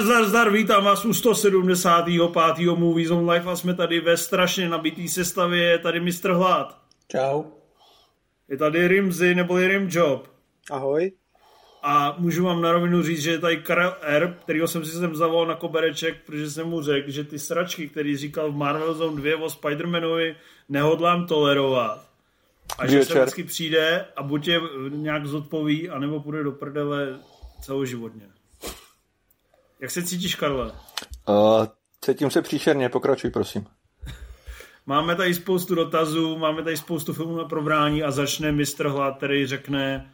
Zdar, 0.00 0.06
zdar, 0.06 0.28
zdar, 0.28 0.50
vítám 0.50 0.84
vás 0.84 1.04
u 1.04 1.14
175. 1.14 2.66
Movies 2.74 3.10
on 3.10 3.30
Life 3.30 3.50
a 3.50 3.56
jsme 3.56 3.74
tady 3.74 4.00
ve 4.00 4.16
strašně 4.16 4.68
nabitý 4.68 5.08
sestavě, 5.08 5.62
je 5.62 5.78
tady 5.78 6.00
Mr. 6.00 6.30
Hlad. 6.32 6.78
Čau. 7.08 7.44
Je 8.48 8.56
tady 8.56 8.88
Rimzy 8.88 9.34
nebo 9.34 9.58
Rim 9.58 9.88
Job. 9.90 10.28
Ahoj. 10.70 11.12
A 11.82 12.16
můžu 12.18 12.44
vám 12.44 12.62
na 12.62 12.72
rovinu 12.72 13.02
říct, 13.02 13.22
že 13.22 13.30
je 13.30 13.38
tady 13.38 13.56
Karel 13.56 13.96
R., 14.02 14.36
kterýho 14.42 14.68
jsem 14.68 14.84
si 14.84 14.90
sem 14.90 15.16
zavolal 15.16 15.46
na 15.46 15.54
kobereček, 15.54 16.16
protože 16.26 16.50
jsem 16.50 16.66
mu 16.66 16.82
řekl, 16.82 17.10
že 17.10 17.24
ty 17.24 17.38
sračky, 17.38 17.88
který 17.88 18.16
říkal 18.16 18.52
v 18.52 18.56
Marvel 18.56 18.94
Zone 18.94 19.22
2 19.22 19.44
o 19.44 19.46
Spider-Manovi, 19.46 20.34
nehodlám 20.68 21.26
tolerovat. 21.26 22.08
A 22.78 22.86
že 22.86 23.04
se 23.04 23.14
vždycky 23.14 23.44
přijde 23.44 24.04
a 24.16 24.22
buď 24.22 24.48
je 24.48 24.60
nějak 24.88 25.26
zodpoví, 25.26 25.90
anebo 25.90 26.20
půjde 26.20 26.42
do 26.42 26.52
prdele 26.52 27.18
celoživotně. 27.60 28.37
Jak 29.80 29.90
se 29.90 30.02
cítíš, 30.02 30.34
Karle? 30.34 30.64
Uh, 31.28 31.66
cítím 32.00 32.30
se 32.30 32.42
příšerně, 32.42 32.88
pokračuj, 32.88 33.30
prosím. 33.30 33.66
Máme 34.86 35.16
tady 35.16 35.34
spoustu 35.34 35.74
dotazů, 35.74 36.38
máme 36.38 36.62
tady 36.62 36.76
spoustu 36.76 37.12
filmů 37.12 37.36
na 37.36 37.44
probrání 37.44 38.02
a 38.02 38.10
začne 38.10 38.52
mistr 38.52 38.88
Hlad, 38.88 39.16
který 39.16 39.46
řekne, 39.46 40.12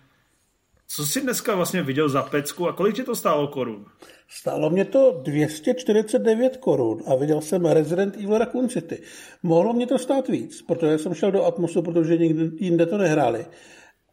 co 0.89 1.07
jsi 1.07 1.21
dneska 1.21 1.55
vlastně 1.55 1.83
viděl 1.83 2.09
za 2.09 2.23
pecku 2.23 2.69
a 2.69 2.73
kolik 2.73 2.97
ti 2.97 3.03
to 3.03 3.15
stálo 3.15 3.49
korun? 3.49 3.87
Stálo 4.29 4.71
mě 4.71 4.85
to 4.85 5.21
249 5.23 6.57
korun 6.57 7.03
a 7.07 7.15
viděl 7.15 7.41
jsem 7.41 7.65
Resident 7.67 8.17
Evil 8.17 8.39
Raccoon 8.39 8.69
City. 8.69 9.03
Mohlo 9.43 9.73
mě 9.73 9.87
to 9.87 9.99
stát 9.99 10.29
víc, 10.29 10.63
protože 10.63 10.99
jsem 10.99 11.15
šel 11.15 11.33
do 11.33 11.45
Atmosu, 11.45 11.83
protože 11.83 12.17
nikde 12.17 12.45
jinde 12.57 12.87
to 12.87 12.99
nehráli. 12.99 13.47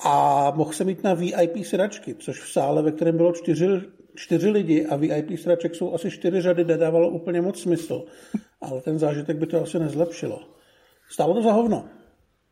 A 0.04 0.52
mohl 0.56 0.74
jsem 0.74 0.90
jít 0.90 1.04
na 1.04 1.14
VIP 1.14 1.66
sedačky, 1.66 2.16
což 2.16 2.40
v 2.42 2.52
sále, 2.52 2.82
ve 2.82 2.92
kterém 2.92 3.18
bylo 3.18 3.34
čtyři, 3.34 3.68
čtyři 4.16 4.50
lidi 4.50 4.86
a 4.86 4.96
VIP 4.96 5.40
sedaček 5.40 5.76
jsou 5.76 5.94
asi 5.94 6.12
čtyři 6.12 6.42
řady, 6.42 6.66
nedávalo 6.66 7.10
úplně 7.10 7.42
moc 7.42 7.62
smysl. 7.62 8.04
Ale 8.62 8.82
ten 8.82 9.00
zážitek 9.00 9.38
by 9.38 9.46
to 9.46 9.64
asi 9.64 9.80
nezlepšilo. 9.80 10.40
Stálo 11.10 11.34
to 11.34 11.42
za 11.42 11.52
hovno. 11.52 11.90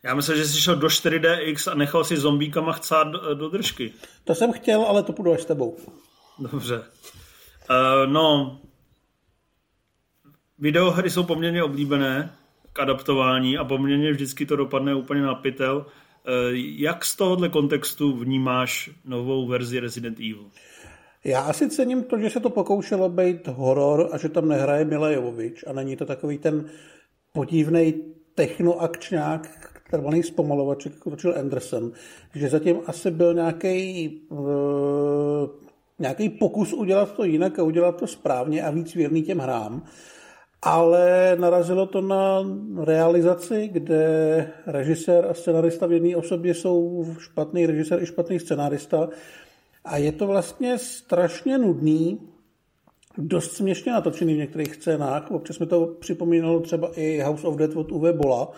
Já 0.04 0.16
myslím, 0.16 0.38
že 0.38 0.48
jsi 0.48 0.62
šel 0.62 0.76
do 0.76 0.88
4DX 0.88 1.72
a 1.72 1.76
nechal 1.76 2.04
si 2.04 2.18
zombíkama 2.18 2.72
chcát 2.72 3.04
do, 3.04 3.36
do 3.36 3.50
držky. 3.50 3.94
To 4.24 4.36
jsem 4.36 4.52
chtěl, 4.52 4.82
ale 4.82 5.04
to 5.04 5.14
půjdu 5.14 5.34
až 5.34 5.42
s 5.42 5.46
tebou. 5.46 5.78
Dobře. 6.40 6.78
Uh, 6.78 8.12
no, 8.12 8.60
videohry 10.60 11.10
jsou 11.10 11.24
poměrně 11.24 11.64
oblíbené 11.64 12.36
k 12.74 12.80
adaptování 12.80 13.58
a 13.58 13.64
poměrně 13.64 14.12
vždycky 14.12 14.46
to 14.46 14.56
dopadne 14.56 14.96
úplně 14.96 15.22
na 15.22 15.36
pytel. 15.36 15.78
Uh, 15.78 15.86
jak 16.56 17.06
z 17.06 17.16
tohohle 17.16 17.50
kontextu 17.50 18.18
vnímáš 18.18 18.90
novou 19.06 19.48
verzi 19.48 19.80
Resident 19.80 20.20
Evil? 20.20 20.52
Já 21.24 21.42
asi 21.42 21.70
cením 21.70 22.04
to, 22.04 22.18
že 22.18 22.30
se 22.30 22.40
to 22.40 22.50
pokoušelo 22.50 23.10
být 23.10 23.48
horor 23.48 24.10
a 24.12 24.18
že 24.18 24.30
tam 24.30 24.48
nehraje 24.48 24.86
Mila 24.86 25.10
Jovovič 25.10 25.64
a 25.68 25.74
není 25.74 25.96
to 25.96 26.06
takový 26.06 26.38
ten 26.38 26.70
podivný 27.34 27.94
technoakčňák, 28.36 29.48
trvalý 29.92 30.24
zpomalovaček, 30.24 30.94
jako 30.94 31.10
točil 31.10 31.36
Anderson, 31.40 31.92
že 32.36 32.50
zatím 32.50 32.78
asi 32.86 33.12
byl 33.12 33.34
nějaký 33.34 34.10
uh, 34.30 34.40
nějaký 36.00 36.30
pokus 36.30 36.74
udělat 36.74 37.16
to 37.16 37.24
jinak 37.24 37.60
a 37.60 37.64
udělat 37.64 37.98
to 37.98 38.08
správně 38.08 38.64
a 38.64 38.72
víc 38.72 38.96
věrný 38.96 39.24
těm 39.24 39.40
hrám, 39.40 39.84
ale 40.62 41.36
narazilo 41.40 41.86
to 41.86 42.02
na 42.02 42.46
realizaci, 42.84 43.68
kde 43.68 44.52
režisér 44.68 45.26
a 45.30 45.34
scenarista 45.34 45.88
v 45.88 45.92
jedné 45.92 46.16
osobě 46.16 46.54
jsou 46.54 47.06
špatný 47.20 47.66
režisér 47.66 48.04
i 48.04 48.06
špatný 48.06 48.40
scenarista 48.40 49.10
a 49.86 49.98
je 49.98 50.12
to 50.12 50.28
vlastně 50.28 50.78
strašně 50.78 51.58
nudný, 51.58 52.20
dost 53.18 53.52
směšně 53.52 53.92
natočený 53.92 54.34
v 54.34 54.38
některých 54.38 54.76
scénách. 54.76 55.32
Občas 55.32 55.60
mi 55.60 55.66
to 55.66 55.86
připomínalo 55.86 56.60
třeba 56.60 56.92
i 56.96 57.20
House 57.20 57.48
of 57.48 57.56
Dead 57.56 57.76
od 57.76 57.92
Uwe 57.92 58.14
Bola, 58.14 58.52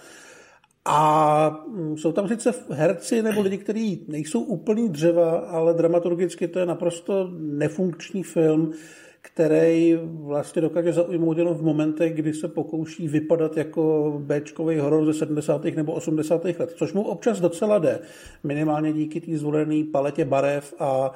a 0.86 1.64
mm, 1.68 1.98
jsou 1.98 2.12
tam 2.12 2.28
sice 2.28 2.54
herci 2.70 3.22
nebo 3.22 3.42
lidi, 3.42 3.58
kteří 3.58 4.06
nejsou 4.08 4.42
úplný 4.42 4.90
dřeva, 4.90 5.40
ale 5.40 5.74
dramaturgicky 5.74 6.48
to 6.48 6.60
je 6.60 6.66
naprosto 6.66 7.30
nefunkční 7.38 8.24
film, 8.24 8.74
který 9.22 10.00
vlastně 10.04 10.62
dokáže 10.62 10.94
zaujmout 10.94 11.38
jenom 11.38 11.56
v 11.56 11.62
momentech, 11.62 12.14
kdy 12.14 12.34
se 12.34 12.48
pokouší 12.48 13.08
vypadat 13.08 13.58
jako 13.58 14.14
Bčkový 14.26 14.78
horor 14.78 15.06
ze 15.06 15.14
70. 15.14 15.64
nebo 15.64 15.94
80. 15.94 16.44
let, 16.44 16.74
což 16.76 16.94
mu 16.94 17.02
občas 17.02 17.40
docela 17.40 17.80
jde, 17.80 18.00
minimálně 18.44 18.94
díky 18.94 19.22
té 19.22 19.38
zvolené 19.38 19.84
paletě 19.92 20.26
barev 20.26 20.74
a 20.80 21.12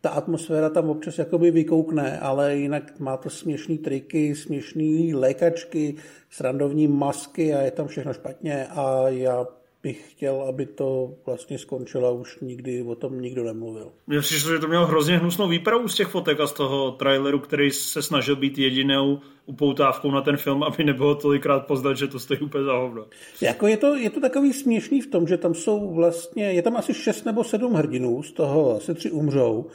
ta 0.00 0.10
atmosféra 0.10 0.70
tam 0.70 0.90
občas 0.90 1.18
jakoby 1.18 1.50
vykoukne, 1.50 2.18
ale 2.18 2.56
jinak 2.56 3.00
má 3.00 3.16
to 3.16 3.30
směšný 3.30 3.78
triky, 3.78 4.34
směšný 4.34 5.14
lékačky, 5.14 5.94
srandovní 6.30 6.88
masky 6.88 7.54
a 7.54 7.60
je 7.60 7.70
tam 7.70 7.86
všechno 7.86 8.12
špatně 8.12 8.66
a 8.66 9.08
já 9.08 9.46
bych 9.82 10.12
chtěl, 10.12 10.42
aby 10.42 10.66
to 10.66 11.14
vlastně 11.26 11.58
skončilo 11.58 12.08
a 12.08 12.10
už 12.10 12.40
nikdy 12.40 12.82
o 12.82 12.94
tom 12.94 13.20
nikdo 13.20 13.44
nemluvil. 13.44 13.92
Mně 14.06 14.20
přišlo, 14.20 14.52
že 14.52 14.58
to 14.58 14.68
mělo 14.68 14.86
hrozně 14.86 15.18
hnusnou 15.18 15.48
výpravu 15.48 15.88
z 15.88 15.94
těch 15.94 16.08
fotek 16.08 16.40
a 16.40 16.46
z 16.46 16.52
toho 16.52 16.90
traileru, 16.90 17.38
který 17.38 17.70
se 17.70 18.02
snažil 18.02 18.36
být 18.36 18.58
jedinou 18.58 19.18
upoutávkou 19.46 20.10
na 20.10 20.20
ten 20.22 20.36
film, 20.36 20.62
aby 20.62 20.84
nebylo 20.84 21.14
tolikrát 21.14 21.60
poznat, 21.60 21.94
že 21.94 22.06
to 22.06 22.18
stojí 22.18 22.40
úplně 22.40 22.64
za 22.64 22.76
hovno. 22.76 23.06
Jako 23.40 23.66
je, 23.66 23.76
to, 23.76 23.94
je 23.94 24.10
to 24.10 24.20
takový 24.20 24.52
směšný 24.52 25.00
v 25.00 25.10
tom, 25.10 25.26
že 25.26 25.36
tam 25.36 25.54
jsou 25.54 25.94
vlastně, 25.94 26.44
je 26.44 26.62
tam 26.62 26.76
asi 26.76 26.94
šest 26.94 27.24
nebo 27.24 27.44
sedm 27.44 27.72
hrdinů, 27.72 28.22
z 28.22 28.32
toho 28.32 28.76
asi 28.76 28.94
tři 28.94 29.10
umřou 29.10 29.66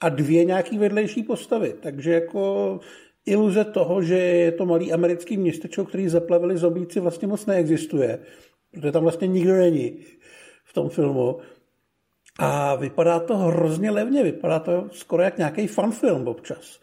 a 0.00 0.08
dvě 0.08 0.44
nějaký 0.44 0.78
vedlejší 0.78 1.22
postavy. 1.22 1.74
Takže 1.80 2.12
jako 2.12 2.80
iluze 3.26 3.64
toho, 3.64 4.02
že 4.02 4.14
je 4.14 4.52
to 4.52 4.66
malý 4.66 4.92
americký 4.92 5.36
městečko, 5.36 5.84
který 5.84 6.08
zaplavili 6.08 6.56
zombíci, 6.56 7.00
vlastně 7.00 7.28
moc 7.28 7.46
neexistuje. 7.46 8.18
Protože 8.72 8.92
tam 8.92 9.02
vlastně 9.02 9.26
nikdo 9.28 9.52
není 9.52 10.04
v 10.64 10.72
tom 10.72 10.88
filmu. 10.88 11.38
A 12.38 12.74
vypadá 12.74 13.20
to 13.20 13.36
hrozně 13.36 13.90
levně, 13.90 14.22
vypadá 14.22 14.58
to 14.58 14.88
skoro 14.92 15.22
jak 15.22 15.38
nějaký 15.38 15.66
fanfilm 15.66 16.28
občas. 16.28 16.80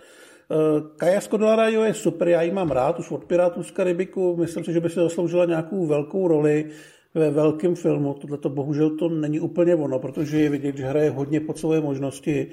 Eh, 0.52 0.82
Kaja 0.98 1.22
Skodelara 1.22 1.68
je 1.68 1.94
super, 1.94 2.28
já 2.28 2.42
ji 2.42 2.52
mám 2.52 2.72
rád, 2.72 3.00
už 3.00 3.12
od 3.12 3.26
Pirátů 3.26 3.64
z 3.64 3.72
Karibiku, 3.72 4.38
myslím 4.38 4.64
si, 4.64 4.74
že 4.74 4.80
by 4.80 4.90
si 4.90 4.96
zasloužila 4.96 5.46
nějakou 5.46 5.86
velkou 5.86 6.28
roli 6.28 6.70
ve 7.14 7.32
velkém 7.32 7.76
filmu. 7.76 8.14
Tohle 8.14 8.38
to 8.38 8.50
bohužel 8.50 8.90
to 8.90 9.10
není 9.10 9.40
úplně 9.40 9.76
ono, 9.76 10.00
protože 10.00 10.40
je 10.40 10.50
vidět, 10.50 10.78
že 10.78 10.86
hraje 10.86 11.10
hodně 11.10 11.40
pod 11.40 11.58
svoje 11.58 11.82
možnosti. 11.82 12.48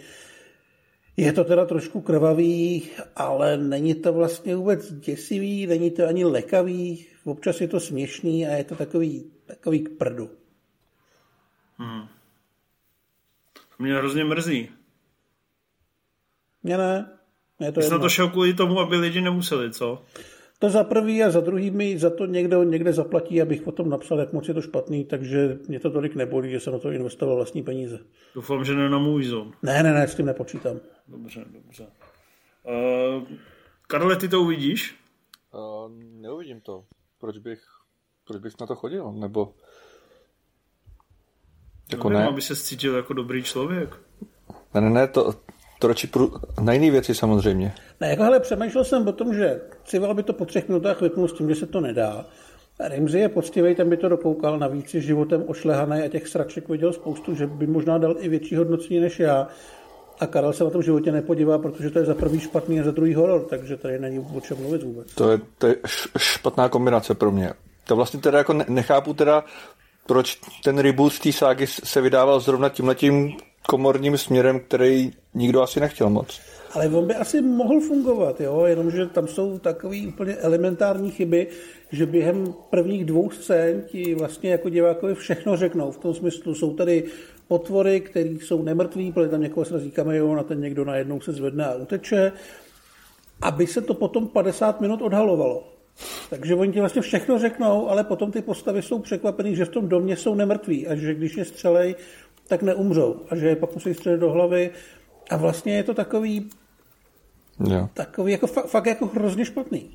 Je 1.17 1.33
to 1.33 1.45
teda 1.45 1.67
trošku 1.67 2.01
krvavý, 2.01 2.83
ale 3.17 3.57
není 3.57 3.95
to 3.95 4.13
vlastně 4.13 4.57
vůbec 4.57 4.93
děsivý, 4.93 5.67
není 5.67 5.91
to 5.91 6.07
ani 6.07 6.25
lekavý, 6.25 7.07
občas 7.25 7.61
je 7.61 7.69
to 7.69 7.81
směšný 7.81 8.47
a 8.47 8.51
je 8.51 8.65
to 8.65 8.77
takový, 8.77 9.31
takový 9.47 9.81
k 9.81 9.91
prdu. 9.99 10.31
Hmm. 11.77 12.09
To 13.53 13.83
mě 13.83 13.95
hrozně 13.95 14.25
mrzí. 14.25 14.69
Mě 16.63 16.77
ne. 16.79 17.19
Je 17.61 17.73
to 17.73 17.81
Jsi 17.81 17.91
na 17.91 17.99
to 17.99 18.09
šel 18.09 18.29
kvůli 18.29 18.55
tomu, 18.55 18.81
aby 18.81 18.97
lidi 18.97 19.21
nemuseli, 19.21 19.73
co? 19.73 20.03
To 20.59 20.71
za 20.71 20.85
prvý 20.85 21.23
a 21.23 21.31
za 21.31 21.41
druhý 21.41 21.71
mi 21.71 21.99
za 21.99 22.11
to 22.11 22.27
někdo 22.27 22.63
někde 22.63 22.93
zaplatí, 22.93 23.43
abych 23.43 23.63
potom 23.63 23.91
napsal, 23.91 24.19
jak 24.19 24.33
moc 24.33 24.49
je 24.49 24.55
to 24.55 24.63
špatný, 24.63 25.05
takže 25.05 25.59
mě 25.69 25.81
to 25.81 25.91
tolik 25.91 26.15
nebolí, 26.15 26.51
že 26.51 26.61
jsem 26.61 26.73
na 26.73 26.79
to 26.79 26.91
investoval 26.91 27.37
vlastní 27.37 27.63
peníze. 27.63 27.99
Doufám, 28.35 28.65
že 28.65 28.75
ne 28.75 28.89
na 28.89 28.99
můj 28.99 29.25
zón. 29.25 29.53
Ne, 29.63 29.83
ne, 29.83 29.93
ne, 29.93 30.09
s 30.09 30.15
tím 30.15 30.27
nepočítám. 30.27 30.81
Dobře, 31.09 31.45
dobře. 31.49 31.87
Uh, 32.63 33.23
Karle, 33.87 34.17
ty 34.17 34.29
to 34.29 34.41
uvidíš? 34.41 34.95
Uh, 35.55 35.93
neuvidím 36.21 36.61
to. 36.61 36.85
Proč 37.23 37.39
bych, 37.39 37.61
proč 38.27 38.41
bych 38.41 38.53
na 38.61 38.67
to 38.67 38.75
chodil? 38.75 39.13
Nebo... 39.13 39.55
Jako 41.93 42.11
no, 42.11 42.19
ne. 42.19 42.27
aby 42.27 42.43
se 42.43 42.57
cítil 42.57 42.97
jako 42.97 43.13
dobrý 43.13 43.43
člověk. 43.43 43.91
Ne, 44.75 44.81
ne, 44.81 44.91
ne, 44.91 45.09
to, 45.09 45.35
to 45.79 45.89
radši 45.89 46.07
prů... 46.07 46.33
na 46.61 46.73
jiné 46.73 46.91
věci 46.91 47.15
samozřejmě. 47.15 47.75
Ne, 48.01 48.11
jako 48.11 48.23
hele, 48.23 48.41
přemýšlel 48.41 48.85
jsem 48.85 49.09
o 49.09 49.13
tom, 49.13 49.35
že 49.35 49.61
Civil 49.85 50.15
by 50.15 50.23
to 50.23 50.33
po 50.33 50.45
třech 50.45 50.69
minutách 50.69 51.01
vypnul 51.01 51.29
s 51.29 51.33
tím, 51.33 51.49
že 51.49 51.55
se 51.55 51.67
to 51.67 51.81
nedá. 51.81 52.27
Rimzi 52.81 53.19
je 53.19 53.29
poctivý, 53.29 53.75
ten 53.75 53.91
by 53.91 53.97
to 53.97 54.09
dokoukal, 54.09 54.59
navíc 54.59 54.95
je 54.95 55.01
životem 55.01 55.45
ošlehaný 55.47 56.03
a 56.03 56.09
těch 56.09 56.29
sraček 56.29 56.69
viděl 56.69 56.93
spoustu, 56.93 57.35
že 57.35 57.47
by 57.47 57.67
možná 57.67 57.99
dal 57.99 58.17
i 58.19 58.29
větší 58.29 58.57
hodnocení 58.57 59.01
než 59.01 59.21
já. 59.21 59.49
A 60.23 60.27
Karel 60.27 60.53
se 60.53 60.65
na 60.65 60.71
tom 60.71 60.83
životě 60.83 61.13
nepodívá, 61.13 61.59
protože 61.59 61.91
to 61.91 61.99
je 61.99 62.05
za 62.05 62.15
prvý 62.15 62.41
špatný 62.41 62.81
a 62.81 62.85
za 62.85 62.91
druhý 62.91 63.15
horor, 63.15 63.47
takže 63.51 63.77
tady 63.77 63.99
není 63.99 64.27
o 64.37 64.41
čem 64.41 64.57
mluvit 64.61 64.83
vůbec. 64.83 65.15
To 65.15 65.31
je, 65.31 65.41
to 65.59 65.67
je 65.67 65.77
špatná 66.19 66.69
kombinace 66.69 67.15
pro 67.15 67.31
mě. 67.31 67.53
To 67.87 67.97
vlastně 67.97 68.21
teda 68.21 68.39
jako 68.39 68.53
nechápu 68.69 69.15
teda, 69.15 69.45
proč 70.07 70.39
ten 70.65 70.79
reboot 70.79 71.19
té 71.19 71.33
ságy 71.33 71.67
se 71.67 72.01
vydával 72.01 72.41
zrovna 72.41 72.69
tímhletím 72.69 73.33
komorním 73.69 74.19
směrem, 74.19 74.61
který 74.61 75.13
nikdo 75.35 75.63
asi 75.63 75.81
nechtěl 75.81 76.11
moc. 76.11 76.41
Ale 76.75 76.89
on 76.89 77.07
by 77.07 77.15
asi 77.15 77.41
mohl 77.41 77.81
fungovat, 77.81 78.41
jo? 78.41 78.65
jenomže 78.67 79.07
tam 79.07 79.29
jsou 79.29 79.59
takové 79.59 79.97
úplně 80.09 80.35
elementární 80.35 81.11
chyby, 81.11 81.47
že 81.93 82.07
během 82.07 82.55
prvních 82.71 83.05
dvou 83.05 83.31
scén 83.31 83.83
ti 83.87 84.15
vlastně 84.15 84.51
jako 84.51 84.69
divákovi 84.69 85.15
všechno 85.15 85.57
řeknou. 85.57 85.91
V 85.91 85.99
tom 85.99 86.15
smyslu 86.15 86.55
jsou 86.55 86.75
tady 86.75 87.05
potvory, 87.53 88.01
které 88.01 88.29
jsou 88.29 88.63
nemrtví, 88.63 89.13
protože 89.13 89.29
tam 89.29 89.41
někoho 89.41 89.65
srazí 89.65 89.91
kamion 89.91 90.39
a 90.41 90.43
ten 90.43 90.61
někdo 90.61 90.85
najednou 90.85 91.21
se 91.21 91.33
zvedne 91.33 91.67
a 91.67 91.75
uteče. 91.75 92.33
aby 93.43 93.67
se 93.67 93.81
to 93.81 93.95
potom 93.95 94.29
50 94.29 94.81
minut 94.81 95.03
odhalovalo. 95.03 95.69
Takže 96.31 96.55
oni 96.55 96.73
ti 96.73 96.81
vlastně 96.81 97.03
všechno 97.03 97.39
řeknou, 97.39 97.89
ale 97.91 98.05
potom 98.05 98.33
ty 98.33 98.43
postavy 98.43 98.83
jsou 98.83 98.99
překvapený, 98.99 99.57
že 99.57 99.65
v 99.65 99.69
tom 99.69 99.89
domě 99.89 100.17
jsou 100.17 100.35
nemrtví 100.35 100.87
a 100.87 100.95
že 100.97 101.15
když 101.15 101.37
je 101.37 101.45
střelej, 101.45 101.95
tak 102.49 102.63
neumřou 102.63 103.21
a 103.31 103.37
že 103.37 103.47
je 103.49 103.57
pak 103.57 103.75
musí 103.75 103.95
střelit 103.95 104.21
do 104.21 104.31
hlavy 104.31 104.71
a 105.31 105.37
vlastně 105.37 105.77
je 105.77 105.83
to 105.83 105.95
takový 105.95 106.51
Jo. 107.69 107.89
takový 107.95 108.33
jako 108.33 108.47
fakt, 108.47 108.67
fakt 108.67 108.87
jako 108.87 109.07
hrozně 109.07 109.45
špatný. 109.45 109.91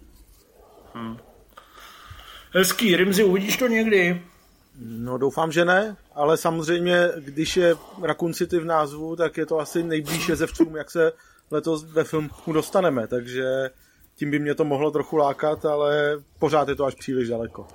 Hezký, 2.54 2.96
Rimzi, 2.96 3.24
uvidíš 3.24 3.58
to 3.58 3.68
někdy? 3.68 4.22
No 4.80 5.18
doufám, 5.18 5.52
že 5.52 5.66
ne, 5.66 5.96
ale 6.16 6.38
samozřejmě, 6.38 7.10
když 7.18 7.58
je 7.58 7.76
Raccoon 8.02 8.34
City 8.34 8.60
v 8.60 8.66
názvu, 8.66 9.16
tak 9.16 9.38
je 9.38 9.46
to 9.46 9.60
asi 9.60 9.84
nejblíž 9.84 10.30
jezevcům, 10.30 10.76
jak 10.76 10.92
se 10.92 11.12
letos 11.52 11.84
ve 11.84 12.04
filmu 12.04 12.30
dostaneme, 12.54 13.08
takže 13.08 13.70
tím 14.16 14.32
by 14.32 14.40
mě 14.40 14.56
to 14.56 14.66
mohlo 14.66 14.92
trochu 14.92 15.18
lákat, 15.18 15.66
ale 15.66 16.18
pořád 16.40 16.68
je 16.70 16.76
to 16.76 16.86
až 16.86 16.96
příliš 16.96 17.30
daleko. 17.30 17.68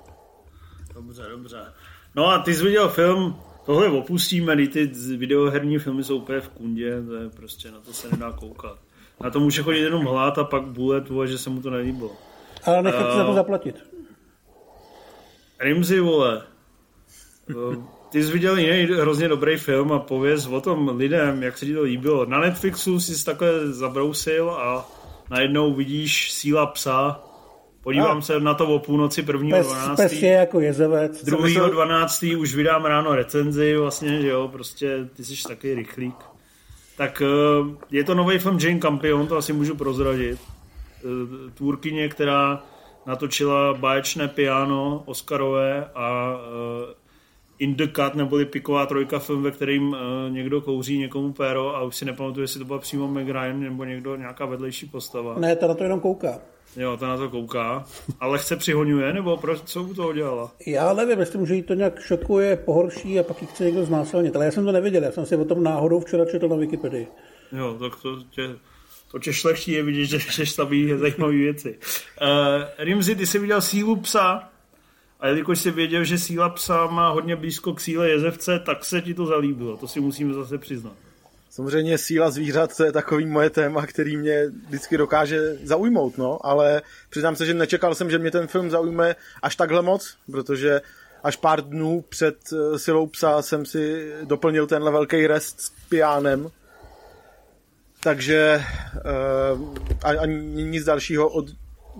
Dobře, 0.93 1.23
dobře. 1.29 1.65
No 2.15 2.27
a 2.27 2.39
ty 2.39 2.53
jsi 2.53 2.63
viděl 2.63 2.89
film, 2.89 3.39
tohle 3.65 3.87
opustíme, 3.87 4.67
ty 4.67 4.85
videoherní 5.17 5.79
filmy 5.79 6.03
jsou 6.03 6.17
úplně 6.17 6.41
v 6.41 6.49
kundě, 6.49 7.01
to 7.01 7.15
je 7.15 7.29
prostě, 7.29 7.71
na 7.71 7.79
to 7.79 7.93
se 7.93 8.09
nedá 8.09 8.31
koukat. 8.31 8.77
Na 9.23 9.29
to 9.29 9.39
může 9.39 9.63
chodit 9.63 9.79
jenom 9.79 10.05
hlát 10.05 10.37
a 10.37 10.43
pak 10.43 10.63
bulet, 10.63 11.09
vole, 11.09 11.27
že 11.27 11.37
se 11.37 11.49
mu 11.49 11.61
to 11.61 11.69
nelíbilo. 11.69 12.11
Ale 12.63 12.83
nechat 12.83 13.09
uh, 13.09 13.17
za 13.17 13.23
to 13.23 13.31
Eh, 13.31 13.35
zaplatit. 13.35 13.83
Rimzi, 15.59 15.99
vole, 15.99 16.41
eh, 16.43 16.52
ty 18.09 18.23
jsi 18.23 18.31
viděl 18.31 18.57
jiný 18.57 18.83
hrozně 18.83 19.27
dobrý 19.27 19.57
film 19.57 19.91
a 19.91 19.99
pověz 19.99 20.47
o 20.47 20.61
tom 20.61 20.97
lidem, 20.97 21.43
jak 21.43 21.57
se 21.57 21.65
ti 21.65 21.73
to 21.73 21.81
líbilo. 21.81 22.25
Na 22.25 22.39
Netflixu 22.39 22.99
jsi 22.99 23.25
takhle 23.25 23.67
zabrousil 23.67 24.49
a 24.49 24.89
najednou 25.29 25.73
vidíš 25.73 26.31
Síla 26.31 26.65
psa. 26.65 27.23
Podívám 27.83 28.17
A. 28.17 28.21
se 28.21 28.39
na 28.39 28.53
to 28.53 28.67
o 28.67 28.79
půlnoci 28.79 29.23
prvního 29.23 29.57
Pes, 29.57 29.67
12. 29.67 29.97
pes 29.97 30.13
je 30.13 30.31
jako 30.31 30.59
jezevec. 30.59 31.25
Druhýho 31.25 31.69
12. 31.69 32.23
už 32.37 32.55
vydám 32.55 32.85
ráno 32.85 33.15
recenzi, 33.15 33.77
vlastně, 33.77 34.21
že 34.21 34.27
jo, 34.27 34.47
prostě 34.47 35.09
ty 35.15 35.23
jsi 35.23 35.43
taky 35.47 35.75
rychlík. 35.75 36.15
Tak 36.97 37.21
eh, 37.21 37.75
je 37.91 38.03
to 38.03 38.15
nový 38.15 38.39
film 38.39 38.57
Jane 38.59 38.79
Campion, 38.79 39.27
to 39.27 39.37
asi 39.37 39.53
můžu 39.53 39.75
prozradit. 39.75 40.39
Eh, 40.39 41.51
Tvůrkyně, 41.53 42.09
která 42.09 42.63
natočila 43.05 43.73
báječné 43.73 44.27
piano 44.27 45.03
Oscarové 45.05 45.85
a 45.95 46.37
eh, 46.89 47.02
In 47.63 47.75
the 47.75 47.87
Cut, 47.87 48.15
neboli 48.15 48.45
Piková 48.45 48.85
trojka, 48.85 49.19
film, 49.19 49.43
ve 49.43 49.51
kterým 49.51 49.95
eh, 49.95 50.29
někdo 50.29 50.61
kouří 50.61 50.97
někomu 50.97 51.33
péro 51.33 51.75
a 51.75 51.83
už 51.83 51.95
si 51.95 52.05
nepamatuju, 52.05 52.43
jestli 52.43 52.59
to 52.59 52.65
byla 52.65 52.79
přímo 52.79 53.07
Meg 53.07 53.27
Ryan 53.27 53.59
nebo 53.59 53.83
někdo, 53.83 54.15
nějaká 54.15 54.45
vedlejší 54.45 54.85
postava. 54.85 55.39
Ne, 55.39 55.55
ta 55.55 55.67
na 55.67 55.73
to 55.73 55.83
jenom 55.83 55.99
kouká. 55.99 56.39
Jo, 56.77 56.97
ta 56.97 57.07
na 57.07 57.17
to 57.17 57.29
kouká. 57.29 57.85
Ale 58.19 58.39
chce 58.39 58.55
přihoňuje, 58.55 59.13
nebo 59.13 59.37
proč, 59.37 59.61
co 59.61 59.83
u 59.83 59.93
toho 59.93 60.13
dělala? 60.13 60.51
Já 60.67 60.93
nevím, 60.93 61.19
jestli 61.19 61.47
že 61.47 61.55
jí 61.55 61.63
to 61.63 61.73
nějak 61.73 61.99
šokuje, 61.99 62.57
pohorší 62.57 63.19
a 63.19 63.23
pak 63.23 63.41
ji 63.41 63.47
chce 63.47 63.63
někdo 63.63 63.85
znásilnit. 63.85 64.35
Ale 64.35 64.45
já 64.45 64.51
jsem 64.51 64.65
to 64.65 64.71
neviděl, 64.71 65.03
já 65.03 65.11
jsem 65.11 65.25
si 65.25 65.35
o 65.35 65.45
tom 65.45 65.63
náhodou 65.63 65.99
včera 65.99 66.25
četl 66.25 66.47
na 66.47 66.55
Wikipedii. 66.55 67.07
Jo, 67.51 67.77
tak 67.79 68.01
to 68.01 68.23
tě, 68.29 68.49
to 69.11 69.19
tě 69.19 69.33
šlechtí 69.33 69.71
je 69.71 69.83
vidět, 69.83 70.05
že, 70.05 70.19
že 70.19 70.45
staví 70.45 70.89
zajímavé 70.97 71.33
věci. 71.33 71.79
Uh, 72.21 72.63
Rimzi, 72.77 73.15
ty 73.15 73.27
jsi 73.27 73.39
viděl 73.39 73.61
sílu 73.61 73.95
psa 73.95 74.52
a 75.23 75.27
jelikož 75.27 75.59
jsi 75.59 75.71
věděl, 75.71 76.03
že 76.03 76.17
síla 76.17 76.49
psa 76.49 76.87
má 76.87 77.09
hodně 77.09 77.35
blízko 77.35 77.73
k 77.73 77.81
síle 77.81 78.09
jezevce, 78.09 78.59
tak 78.59 78.85
se 78.85 79.01
ti 79.01 79.13
to 79.13 79.25
zalíbilo. 79.25 79.77
To 79.77 79.87
si 79.87 79.99
musíme 79.99 80.33
zase 80.33 80.57
přiznat. 80.57 80.93
Samozřejmě 81.49 81.97
síla 81.97 82.31
zvířat, 82.31 82.77
to 82.77 82.83
je 82.83 82.91
takový 82.91 83.25
moje 83.25 83.49
téma, 83.49 83.85
který 83.85 84.17
mě 84.17 84.45
vždycky 84.67 84.97
dokáže 84.97 85.57
zaujmout, 85.63 86.17
no, 86.17 86.45
ale 86.45 86.81
přiznám 87.09 87.35
se, 87.35 87.45
že 87.45 87.53
nečekal 87.53 87.95
jsem, 87.95 88.09
že 88.09 88.19
mě 88.19 88.31
ten 88.31 88.47
film 88.47 88.69
zaujme 88.69 89.15
až 89.41 89.55
takhle 89.55 89.81
moc, 89.81 90.17
protože 90.31 90.81
až 91.23 91.35
pár 91.35 91.61
dnů 91.61 92.05
před 92.09 92.37
eh, 92.53 92.79
silou 92.79 93.07
psa 93.07 93.41
jsem 93.41 93.65
si 93.65 94.13
doplnil 94.23 94.67
tenhle 94.67 94.91
velký 94.91 95.27
rest 95.27 95.61
s 95.61 95.71
piánem, 95.89 96.49
takže 97.99 98.63
uh, 99.55 100.19
ani 100.19 100.63
nic 100.63 100.85
dalšího 100.85 101.29
od 101.29 101.45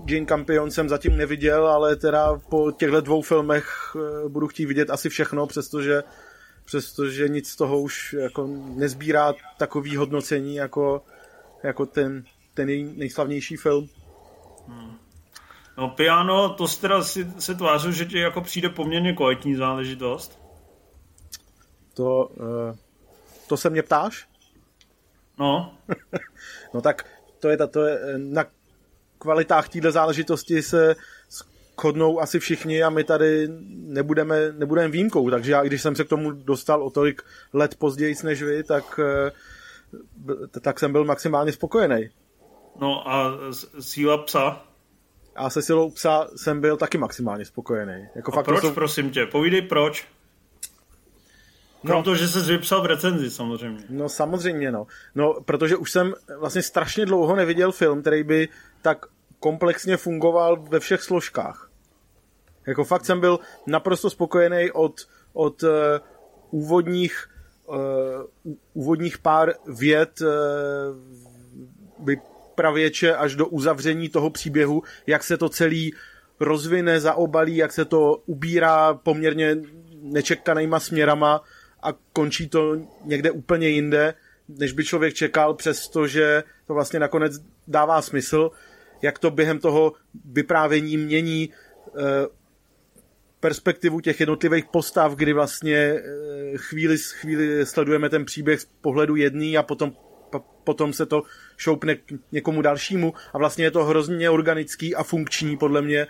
Jane 0.06 0.26
Campion 0.26 0.72
jsem 0.72 0.90
zatím 0.90 1.18
neviděl, 1.18 1.68
ale 1.68 1.96
teda 1.96 2.40
po 2.50 2.72
těchto 2.72 3.02
dvou 3.02 3.22
filmech 3.22 3.96
uh, 3.96 4.30
budu 4.30 4.48
chtít 4.48 4.66
vidět 4.66 4.90
asi 4.90 5.10
všechno, 5.10 5.48
přestože 5.48 6.04
přestože 6.66 7.30
nic 7.30 7.50
z 7.50 7.56
toho 7.56 7.82
už 7.82 8.14
jako 8.14 8.48
nezbírá 8.76 9.34
takový 9.58 9.96
hodnocení 9.96 10.56
jako, 10.56 11.04
jako 11.64 11.86
ten, 11.86 12.26
ten 12.54 12.70
její 12.70 12.84
nejslavnější 12.98 13.58
film. 13.58 13.90
No 15.78 15.90
piano, 15.90 16.54
to 16.54 16.68
jsi 16.68 16.82
teda 16.82 17.04
si, 17.04 17.32
se 17.40 17.56
tvářil, 17.56 17.92
že 17.92 18.06
ti 18.06 18.20
jako 18.20 18.42
přijde 18.42 18.70
poměrně 18.70 19.14
kvalitní 19.14 19.56
záležitost. 19.56 20.40
To, 21.94 22.26
uh, 22.26 22.76
to 23.48 23.58
se 23.58 23.70
mě 23.70 23.84
ptáš? 23.84 24.28
No, 25.40 25.78
No 26.74 26.82
tak 26.82 27.06
to 27.40 27.50
je, 27.50 27.58
ta, 27.58 27.68
to 27.68 27.86
je 27.86 28.00
eh, 28.00 28.18
na 28.18 28.46
kvalitách 29.24 29.70
téhle 29.70 29.92
záležitosti 29.92 30.62
se 30.62 30.96
shodnou 31.80 32.20
asi 32.22 32.40
všichni 32.40 32.84
a 32.84 32.90
my 32.90 33.04
tady 33.04 33.48
nebudeme, 33.70 34.52
nebudeme 34.52 34.88
výjimkou, 34.88 35.30
takže 35.30 35.52
já, 35.52 35.64
když 35.64 35.82
jsem 35.82 35.96
se 35.96 36.04
k 36.04 36.10
tomu 36.10 36.32
dostal 36.32 36.84
o 36.84 36.90
tolik 36.90 37.22
let 37.54 37.76
později 37.76 38.16
než 38.24 38.44
vy, 38.44 38.64
tak, 38.64 39.00
eh, 39.04 39.32
tak 40.62 40.80
jsem 40.80 40.92
byl 40.92 41.06
maximálně 41.06 41.52
spokojený. 41.52 42.10
no 42.82 43.10
a 43.10 43.32
síla 43.80 44.18
psa. 44.18 44.64
A 45.36 45.50
se 45.50 45.62
silou 45.62 45.90
psa 45.92 46.28
jsem 46.36 46.62
byl 46.62 46.78
taky 46.78 46.98
maximálně 46.98 47.46
spokojený. 47.46 48.06
Jako 48.16 48.32
A 48.32 48.36
fakt 48.36 48.46
to 48.46 48.52
proč, 48.52 48.62
jsou- 48.62 48.74
prosím 48.74 49.10
tě? 49.10 49.26
Povídej 49.26 49.62
proč. 49.62 50.08
Krom 51.86 51.98
No. 51.98 52.04
toho, 52.04 52.16
že 52.16 52.28
jsi 52.28 52.40
vypsal 52.40 52.82
v 52.82 52.86
recenzi 52.86 53.30
samozřejmě. 53.30 53.84
No 53.90 54.10
samozřejmě, 54.10 54.72
no. 54.72 54.88
No, 55.16 55.42
protože 55.46 55.76
už 55.76 55.92
jsem 55.92 56.14
vlastně 56.38 56.62
strašně 56.62 57.06
dlouho 57.06 57.36
neviděl 57.36 57.72
film, 57.72 58.02
který 58.02 58.24
by 58.24 58.50
tak 58.82 59.06
komplexně 59.40 59.98
fungoval 59.98 60.64
ve 60.70 60.80
všech 60.80 61.02
složkách. 61.02 61.70
Jako 62.68 62.84
fakt 62.84 63.06
jsem 63.06 63.20
byl 63.20 63.40
naprosto 63.68 64.10
spokojený 64.10 64.72
od, 64.72 65.08
od 65.34 65.64
uh, 65.64 65.70
úvodních, 66.52 67.30
uh, 67.68 67.76
úvodních 68.74 69.18
pár 69.18 69.54
vět 69.68 70.22
uh, 70.22 70.28
vypravěče 72.06 73.16
až 73.16 73.36
do 73.36 73.48
uzavření 73.48 74.10
toho 74.10 74.30
příběhu, 74.30 74.84
jak 75.08 75.24
se 75.24 75.38
to 75.38 75.50
celý 75.50 75.94
rozvine, 76.40 77.00
zaobalí, 77.00 77.56
jak 77.56 77.72
se 77.74 77.86
to 77.86 78.22
ubírá 78.26 78.94
poměrně 78.94 79.58
nečekanýma 80.02 80.80
směrama 80.80 81.42
a 81.84 81.94
končí 82.14 82.50
to 82.50 82.78
někde 83.04 83.32
úplně 83.32 83.68
jinde, 83.70 84.14
než 84.50 84.72
by 84.72 84.84
člověk 84.84 85.14
čekal, 85.14 85.54
přestože 85.54 86.44
to 86.68 86.74
vlastně 86.74 87.00
nakonec 87.00 87.34
dává 87.68 88.02
smysl, 88.02 88.52
jak 89.02 89.20
to 89.20 89.32
během 89.32 89.60
toho 89.60 89.94
vyprávění 90.26 90.98
mění 90.98 91.50
eh, 91.88 92.28
perspektivu 93.40 94.00
těch 94.00 94.20
jednotlivých 94.20 94.66
postav, 94.66 95.16
kdy 95.16 95.34
vlastně 95.34 95.76
eh, 95.76 96.02
chvíli, 96.56 96.98
chvíli 96.98 97.66
sledujeme 97.66 98.10
ten 98.10 98.26
příběh 98.26 98.62
z 98.62 98.68
pohledu 98.82 99.16
jedný 99.16 99.58
a 99.58 99.64
potom, 99.64 99.92
po- 100.30 100.46
potom 100.64 100.94
se 100.94 101.06
to 101.06 101.24
šoupne 101.58 101.96
k 101.96 102.02
někomu 102.32 102.62
dalšímu. 102.62 103.14
A 103.34 103.38
vlastně 103.38 103.66
je 103.66 103.72
to 103.72 103.84
hrozně 103.84 104.30
organický 104.30 104.96
a 104.96 105.04
funkční 105.04 105.58
podle 105.58 105.82
mě. 105.82 106.08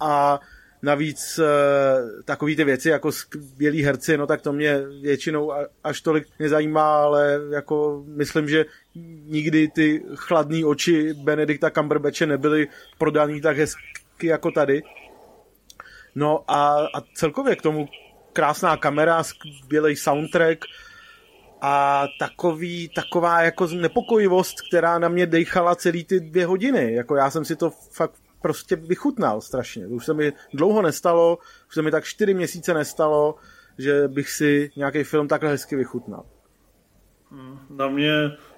A 0.00 0.40
navíc 0.82 1.38
eh, 1.38 2.22
takový 2.24 2.56
ty 2.56 2.64
věci 2.64 2.88
jako 2.88 3.12
skvělí 3.12 3.82
herci, 3.82 4.18
no 4.18 4.26
tak 4.26 4.42
to 4.42 4.52
mě 4.52 4.80
většinou 5.02 5.52
až 5.84 6.00
tolik 6.00 6.26
nezajímá, 6.38 7.02
ale 7.02 7.40
jako 7.50 8.04
myslím, 8.06 8.48
že 8.48 8.64
nikdy 9.24 9.68
ty 9.68 10.02
chladné 10.14 10.64
oči 10.64 11.14
Benedikta 11.14 11.70
Cumberbatche 11.70 12.26
nebyly 12.26 12.68
prodaný 12.98 13.40
tak 13.40 13.56
hezky 13.56 14.26
jako 14.26 14.50
tady. 14.50 14.82
No 16.14 16.44
a, 16.48 16.86
a 16.94 17.00
celkově 17.14 17.56
k 17.56 17.62
tomu 17.62 17.88
krásná 18.32 18.76
kamera, 18.76 19.22
skvělý 19.22 19.96
soundtrack 19.96 20.58
a 21.60 22.06
takový, 22.18 22.88
taková 22.88 23.42
jako 23.42 23.66
nepokojivost, 23.66 24.56
která 24.68 24.98
na 24.98 25.08
mě 25.08 25.26
dejchala 25.26 25.74
celý 25.74 26.04
ty 26.04 26.20
dvě 26.20 26.46
hodiny. 26.46 26.94
Jako 26.94 27.16
já 27.16 27.30
jsem 27.30 27.44
si 27.44 27.56
to 27.56 27.70
fakt 27.70 28.21
prostě 28.42 28.76
vychutnal 28.76 29.40
strašně. 29.40 29.88
To 29.88 29.94
už 29.94 30.04
se 30.04 30.14
mi 30.14 30.32
dlouho 30.54 30.82
nestalo, 30.82 31.38
už 31.68 31.74
se 31.74 31.82
mi 31.82 31.90
tak 31.90 32.04
čtyři 32.04 32.34
měsíce 32.34 32.74
nestalo, 32.74 33.34
že 33.78 34.08
bych 34.08 34.30
si 34.30 34.70
nějaký 34.76 35.04
film 35.04 35.28
takhle 35.28 35.50
hezky 35.50 35.76
vychutnal. 35.76 36.24
Na 37.70 37.88
mě 37.88 38.12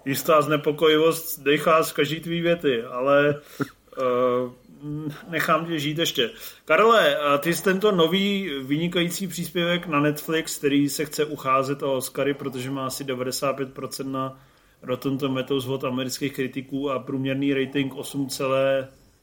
jistá 0.04 0.42
znepokojivost 0.42 1.40
dechá 1.40 1.82
z 1.82 1.92
každý 1.92 2.20
tvý 2.20 2.40
věty, 2.40 2.82
ale 2.82 3.40
uh, 3.98 4.52
nechám 5.28 5.66
tě 5.66 5.78
žít 5.78 5.98
ještě. 5.98 6.30
Karle, 6.64 7.16
ty 7.38 7.54
jsi 7.54 7.62
tento 7.62 7.92
nový 7.92 8.50
vynikající 8.62 9.26
příspěvek 9.26 9.86
na 9.86 10.00
Netflix, 10.00 10.58
který 10.58 10.88
se 10.88 11.04
chce 11.04 11.24
ucházet 11.24 11.82
o 11.82 11.96
Oscary, 11.96 12.34
protože 12.34 12.70
má 12.70 12.86
asi 12.86 13.04
95% 13.04 14.10
na 14.10 14.40
Rotten 14.82 15.18
Tomatoes 15.18 15.66
od 15.66 15.84
amerických 15.84 16.32
kritiků 16.32 16.90
a 16.90 16.98
průměrný 16.98 17.54
rating 17.54 17.94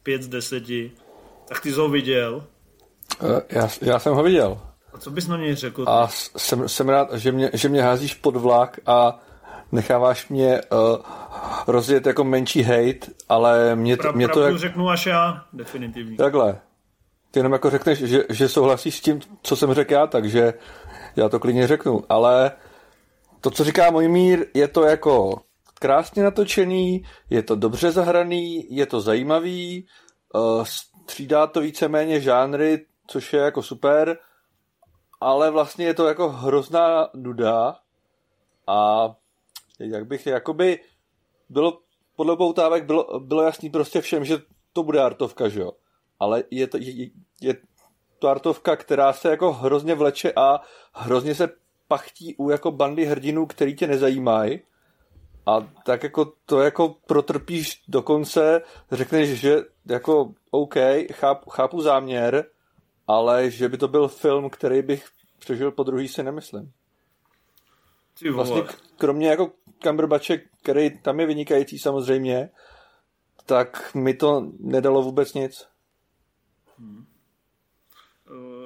8,5 0.06 0.22
z 0.22 0.28
10. 0.28 0.64
Tak 1.48 1.62
ty 1.62 1.72
jsi 1.72 1.80
ho 1.80 1.90
viděl? 1.90 2.44
Eh, 3.22 3.42
já, 3.50 3.70
já 3.82 4.00
jsem 4.00 4.14
ho 4.14 4.24
viděl. 4.24 4.62
A 4.94 4.98
co 4.98 5.12
bys 5.12 5.28
na 5.28 5.38
něj 5.38 5.56
řekl? 5.56 5.86
A 5.88 6.08
jsem, 6.38 6.70
jsem 6.70 6.90
rád, 6.90 7.14
že 7.14 7.32
mě, 7.32 7.50
že 7.54 7.70
mě 7.70 7.82
házíš 7.82 8.14
pod 8.14 8.36
vlak 8.36 8.80
a 8.86 9.20
necháváš 9.72 10.28
mě 10.28 10.62
uh, 10.62 10.98
rozjet 11.68 12.06
jako 12.06 12.24
menší 12.24 12.62
hate, 12.62 13.12
ale 13.30 13.76
mě, 13.76 13.98
pra, 13.98 14.12
mě 14.12 14.28
to... 14.28 14.42
Jak... 14.42 14.58
řeknu 14.58 14.90
až 14.90 15.06
já, 15.06 15.46
definitivně. 15.54 16.18
Takhle. 16.18 16.60
Ty 17.32 17.40
jenom 17.40 17.52
jako 17.52 17.70
řekneš, 17.70 18.00
že, 18.00 18.24
že 18.30 18.50
souhlasíš 18.50 18.98
s 18.98 19.02
tím, 19.02 19.20
co 19.42 19.56
jsem 19.56 19.74
řekl 19.74 19.94
já, 19.94 20.08
takže 20.08 20.54
já 21.16 21.30
to 21.30 21.40
klidně 21.40 21.68
řeknu, 21.68 22.04
ale 22.10 22.52
to, 23.42 23.52
co 23.52 23.64
říká 23.64 23.92
můj 23.92 24.08
mír, 24.08 24.46
je 24.54 24.68
to 24.68 24.84
jako 24.84 25.42
krásně 25.82 26.24
natočený, 26.24 27.04
je 27.30 27.44
to 27.44 27.56
dobře 27.56 27.92
zahraný, 27.92 28.76
je 28.76 28.86
to 28.86 29.02
zajímavý, 29.02 29.88
uh, 30.34 30.64
střídá 30.64 31.48
to 31.48 31.62
víceméně 31.62 32.22
žánry, 32.22 32.86
což 33.08 33.34
je 33.34 33.40
jako 33.40 33.64
super, 33.64 34.18
ale 35.22 35.52
vlastně 35.52 35.86
je 35.86 35.94
to 35.94 36.08
jako 36.08 36.30
hrozná 36.30 37.10
nuda 37.14 37.76
a 38.68 39.10
jak 39.80 40.08
bych, 40.08 40.28
jakoby 40.28 40.80
bylo, 41.50 41.80
podle 42.16 42.38
poutávek 42.38 42.86
bylo, 42.86 43.20
bylo 43.20 43.44
jasný 43.44 43.70
prostě 43.70 44.02
všem, 44.02 44.26
že 44.26 44.38
to 44.74 44.84
bude 44.84 45.02
artovka, 45.02 45.50
že 45.50 45.62
jo. 45.62 45.72
Ale 46.20 46.44
je 46.52 46.68
to, 46.68 46.78
je, 46.78 47.10
je 47.42 47.58
to 48.20 48.28
artovka, 48.28 48.76
která 48.76 49.14
se 49.14 49.30
jako 49.30 49.54
hrozně 49.54 49.96
vleče 49.96 50.34
a 50.36 50.62
hrozně 50.94 51.36
se 51.36 51.50
pachtí 51.88 52.36
u 52.36 52.50
jako 52.50 52.72
bandy 52.72 53.06
hrdinů, 53.06 53.46
který 53.46 53.76
tě 53.76 53.88
nezajímají. 53.88 54.60
A 55.46 55.68
tak 55.86 56.04
jako 56.04 56.34
to 56.46 56.62
jako 56.62 56.96
protrpíš 57.08 57.84
do 57.88 58.02
konce, 58.02 58.62
řekneš, 58.92 59.30
že 59.30 59.58
jako 59.86 60.34
OK, 60.52 60.76
chápu, 61.14 61.50
chápu 61.50 61.82
záměr, 61.82 62.46
ale 63.08 63.52
že 63.52 63.70
by 63.70 63.78
to 63.78 63.88
byl 63.88 64.08
film, 64.08 64.50
který 64.50 64.82
bych 64.82 65.06
přežil 65.40 65.72
po 65.72 65.84
druhý, 65.84 66.08
si 66.08 66.24
nemyslím. 66.24 66.72
Vlastně 68.34 68.64
kromě 68.98 69.30
jako 69.30 69.52
Cumberbatche, 69.84 70.38
který 70.62 71.02
tam 71.02 71.20
je 71.20 71.26
vynikající 71.26 71.80
samozřejmě, 71.80 72.50
tak 73.46 73.96
mi 73.96 74.14
to 74.14 74.52
nedalo 74.60 75.02
vůbec 75.02 75.34
nic. 75.34 75.68
Hmm. 76.78 77.06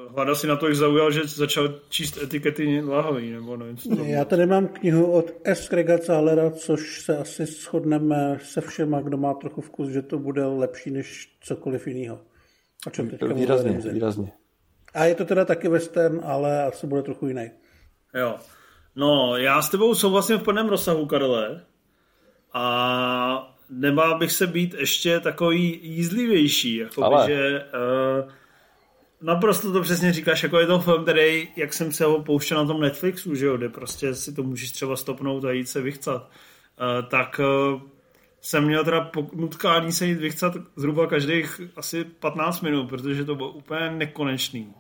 Hlada 0.09 0.35
si 0.35 0.47
na 0.47 0.55
to, 0.55 0.67
jak 0.67 0.75
zaujal, 0.75 1.11
že 1.11 1.21
začal 1.27 1.79
číst 1.89 2.17
etikety 2.17 2.81
láhový, 2.81 3.31
nebo 3.31 3.57
nevím, 3.57 3.77
co 3.77 3.95
to 3.95 4.03
Já 4.03 4.25
tady 4.25 4.45
mám 4.45 4.67
knihu 4.67 5.11
od 5.11 5.31
S. 5.43 5.69
Krega 5.69 5.97
Zahlera, 5.97 6.51
což 6.51 7.01
se 7.01 7.17
asi 7.17 7.45
shodneme 7.45 8.37
se 8.43 8.61
všema, 8.61 9.01
kdo 9.01 9.17
má 9.17 9.33
trochu 9.33 9.61
vkus, 9.61 9.89
že 9.89 10.01
to 10.01 10.19
bude 10.19 10.45
lepší 10.45 10.91
než 10.91 11.37
cokoliv 11.41 11.87
jiného. 11.87 12.19
O 12.87 12.89
čem 12.89 13.09
teďka 13.09 13.33
výrazně, 13.33 13.71
výrazně. 13.71 14.31
A 14.93 15.05
je 15.05 15.15
to 15.15 15.25
teda 15.25 15.45
taky 15.45 15.67
western, 15.67 16.21
ale 16.23 16.63
asi 16.63 16.87
bude 16.87 17.01
trochu 17.01 17.27
jiný. 17.27 17.51
Jo. 18.13 18.35
No, 18.95 19.37
já 19.37 19.61
s 19.61 19.69
tebou 19.69 19.95
souhlasím 19.95 20.37
v 20.37 20.43
plném 20.43 20.69
rozsahu, 20.69 21.05
Karle. 21.05 21.61
A 22.53 23.55
nebál 23.69 24.17
bych 24.17 24.31
se 24.31 24.47
být 24.47 24.73
ještě 24.73 25.19
takový 25.19 25.79
jízlivější. 25.83 26.75
Jako 26.75 27.03
Ale... 27.03 27.27
že 27.27 27.65
uh, 28.23 28.31
naprosto 29.21 29.73
to 29.73 29.81
přesně 29.81 30.13
říkáš, 30.13 30.43
jako 30.43 30.59
je 30.59 30.67
to 30.67 30.79
film, 30.79 31.03
který, 31.03 31.47
jak 31.55 31.73
jsem 31.73 31.91
se 31.91 32.05
ho 32.05 32.23
pouštěl 32.23 32.57
na 32.57 32.65
tom 32.65 32.81
Netflixu, 32.81 33.35
že 33.35 33.45
jo, 33.45 33.57
kde 33.57 33.69
prostě 33.69 34.15
si 34.15 34.33
to 34.33 34.43
můžeš 34.43 34.71
třeba 34.71 34.95
stopnout 34.95 35.45
a 35.45 35.51
jít 35.51 35.69
se 35.69 35.81
vychcat. 35.81 36.21
Uh, 36.21 37.09
tak 37.09 37.39
uh, 37.73 37.81
jsem 38.41 38.65
měl 38.65 38.83
teda 38.83 39.11
nutkání 39.33 39.91
se 39.91 40.05
jít 40.05 40.19
vychcat 40.19 40.53
zhruba 40.75 41.07
každých 41.07 41.61
asi 41.75 42.03
15 42.03 42.61
minut, 42.61 42.89
protože 42.89 43.25
to 43.25 43.35
bylo 43.35 43.49
úplně 43.49 43.91
nekonečný. 43.91 44.73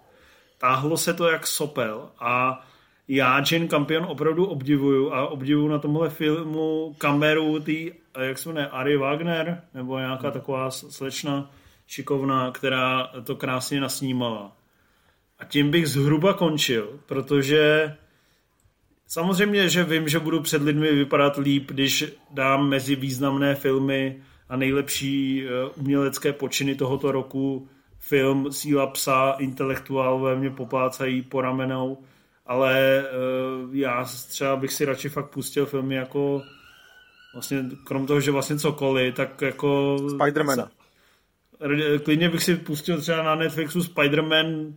Táhlo 0.57 0.97
se 0.97 1.13
to 1.13 1.29
jak 1.29 1.47
sopel 1.47 2.09
a 2.19 2.65
já 3.07 3.43
Jane 3.51 3.67
Campion 3.67 4.05
opravdu 4.05 4.45
obdivuju 4.45 5.13
a 5.13 5.27
obdivuju 5.27 5.67
na 5.67 5.79
tomhle 5.79 6.09
filmu 6.09 6.95
kameru 6.97 7.59
tý, 7.59 7.91
jak 8.19 8.37
se 8.37 8.49
jmenuje, 8.49 8.67
Ari 8.67 8.97
Wagner, 8.97 9.61
nebo 9.73 9.99
nějaká 9.99 10.31
taková 10.31 10.71
slečna 10.71 11.51
šikovná, 11.87 12.51
která 12.51 13.11
to 13.23 13.35
krásně 13.35 13.81
nasnímala. 13.81 14.57
A 15.39 15.45
tím 15.45 15.71
bych 15.71 15.87
zhruba 15.87 16.33
končil, 16.33 16.99
protože 17.05 17.95
samozřejmě, 19.07 19.69
že 19.69 19.83
vím, 19.83 20.09
že 20.09 20.19
budu 20.19 20.41
před 20.41 20.61
lidmi 20.61 20.95
vypadat 20.95 21.37
líp, 21.37 21.71
když 21.71 22.05
dám 22.31 22.69
mezi 22.69 22.95
významné 22.95 23.55
filmy 23.55 24.21
a 24.49 24.55
nejlepší 24.55 25.45
eh, 25.45 25.69
umělecké 25.75 26.33
počiny 26.33 26.75
tohoto 26.75 27.11
roku 27.11 27.67
film 27.99 28.51
Síla 28.51 28.87
psa, 28.87 29.35
intelektuálové 29.39 30.35
mě 30.35 30.49
poplácají 30.49 31.21
po 31.21 31.41
ramenou, 31.41 31.97
ale 32.45 33.03
uh, 33.65 33.75
já 33.75 34.05
třeba 34.29 34.55
bych 34.55 34.73
si 34.73 34.85
radši 34.85 35.09
fakt 35.09 35.29
pustil 35.29 35.65
filmy 35.65 35.95
jako 35.95 36.41
vlastně, 37.33 37.65
krom 37.83 38.07
toho, 38.07 38.21
že 38.21 38.31
vlastně 38.31 38.59
cokoliv, 38.59 39.15
tak 39.15 39.41
jako... 39.41 39.97
Spidermana. 40.09 40.69
Klidně 42.03 42.29
bych 42.29 42.43
si 42.43 42.55
pustil 42.55 43.01
třeba 43.01 43.23
na 43.23 43.35
Netflixu 43.35 43.79
Spider-Man 43.79 44.73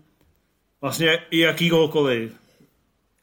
vlastně 0.80 1.18
i 1.30 1.38
jakýhokoliv, 1.38 2.32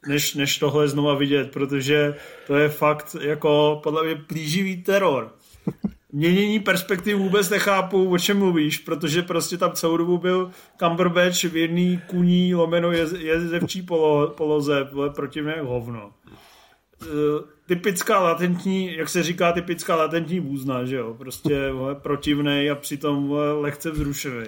než, 0.08 0.34
než 0.34 0.58
tohle 0.58 0.88
znova 0.88 1.14
vidět, 1.14 1.50
protože 1.50 2.14
to 2.46 2.56
je 2.56 2.68
fakt 2.68 3.16
jako 3.20 3.80
podle 3.82 4.04
mě 4.04 4.14
plíživý 4.14 4.82
teror 4.82 5.32
měnění 6.16 6.60
perspektiv 6.60 7.16
vůbec 7.16 7.50
nechápu, 7.50 8.10
o 8.10 8.18
čem 8.18 8.38
mluvíš, 8.38 8.78
protože 8.78 9.22
prostě 9.22 9.56
tam 9.56 9.72
celou 9.72 9.96
dobu 9.96 10.18
byl 10.18 10.50
Cumberbatch 10.78 11.44
v 11.44 11.56
jedný 11.56 12.00
kuní 12.06 12.54
lomeno 12.54 12.92
jez, 12.92 13.12
jezevčí 13.12 13.82
polo, 13.82 14.28
poloze, 14.28 14.88
vole, 14.92 15.10
protivné 15.10 15.60
hovno. 15.60 16.12
E, 17.02 17.06
typická 17.66 18.20
latentní, 18.20 18.96
jak 18.96 19.08
se 19.08 19.22
říká, 19.22 19.52
typická 19.52 19.96
latentní 19.96 20.40
bůzna, 20.40 20.84
že 20.84 20.96
jo, 20.96 21.14
prostě 21.14 21.70
vole, 21.72 21.94
protivnej 21.94 22.70
a 22.70 22.74
přitom 22.74 23.28
vole, 23.28 23.52
lehce 23.52 23.90
vzrušený. 23.90 24.46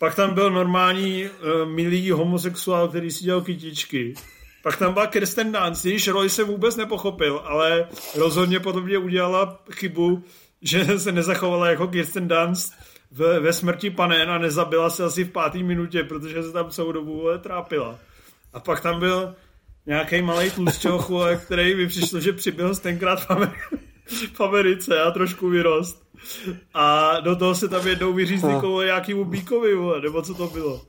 Pak 0.00 0.14
tam 0.14 0.34
byl 0.34 0.50
normální 0.50 1.24
uh, 1.24 1.68
milý 1.70 2.10
homosexuál, 2.10 2.88
který 2.88 3.10
si 3.10 3.24
dělal 3.24 3.40
kytičky. 3.40 4.14
Pak 4.62 4.76
tam 4.76 4.92
byla 4.92 5.06
Kirsten 5.06 5.52
Dunst, 5.52 5.84
jejíž 5.84 6.08
roli 6.08 6.30
se 6.30 6.44
vůbec 6.44 6.76
nepochopil, 6.76 7.42
ale 7.44 7.88
rozhodně 8.16 8.60
potom 8.60 8.84
mě 8.84 8.98
udělala 8.98 9.62
chybu, 9.72 10.24
že 10.62 10.84
se 10.98 11.12
nezachovala 11.12 11.70
jako 11.70 11.88
Kirsten 11.88 12.28
Dunst 12.28 12.74
ve, 13.10 13.40
ve 13.40 13.52
smrti 13.52 13.90
panen 13.90 14.30
a 14.30 14.38
nezabila 14.38 14.90
se 14.90 15.04
asi 15.04 15.24
v 15.24 15.30
páté 15.30 15.58
minutě, 15.58 16.04
protože 16.04 16.42
se 16.42 16.52
tam 16.52 16.70
celou 16.70 16.92
dobu 16.92 17.26
trápila. 17.38 17.98
A 18.52 18.60
pak 18.60 18.80
tam 18.80 19.00
byl 19.00 19.34
nějaký 19.86 20.22
malý 20.22 20.50
tlusťoch, 20.50 21.10
který 21.44 21.74
mi 21.74 21.86
přišlo, 21.86 22.20
že 22.20 22.32
přibyl 22.32 22.74
tenkrát 22.74 23.20
v, 23.20 23.52
v 24.34 24.40
Americe 24.40 25.00
a 25.00 25.10
trošku 25.10 25.48
vyrost. 25.48 26.10
A 26.74 27.14
do 27.20 27.36
toho 27.36 27.54
se 27.54 27.68
tam 27.68 27.86
jednou 27.86 28.12
vyřízli 28.12 28.54
koło 28.60 28.82
nějakýmu 28.82 29.24
bíkovi, 29.24 30.00
nebo 30.02 30.22
co 30.22 30.34
to 30.34 30.46
bylo. 30.46 30.86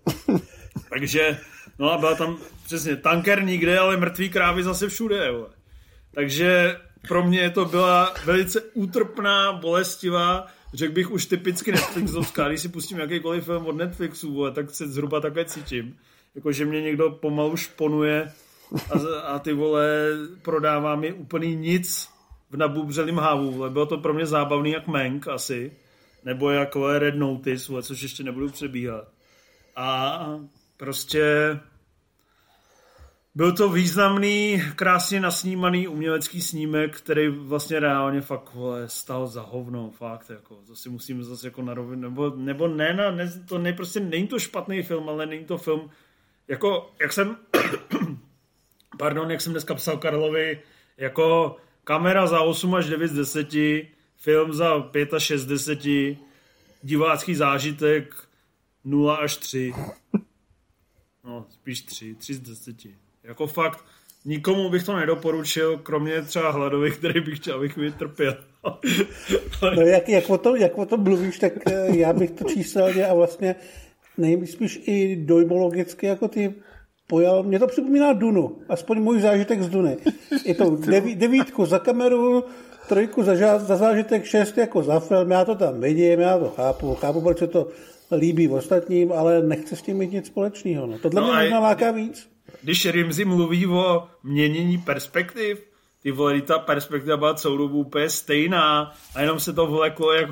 Takže, 0.89 1.38
no 1.79 1.91
a 1.91 1.98
byla 1.98 2.15
tam 2.15 2.38
přesně 2.65 2.95
tanker 2.95 3.43
nikde, 3.43 3.79
ale 3.79 3.98
mrtvý 3.98 4.29
krávy 4.29 4.63
zase 4.63 4.89
všude. 4.89 5.31
Vole. 5.31 5.50
Takže 6.13 6.77
pro 7.07 7.24
mě 7.24 7.50
to 7.50 7.65
byla 7.65 8.13
velice 8.25 8.62
útrpná, 8.74 9.53
bolestivá, 9.53 10.48
řekl 10.74 10.93
bych 10.93 11.12
už 11.12 11.25
typicky 11.25 11.71
Netflixovská, 11.71 12.48
když 12.48 12.62
si 12.62 12.69
pustím 12.69 13.00
jakýkoliv 13.00 13.45
film 13.45 13.65
od 13.65 13.75
Netflixu, 13.75 14.51
tak 14.51 14.69
se 14.69 14.88
zhruba 14.88 15.19
takhle 15.19 15.45
cítím. 15.45 15.98
Jako, 16.36 16.51
že 16.51 16.65
mě 16.65 16.81
někdo 16.81 17.10
pomalu 17.10 17.57
šponuje 17.57 18.31
a, 18.91 19.19
a 19.21 19.39
ty 19.39 19.53
vole 19.53 19.87
prodává 20.41 20.95
mi 20.95 21.13
úplný 21.13 21.55
nic 21.55 22.09
v 22.49 22.57
nabubřelým 22.57 23.17
hávu. 23.17 23.69
Bylo 23.69 23.85
to 23.85 23.97
pro 23.97 24.13
mě 24.13 24.25
zábavný 24.25 24.71
jak 24.71 24.87
Mank 24.87 25.27
asi, 25.27 25.71
nebo 26.25 26.51
jako 26.51 26.99
Red 26.99 27.15
Notice, 27.15 27.71
vole, 27.71 27.83
což 27.83 28.01
ještě 28.01 28.23
nebudu 28.23 28.49
přebíhat. 28.49 29.07
A 29.75 30.25
prostě 30.77 31.59
byl 33.35 33.51
to 33.51 33.69
významný, 33.69 34.63
krásně 34.75 35.19
nasnímaný 35.19 35.87
umělecký 35.87 36.41
snímek, 36.41 36.97
který 36.97 37.27
vlastně 37.27 37.79
reálně 37.79 38.21
fakt 38.21 38.53
vole, 38.53 38.89
stal 38.89 39.27
za 39.27 39.41
hovno, 39.41 39.91
fakt, 39.91 40.29
jako, 40.29 40.55
to 40.55 40.75
si 40.75 40.89
musíme 40.89 41.23
zase 41.23 41.47
jako 41.47 41.61
narovit, 41.61 41.99
nebo, 41.99 42.29
nebo 42.29 42.67
ne, 42.67 42.93
na, 42.93 43.11
ne, 43.11 43.31
to 43.47 43.57
ne, 43.57 43.73
prostě 43.73 43.99
není 43.99 44.27
to 44.27 44.39
špatný 44.39 44.81
film, 44.83 45.09
ale 45.09 45.25
není 45.25 45.45
to 45.45 45.57
film, 45.57 45.89
jako, 46.47 46.91
jak 47.01 47.13
jsem, 47.13 47.37
pardon, 48.98 49.31
jak 49.31 49.41
jsem 49.41 49.53
dneska 49.53 49.75
psal 49.75 49.98
Karlovi, 49.98 50.60
jako 50.98 51.55
kamera 51.83 52.27
za 52.27 52.41
8 52.41 52.75
až 52.75 52.86
9 52.86 53.07
z 53.07 53.13
10, 53.13 53.48
film 54.15 54.53
za 54.53 54.79
5 54.79 55.13
až 55.13 55.24
6 55.24 55.41
z 55.41 55.45
10, 55.45 55.79
divácký 56.83 57.36
zážitek 57.36 58.15
0 58.83 59.15
až 59.15 59.38
3. 59.38 59.74
No, 61.24 61.45
spíš 61.50 61.81
3, 61.81 62.15
3 62.15 62.33
z 62.33 62.39
10. 62.39 62.75
Jako 63.24 63.48
fakt 63.48 63.86
nikomu 64.25 64.69
bych 64.69 64.83
to 64.83 64.95
nedoporučil, 64.95 65.77
kromě 65.77 66.21
třeba 66.21 66.51
hladovi, 66.51 66.91
který 66.91 67.21
bych 67.21 67.39
chtěl, 67.39 67.55
abych 67.55 67.77
vytrpěl. 67.77 68.38
no 69.75 69.81
jak, 69.81 70.10
jak, 70.10 70.29
o 70.29 70.38
tom, 70.38 70.55
jak 70.55 70.77
o 70.77 70.86
tom 70.86 71.03
mluvíš, 71.03 71.39
tak 71.39 71.53
eh, 71.67 71.98
já 71.98 72.13
bych 72.13 72.31
to 72.31 72.50
číselně 72.50 73.05
a 73.05 73.13
vlastně 73.13 73.55
nejspíš 74.17 74.81
i 74.86 75.15
dojmologicky 75.15 76.05
jako 76.05 76.27
ty 76.27 76.53
pojal, 77.12 77.44
mě 77.44 77.60
to 77.60 77.68
připomíná 77.68 78.13
Dunu, 78.13 78.58
aspoň 78.70 79.01
můj 79.01 79.22
zážitek 79.22 79.62
z 79.62 79.70
Duny. 79.70 79.98
Je 80.46 80.56
to 80.56 80.75
deví, 80.88 81.15
devítku 81.15 81.65
za 81.65 81.80
kameru, 81.80 82.44
trojku 82.89 83.24
za, 83.24 83.36
za 83.60 83.75
zážitek, 83.75 84.25
šest 84.25 84.58
jako 84.58 84.84
za 84.84 85.00
film, 85.00 85.32
já 85.32 85.46
to 85.46 85.56
tam 85.56 85.82
vidím, 85.82 86.20
já 86.20 86.39
to 86.39 86.50
chápu, 86.50 86.96
chápu, 86.96 87.22
proč 87.22 87.39
se 87.39 87.48
to 87.48 87.68
líbí 88.12 88.48
v 88.48 88.53
ostatním, 88.53 89.12
ale 89.12 89.44
nechce 89.44 89.75
s 89.75 89.82
tím 89.82 89.98
mít 89.98 90.12
nic 90.12 90.27
společného. 90.27 90.88
No. 90.88 91.00
Tohle 91.00 91.22
no 91.22 91.27
mě 91.27 91.41
možná 91.41 91.60
láká 91.60 91.91
víc. 91.91 92.30
Když 92.63 92.86
Rimzi 92.86 93.25
mluví 93.25 93.68
o 93.68 94.08
měnění 94.24 94.77
perspektiv, 94.77 95.63
ty 96.03 96.12
vole, 96.12 96.41
ta 96.41 96.60
perspektiva 96.60 97.18
byla 97.18 97.34
celou 97.34 97.58
dobu 97.58 97.80
úplně 97.80 98.10
stejná 98.10 98.91
a 99.15 99.22
jenom 99.22 99.39
se 99.39 99.53
to 99.53 99.68
vleklo 99.68 100.13
jak 100.13 100.30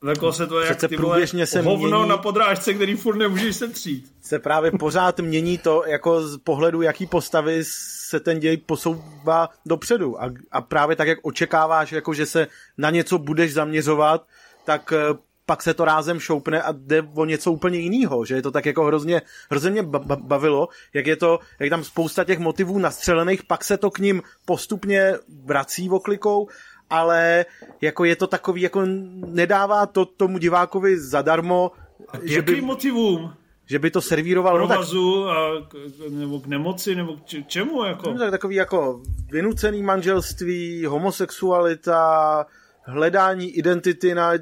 Vleklo 0.00 0.32
se 0.32 0.46
to 0.46 0.60
jak 0.60 0.78
ty 0.88 0.96
vole, 0.96 1.26
se 1.26 1.60
hovno 1.60 1.98
mění, 1.98 2.08
na 2.08 2.16
podrážce, 2.16 2.74
který 2.74 2.96
furt 2.96 3.16
nemůžeš 3.16 3.56
setřít. 3.56 4.12
Se 4.22 4.38
právě 4.38 4.70
pořád 4.70 5.20
mění 5.20 5.58
to 5.58 5.82
jako 5.86 6.28
z 6.28 6.38
pohledu, 6.38 6.82
jaký 6.82 7.06
postavy 7.06 7.60
se 7.64 8.20
ten 8.20 8.40
děj 8.40 8.56
posouvá 8.56 9.48
dopředu. 9.66 10.22
A, 10.22 10.30
a 10.52 10.60
právě 10.60 10.96
tak, 10.96 11.08
jak 11.08 11.18
očekáváš, 11.22 11.92
jako 11.92 12.14
že 12.14 12.26
se 12.26 12.46
na 12.78 12.90
něco 12.90 13.18
budeš 13.18 13.52
zaměřovat, 13.52 14.26
tak 14.64 14.92
eh, 14.92 15.18
pak 15.46 15.62
se 15.62 15.74
to 15.74 15.84
rázem 15.84 16.20
šoupne 16.20 16.62
a 16.62 16.72
jde 16.72 17.02
o 17.14 17.24
něco 17.24 17.52
úplně 17.52 17.78
jiného, 17.78 18.24
že 18.24 18.34
je 18.34 18.42
to 18.42 18.50
tak 18.50 18.66
jako 18.66 18.84
hrozně, 18.84 19.22
hrozně 19.50 19.70
mě 19.70 19.82
bavilo, 20.20 20.68
jak 20.94 21.06
je 21.06 21.16
to, 21.16 21.38
jak 21.58 21.70
tam 21.70 21.84
spousta 21.84 22.24
těch 22.24 22.38
motivů 22.38 22.78
nastřelených, 22.78 23.42
pak 23.42 23.64
se 23.64 23.76
to 23.76 23.90
k 23.90 23.98
ním 23.98 24.22
postupně 24.44 25.14
vrací 25.44 25.90
oklikou, 25.90 26.48
ale 26.90 27.46
jako 27.80 28.04
je 28.04 28.16
to 28.16 28.26
takový, 28.26 28.62
jako 28.62 28.82
nedává 29.26 29.86
to 29.86 30.04
tomu 30.04 30.38
divákovi 30.38 31.00
zadarmo, 31.00 31.72
a 32.08 32.18
že 32.22 32.42
by, 32.42 32.60
motivům? 32.60 33.32
že 33.66 33.78
by 33.78 33.90
to 33.90 34.00
servíroval. 34.00 34.58
No 34.58 34.68
tak, 34.68 34.78
a 34.78 35.66
k, 35.68 35.74
nebo 36.08 36.40
k 36.40 36.46
nemoci, 36.46 36.94
nebo 36.94 37.16
k 37.16 37.46
čemu? 37.46 37.84
Jako? 37.84 38.12
No, 38.12 38.18
tak 38.18 38.30
takový 38.30 38.54
jako 38.54 39.02
vynucený 39.30 39.82
manželství, 39.82 40.86
homosexualita, 40.86 42.46
hledání 42.82 43.50
identity 43.50 44.14
na, 44.14 44.32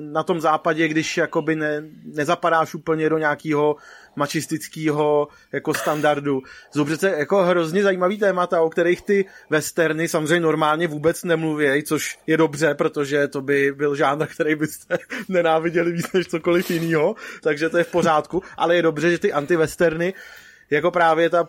na 0.00 0.22
tom 0.22 0.40
západě, 0.40 0.88
když 0.88 1.16
jakoby 1.16 1.56
ne, 1.56 1.82
nezapadáš 2.04 2.74
úplně 2.74 3.08
do 3.08 3.18
nějakého 3.18 3.76
mačistického 4.16 5.28
jako 5.52 5.74
standardu. 5.74 6.42
Jsou 6.70 6.84
přece 6.84 7.10
jako 7.18 7.42
hrozně 7.42 7.82
zajímavý 7.82 8.18
témata, 8.18 8.62
o 8.62 8.70
kterých 8.70 9.02
ty 9.02 9.24
westerny 9.50 10.08
samozřejmě 10.08 10.40
normálně 10.40 10.88
vůbec 10.88 11.24
nemluví, 11.24 11.82
což 11.82 12.18
je 12.26 12.36
dobře, 12.36 12.74
protože 12.74 13.28
to 13.28 13.40
by 13.40 13.72
byl 13.72 13.94
žánr, 13.94 14.26
který 14.26 14.54
byste 14.54 14.98
nenáviděli 15.28 15.92
víc 15.92 16.12
než 16.12 16.26
cokoliv 16.26 16.70
jiného, 16.70 17.14
takže 17.42 17.68
to 17.68 17.78
je 17.78 17.84
v 17.84 17.90
pořádku, 17.90 18.42
ale 18.56 18.76
je 18.76 18.82
dobře, 18.82 19.10
že 19.10 19.18
ty 19.18 19.32
antiwesterny 19.32 20.14
jako 20.70 20.90
právě 20.90 21.30
ta 21.30 21.48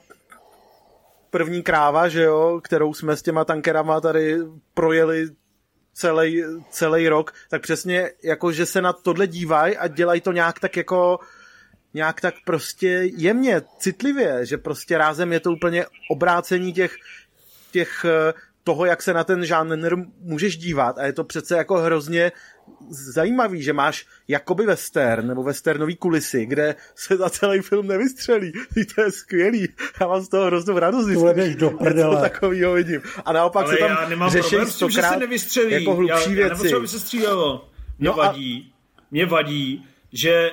první 1.30 1.64
kráva, 1.64 2.10
že 2.10 2.24
jo, 2.24 2.62
kterou 2.64 2.94
jsme 2.94 3.18
s 3.18 3.22
těma 3.22 3.46
tankerama 3.46 4.02
tady 4.02 4.38
projeli 4.74 5.28
celý, 5.94 6.44
celý 6.70 7.10
rok, 7.10 7.34
tak 7.50 7.62
přesně 7.62 8.12
jako, 8.24 8.52
že 8.52 8.66
se 8.66 8.82
na 8.82 8.94
tohle 8.94 9.28
dívají 9.28 9.78
a 9.78 9.88
dělají 9.88 10.22
to 10.22 10.32
nějak 10.32 10.60
tak 10.60 10.78
jako 10.78 11.20
nějak 11.94 12.22
tak 12.22 12.36
prostě 12.46 13.10
jemně, 13.18 13.62
citlivě, 13.80 14.46
že 14.46 14.58
prostě 14.58 14.98
rázem 14.98 15.34
je 15.34 15.40
to 15.40 15.52
úplně 15.52 15.86
obrácení 16.10 16.74
těch, 16.74 16.96
těch 17.72 18.06
eh, 18.06 18.34
toho, 18.64 18.86
jak 18.86 19.02
se 19.02 19.14
na 19.14 19.24
ten 19.24 19.46
žánr 19.46 19.96
můžeš 20.20 20.58
dívat 20.58 20.98
a 20.98 21.06
je 21.06 21.14
to 21.14 21.24
přece 21.24 21.58
jako 21.58 21.78
hrozně 21.78 22.32
zajímavý, 22.90 23.64
že 23.64 23.74
máš 23.74 24.06
jakoby 24.28 24.66
western 24.66 25.28
nebo 25.28 25.44
westernový 25.44 25.96
kulisy, 25.96 26.46
kde 26.46 26.76
se 26.96 27.18
za 27.18 27.30
celý 27.30 27.62
film 27.62 27.88
nevystřelí. 27.88 28.52
to 28.96 29.02
je 29.02 29.12
skvělý. 29.12 29.68
Já 30.02 30.08
mám 30.08 30.22
z 30.22 30.30
toho 30.30 30.46
hroznou 30.46 30.80
radost. 30.80 31.06
Když 31.06 31.56
do 31.56 31.70
prdele. 31.70 32.22
takovýho 32.22 32.74
vidím. 32.74 33.02
A 33.26 33.34
naopak 33.34 33.66
Ale 33.66 33.74
se 33.74 33.80
tam 33.80 34.22
já 34.22 34.30
řeší 34.30 34.56
s 34.56 34.76
tím, 34.76 34.90
že 34.90 35.02
se 35.02 35.18
nevystřelí. 35.18 35.74
Jako 35.74 35.96
hlubší 35.96 36.36
já, 36.36 36.48
věci. 36.48 36.72
Já 36.72 36.88
se 36.88 37.00
střílelo. 37.00 37.70
Mě 38.00 38.10
no 38.10 38.14
vadí, 38.14 38.74
a... 38.98 39.02
mě 39.12 39.26
vadí, 39.26 39.86
že 40.14 40.52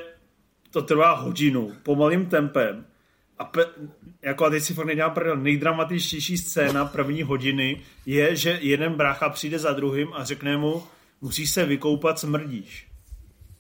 to 0.71 0.83
trvá 0.83 1.13
hodinu, 1.13 1.73
pomalým 1.83 2.27
tempem. 2.27 2.85
A 3.39 3.45
pe, 3.45 3.65
jako 4.23 4.45
a 4.45 4.51
teď 4.51 4.63
si 4.63 4.75
fakt 4.75 4.87
nedělám 4.87 5.15
prdel, 5.15 5.37
nejdramatičtější 5.37 6.39
scéna 6.39 6.85
první 6.85 7.23
hodiny 7.23 7.81
je, 8.07 8.37
že 8.37 8.59
jeden 8.61 8.95
brácha 8.95 9.29
přijde 9.29 9.59
za 9.59 9.73
druhým 9.73 10.09
a 10.15 10.25
řekne 10.25 10.57
mu, 10.57 10.83
musíš 11.21 11.51
se 11.51 11.65
vykoupat, 11.65 12.19
smrdíš. 12.19 12.87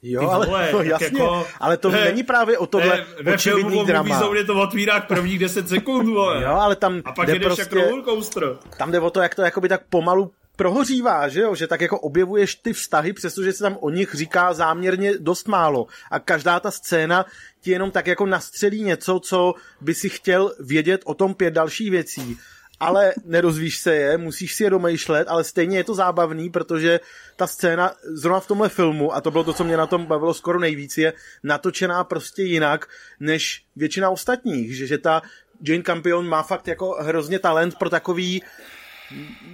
Jo, 0.02 0.30
ale, 0.30 0.46
vole, 0.46 0.68
no, 0.72 0.82
jasně, 0.82 1.06
jako, 1.06 1.46
ale 1.60 1.76
to 1.76 1.90
he, 1.90 2.04
není 2.04 2.22
právě 2.22 2.58
o 2.58 2.66
tohle 2.66 3.06
he, 3.24 3.34
očividný 3.34 3.84
drama. 3.84 4.28
Ve 4.28 4.44
to 4.44 4.62
otvírá 4.62 5.00
prvních 5.00 5.38
10 5.38 5.68
sekund, 5.68 6.14
vole. 6.14 6.42
Jo, 6.42 6.50
ale 6.50 6.76
tam 6.76 7.02
A 7.04 7.12
pak 7.12 7.28
jdeš 7.28 7.38
prostě, 7.38 7.62
jak 7.62 7.72
rollercoaster. 7.72 8.56
Tam 8.78 8.92
jde 8.92 9.00
o 9.00 9.10
to, 9.10 9.20
jak 9.20 9.34
to 9.34 9.42
jakoby 9.42 9.68
tak 9.68 9.82
pomalu 9.90 10.32
prohořívá, 10.60 11.28
že 11.28 11.40
jo, 11.40 11.54
že 11.54 11.66
tak 11.66 11.80
jako 11.80 12.00
objevuješ 12.00 12.54
ty 12.54 12.72
vztahy, 12.72 13.12
přestože 13.12 13.52
se 13.52 13.62
tam 13.62 13.76
o 13.80 13.90
nich 13.90 14.14
říká 14.14 14.52
záměrně 14.52 15.18
dost 15.18 15.48
málo. 15.48 15.86
A 16.10 16.18
každá 16.18 16.60
ta 16.60 16.70
scéna 16.70 17.26
ti 17.60 17.70
jenom 17.70 17.90
tak 17.90 18.06
jako 18.06 18.26
nastřelí 18.26 18.82
něco, 18.82 19.20
co 19.20 19.54
by 19.80 19.94
si 19.94 20.08
chtěl 20.08 20.52
vědět 20.60 21.00
o 21.04 21.14
tom 21.14 21.34
pět 21.34 21.54
dalších 21.54 21.90
věcí 21.90 22.38
ale 22.80 23.12
nerozvíš 23.24 23.78
se 23.78 23.94
je, 23.94 24.18
musíš 24.18 24.54
si 24.54 24.64
je 24.64 24.70
domýšlet, 24.70 25.28
ale 25.28 25.44
stejně 25.44 25.76
je 25.76 25.84
to 25.84 25.94
zábavný, 25.94 26.50
protože 26.50 27.00
ta 27.36 27.46
scéna 27.46 27.92
zrovna 28.04 28.40
v 28.40 28.46
tomhle 28.46 28.68
filmu, 28.68 29.14
a 29.14 29.20
to 29.20 29.30
bylo 29.30 29.44
to, 29.44 29.52
co 29.52 29.64
mě 29.64 29.76
na 29.76 29.86
tom 29.86 30.06
bavilo 30.06 30.34
skoro 30.34 30.58
nejvíc, 30.58 30.98
je 30.98 31.12
natočená 31.42 32.04
prostě 32.04 32.42
jinak 32.42 32.88
než 33.20 33.64
většina 33.76 34.10
ostatních, 34.10 34.76
že, 34.76 34.86
že 34.86 34.98
ta 34.98 35.22
Jane 35.60 35.82
Campion 35.82 36.28
má 36.28 36.42
fakt 36.42 36.68
jako 36.68 36.96
hrozně 37.00 37.38
talent 37.38 37.74
pro 37.74 37.90
takový 37.90 38.42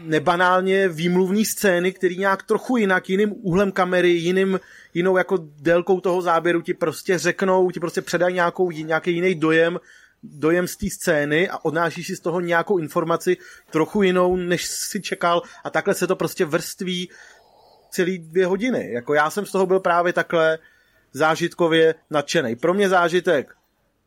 nebanálně 0.02 0.88
výmluvní 0.88 1.44
scény, 1.44 1.92
který 1.92 2.18
nějak 2.18 2.42
trochu 2.42 2.76
jinak, 2.76 3.10
jiným 3.10 3.34
úhlem 3.42 3.72
kamery, 3.72 4.10
jiným, 4.10 4.60
jinou 4.94 5.16
jako 5.16 5.38
délkou 5.60 6.00
toho 6.00 6.22
záběru 6.22 6.62
ti 6.62 6.74
prostě 6.74 7.18
řeknou, 7.18 7.70
ti 7.70 7.80
prostě 7.80 8.02
předají 8.02 8.34
nějakou, 8.34 8.70
nějaký 8.70 9.14
jiný 9.14 9.34
dojem, 9.34 9.80
dojem 10.22 10.68
z 10.68 10.76
té 10.76 10.90
scény 10.90 11.48
a 11.48 11.64
odnášíš 11.64 12.06
si 12.06 12.16
z 12.16 12.20
toho 12.20 12.40
nějakou 12.40 12.78
informaci 12.78 13.36
trochu 13.70 14.02
jinou, 14.02 14.36
než 14.36 14.66
si 14.66 15.00
čekal 15.00 15.42
a 15.64 15.70
takhle 15.70 15.94
se 15.94 16.06
to 16.06 16.16
prostě 16.16 16.44
vrství 16.44 17.10
celý 17.90 18.18
dvě 18.18 18.46
hodiny. 18.46 18.92
Jako 18.92 19.14
já 19.14 19.30
jsem 19.30 19.46
z 19.46 19.52
toho 19.52 19.66
byl 19.66 19.80
právě 19.80 20.12
takhle 20.12 20.58
zážitkově 21.12 21.94
nadšený. 22.10 22.56
Pro 22.56 22.74
mě 22.74 22.88
zážitek 22.88 23.54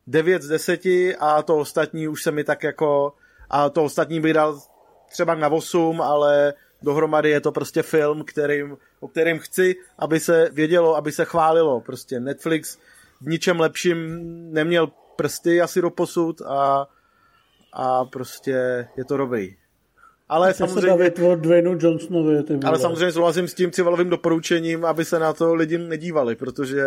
9 0.07 0.41
z 0.41 0.47
10 0.47 0.85
a 1.19 1.41
to 1.41 1.57
ostatní 1.57 2.07
už 2.07 2.23
se 2.23 2.31
mi 2.31 2.43
tak 2.43 2.63
jako 2.63 3.13
a 3.49 3.69
to 3.69 3.83
ostatní 3.83 4.21
bych 4.21 4.33
dal 4.33 4.61
třeba 5.09 5.35
na 5.35 5.47
8, 5.47 6.01
ale 6.01 6.53
dohromady 6.81 7.29
je 7.29 7.41
to 7.41 7.51
prostě 7.51 7.81
film, 7.81 8.23
kterým, 8.23 8.77
o 8.99 9.07
kterým 9.07 9.39
chci, 9.39 9.75
aby 9.97 10.19
se 10.19 10.49
vědělo, 10.53 10.95
aby 10.95 11.11
se 11.11 11.25
chválilo. 11.25 11.81
Prostě 11.81 12.19
Netflix 12.19 12.77
v 13.21 13.27
ničem 13.27 13.59
lepším 13.59 14.19
neměl 14.53 14.87
prsty 15.15 15.61
asi 15.61 15.81
do 15.81 15.89
posud 15.89 16.41
a, 16.41 16.87
a 17.73 18.05
prostě 18.05 18.87
je 18.97 19.05
to 19.05 19.17
dobrý. 19.17 19.58
Ale 20.29 20.53
samozřejmě, 20.53 21.11
se 21.15 21.23
o 21.23 21.35
Dwaynu 21.35 21.77
Johnsonovi. 21.79 22.43
Ty 22.43 22.59
ale 22.65 22.79
samozřejmě 22.79 23.11
souhlasím 23.11 23.47
s 23.47 23.53
tím 23.53 23.71
civilovým 23.71 24.09
doporučením, 24.09 24.85
aby 24.85 25.05
se 25.05 25.19
na 25.19 25.33
to 25.33 25.55
lidi 25.55 25.77
nedívali, 25.77 26.35
protože 26.35 26.81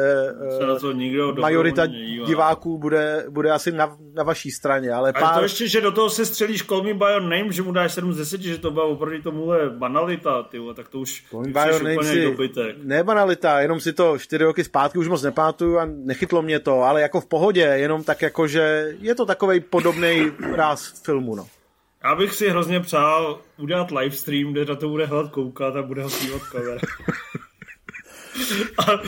se 0.59 0.67
na 0.67 0.79
to 0.79 0.93
nikdo 0.93 1.35
majorita 1.41 1.87
diváků 2.27 2.79
bude, 2.79 3.27
bude 3.29 3.51
asi 3.51 3.73
na, 3.73 3.97
na 4.15 4.23
vaší 4.23 4.51
straně. 4.51 4.93
Ale 4.93 5.13
pár... 5.13 5.35
to 5.35 5.43
ještě, 5.43 5.69
že 5.69 5.81
do 5.81 5.93
toho 5.93 6.11
se 6.11 6.27
střelíš 6.27 6.63
Call 6.63 6.83
Me 6.83 6.95
By 6.95 7.05
Your 7.13 7.23
Name, 7.23 7.53
že 7.53 7.63
mu 7.63 7.73
dáš 7.73 7.93
7 7.93 8.13
z 8.13 8.17
10, 8.17 8.43
že 8.43 8.59
to 8.59 8.71
byla 8.71 8.85
oproti 8.85 9.23
tomuhle 9.23 9.71
banalita, 9.71 10.43
ty, 10.43 10.59
tak 10.75 10.89
to 10.89 10.99
už 10.99 11.25
By 11.47 11.61
Your 11.71 11.83
Name 11.83 12.05
si, 12.05 12.25
dobytek. 12.25 12.77
Ne 12.83 13.05
banalita, 13.05 13.61
jenom 13.61 13.81
si 13.81 13.93
to 13.93 14.19
4 14.19 14.45
roky 14.45 14.65
zpátky 14.65 14.99
už 14.99 15.09
moc 15.09 15.23
nepamatuju 15.23 15.79
a 15.79 15.85
nechytlo 15.85 16.43
mě 16.43 16.59
to, 16.59 16.83
ale 16.83 17.01
jako 17.01 17.21
v 17.21 17.27
pohodě, 17.27 17.61
jenom 17.61 18.05
tak 18.05 18.23
jako, 18.23 18.47
že 18.47 18.95
je 19.01 19.15
to 19.15 19.27
takový 19.27 19.61
podobný 19.61 20.33
ráz 20.55 21.03
filmu, 21.05 21.35
no. 21.35 21.47
Já 22.05 22.15
bych 22.15 22.35
si 22.35 22.49
hrozně 22.49 22.81
přál 22.81 23.41
udělat 23.59 23.91
livestream, 23.91 24.53
kde 24.53 24.65
na 24.65 24.75
to 24.75 24.89
bude 24.89 25.07
hlad 25.07 25.31
koukat 25.31 25.77
a 25.77 25.83
bude 25.83 26.03
ho 26.03 26.11
zpívat 26.11 26.43
cover. 26.43 26.81
A 28.79 29.03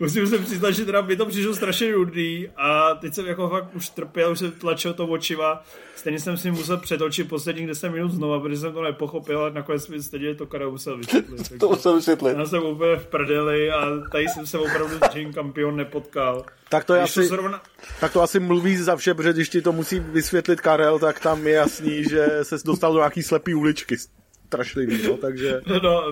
musím 0.00 0.26
se 0.26 0.38
přiznat, 0.38 0.70
že 0.70 0.84
teda 0.84 1.00
mi 1.00 1.16
to 1.16 1.26
přišlo 1.26 1.54
strašně 1.54 1.92
nudný 1.92 2.48
a 2.56 2.94
teď 2.94 3.14
jsem 3.14 3.26
jako 3.26 3.48
fakt 3.48 3.74
už 3.74 3.88
trpěl, 3.88 4.32
už 4.32 4.38
jsem 4.38 4.52
tlačil 4.52 4.94
to 4.94 5.06
očiva. 5.06 5.64
Stejně 5.96 6.20
jsem 6.20 6.36
si 6.36 6.50
musel 6.50 6.76
přetočit 6.76 7.28
posledních 7.28 7.66
10 7.66 7.88
minut 7.88 8.12
znova, 8.12 8.40
protože 8.40 8.56
jsem 8.60 8.72
to 8.72 8.82
nepochopil, 8.82 9.38
ale 9.38 9.50
nakonec 9.50 9.88
mi 9.88 10.02
stejně 10.02 10.34
to 10.34 10.46
kada 10.46 10.68
musel 10.68 10.98
vysvětlit. 10.98 11.52
To 11.60 11.68
musel 11.68 11.96
vysvětlit. 11.96 12.36
Já 12.38 12.46
jsem 12.46 12.62
úplně 12.62 12.96
v 12.96 13.06
prdeli 13.06 13.70
a 13.70 13.86
tady 14.12 14.28
jsem 14.28 14.46
se 14.46 14.58
opravdu 14.58 14.96
s 14.96 15.14
Jane 15.14 15.32
Campion 15.32 15.76
nepotkal. 15.76 16.44
Tak 16.68 16.84
to, 16.84 16.94
Když 16.94 17.02
asi, 17.02 17.26
zrovna... 17.26 17.62
tak 18.00 18.12
to 18.12 18.22
asi 18.22 18.40
mluví 18.40 18.76
za 18.76 18.96
vše, 18.96 19.14
protože 19.14 19.32
když 19.32 19.48
ti 19.48 19.62
to 19.62 19.72
musí 19.72 20.00
vysvětlit 20.00 20.60
Karel, 20.60 20.98
tak 20.98 21.20
tam 21.20 21.46
je 21.46 21.52
jasný, 21.52 22.04
že 22.04 22.38
se 22.42 22.56
dostal 22.64 22.92
do 22.92 22.98
nějaký 22.98 23.22
slepý 23.22 23.54
uličky. 23.54 23.96
Strašlivý, 24.46 25.08
no, 25.08 25.16
takže... 25.16 25.60
No, 25.82 26.04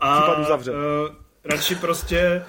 a 0.00 0.20
Případ 0.20 0.38
uzavřen. 0.38 0.74
Uh, 0.74 0.80
radši 1.44 1.74
prostě 1.74 2.42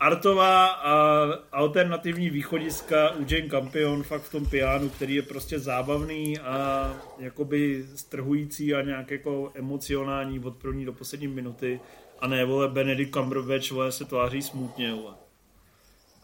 artová 0.00 0.66
a 0.66 1.24
alternativní 1.52 2.30
východiska 2.30 3.10
u 3.10 3.24
Jane 3.28 3.48
Campion 3.48 4.02
fakt 4.02 4.22
v 4.22 4.30
tom 4.30 4.46
pianu, 4.46 4.88
který 4.88 5.14
je 5.14 5.22
prostě 5.22 5.58
zábavný 5.58 6.38
a 6.38 6.90
jakoby 7.18 7.86
strhující 7.94 8.74
a 8.74 8.82
nějak 8.82 9.10
jako 9.10 9.52
emocionální 9.54 10.40
od 10.40 10.56
první 10.56 10.84
do 10.84 10.92
poslední 10.92 11.28
minuty 11.28 11.80
a 12.18 12.26
ne, 12.26 12.44
vole, 12.44 12.68
Benedict 12.68 13.14
Cumberbatch, 13.14 13.70
vole, 13.70 13.92
se 13.92 14.04
tváří 14.04 14.42
smutně, 14.42 14.94
vole. 14.94 15.14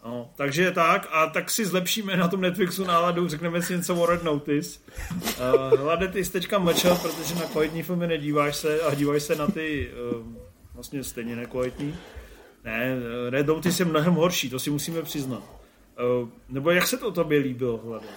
No, 0.05 0.29
takže 0.35 0.71
tak, 0.71 1.07
a 1.11 1.27
tak 1.27 1.51
si 1.51 1.65
zlepšíme 1.65 2.17
na 2.17 2.27
tom 2.27 2.41
Netflixu 2.41 2.83
náladu, 2.83 3.27
řekneme 3.27 3.61
si 3.61 3.73
něco 3.73 3.95
o 3.95 4.05
Red 4.05 4.23
Notice. 4.23 4.79
Uh, 5.11 5.79
Hlade, 5.79 6.07
ty 6.07 6.25
jsi 6.25 6.31
teďka 6.31 6.59
mlčel, 6.59 6.95
protože 6.95 7.35
na 7.35 7.41
kvalitní 7.41 7.83
filmy 7.83 8.07
nedíváš 8.07 8.55
se 8.55 8.81
a 8.81 8.95
díváš 8.95 9.23
se 9.23 9.35
na 9.35 9.47
ty 9.47 9.91
uh, 10.15 10.40
vlastně 10.81 11.03
stejně 11.03 11.35
nekvalitní. 11.35 11.95
Ne, 12.63 12.95
Red 13.29 13.47
Notice 13.47 13.81
je 13.81 13.85
mnohem 13.85 14.13
horší, 14.13 14.49
to 14.49 14.59
si 14.59 14.69
musíme 14.69 15.01
přiznat. 15.01 15.43
Uh, 16.21 16.29
nebo 16.49 16.71
jak 16.71 16.87
se 16.87 16.97
to 16.97 17.11
tobě 17.11 17.39
líbilo, 17.39 17.77
Hlade? 17.77 18.07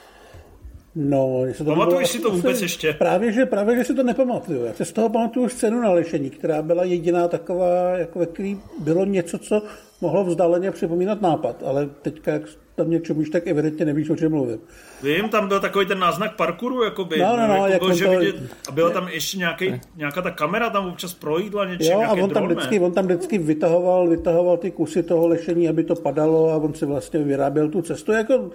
No, 0.97 1.43
to 1.59 1.65
Pamatuješ 1.65 1.99
bylo- 1.99 2.07
si 2.07 2.19
to 2.19 2.31
vůbec 2.31 2.55
asi- 2.57 2.65
ještě? 2.65 2.93
Právě 2.93 3.33
že, 3.33 3.47
právě, 3.47 3.77
že 3.77 3.85
si 3.85 3.95
to 3.95 4.03
nepamatuju. 4.03 4.65
Já 4.65 4.73
si 4.75 4.85
z 4.85 4.93
toho 4.93 5.09
pamatuju 5.09 5.49
scénu 5.49 5.81
na 5.81 5.91
lešení, 5.91 6.31
která 6.31 6.63
byla 6.63 6.85
jediná 6.85 7.29
taková, 7.29 7.89
jako 7.89 8.19
ve 8.19 8.27
který 8.27 8.59
bylo 8.79 9.05
něco, 9.05 9.39
co 9.39 9.63
mohlo 10.01 10.25
vzdáleně 10.25 10.71
připomínat 10.71 11.23
nápad, 11.23 11.63
ale 11.67 11.89
teďka, 12.03 12.33
jak 12.33 12.43
tam 12.75 12.91
něčemu 12.91 13.21
už 13.21 13.31
tak 13.31 13.47
evidentně 13.47 13.85
nevíš, 13.85 14.11
o 14.11 14.17
čem 14.17 14.31
mluvím. 14.33 14.59
Vím, 15.03 15.29
tam 15.29 15.49
byl 15.49 15.61
takový 15.61 15.87
ten 15.87 15.99
náznak 15.99 16.37
parkouru, 16.37 16.85
jakoby. 16.85 17.19
No, 17.19 17.37
no, 17.37 17.49
no, 17.49 17.55
jako 17.55 17.69
jak 17.69 17.79
bylo, 17.79 17.91
on 17.91 17.97
že 17.97 18.05
to- 18.05 18.11
vidět, 18.11 18.37
a 18.69 18.73
byla 18.73 18.91
tam 18.91 19.09
ještě 19.09 19.39
nějaký, 19.39 19.81
nějaká 19.97 20.23
ta 20.23 20.31
kamera 20.31 20.71
tam 20.71 20.87
občas 20.87 21.15
projídla 21.15 21.65
něčím, 21.65 21.93
Jo, 21.93 22.01
a 22.03 22.13
on 22.13 22.31
tam, 22.31 22.47
vždycky, 22.47 22.81
on 22.81 22.93
tam 22.93 23.05
vždycky 23.05 23.39
vytahoval, 23.39 24.09
vytahoval 24.09 24.57
ty 24.57 24.71
kusy 24.71 25.03
toho 25.03 25.27
lešení, 25.29 25.69
aby 25.69 25.85
to 25.85 25.95
padalo 25.95 26.51
a 26.51 26.57
on 26.57 26.75
si 26.75 26.87
vlastně 26.87 27.21
vyráběl 27.21 27.69
tu 27.69 27.83
cestu. 27.83 28.13
Jako 28.13 28.51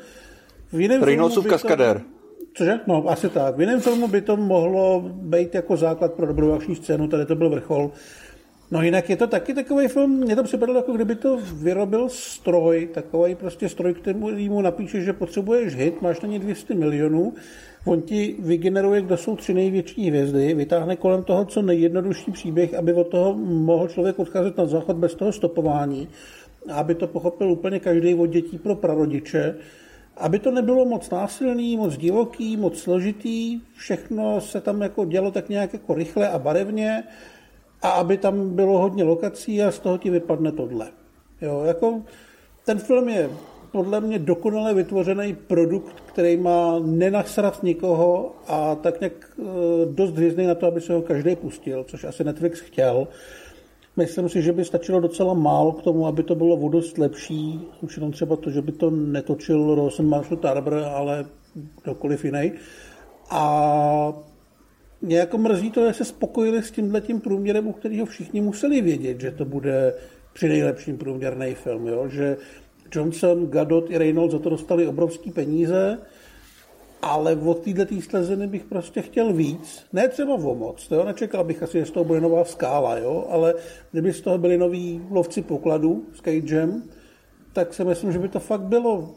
v 0.71 0.79
jiném 0.81 1.01
to- 1.29 1.41
kaskadér. 1.43 2.01
Cože? 2.53 2.79
No, 2.87 3.03
asi 3.09 3.29
tak. 3.29 3.57
V 3.57 3.61
jiném 3.61 3.79
filmu 3.79 4.07
by 4.07 4.21
to 4.21 4.37
mohlo 4.37 5.03
být 5.05 5.55
jako 5.55 5.77
základ 5.77 6.13
pro 6.13 6.27
dobrou 6.27 6.51
akční 6.51 6.75
scénu, 6.75 7.07
tady 7.07 7.25
to 7.25 7.35
byl 7.35 7.49
vrchol. 7.49 7.91
No 8.71 8.81
jinak 8.81 9.09
je 9.09 9.17
to 9.17 9.27
taky 9.27 9.53
takový 9.53 9.87
film, 9.87 10.11
mně 10.11 10.35
to 10.35 10.43
připadalo, 10.43 10.79
jako 10.79 10.91
kdyby 10.91 11.15
to 11.15 11.39
vyrobil 11.53 12.09
stroj, 12.09 12.89
takový 12.93 13.35
prostě 13.35 13.69
stroj, 13.69 13.93
který 13.93 14.49
mu 14.49 14.61
napíše, 14.61 15.01
že 15.01 15.13
potřebuješ 15.13 15.75
hit, 15.75 16.01
máš 16.01 16.21
na 16.21 16.29
ně 16.29 16.39
200 16.39 16.75
milionů, 16.75 17.33
on 17.85 18.01
ti 18.01 18.35
vygeneruje, 18.39 19.01
kdo 19.01 19.17
jsou 19.17 19.35
tři 19.35 19.53
největší 19.53 20.09
hvězdy, 20.09 20.53
vytáhne 20.53 20.95
kolem 20.95 21.23
toho 21.23 21.45
co 21.45 21.61
nejjednodušší 21.61 22.31
příběh, 22.31 22.73
aby 22.73 22.93
od 22.93 23.07
toho 23.07 23.33
mohl 23.43 23.87
člověk 23.87 24.19
odcházet 24.19 24.57
na 24.57 24.65
záchod 24.65 24.95
bez 24.95 25.15
toho 25.15 25.31
stopování, 25.31 26.07
aby 26.73 26.95
to 26.95 27.07
pochopil 27.07 27.51
úplně 27.51 27.79
každý 27.79 28.15
od 28.15 28.25
dětí 28.25 28.57
pro 28.57 28.75
prarodiče, 28.75 29.55
aby 30.19 30.39
to 30.39 30.51
nebylo 30.51 30.85
moc 30.85 31.09
násilný, 31.09 31.77
moc 31.77 31.97
divoký, 31.97 32.57
moc 32.57 32.79
složitý, 32.79 33.61
všechno 33.77 34.41
se 34.41 34.61
tam 34.61 34.81
jako 34.81 35.05
dělo 35.05 35.31
tak 35.31 35.49
nějak 35.49 35.73
jako 35.73 35.93
rychle 35.93 36.29
a 36.29 36.39
barevně 36.39 37.03
a 37.81 37.89
aby 37.89 38.17
tam 38.17 38.55
bylo 38.55 38.77
hodně 38.77 39.03
lokací 39.03 39.63
a 39.63 39.71
z 39.71 39.79
toho 39.79 39.97
ti 39.97 40.09
vypadne 40.09 40.51
tohle. 40.51 40.87
Jo, 41.41 41.63
jako 41.65 42.01
ten 42.65 42.79
film 42.79 43.09
je 43.09 43.29
podle 43.71 44.01
mě 44.01 44.19
dokonale 44.19 44.73
vytvořený 44.73 45.35
produkt, 45.35 46.03
který 46.05 46.37
má 46.37 46.79
nenasrat 46.79 47.63
nikoho 47.63 48.35
a 48.47 48.75
tak 48.75 48.99
nějak 48.99 49.13
eh, 49.39 49.43
dost 49.85 50.13
hvězdný 50.13 50.47
na 50.47 50.55
to, 50.55 50.67
aby 50.67 50.81
se 50.81 50.93
ho 50.93 51.01
každý 51.01 51.35
pustil, 51.35 51.83
což 51.83 52.03
asi 52.03 52.23
Netflix 52.23 52.59
chtěl. 52.59 53.07
Myslím 53.99 54.29
si, 54.29 54.41
že 54.41 54.51
by 54.51 54.65
stačilo 54.65 54.99
docela 54.99 55.33
málo 55.33 55.71
k 55.71 55.83
tomu, 55.83 56.07
aby 56.07 56.23
to 56.23 56.35
bylo 56.35 56.55
o 56.55 56.69
dost 56.69 56.97
lepší. 56.97 57.59
Už 57.81 57.97
jenom 57.97 58.11
třeba 58.11 58.35
to, 58.35 58.49
že 58.49 58.61
by 58.61 58.71
to 58.71 58.89
netočil 58.89 59.75
Rosen 59.75 60.07
Marshall 60.07 60.37
Tarber, 60.37 60.73
ale 60.73 61.25
kdokoliv 61.83 62.25
jiný. 62.25 62.51
A 63.29 64.13
mě 65.01 65.17
jako 65.17 65.37
mrzí 65.37 65.71
to, 65.71 65.87
že 65.87 65.93
se 65.93 66.05
spokojili 66.05 66.63
s 66.63 66.71
tímhle 66.71 67.01
tím 67.01 67.21
průměrem, 67.21 67.67
u 67.67 67.73
kterého 67.73 68.05
všichni 68.05 68.41
museli 68.41 68.81
vědět, 68.81 69.21
že 69.21 69.31
to 69.31 69.45
bude 69.45 69.93
při 70.33 70.49
nejlepším 70.49 70.97
průměrný 70.97 71.53
film. 71.53 71.87
Jo? 71.87 72.07
Že 72.07 72.37
Johnson, 72.95 73.47
Gadot 73.47 73.91
i 73.91 73.97
Reynolds 73.97 74.31
za 74.31 74.39
to 74.39 74.49
dostali 74.49 74.87
obrovský 74.87 75.31
peníze, 75.31 75.97
ale 77.01 77.35
od 77.35 77.59
této 77.73 78.01
sleziny 78.01 78.47
bych 78.47 78.63
prostě 78.63 79.01
chtěl 79.01 79.33
víc. 79.33 79.85
Ne 79.93 80.07
třeba 80.07 80.33
o 80.33 80.55
moc, 80.55 80.87
jo? 80.91 81.03
nečekal 81.03 81.43
bych 81.43 81.63
asi, 81.63 81.79
že 81.79 81.85
z 81.85 81.91
toho 81.91 82.03
bude 82.03 82.21
nová 82.21 82.45
skála, 82.45 82.97
jo? 82.97 83.27
ale 83.29 83.53
kdyby 83.91 84.13
z 84.13 84.21
toho 84.21 84.37
byli 84.37 84.57
noví 84.57 85.01
lovci 85.11 85.41
pokladů 85.41 86.03
s 86.13 86.21
Cagem, 86.21 86.83
tak 87.53 87.73
si 87.73 87.83
myslím, 87.85 88.11
že 88.11 88.19
by 88.19 88.27
to 88.29 88.39
fakt 88.39 88.61
bylo 88.61 89.09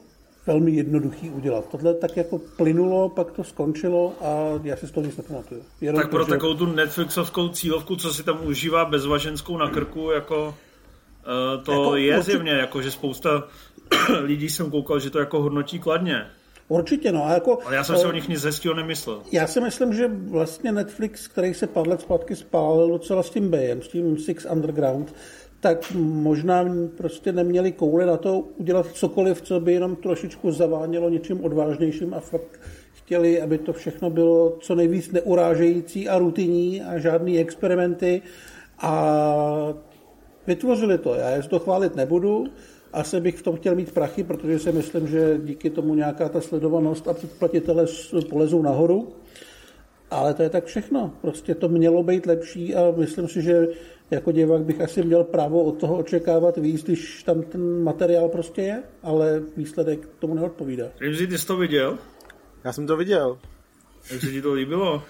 velmi 0.46 0.70
jednoduchý 0.70 1.30
udělat. 1.30 1.68
Tohle 1.70 1.94
tak 1.94 2.16
jako 2.16 2.38
plynulo, 2.56 3.08
pak 3.08 3.30
to 3.30 3.44
skončilo 3.44 4.12
a 4.20 4.60
já 4.64 4.76
si 4.76 4.86
z 4.86 4.90
toho 4.90 5.06
nic 5.06 5.16
nepamatuju. 5.16 5.62
Jenom 5.80 6.02
Tak 6.02 6.10
pro 6.10 6.18
to, 6.18 6.24
že- 6.24 6.30
takovou 6.30 6.54
tu 6.54 6.66
Netflixovskou 6.66 7.48
cílovku, 7.48 7.96
co 7.96 8.14
si 8.14 8.22
tam 8.22 8.46
užívá 8.46 8.84
bezvaženskou 8.84 9.56
na 9.56 9.68
krku, 9.70 10.10
jako 10.10 10.46
uh, 10.46 11.64
to 11.64 11.72
Jako 11.72 11.96
je 11.96 12.08
určitě- 12.16 12.22
zjevně, 12.30 12.52
jako 12.52 12.82
že 12.82 12.90
spousta 12.90 13.44
lidí 14.22 14.50
jsem 14.50 14.70
koukal, 14.70 15.00
že 15.00 15.10
to 15.10 15.18
jako 15.18 15.42
hodnotí 15.42 15.78
kladně. 15.78 16.26
Určitě, 16.72 17.12
no. 17.12 17.26
A 17.26 17.32
jako, 17.32 17.58
Ale 17.66 17.76
já 17.76 17.84
jsem 17.84 17.96
si 17.96 18.06
o 18.06 18.12
nich 18.12 18.28
nic 18.28 18.44
hezkého 18.44 18.74
nemyslel. 18.74 19.22
Já 19.32 19.46
si 19.46 19.60
myslím, 19.60 19.92
že 19.92 20.08
vlastně 20.08 20.72
Netflix, 20.72 21.28
který 21.28 21.54
se 21.54 21.66
pár 21.66 21.88
let 21.88 22.00
zpátky 22.00 22.36
spálil 22.36 22.88
docela 22.88 23.22
s 23.22 23.30
tím 23.30 23.50
Bayem, 23.50 23.82
s 23.82 23.88
tím 23.88 24.18
Six 24.18 24.46
Underground, 24.52 25.14
tak 25.60 25.92
možná 25.94 26.64
prostě 26.96 27.32
neměli 27.32 27.72
koule 27.72 28.06
na 28.06 28.16
to 28.16 28.38
udělat 28.56 28.86
cokoliv, 28.86 29.42
co 29.42 29.60
by 29.60 29.72
jenom 29.72 29.96
trošičku 29.96 30.50
zavánělo 30.50 31.08
něčím 31.08 31.44
odvážnějším 31.44 32.14
a 32.14 32.20
fakt 32.20 32.60
chtěli, 32.92 33.42
aby 33.42 33.58
to 33.58 33.72
všechno 33.72 34.10
bylo 34.10 34.56
co 34.60 34.74
nejvíc 34.74 35.12
neurážející 35.12 36.08
a 36.08 36.18
rutinní 36.18 36.82
a 36.82 36.98
žádný 36.98 37.38
experimenty 37.38 38.22
a 38.78 39.74
vytvořili 40.46 40.98
to. 40.98 41.14
Já 41.14 41.30
je 41.30 41.42
to 41.42 41.58
chválit 41.58 41.96
nebudu, 41.96 42.46
asi 42.92 43.20
bych 43.20 43.36
v 43.38 43.42
tom 43.42 43.56
chtěl 43.56 43.74
mít 43.74 43.92
prachy, 43.92 44.24
protože 44.24 44.58
si 44.58 44.72
myslím, 44.72 45.08
že 45.08 45.40
díky 45.44 45.70
tomu 45.70 45.94
nějaká 45.94 46.28
ta 46.28 46.40
sledovanost 46.40 47.08
a 47.08 47.14
předplatitele 47.14 47.86
polezou 48.30 48.62
nahoru. 48.62 49.12
Ale 50.10 50.34
to 50.34 50.42
je 50.42 50.50
tak 50.50 50.64
všechno. 50.64 51.12
Prostě 51.20 51.54
to 51.54 51.68
mělo 51.68 52.02
být 52.02 52.26
lepší 52.26 52.74
a 52.74 52.92
myslím 52.96 53.28
si, 53.28 53.42
že 53.42 53.66
jako 54.10 54.32
divák 54.32 54.62
bych 54.62 54.80
asi 54.80 55.02
měl 55.02 55.24
právo 55.24 55.64
od 55.64 55.72
toho 55.72 55.98
očekávat 55.98 56.56
víc, 56.56 56.84
když 56.84 57.22
tam 57.22 57.42
ten 57.42 57.82
materiál 57.82 58.28
prostě 58.28 58.62
je, 58.62 58.82
ale 59.02 59.42
výsledek 59.56 60.08
tomu 60.18 60.34
neodpovídá. 60.34 60.84
Rimzi, 61.00 61.26
ty 61.26 61.38
jsi 61.38 61.46
to 61.46 61.56
viděl? 61.56 61.98
Já 62.64 62.72
jsem 62.72 62.86
to 62.86 62.96
viděl. 62.96 63.38
Jak 64.10 64.20
se 64.20 64.30
ti 64.30 64.42
to 64.42 64.52
líbilo? 64.52 65.02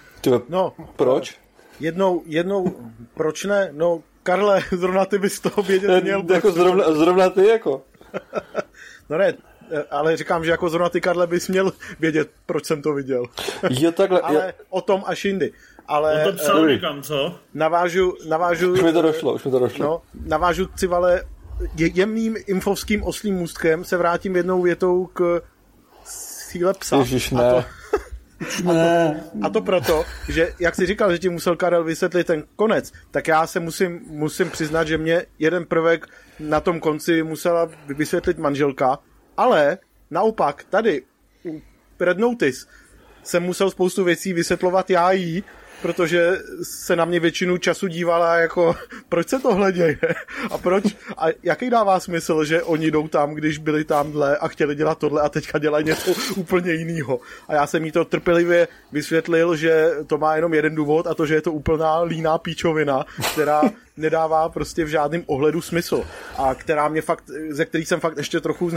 No, 0.49 0.73
proč? 0.97 1.43
jednou, 1.81 2.23
jednou, 2.27 2.73
proč 3.15 3.45
ne? 3.45 3.69
No, 3.73 4.03
Karle, 4.23 4.61
zrovna 4.73 5.05
ty 5.05 5.19
bys 5.19 5.41
toho 5.41 5.63
vědět 5.63 6.03
měl. 6.05 6.23
jako 6.33 6.53
zrovna, 6.53 6.93
zrovna 6.93 7.31
ty 7.31 7.47
jako. 7.47 7.83
No 9.11 9.19
ne, 9.19 9.35
eh, 9.71 9.85
ale 9.91 10.17
říkám, 10.17 10.45
že 10.45 10.51
jako 10.51 10.69
zrovna 10.69 10.89
ty, 10.89 11.01
Karle, 11.01 11.27
bys 11.27 11.49
měl 11.49 11.73
vědět, 12.01 12.31
proč 12.47 12.65
jsem 12.65 12.83
to 12.83 12.93
viděl. 12.95 13.25
Jo, 13.71 13.93
takhle. 13.93 14.21
ale 14.21 14.43
Ale... 14.43 14.55
o 14.71 14.81
tom 14.81 15.03
až 15.07 15.25
jindy. 15.25 15.53
Ale 15.89 16.25
To 16.25 16.33
psal 16.33 16.57
dobrý. 16.57 16.73
někam, 16.73 17.03
co? 17.03 17.39
navážu, 17.55 18.17
navážu, 18.29 18.73
Už 18.73 18.83
mi 18.83 18.93
to 18.93 19.03
došlo, 19.03 19.35
už 19.35 19.45
mi 19.45 19.51
to 19.51 19.59
došlo. 19.59 19.87
no, 19.87 20.03
navážu 20.27 20.67
civale 20.77 21.23
je, 21.77 21.91
jemným 21.95 22.37
infovským 22.47 23.03
oslým 23.03 23.35
můstkem 23.35 23.85
se 23.85 23.97
vrátím 23.97 24.37
jednou 24.37 24.63
větou 24.63 25.07
k 25.13 25.43
síle 26.05 26.75
psa. 26.75 26.97
Ježíš, 26.97 27.33
A 27.33 27.37
ne. 27.37 27.51
to, 27.51 27.65
Ne, 28.65 29.25
A 29.43 29.51
to 29.51 29.61
proto, 29.61 30.05
že 30.29 30.55
jak 30.59 30.75
jsi 30.75 30.87
říkal, 30.87 31.13
že 31.13 31.19
ti 31.19 31.29
musel 31.29 31.57
Karel 31.57 31.85
vysvětlit 31.85 32.27
ten 32.27 32.45
konec, 32.57 32.93
tak 33.11 33.29
já 33.29 33.47
se 33.47 33.61
musím, 33.61 34.01
musím 34.07 34.51
přiznat, 34.51 34.89
že 34.89 34.99
mě 34.99 35.27
jeden 35.39 35.67
prvek 35.67 36.07
na 36.41 36.61
tom 36.61 36.81
konci 36.81 37.23
musela 37.23 37.71
vysvětlit 37.89 38.39
manželka, 38.39 38.99
ale 39.37 39.79
naopak 40.11 40.65
tady 40.71 41.03
u 41.45 41.63
Red 42.01 42.19
Notice 42.19 42.67
jsem 43.23 43.43
musel 43.43 43.71
spoustu 43.71 44.05
věcí 44.05 44.33
vysvětlovat 44.33 44.91
já 44.91 45.13
jí 45.13 45.45
protože 45.83 46.39
se 46.63 46.97
na 46.97 47.05
mě 47.05 47.21
většinu 47.21 47.59
času 47.59 47.87
dívala 47.87 48.37
jako, 48.37 48.77
proč 49.09 49.29
se 49.29 49.39
tohle 49.39 49.73
děje? 49.73 49.99
A 50.51 50.59
proč, 50.59 50.85
a 51.17 51.27
jaký 51.43 51.71
dává 51.71 52.01
smysl, 52.01 52.45
že 52.45 52.63
oni 52.63 52.91
jdou 52.91 53.09
tam, 53.09 53.35
když 53.35 53.59
byli 53.59 53.85
tamhle 53.85 54.37
a 54.37 54.49
chtěli 54.49 54.75
dělat 54.75 54.99
tohle 54.99 55.23
a 55.23 55.29
teďka 55.29 55.59
dělají 55.59 55.85
něco 55.85 56.15
úplně 56.37 56.73
jiného. 56.73 57.21
A 57.49 57.55
já 57.55 57.67
jsem 57.67 57.85
jí 57.85 57.93
to 57.93 58.05
trpělivě 58.05 58.69
vysvětlil, 58.93 59.57
že 59.57 59.91
to 60.07 60.19
má 60.19 60.37
jenom 60.37 60.55
jeden 60.55 60.75
důvod 60.75 61.07
a 61.07 61.15
to, 61.15 61.27
že 61.27 61.35
je 61.35 61.43
to 61.43 61.53
úplná 61.53 62.03
líná 62.03 62.39
píčovina, 62.39 63.05
která 63.33 63.63
nedává 63.97 64.49
prostě 64.49 64.85
v 64.85 64.89
žádném 64.89 65.23
ohledu 65.27 65.61
smysl. 65.61 66.05
A 66.39 66.55
která 66.55 66.89
mě 66.89 67.03
fakt, 67.03 67.25
ze 67.51 67.65
který 67.65 67.85
jsem 67.85 68.01
fakt 68.01 68.17
ještě 68.17 68.41
trochu 68.41 68.71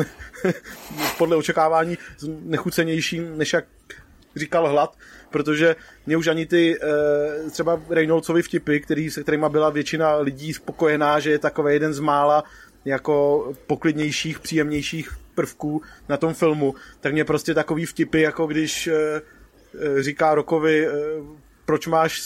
podle 1.17 1.35
očekávání 1.35 1.97
nechucenější, 2.43 3.19
než 3.19 3.53
jak 3.53 3.65
říkal 4.35 4.67
hlad, 4.67 4.95
protože 5.35 5.75
mě 6.05 6.17
už 6.17 6.27
ani 6.27 6.45
ty 6.45 6.77
e, 6.79 7.49
třeba 7.49 7.81
Reynoldsovy 7.89 8.41
vtipy, 8.41 8.79
který, 8.79 9.11
se 9.11 9.23
kterýma 9.23 9.49
byla 9.49 9.69
většina 9.69 10.15
lidí 10.15 10.53
spokojená, 10.53 11.19
že 11.19 11.31
je 11.31 11.39
takový 11.39 11.73
jeden 11.73 11.93
z 11.93 11.99
mála 11.99 12.43
jako 12.85 13.15
poklidnějších, 13.67 14.39
příjemnějších 14.39 15.11
prvků 15.35 15.81
na 16.09 16.17
tom 16.17 16.33
filmu, 16.33 16.75
tak 16.99 17.13
mě 17.13 17.25
prostě 17.25 17.53
takový 17.53 17.85
vtipy, 17.85 18.21
jako 18.21 18.47
když 18.47 18.87
e, 18.87 19.21
říká 19.99 20.35
Rokovi, 20.35 20.87
e, 20.87 20.91
proč 21.65 21.87
máš 21.87 22.21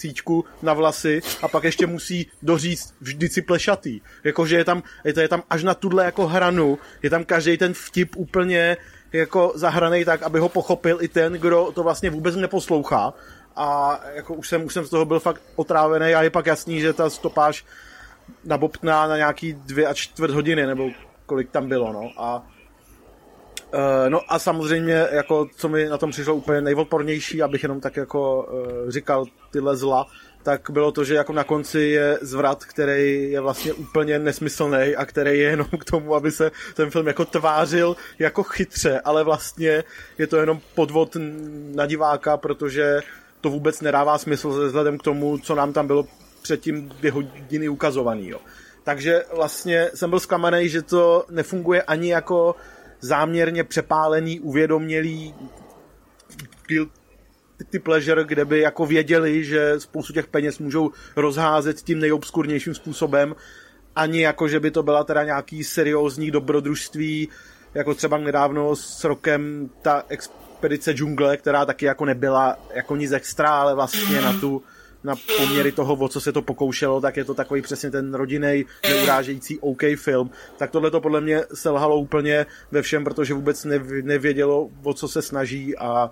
síťku 0.00 0.44
na 0.62 0.72
vlasy 0.72 1.20
a 1.42 1.48
pak 1.48 1.64
ještě 1.64 1.86
musí 1.86 2.26
doříct 2.42 2.94
vždy 3.00 3.28
si 3.28 3.42
plešatý. 3.42 4.00
Jakože 4.24 4.56
je 4.56 4.64
tam, 4.64 4.82
je 5.04 5.12
to 5.12 5.20
je 5.20 5.28
tam 5.28 5.42
až 5.50 5.64
na 5.64 5.74
tuhle 5.74 6.04
jako 6.04 6.26
hranu, 6.26 6.78
je 7.02 7.10
tam 7.10 7.24
každý 7.24 7.56
ten 7.56 7.74
vtip 7.74 8.16
úplně 8.16 8.76
jako 9.12 9.52
zahranej 9.54 10.04
tak, 10.04 10.22
aby 10.22 10.38
ho 10.38 10.48
pochopil 10.48 10.98
i 11.00 11.08
ten, 11.08 11.32
kdo 11.32 11.72
to 11.74 11.82
vlastně 11.82 12.10
vůbec 12.10 12.36
neposlouchá. 12.36 13.14
A 13.56 14.00
jako 14.14 14.34
už 14.34 14.48
jsem, 14.48 14.64
už 14.64 14.74
jsem 14.74 14.84
z 14.84 14.90
toho 14.90 15.04
byl 15.04 15.20
fakt 15.20 15.42
otrávený 15.56 16.14
a 16.14 16.22
je 16.22 16.30
pak 16.30 16.46
jasný, 16.46 16.80
že 16.80 16.92
ta 16.92 17.10
stopáž 17.10 17.64
nabobtná 18.44 19.06
na 19.06 19.16
nějaký 19.16 19.52
dvě 19.52 19.86
a 19.86 19.94
čtvrt 19.94 20.30
hodiny, 20.30 20.66
nebo 20.66 20.90
kolik 21.26 21.50
tam 21.50 21.68
bylo, 21.68 21.92
no. 21.92 22.10
A 22.16 22.46
Uh, 23.74 24.10
no 24.10 24.20
a 24.28 24.38
samozřejmě, 24.38 25.06
jako, 25.10 25.46
co 25.56 25.68
mi 25.68 25.88
na 25.88 25.98
tom 25.98 26.10
přišlo 26.10 26.34
úplně 26.34 26.60
nejodpornější, 26.60 27.42
abych 27.42 27.62
jenom 27.62 27.80
tak 27.80 27.96
jako 27.96 28.42
uh, 28.42 28.90
říkal 28.90 29.24
tyhle 29.50 29.76
zla, 29.76 30.06
tak 30.42 30.70
bylo 30.70 30.92
to, 30.92 31.04
že 31.04 31.14
jako 31.14 31.32
na 31.32 31.44
konci 31.44 31.80
je 31.80 32.18
zvrat, 32.22 32.64
který 32.64 33.30
je 33.30 33.40
vlastně 33.40 33.72
úplně 33.72 34.18
nesmyslný 34.18 34.96
a 34.96 35.06
který 35.06 35.38
je 35.38 35.50
jenom 35.50 35.66
k 35.80 35.84
tomu, 35.84 36.14
aby 36.14 36.30
se 36.30 36.50
ten 36.74 36.90
film 36.90 37.06
jako 37.06 37.24
tvářil 37.24 37.96
jako 38.18 38.42
chytře, 38.42 39.00
ale 39.00 39.24
vlastně 39.24 39.84
je 40.18 40.26
to 40.26 40.36
jenom 40.36 40.60
podvod 40.74 41.16
na 41.74 41.86
diváka, 41.86 42.36
protože 42.36 43.00
to 43.40 43.50
vůbec 43.50 43.80
nedává 43.80 44.18
smysl 44.18 44.48
vzhledem 44.66 44.98
k 44.98 45.02
tomu, 45.02 45.38
co 45.38 45.54
nám 45.54 45.72
tam 45.72 45.86
bylo 45.86 46.06
předtím 46.42 46.88
dvě 46.88 47.12
hodiny 47.12 47.68
ukazovaný. 47.68 48.28
Jo. 48.28 48.40
Takže 48.84 49.24
vlastně 49.36 49.90
jsem 49.94 50.10
byl 50.10 50.20
zklamaný, 50.20 50.68
že 50.68 50.82
to 50.82 51.24
nefunguje 51.30 51.82
ani 51.82 52.12
jako 52.12 52.54
záměrně 53.00 53.64
přepálený, 53.64 54.40
uvědomělý 54.40 55.34
ty 57.64 57.78
pleasure, 57.78 58.24
kde 58.24 58.44
by 58.44 58.60
jako 58.60 58.86
věděli, 58.86 59.44
že 59.44 59.74
spoustu 59.80 60.12
těch 60.12 60.26
peněz 60.26 60.58
můžou 60.58 60.90
rozházet 61.16 61.82
tím 61.82 62.00
nejobskurnějším 62.00 62.74
způsobem, 62.74 63.34
ani 63.96 64.22
jako, 64.22 64.48
že 64.48 64.60
by 64.60 64.70
to 64.70 64.82
byla 64.82 65.04
teda 65.04 65.24
nějaký 65.24 65.64
seriózní 65.64 66.30
dobrodružství, 66.30 67.28
jako 67.74 67.94
třeba 67.94 68.18
nedávno 68.18 68.76
s 68.76 69.04
rokem 69.04 69.70
ta 69.82 70.04
expedice 70.08 70.92
džungle, 70.92 71.36
která 71.36 71.64
taky 71.64 71.86
jako 71.86 72.04
nebyla 72.04 72.58
jako 72.74 72.96
nic 72.96 73.12
extra, 73.12 73.48
ale 73.48 73.74
vlastně 73.74 74.20
na 74.20 74.32
tu 74.32 74.62
na 75.04 75.14
poměry 75.36 75.72
toho, 75.72 75.94
o 75.94 76.08
co 76.08 76.20
se 76.20 76.32
to 76.32 76.42
pokoušelo, 76.42 77.00
tak 77.00 77.16
je 77.16 77.24
to 77.24 77.34
takový 77.34 77.62
přesně 77.62 77.90
ten 77.90 78.14
rodinný, 78.14 78.64
neurážející 78.88 79.58
OK 79.58 79.82
film. 79.96 80.30
Tak 80.56 80.70
tohle 80.70 80.90
to 80.90 81.00
podle 81.00 81.20
mě 81.20 81.44
selhalo 81.54 81.96
úplně 81.96 82.46
ve 82.70 82.82
všem, 82.82 83.04
protože 83.04 83.34
vůbec 83.34 83.66
nevědělo, 84.02 84.68
o 84.82 84.94
co 84.94 85.08
se 85.08 85.22
snaží 85.22 85.78
a 85.78 86.10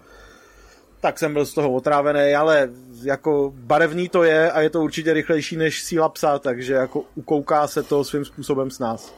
tak 1.01 1.19
jsem 1.19 1.33
byl 1.33 1.47
z 1.47 1.55
toho 1.55 1.73
otrávený, 1.73 2.35
ale 2.35 2.71
jako 3.03 3.53
barevný 3.57 4.09
to 4.09 4.23
je 4.23 4.51
a 4.51 4.61
je 4.61 4.71
to 4.71 4.81
určitě 4.81 5.13
rychlejší 5.13 5.57
než 5.57 5.83
síla 5.83 6.09
psa, 6.09 6.39
takže 6.39 6.73
jako 6.73 7.05
ukouká 7.15 7.67
se 7.67 7.83
to 7.83 8.05
svým 8.05 8.25
způsobem 8.25 8.71
s 8.71 8.79
nás. 8.79 9.15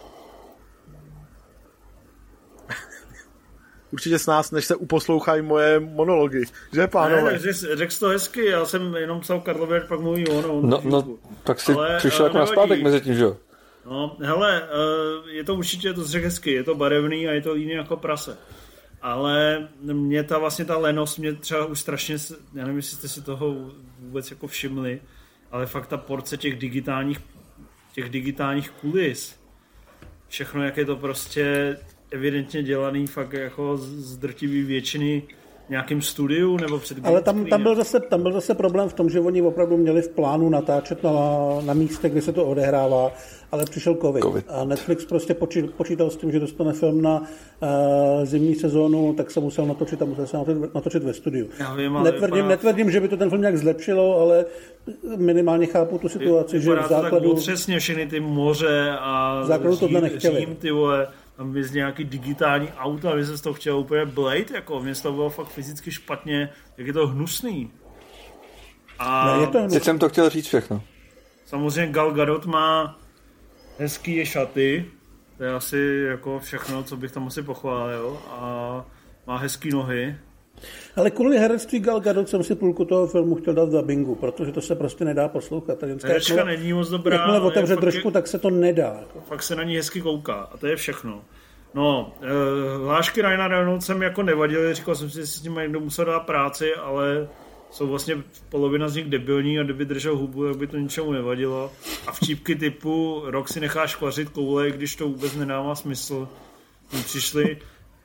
určitě 3.93 4.19
s 4.19 4.27
nás, 4.27 4.51
než 4.51 4.64
se 4.64 4.77
uposlouchají 4.77 5.43
moje 5.43 5.81
monology. 5.81 6.45
Že, 6.73 6.87
pánové? 6.87 7.33
Ne, 7.33 7.38
řekl, 7.38 7.77
řekl 7.77 7.95
to 7.99 8.09
hezky, 8.09 8.47
já 8.47 8.64
jsem 8.64 8.95
jenom 8.95 9.21
psal 9.21 9.40
Karlovi, 9.40 9.75
jak 9.75 9.88
pak 9.88 10.01
mluví 10.01 10.29
on. 10.29 10.45
on 10.51 10.71
no, 10.71 10.81
no, 10.85 11.19
tak 11.45 11.61
si 11.61 11.73
ale, 11.73 11.97
přišel 11.97 12.27
jako 12.27 12.38
na 12.38 12.47
zpátek 12.47 12.83
mezi 12.83 13.01
tím, 13.01 13.14
že 13.14 13.25
jo? 13.25 13.37
No, 13.87 14.16
hele, 14.21 14.62
eh, 14.62 15.31
je 15.31 15.45
to 15.45 15.55
určitě, 15.55 15.93
to 15.93 16.05
řekl 16.05 16.25
hezky, 16.25 16.53
je 16.53 16.64
to 16.64 16.75
barevný 16.75 17.29
a 17.29 17.33
je 17.33 17.40
to 17.40 17.55
jiný 17.55 17.73
jako 17.73 17.97
prase 17.97 18.37
ale 19.03 19.69
mě 19.83 20.25
ta 20.25 20.39
vlastně 20.39 20.65
ta 20.65 20.79
lenost 20.79 21.19
mě 21.19 21.33
třeba 21.33 21.67
už 21.67 21.81
strašně, 21.81 22.17
já 22.55 22.63
nevím, 22.63 22.77
jestli 22.77 22.97
jste 22.97 23.09
si 23.09 23.23
toho 23.23 23.71
vůbec 23.99 24.31
jako 24.31 24.47
všimli, 24.47 25.01
ale 25.51 25.67
fakt 25.67 25.87
ta 25.87 25.97
porce 25.97 26.37
těch 26.37 26.59
digitálních 26.59 27.21
těch 27.93 28.09
digitálních 28.09 28.71
kulis, 28.71 29.41
všechno, 30.29 30.65
jak 30.65 30.77
je 30.77 30.85
to 30.85 30.97
prostě 30.97 31.77
evidentně 32.11 32.63
dělaný 32.63 33.07
fakt 33.07 33.33
jako 33.33 33.77
z 33.77 34.17
drtivý 34.17 34.63
většiny 34.63 35.23
nějakým 35.70 36.02
studiu 36.02 36.56
nebo 36.56 36.78
před 36.78 36.98
Ale 37.02 37.22
tam, 37.22 37.44
tam, 37.44 37.62
byl 37.62 37.76
zase, 37.76 38.00
tam 38.00 38.22
byl 38.22 38.33
zase 38.33 38.54
problém 38.54 38.88
v 38.88 38.92
tom, 38.92 39.11
že 39.11 39.20
oni 39.20 39.42
opravdu 39.42 39.76
měli 39.76 40.02
v 40.02 40.09
plánu 40.09 40.48
natáčet 40.48 41.02
na, 41.02 41.12
na 41.64 41.74
místě, 41.74 42.09
kde 42.09 42.22
se 42.22 42.33
to 42.33 42.44
odehrává, 42.44 43.12
ale 43.52 43.64
přišel 43.64 43.94
COVID. 43.94 44.22
COVID. 44.22 44.44
A 44.48 44.64
Netflix 44.64 45.04
prostě 45.04 45.35
počítal, 45.35 45.70
počítal 45.76 46.11
s 46.11 46.16
tím, 46.16 46.33
že 46.33 46.40
dostane 46.40 46.72
film 46.72 47.02
na 47.02 47.20
uh, 47.20 47.26
zimní 48.24 48.54
sezónu, 48.54 49.14
tak 49.14 49.30
se 49.30 49.40
musel 49.40 49.66
natočit 49.66 50.02
a 50.02 50.04
musel 50.04 50.26
se 50.26 50.37
natočit, 50.37 50.74
natočit 50.74 51.02
ve 51.02 51.12
studiu. 51.14 51.46
Já 51.61 51.74
vím, 51.74 51.96
ale 51.96 52.12
netvrdím, 52.12 52.35
vypadá... 52.35 52.48
netvrdím, 52.48 52.90
že 52.90 53.00
by 53.00 53.09
to 53.09 53.16
ten 53.16 53.28
film 53.28 53.40
nějak 53.40 53.56
zlepšilo, 53.56 54.20
ale 54.20 54.44
minimálně 55.16 55.66
chápu 55.66 55.98
tu 55.98 56.09
situaci, 56.09 56.59
vypadá 56.59 56.80
že 56.80 56.87
v 56.87 56.90
základu... 56.90 57.35
tak 57.35 57.42
přesně 57.42 57.78
všechny 57.78 58.06
ty 58.06 58.20
moře 58.20 58.96
a 59.00 59.42
základu 59.44 59.76
tohle 59.76 60.00
nechtěli. 60.00 60.40
Řím, 60.40 60.56
ty 60.56 60.70
vole, 60.70 61.09
tam 61.40 61.53
bys 61.53 61.72
nějaký 61.72 62.05
digitální 62.05 62.72
auto 62.72 63.09
a 63.09 63.14
vy 63.14 63.26
se 63.26 63.38
z 63.38 63.40
toho 63.40 63.55
chtěl 63.55 63.79
úplně 63.79 64.05
blade, 64.05 64.44
jako 64.55 64.81
mě 64.81 64.94
to 64.94 65.12
bylo 65.12 65.31
fakt 65.31 65.48
fyzicky 65.48 65.90
špatně, 65.92 66.50
jak 66.76 66.87
je 66.87 66.92
to 66.92 67.07
hnusný. 67.07 67.72
A 68.98 69.26
ne, 69.26 69.40
je 69.40 69.46
to 69.46 69.59
hnusný. 69.59 69.76
Teď 69.76 69.85
jsem 69.85 69.98
to 69.98 70.09
chtěl 70.09 70.31
říct 70.31 70.46
všechno. 70.46 70.83
Samozřejmě 71.44 71.92
Gal 71.92 72.12
Gadot 72.12 72.46
má 72.46 72.98
hezký 73.79 74.26
šaty, 74.26 74.90
to 75.37 75.44
je 75.44 75.55
asi 75.55 76.05
jako 76.09 76.38
všechno, 76.38 76.83
co 76.83 76.96
bych 76.96 77.12
tam 77.12 77.26
asi 77.26 77.42
pochválil 77.42 78.18
a 78.29 78.85
má 79.26 79.38
hezký 79.38 79.70
nohy. 79.70 80.16
Ale 80.96 81.11
kvůli 81.11 81.38
herectví 81.38 81.81
Gal 81.81 82.01
Gadot 82.01 82.29
jsem 82.29 82.42
si 82.42 82.55
půlku 82.55 82.85
toho 82.85 83.07
filmu 83.07 83.35
chtěl 83.35 83.55
dát 83.55 83.68
v 83.68 83.73
dubbingu, 83.73 84.14
protože 84.14 84.53
to 84.53 84.61
se 84.61 84.75
prostě 84.75 85.05
nedá 85.05 85.29
poslouchat. 85.29 85.83
Herečka 85.83 86.35
jako, 86.35 86.46
není 86.46 86.73
moc 86.73 86.88
dobrá. 86.88 87.16
Jakmile 87.16 87.40
otevře 87.40 87.77
trošku, 87.77 88.09
je, 88.09 88.12
tak 88.12 88.27
se 88.27 88.38
to 88.38 88.51
nedá. 88.51 88.96
Jako. 89.01 89.20
Fakt 89.20 89.42
se 89.42 89.57
na 89.57 89.62
ní 89.62 89.77
hezky 89.77 90.01
kouká 90.01 90.35
a 90.35 90.57
to 90.57 90.66
je 90.66 90.77
všechno. 90.77 91.23
No, 91.75 92.12
eh, 92.23 92.79
hlášky 92.85 93.23
Ryana 93.23 93.49
Reynoldsem 93.49 94.03
jako 94.03 94.23
nevadily, 94.23 94.75
říkal 94.75 94.94
jsem 94.94 95.11
si, 95.11 95.16
že 95.16 95.27
s 95.27 95.42
ním 95.42 95.55
někdo 95.55 95.81
musel 95.81 96.05
dát 96.05 96.20
práci, 96.20 96.75
ale 96.75 97.29
jsou 97.70 97.87
vlastně 97.87 98.16
polovina 98.49 98.88
z 98.88 98.96
nich 98.96 99.05
debilní 99.05 99.59
a 99.59 99.62
kdyby 99.62 99.85
držel 99.85 100.16
hubu, 100.16 100.49
tak 100.49 100.57
by 100.57 100.66
to 100.66 100.77
ničemu 100.77 101.12
nevadilo. 101.12 101.73
A 102.07 102.12
včípky 102.12 102.57
typu 102.57 103.23
rok 103.27 103.49
si 103.49 103.61
necháš 103.61 103.94
kvařit 103.94 104.29
koule, 104.29 104.70
když 104.70 104.96
to 104.96 105.09
vůbec 105.09 105.35
nedává 105.35 105.75
smysl, 105.75 106.29
mi 106.92 107.03
přišli 107.03 107.59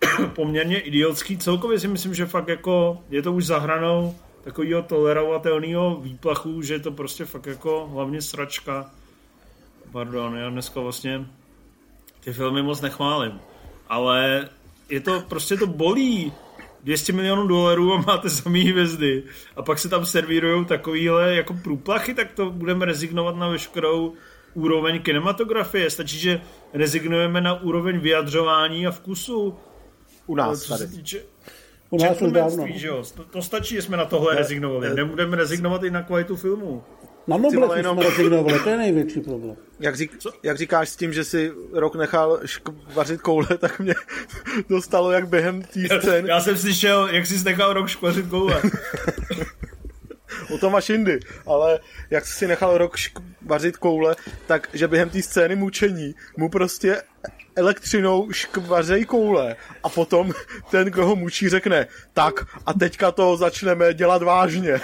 poměrně 0.35 0.79
idiotský. 0.79 1.37
Celkově 1.37 1.79
si 1.79 1.87
myslím, 1.87 2.13
že 2.13 2.25
fakt 2.25 2.47
jako 2.47 3.03
je 3.09 3.21
to 3.21 3.33
už 3.33 3.45
zahranou 3.45 4.15
takového 4.43 4.81
tolerovatelného 4.81 5.95
výplachu, 6.01 6.61
že 6.61 6.73
je 6.73 6.79
to 6.79 6.91
prostě 6.91 7.25
fakt 7.25 7.45
jako 7.45 7.89
hlavně 7.91 8.21
sračka. 8.21 8.91
Pardon, 9.91 10.37
já 10.37 10.49
dneska 10.49 10.79
vlastně 10.79 11.25
ty 12.19 12.33
filmy 12.33 12.61
moc 12.61 12.81
nechválím. 12.81 13.39
Ale 13.89 14.49
je 14.89 14.99
to, 14.99 15.21
prostě 15.21 15.57
to 15.57 15.67
bolí. 15.67 16.33
200 16.83 17.13
milionů 17.13 17.47
dolarů 17.47 17.93
a 17.93 18.01
máte 18.07 18.29
samý 18.29 18.63
hvězdy. 18.63 19.23
A 19.55 19.61
pak 19.61 19.79
se 19.79 19.89
tam 19.89 20.05
servírují 20.05 20.65
takovýhle 20.65 21.35
jako 21.35 21.53
průplachy, 21.53 22.13
tak 22.13 22.31
to 22.31 22.49
budeme 22.49 22.85
rezignovat 22.85 23.35
na 23.35 23.47
veškerou 23.47 24.13
úroveň 24.53 25.01
kinematografie. 25.01 25.89
Stačí, 25.89 26.19
že 26.19 26.41
rezignujeme 26.73 27.41
na 27.41 27.61
úroveň 27.61 27.99
vyjadřování 27.99 28.87
a 28.87 28.91
vkusu. 28.91 29.57
U 30.27 30.35
nás 30.35 30.67
tady. 30.67 30.87
Týče, 30.87 31.21
u 31.89 31.97
nás 31.97 32.21
už 32.21 32.31
dávno. 32.31 32.67
Že 32.73 32.87
jo? 32.87 33.03
To, 33.15 33.23
to 33.23 33.41
stačí, 33.41 33.75
že 33.75 33.81
jsme 33.81 33.97
na 33.97 34.05
tohle 34.05 34.33
ne, 34.33 34.39
rezignovali. 34.39 34.89
Ne, 34.89 34.95
Nebudeme 34.95 35.37
rezignovat 35.37 35.83
i 35.83 35.91
na 35.91 36.03
kvalitu 36.03 36.35
filmu. 36.35 36.83
Na 37.27 37.35
jenom... 37.35 37.97
jsme 37.97 38.03
rezignovali, 38.03 38.59
to 38.59 38.69
je 38.69 38.77
největší 38.77 39.21
problém. 39.21 39.55
Jak, 39.79 39.95
řík, 39.95 40.17
jak 40.43 40.57
říkáš 40.57 40.89
s 40.89 40.95
tím, 40.95 41.13
že 41.13 41.23
si 41.23 41.51
rok 41.73 41.95
nechal 41.95 42.39
vařit 42.93 43.21
koule, 43.21 43.47
tak 43.59 43.79
mě 43.79 43.93
dostalo 44.69 45.11
jak 45.11 45.27
během 45.27 45.61
té 45.61 45.99
scény. 45.99 46.29
Já 46.29 46.41
jsem 46.41 46.57
slyšel, 46.57 47.07
jak 47.11 47.25
jsi 47.25 47.43
nechal 47.43 47.73
rok 47.73 47.87
škvařit 47.87 48.27
koule. 48.27 48.61
o 50.53 50.57
tom 50.57 50.73
máš 50.73 50.89
jindy, 50.89 51.19
ale 51.45 51.79
jak 52.09 52.25
si 52.25 52.47
nechal 52.47 52.77
rok 52.77 52.95
šk- 52.95 53.23
vařit 53.41 53.77
koule, 53.77 54.15
tak 54.47 54.69
že 54.73 54.87
během 54.87 55.09
té 55.09 55.21
scény 55.21 55.55
mučení 55.55 56.15
mu 56.37 56.49
prostě 56.49 57.01
elektřinou 57.55 58.31
škvařej 58.31 59.05
koule 59.05 59.55
a 59.83 59.89
potom 59.89 60.33
ten, 60.71 60.87
kdo 60.87 61.05
ho 61.05 61.15
mučí, 61.15 61.49
řekne 61.49 61.87
tak 62.13 62.45
a 62.65 62.73
teďka 62.73 63.11
to 63.11 63.37
začneme 63.37 63.93
dělat 63.93 64.23
vážně. 64.23 64.81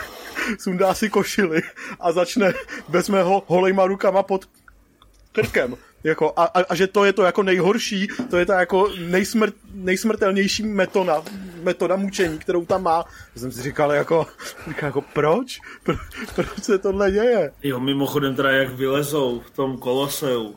Sundá 0.60 0.94
si 0.94 1.10
košily 1.10 1.62
a 2.00 2.12
začne, 2.12 2.54
vezme 2.90 3.24
ho 3.24 3.44
holejma 3.48 3.86
rukama 3.86 4.24
pod 4.24 4.50
krkem. 5.32 5.78
Jako, 6.04 6.34
a, 6.36 6.44
a, 6.44 6.60
a, 6.70 6.76
že 6.76 6.88
to 6.88 7.06
je 7.06 7.14
to 7.14 7.24
jako 7.24 7.44
nejhorší, 7.44 8.08
to 8.30 8.38
je 8.38 8.46
ta 8.46 8.60
jako 8.60 8.90
nejsmrt, 9.00 9.54
nejsmrtelnější 9.74 10.64
metoda, 10.64 11.24
metoda 11.64 11.96
mučení, 11.96 12.40
kterou 12.40 12.66
tam 12.66 12.84
má. 12.84 13.06
Jsem 13.36 13.52
si 13.52 13.62
říkal 13.62 13.92
jako, 13.92 14.28
říkal 14.68 14.88
jako 14.88 15.02
proč? 15.02 15.60
Pro, 15.84 15.96
proč 16.36 16.64
se 16.64 16.78
tohle 16.78 17.12
děje? 17.12 17.52
Jo, 17.64 17.80
mimochodem 17.80 18.36
teda 18.36 18.52
jak 18.52 18.70
vylezou 18.70 19.40
v 19.40 19.52
tom 19.52 19.78
koloseu. 19.78 20.56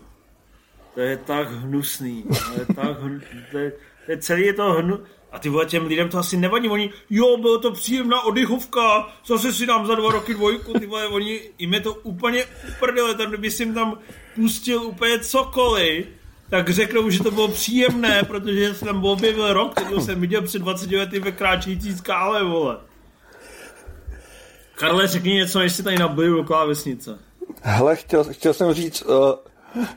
To 0.95 1.01
je 1.01 1.17
tak 1.17 1.53
hnusný. 1.53 2.23
To 2.23 2.61
je 2.61 2.67
tak 2.75 3.01
hnusný. 3.01 3.45
To 3.51 3.59
je, 3.59 3.73
to 4.07 4.13
je 4.13 4.19
celý 4.19 4.47
je 4.47 4.53
to 4.53 4.73
hnu... 4.73 5.01
A 5.33 5.39
ty 5.39 5.49
vole, 5.49 5.67
těm 5.67 5.87
lidem 5.87 6.09
to 6.09 6.19
asi 6.19 6.37
nevadí. 6.37 6.69
Oni, 6.69 6.91
jo, 7.11 7.37
bylo 7.37 7.59
to 7.59 7.71
příjemná 7.73 8.21
oddychovka, 8.21 9.09
zase 9.27 9.53
si 9.53 9.67
dám 9.67 9.87
za 9.87 9.95
dva 9.95 10.13
roky 10.13 10.35
dvojku, 10.35 10.73
ty 10.79 10.87
vole, 10.87 11.09
oni, 11.09 11.41
jim 11.59 11.75
je 11.75 11.81
to 11.81 11.95
úplně 11.95 12.45
uprdele, 12.69 13.15
tam 13.15 13.29
kdyby 13.29 13.51
si 13.51 13.63
jim 13.63 13.75
tam 13.75 13.99
pustil 14.35 14.83
úplně 14.83 15.19
cokoliv, 15.19 16.07
tak 16.51 16.71
řeknou, 16.71 17.11
že 17.11 17.23
to 17.23 17.31
bylo 17.31 17.49
příjemné, 17.49 18.23
protože 18.23 18.75
jsem 18.75 18.89
tam 18.89 19.05
objevil 19.05 19.53
rok, 19.53 19.73
který 19.73 20.01
jsem 20.01 20.21
viděl 20.21 20.43
před 20.43 20.59
20 20.59 20.93
lety 20.93 21.21
ve 21.21 21.33
kráčející 21.33 21.95
skále, 21.95 22.45
vole. 22.45 22.77
Karle, 24.75 25.07
řekni 25.07 25.33
něco, 25.33 25.61
si 25.69 25.83
tady 25.83 25.99
nabiju 25.99 26.37
do 26.37 26.45
klávesnice. 26.45 27.19
Hele, 27.63 27.97
chtěl, 27.97 28.25
chtěl 28.25 28.55
jsem 28.55 28.73
říct, 28.73 29.03
uh, 29.03 29.15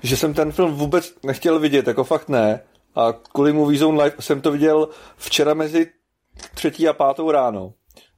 že 0.03 0.17
jsem 0.17 0.33
ten 0.33 0.51
film 0.51 0.73
vůbec 0.73 1.13
nechtěl 1.25 1.59
vidět, 1.59 1.87
jako 1.87 2.03
fakt 2.03 2.29
ne. 2.29 2.63
A 2.95 3.13
kvůli 3.13 3.53
Movie 3.53 3.79
Zone 3.79 4.03
Live 4.03 4.15
jsem 4.19 4.41
to 4.41 4.51
viděl 4.51 4.89
včera 5.17 5.53
mezi 5.53 5.91
třetí 6.53 6.87
a 6.87 6.93
pátou 6.93 7.31
ráno. 7.31 7.73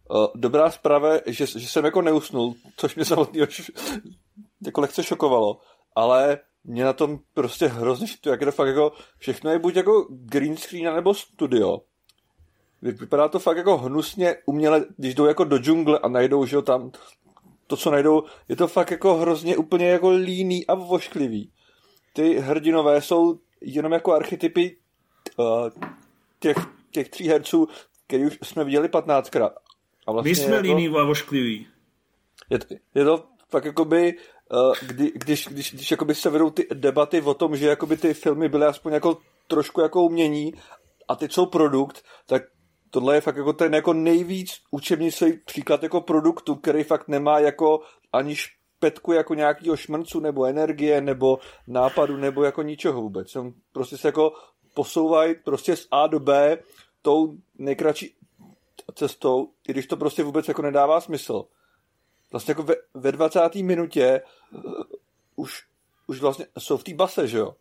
Uh, 0.09 0.27
dobrá 0.35 0.71
zpráva, 0.71 1.09
že, 1.25 1.45
že 1.45 1.67
jsem 1.67 1.85
jako 1.85 2.01
neusnul, 2.01 2.55
což 2.77 2.95
mě 2.95 3.05
samotný 3.05 3.41
jako 4.65 4.81
lehce 4.81 5.03
šokovalo, 5.03 5.59
ale 5.95 6.39
mě 6.63 6.83
na 6.83 6.93
tom 6.93 7.19
prostě 7.33 7.67
hrozně 7.67 8.07
to, 8.21 8.29
jak 8.29 8.41
je 8.41 8.45
to 8.45 8.51
fakt 8.51 8.67
jako, 8.67 8.91
všechno 9.17 9.51
je 9.51 9.59
buď 9.59 9.75
jako 9.75 10.07
green 10.09 10.57
screen 10.57 10.95
nebo 10.95 11.13
studio. 11.13 11.81
Vypadá 12.81 13.27
to 13.27 13.39
fakt 13.39 13.57
jako 13.57 13.77
hnusně 13.77 14.35
uměle, 14.45 14.85
když 14.97 15.15
jdou 15.15 15.25
jako 15.25 15.43
do 15.43 15.57
džungle 15.57 15.99
a 15.99 16.07
najdou, 16.07 16.45
že 16.45 16.55
jo, 16.55 16.61
tam 16.61 16.91
to, 17.69 17.77
co 17.77 17.91
najdou, 17.91 18.23
je 18.47 18.55
to 18.55 18.67
fakt 18.67 18.91
jako 18.91 19.15
hrozně 19.15 19.58
úplně 19.58 19.89
jako 19.89 20.10
líný 20.10 20.67
a 20.67 20.73
vošklivý. 20.73 21.51
Ty 22.13 22.39
hrdinové 22.39 23.01
jsou 23.01 23.39
jenom 23.62 23.91
jako 23.91 24.13
archetypy 24.13 24.77
uh, 25.38 25.69
těch, 26.39 26.58
těch 26.91 27.10
tří 27.10 27.27
herců, 27.27 27.67
který 28.08 28.25
už 28.25 28.38
jsme 28.43 28.63
viděli 28.63 28.88
15krát. 28.88 29.51
A 30.08 30.12
vlastně 30.12 30.32
My 30.32 30.36
jsme 30.36 30.55
jako, 30.55 30.67
líný 30.67 30.88
a 30.88 31.03
vošklivý. 31.03 31.67
Je, 32.49 32.60
je 32.95 33.05
to 33.05 33.25
fakt 33.49 33.65
jakoby, 33.65 34.13
uh, 34.51 34.73
kdy, 34.88 35.12
když, 35.15 35.47
když, 35.47 35.73
když 35.73 35.91
jakoby 35.91 36.15
se 36.15 36.29
vedou 36.29 36.49
ty 36.49 36.67
debaty 36.73 37.21
o 37.21 37.34
tom, 37.34 37.55
že 37.55 37.67
jakoby 37.67 37.97
ty 37.97 38.13
filmy 38.13 38.49
byly 38.49 38.65
aspoň 38.65 38.93
jako 38.93 39.17
trošku 39.47 39.82
jako 39.82 40.03
umění 40.03 40.53
a 41.08 41.15
ty 41.15 41.29
jsou 41.29 41.45
produkt, 41.45 42.03
tak 42.25 42.43
tohle 42.89 43.15
je 43.15 43.21
fakt 43.21 43.38
jako 43.38 43.54
ten 43.54 43.73
jako 43.73 43.93
nejvíc 43.93 44.49
učebnicový 44.71 45.38
příklad 45.45 45.84
jako 45.84 46.02
produktu, 46.02 46.56
který 46.56 46.84
fakt 46.84 47.08
nemá 47.08 47.39
jako 47.39 47.82
ani 48.13 48.36
špetku 48.36 49.12
jako 49.12 49.34
nějakého 49.34 49.75
šmrncu 49.75 50.19
nebo 50.19 50.45
energie 50.45 51.02
nebo 51.02 51.39
nápadu 51.67 52.17
nebo 52.17 52.43
jako 52.43 52.62
ničeho 52.62 53.02
vůbec. 53.02 53.36
On 53.36 53.54
prostě 53.71 53.97
se 53.97 54.08
jako 54.08 54.34
posouvají 54.73 55.36
prostě 55.36 55.75
z 55.75 55.88
A 55.91 56.08
do 56.08 56.19
B 56.19 56.58
tou 57.02 57.38
nejkratší 57.58 58.15
cestou, 58.95 59.49
i 59.67 59.71
když 59.71 59.88
to 59.88 59.97
prostě 59.97 60.23
vůbec 60.23 60.47
jako 60.47 60.62
nedává 60.62 61.02
smysl. 61.02 61.45
Vlastně 62.32 62.52
jako 62.52 62.63
ve, 62.63 62.75
ve 62.93 63.12
20. 63.12 63.56
minutě 63.56 64.21
uh, 64.52 64.62
už, 65.36 65.63
už 66.08 66.19
vlastně 66.19 66.45
jsou 66.58 66.78
v 66.78 66.84
té 66.84 66.93
base, 66.93 67.28
že 67.28 67.38
jo? 67.38 67.56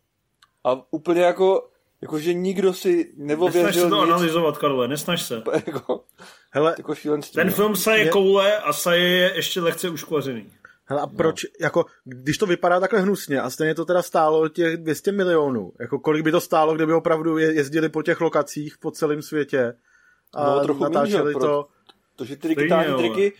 A 0.63 0.81
úplně 0.91 1.21
jako 1.21 1.69
Jakože 2.01 2.33
nikdo 2.33 2.73
si 2.73 3.13
neověřil 3.17 3.63
Nesnaž 3.63 3.75
se 3.75 3.89
to 3.89 4.05
nic. 4.05 4.13
analyzovat, 4.13 4.57
Karle, 4.57 4.87
nesnaž 4.87 5.21
se. 5.21 5.43
jako, 5.67 6.03
Hele, 6.51 6.75
jako 6.77 6.95
ten 7.33 7.51
film 7.51 7.75
saje 7.75 8.03
je... 8.03 8.09
koule 8.09 8.57
a 8.57 8.73
saje 8.73 9.07
je 9.07 9.35
ještě 9.35 9.61
lehce 9.61 9.89
uškvařený. 9.89 10.51
Hele, 10.85 11.01
a 11.01 11.07
proč, 11.07 11.43
no. 11.43 11.49
jako, 11.59 11.85
když 12.03 12.37
to 12.37 12.45
vypadá 12.45 12.79
takhle 12.79 12.99
hnusně 12.99 13.41
a 13.41 13.49
stejně 13.49 13.75
to 13.75 13.85
teda 13.85 14.01
stálo 14.01 14.49
těch 14.49 14.77
200 14.77 15.11
milionů, 15.11 15.71
jako 15.79 15.99
kolik 15.99 16.23
by 16.23 16.31
to 16.31 16.41
stálo, 16.41 16.75
kdyby 16.75 16.93
opravdu 16.93 17.37
jezdili 17.37 17.89
po 17.89 18.03
těch 18.03 18.21
lokacích 18.21 18.77
po 18.77 18.91
celém 18.91 19.21
světě 19.21 19.73
a 20.33 20.55
no, 20.55 20.63
trochu 20.63 20.83
natáčeli 20.83 21.33
míň, 21.33 21.41
to. 21.41 21.67
Protože 22.15 22.35
ty 22.35 22.47
digitální 22.47 22.97
triky, 22.97 23.33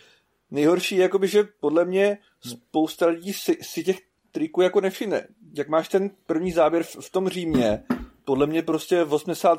nejhorší 0.50 0.96
je, 0.96 1.02
jakoby, 1.02 1.28
že 1.28 1.48
podle 1.60 1.84
mě 1.84 2.18
spousta 2.40 3.06
lidí 3.06 3.32
si, 3.32 3.58
si 3.62 3.84
těch 3.84 3.98
triků 4.32 4.62
jako 4.62 4.80
nevšimne. 4.80 5.26
Jak 5.54 5.68
máš 5.68 5.88
ten 5.88 6.10
první 6.26 6.52
záběr 6.52 6.82
v, 6.82 6.96
v 7.00 7.10
tom 7.10 7.28
Římě, 7.28 7.82
podle 8.24 8.46
mě 8.46 8.62
prostě 8.62 9.04
80% 9.04 9.58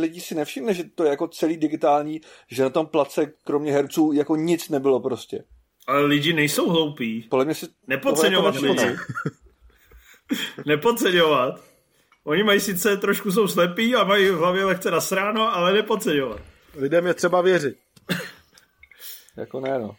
lidí 0.00 0.20
si 0.20 0.34
nevšimne, 0.34 0.74
že 0.74 0.84
to 0.94 1.04
je 1.04 1.10
jako 1.10 1.28
celý 1.28 1.56
digitální, 1.56 2.20
že 2.50 2.62
na 2.62 2.70
tom 2.70 2.86
place 2.86 3.32
kromě 3.44 3.72
herců 3.72 4.12
jako 4.12 4.36
nic 4.36 4.68
nebylo 4.68 5.00
prostě. 5.00 5.44
Ale 5.86 6.04
lidi 6.04 6.32
nejsou 6.32 6.70
hloupí. 6.70 7.26
Podle 7.30 7.44
mě 7.44 7.54
si 7.54 7.66
Nepodceňovat 7.86 8.54
jako 8.54 8.66
lidi. 8.66 8.96
Nepodceňovat. 10.66 11.60
Oni 12.24 12.42
mají 12.42 12.60
sice 12.60 12.96
trošku 12.96 13.32
jsou 13.32 13.48
slepí 13.48 13.94
a 13.94 14.04
mají 14.04 14.28
v 14.30 14.36
hlavě 14.38 14.64
lehce 14.64 14.90
nasráno, 14.90 15.56
ale 15.56 15.72
nepodceňovat. 15.72 16.40
Lidem 16.74 17.06
je 17.06 17.14
třeba 17.14 17.40
věřit. 17.40 17.76
jako 19.36 19.60
ne, 19.60 19.78
no. 19.78 19.96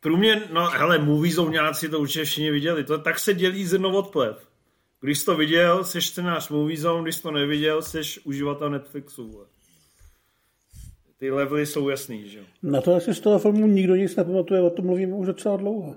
Průměr, 0.00 0.42
no 0.52 0.70
hele, 0.70 0.98
movie 0.98 1.34
zóňáci 1.34 1.88
to 1.88 2.00
určitě 2.00 2.24
všichni 2.24 2.50
viděli. 2.50 2.84
To, 2.84 2.98
tak 2.98 3.18
se 3.18 3.34
dělí 3.34 3.66
zrno 3.66 3.90
od 3.90 4.10
plev. 4.10 4.47
Když 5.00 5.24
to 5.24 5.36
viděl, 5.36 5.84
jsi 5.84 6.02
čtenář 6.02 6.48
Movie 6.48 6.78
Zone, 6.78 7.02
když 7.02 7.20
to 7.20 7.30
neviděl, 7.30 7.82
jsi 7.82 8.00
uživatel 8.24 8.70
Netflixu. 8.70 9.46
Ty 11.18 11.30
levely 11.30 11.66
jsou 11.66 11.88
jasný, 11.88 12.28
že 12.28 12.38
jo? 12.38 12.44
Na 12.62 12.80
to 12.80 12.94
asi 12.94 13.14
z 13.14 13.20
toho 13.20 13.38
filmu 13.38 13.66
nikdo 13.66 13.94
nic 13.94 14.16
nepamatuje, 14.16 14.60
o 14.60 14.70
tom 14.70 14.86
mluvíme 14.86 15.14
už 15.14 15.26
docela 15.26 15.56
dlouho. 15.56 15.96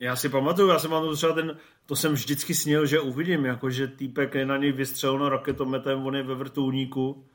Já 0.00 0.16
si 0.16 0.28
pamatuju, 0.28 0.68
já 0.68 0.78
jsem 0.78 0.90
pamatuju 0.90 1.16
třeba 1.16 1.32
ten, 1.32 1.56
to 1.86 1.96
jsem 1.96 2.12
vždycky 2.12 2.54
snil, 2.54 2.86
že 2.86 3.00
uvidím, 3.00 3.44
jako 3.44 3.70
že 3.70 3.88
týpek 3.88 4.34
je 4.34 4.46
na 4.46 4.56
něj 4.56 4.72
vystřeleno 4.72 5.28
raketometem, 5.28 6.06
on 6.06 6.16
je 6.16 6.22
ve 6.22 6.34
vrtulníku 6.34 7.26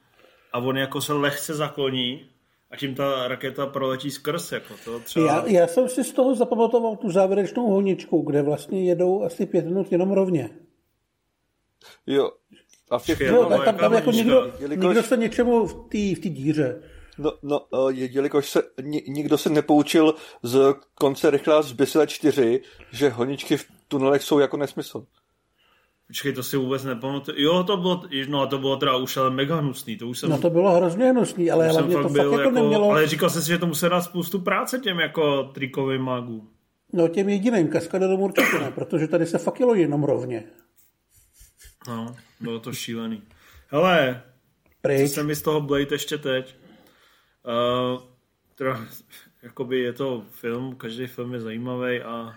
a 0.53 0.59
on 0.59 0.77
jako 0.77 1.01
se 1.01 1.13
lehce 1.13 1.53
zakloní 1.53 2.29
a 2.71 2.77
tím 2.77 2.95
ta 2.95 3.27
raketa 3.27 3.65
proletí 3.65 4.11
skrz. 4.11 4.51
Jako 4.51 4.73
to 4.85 4.99
třeba... 4.99 5.25
já, 5.25 5.47
já 5.47 5.67
jsem 5.67 5.89
si 5.89 6.03
z 6.03 6.11
toho 6.11 6.35
zapamatoval 6.35 6.95
tu 6.95 7.11
závěrečnou 7.11 7.67
honičku, 7.67 8.21
kde 8.21 8.41
vlastně 8.41 8.85
jedou 8.85 9.23
asi 9.23 9.45
pět 9.45 9.65
minut 9.65 9.91
jenom 9.91 10.11
rovně. 10.11 10.49
Jo. 12.07 12.31
A 12.89 12.99
v 12.99 13.05
těch 13.05 13.19
jo, 13.19 13.45
tam, 13.45 13.61
tam, 13.65 13.75
tam 13.75 13.93
jako 13.93 14.11
nikdo, 14.11 14.53
jelikož... 14.59 14.85
nikdo 14.85 15.03
se 15.03 15.17
něčemu 15.17 15.67
v 15.67 15.73
té 15.73 16.21
v 16.21 16.29
díře. 16.29 16.81
No, 17.17 17.31
no 17.43 17.67
jelikož 17.89 18.49
se, 18.49 18.63
nikdo 19.07 19.37
se 19.37 19.49
nepoučil 19.49 20.15
z 20.43 20.73
konce 20.95 21.29
rychlá 21.29 21.61
z 21.61 21.75
4, 22.05 22.61
že 22.91 23.09
honičky 23.09 23.57
v 23.57 23.65
tunelech 23.87 24.23
jsou 24.23 24.39
jako 24.39 24.57
nesmysl. 24.57 25.05
Počkej, 26.09 26.33
to 26.33 26.43
si 26.43 26.57
vůbec 26.57 26.83
nepamatuju. 26.83 27.37
Jo, 27.39 27.63
to 27.63 27.77
bylo, 27.77 28.03
no 28.27 28.41
a 28.41 28.47
to 28.47 28.57
bylo 28.57 28.77
teda 28.77 28.95
už 28.95 29.17
ale 29.17 29.29
mega 29.29 29.55
hnusný. 29.55 29.97
To 29.97 30.07
už 30.07 30.19
jsem, 30.19 30.29
no 30.29 30.37
to 30.37 30.49
bylo 30.49 30.75
hrozně 30.75 31.11
hnusný, 31.11 31.51
ale 31.51 31.69
hlavně 31.69 31.95
to 31.95 32.03
fakt 32.03 32.15
jako, 32.15 32.39
jako 32.39 32.51
nemělo... 32.51 32.91
Ale 32.91 33.07
říkal 33.07 33.29
jsem 33.29 33.41
si, 33.41 33.47
že 33.47 33.57
to 33.57 33.67
musel 33.67 33.89
dát 33.89 34.01
spoustu 34.01 34.39
práce 34.39 34.79
těm 34.79 34.99
jako 34.99 35.43
trikovým 35.43 36.01
mágům. 36.01 36.49
No 36.93 37.07
těm 37.07 37.29
jediným, 37.29 37.67
kaskadorům 37.67 38.21
určitě 38.21 38.59
ne, 38.59 38.71
protože 38.71 39.07
tady 39.07 39.25
se 39.25 39.37
fakt 39.37 39.59
jelo 39.59 39.75
jenom 39.75 40.03
rovně. 40.03 40.43
No, 41.87 42.15
bylo 42.39 42.59
to 42.59 42.73
šílený. 42.73 43.23
Hele, 43.67 44.23
Pryč. 44.81 45.09
co 45.09 45.15
se 45.15 45.23
mi 45.23 45.35
z 45.35 45.41
toho 45.41 45.61
Blade 45.61 45.87
ještě 45.91 46.17
teď? 46.17 46.55
Uh, 47.45 48.01
teda, 48.55 48.85
jakoby 49.43 49.79
je 49.79 49.93
to 49.93 50.23
film, 50.31 50.75
každý 50.75 51.07
film 51.07 51.33
je 51.33 51.39
zajímavý 51.39 52.01
a 52.01 52.35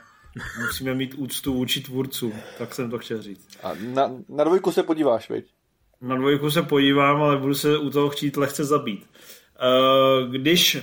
Musíme 0.66 0.94
mít 0.94 1.14
úctu 1.14 1.54
vůči 1.54 1.80
tvůrcům, 1.80 2.32
tak 2.58 2.74
jsem 2.74 2.90
to 2.90 2.98
chtěl 2.98 3.22
říct. 3.22 3.58
A 3.62 3.72
na, 3.74 4.12
na 4.28 4.44
dvojku 4.44 4.72
se 4.72 4.82
podíváš, 4.82 5.30
viď? 5.30 5.54
Na 6.00 6.16
dvojku 6.16 6.50
se 6.50 6.62
podívám, 6.62 7.22
ale 7.22 7.38
budu 7.38 7.54
se 7.54 7.78
u 7.78 7.90
toho 7.90 8.10
chtít 8.10 8.36
lehce 8.36 8.64
zabít. 8.64 9.06
Uh, 9.06 10.32
když, 10.32 10.78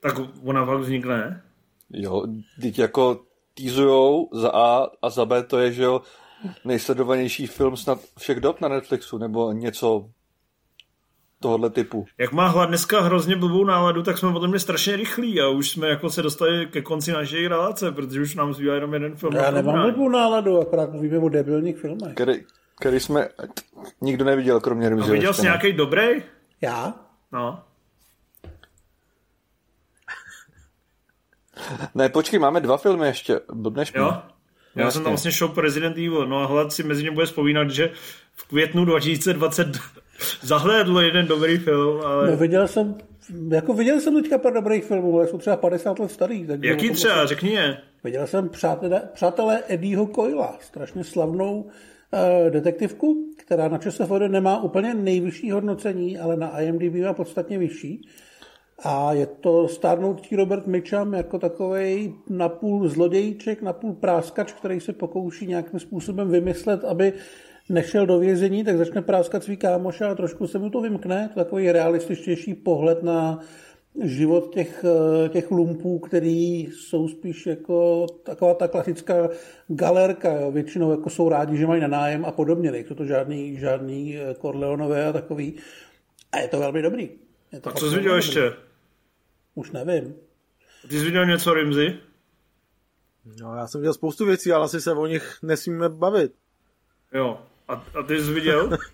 tak 0.00 0.14
ona 0.42 0.66
fakt 0.66 0.80
vznikne, 0.80 1.42
Jo, 1.90 2.26
teď 2.60 2.78
jako 2.78 3.20
týzujou 3.54 4.28
za 4.32 4.50
A 4.50 4.86
a 5.02 5.10
za 5.10 5.24
B 5.24 5.42
to 5.42 5.58
je, 5.58 5.72
že 5.72 5.82
jo, 5.82 6.02
nejsledovanější 6.64 7.46
film 7.46 7.76
snad 7.76 8.00
všech 8.18 8.40
dob 8.40 8.60
na 8.60 8.68
Netflixu, 8.68 9.18
nebo 9.18 9.52
něco 9.52 10.10
tohohle 11.40 11.70
typu. 11.70 12.06
Jak 12.18 12.32
má 12.32 12.48
hlad 12.48 12.66
dneska 12.68 13.00
hrozně 13.00 13.36
blbou 13.36 13.64
náladu, 13.64 14.02
tak 14.02 14.18
jsme 14.18 14.32
potom 14.32 14.50
mě 14.50 14.58
strašně 14.58 14.96
rychlí 14.96 15.40
a 15.40 15.48
už 15.48 15.70
jsme 15.70 15.88
jako 15.88 16.10
se 16.10 16.22
dostali 16.22 16.66
ke 16.66 16.82
konci 16.82 17.12
naší 17.12 17.48
relace, 17.48 17.92
protože 17.92 18.20
už 18.20 18.34
nám 18.34 18.54
zbývá 18.54 18.74
jenom 18.74 18.94
jeden 18.94 19.16
film. 19.16 19.32
Já 19.32 19.50
nemám 19.50 19.82
blbou 19.82 20.08
náladu, 20.08 20.60
akorát 20.60 20.92
mluvíme 20.92 21.18
o 21.18 21.28
debilních 21.28 21.76
filmech. 21.78 22.14
Který, 22.14 22.32
který 22.80 23.00
jsme 23.00 23.28
nikdo 24.00 24.24
neviděl, 24.24 24.60
kromě 24.60 24.88
Rimzi. 24.88 25.10
A 25.10 25.12
viděl 25.12 25.34
jsi 25.34 25.42
nějaký 25.42 25.72
dobrý? 25.72 26.06
Já? 26.60 26.94
No. 27.32 27.62
Ne, 31.94 32.08
počkej, 32.08 32.38
máme 32.38 32.60
dva 32.60 32.76
filmy 32.76 33.06
ještě. 33.06 33.40
Blbneš 33.52 33.92
Jo? 33.96 34.22
Já 34.76 34.84
Jasně. 34.84 34.92
jsem 34.92 35.02
tam 35.02 35.12
vlastně 35.12 35.32
šel 35.32 35.52
Resident 35.56 35.96
Evil, 35.96 36.26
no 36.26 36.38
a 36.38 36.46
hlad 36.46 36.72
si 36.72 36.82
mezi 36.82 37.04
ně 37.04 37.10
bude 37.10 37.26
vzpomínat, 37.26 37.70
že 37.70 37.90
v 38.34 38.48
květnu 38.48 38.84
2020 38.84 39.66
zahlédl 40.42 41.00
jeden 41.00 41.26
dobrý 41.26 41.56
film, 41.58 42.00
ale 42.04 42.30
No, 42.30 42.36
viděl 42.36 42.68
jsem, 42.68 42.94
jako 43.50 43.74
viděl 43.74 44.00
jsem 44.00 44.22
teďka 44.22 44.38
pár 44.38 44.52
dobrých 44.52 44.84
filmů, 44.84 45.16
ale 45.16 45.28
jsou 45.28 45.38
třeba 45.38 45.56
50 45.56 45.98
let 45.98 46.10
starý. 46.10 46.46
Takže 46.46 46.68
jaký 46.68 46.90
třeba, 46.90 47.14
asi- 47.14 47.28
řekni 47.28 47.50
je. 47.50 47.76
Viděl 48.04 48.26
jsem 48.26 48.48
přátelé, 48.48 49.02
přátelé 49.14 49.62
Eddieho 49.68 50.06
Coyla, 50.06 50.58
strašně 50.60 51.04
slavnou 51.04 51.60
uh, 51.60 52.50
detektivku, 52.50 53.16
která 53.36 53.68
na 53.68 53.78
ČSFD 53.78 54.10
nemá 54.28 54.62
úplně 54.62 54.94
nejvyšší 54.94 55.50
hodnocení, 55.50 56.18
ale 56.18 56.36
na 56.36 56.60
IMDb 56.60 56.94
má 57.04 57.12
podstatně 57.12 57.58
vyšší. 57.58 58.08
A 58.84 59.12
je 59.12 59.26
to 59.26 59.68
stárnoucí 59.68 60.36
Robert 60.36 60.66
Mitchum 60.66 61.14
jako 61.14 61.38
takový 61.38 62.14
napůl 62.30 62.88
zlodějíček, 62.88 63.62
napůl 63.62 63.92
práskač, 63.92 64.52
který 64.52 64.80
se 64.80 64.92
pokouší 64.92 65.46
nějakým 65.46 65.80
způsobem 65.80 66.30
vymyslet, 66.30 66.84
aby 66.84 67.12
nešel 67.68 68.06
do 68.06 68.18
vězení, 68.18 68.64
tak 68.64 68.76
začne 68.78 69.02
práskat 69.02 69.44
svý 69.44 69.56
kámoše 69.56 70.04
a 70.04 70.14
trošku 70.14 70.46
se 70.46 70.58
mu 70.58 70.70
to 70.70 70.80
vymkne. 70.80 71.30
To 71.34 71.40
je 71.40 71.44
takový 71.44 71.72
realističtější 71.72 72.54
pohled 72.54 73.02
na 73.02 73.40
život 74.04 74.54
těch, 74.54 74.84
eh, 74.84 75.28
těch 75.28 75.50
lumpů, 75.50 75.98
který 75.98 76.60
jsou 76.60 77.08
spíš 77.08 77.46
jako 77.46 78.06
taková 78.22 78.54
ta 78.54 78.68
klasická 78.68 79.28
galerka. 79.68 80.32
Jo. 80.32 80.50
Většinou 80.50 80.90
jako 80.90 81.10
jsou 81.10 81.28
rádi, 81.28 81.56
že 81.56 81.66
mají 81.66 81.80
na 81.80 81.88
nájem 81.88 82.24
a 82.24 82.32
podobně. 82.32 82.70
Nejsou 82.70 82.94
to 82.94 83.04
žádný, 83.04 83.56
žádný 83.58 84.16
eh, 84.16 84.34
Corleonové 84.34 85.06
a 85.06 85.12
takový. 85.12 85.54
A 86.32 86.38
je 86.38 86.48
to 86.48 86.58
velmi 86.58 86.82
dobrý. 86.82 87.10
Je 87.52 87.60
to 87.60 87.70
A 87.70 87.72
co 87.72 87.90
jsi 87.90 87.96
viděl 87.96 88.12
dobrý. 88.12 88.26
ještě? 88.26 88.52
Už 89.54 89.70
nevím. 89.70 90.14
Ty 90.88 90.98
jsi 90.98 91.04
viděl 91.04 91.26
něco 91.26 91.54
Rimzy? 91.54 91.98
No, 93.40 93.56
já 93.56 93.66
jsem 93.66 93.80
viděl 93.80 93.94
spoustu 93.94 94.26
věcí, 94.26 94.52
ale 94.52 94.64
asi 94.64 94.80
se 94.80 94.92
o 94.92 95.06
nich 95.06 95.38
nesmíme 95.42 95.88
bavit. 95.88 96.32
Jo. 97.14 97.38
A, 97.68 97.72
a 97.72 98.02
ty 98.02 98.22
jsi 98.22 98.32
viděl? 98.34 98.78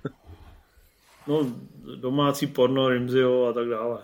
No, 1.27 1.47
domácí 2.01 2.47
porno, 2.47 2.89
Rimzyho 2.89 3.47
a 3.47 3.53
tak 3.53 3.69
dále. 3.69 3.99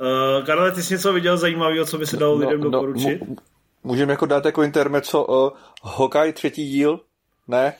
Uh, 0.00 0.46
Karle, 0.46 0.72
ty 0.72 0.82
jsi 0.82 0.94
něco 0.94 1.12
viděl 1.12 1.36
zajímavého, 1.36 1.86
co 1.86 1.98
by 1.98 2.06
se 2.06 2.16
dalo 2.16 2.34
lidem 2.36 2.60
doporučit? 2.60 3.20
No, 3.20 3.26
mu- 3.26 3.36
Můžeme 3.84 4.12
jako 4.12 4.26
dát 4.26 4.44
jako 4.44 4.62
intermezzo 4.62 5.24
uh, 5.24 5.50
Hokaj 5.82 6.32
třetí 6.32 6.70
díl? 6.70 7.00
Ne? 7.48 7.74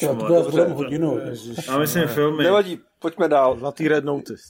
To, 0.00 0.06
to 0.06 0.14
budeme 0.14 0.42
dobře. 0.42 0.60
hodinu. 0.74 1.20
Já 1.66 1.78
myslím 1.78 2.08
filmy. 2.08 2.44
Nevadí, 2.44 2.80
pojďme 2.98 3.28
dál. 3.28 3.56
Zlatý 3.58 3.88
Red 3.88 4.04
Notice. 4.04 4.42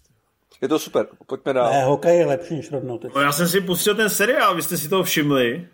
Je 0.60 0.68
to 0.68 0.78
super, 0.78 1.06
pojďme 1.26 1.52
dál. 1.52 1.72
Ne, 1.72 1.84
hokej 1.84 2.18
je 2.18 2.26
lepší 2.26 2.54
než 2.56 2.72
rodnoty. 2.72 3.08
No, 3.14 3.20
já 3.20 3.32
jsem 3.32 3.48
si 3.48 3.60
pustil 3.60 3.94
ten 3.94 4.10
seriál, 4.10 4.54
vy 4.54 4.62
jste 4.62 4.76
si 4.76 4.88
toho 4.88 5.02
všimli. 5.02 5.68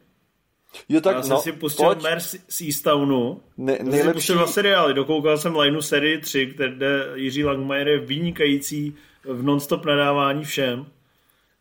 Jo, 0.88 1.00
tak 1.00 1.16
Já 1.16 1.22
jsem 1.22 1.30
no, 1.30 1.40
si 1.40 1.52
pustil 1.52 1.86
pojď. 1.86 2.02
Mer 2.02 2.20
z 2.48 2.60
Eastownu. 2.60 3.40
Ne, 3.56 3.72
Já 3.72 3.78
jsem 3.78 3.90
nejlepší, 3.90 4.16
pustil 4.16 4.36
dva 4.36 4.46
seriály. 4.46 4.94
Dokoukal 4.94 5.38
jsem 5.38 5.56
Lineu 5.56 5.80
sérii 5.80 6.18
3, 6.18 6.46
kde 6.46 7.06
Jiří 7.14 7.44
Langmajer 7.44 7.88
je 7.88 7.98
vynikající 7.98 8.94
v 9.24 9.42
non-stop 9.42 9.84
nadávání 9.84 10.44
všem. 10.44 10.86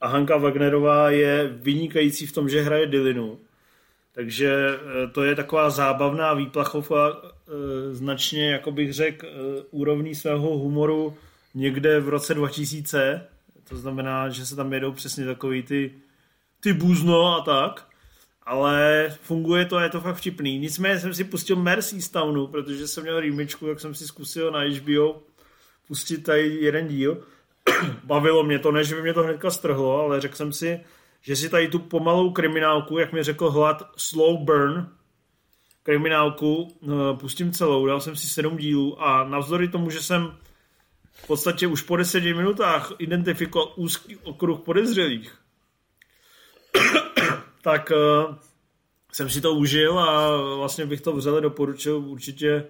A 0.01 0.07
Hanka 0.07 0.37
Wagnerová 0.37 1.09
je 1.09 1.47
vynikající 1.47 2.25
v 2.25 2.31
tom, 2.31 2.49
že 2.49 2.61
hraje 2.61 2.87
Dylinu. 2.87 3.39
Takže 4.11 4.55
eh, 4.69 5.07
to 5.07 5.23
je 5.23 5.35
taková 5.35 5.69
zábavná 5.69 6.33
výplachová, 6.33 7.21
eh, 7.21 7.93
značně, 7.93 8.51
jako 8.51 8.71
bych 8.71 8.93
řekl, 8.93 9.27
eh, 9.27 9.63
úrovní 9.71 10.15
svého 10.15 10.57
humoru 10.57 11.17
někde 11.53 11.99
v 11.99 12.09
roce 12.09 12.33
2000. 12.33 13.27
To 13.69 13.75
znamená, 13.77 14.29
že 14.29 14.45
se 14.45 14.55
tam 14.55 14.73
jedou 14.73 14.91
přesně 14.91 15.25
takový 15.25 15.63
ty, 15.63 15.91
ty 16.59 16.73
buzno 16.73 17.35
a 17.35 17.41
tak. 17.41 17.88
Ale 18.49 19.09
funguje 19.21 19.65
to 19.65 19.77
a 19.77 19.83
je 19.83 19.89
to 19.89 20.01
fakt 20.01 20.15
vtipný. 20.15 20.59
Nicméně 20.59 20.99
jsem 20.99 21.13
si 21.13 21.23
pustil 21.23 21.55
Mercy 21.55 22.01
z 22.01 22.09
Townu, 22.09 22.47
protože 22.47 22.87
jsem 22.87 23.03
měl 23.03 23.19
rýmičku, 23.19 23.67
jak 23.67 23.79
jsem 23.79 23.95
si 23.95 24.07
zkusil 24.07 24.51
na 24.51 24.59
HBO 24.59 25.21
pustit 25.87 26.17
tady 26.17 26.41
jeden 26.41 26.87
díl. 26.87 27.23
Bavilo 28.03 28.43
mě 28.43 28.59
to, 28.59 28.71
ne, 28.71 28.83
že 28.83 28.95
by 28.95 29.01
mě 29.01 29.13
to 29.13 29.23
hnedka 29.23 29.51
strhlo, 29.51 30.01
ale 30.01 30.21
řekl 30.21 30.35
jsem 30.35 30.53
si, 30.53 30.79
že 31.21 31.35
si 31.35 31.49
tady 31.49 31.67
tu 31.67 31.79
pomalou 31.79 32.31
kriminálku, 32.31 32.97
jak 32.97 33.13
mi 33.13 33.23
řekl 33.23 33.49
Hlad, 33.49 33.83
slow 33.97 34.39
burn, 34.39 34.89
kriminálku, 35.83 36.77
eh, 36.83 37.17
pustím 37.19 37.51
celou, 37.51 37.85
dal 37.85 38.01
jsem 38.01 38.15
si 38.15 38.27
sedm 38.27 38.57
dílů 38.57 39.03
a 39.03 39.23
navzdory 39.23 39.67
tomu, 39.67 39.89
že 39.89 40.01
jsem 40.01 40.37
v 41.11 41.27
podstatě 41.27 41.67
už 41.67 41.81
po 41.81 41.97
deseti 41.97 42.33
minutách 42.33 42.91
identifikoval 42.99 43.73
úzký 43.75 44.17
okruh 44.17 44.59
podezřelých, 44.59 45.39
tak 47.61 47.91
uh, 47.91 48.35
jsem 49.11 49.29
si 49.29 49.41
to 49.41 49.53
užil 49.53 49.99
a 49.99 50.37
vlastně 50.55 50.85
bych 50.85 51.01
to 51.01 51.13
vřele 51.13 51.41
doporučil. 51.41 51.97
Určitě, 51.97 52.65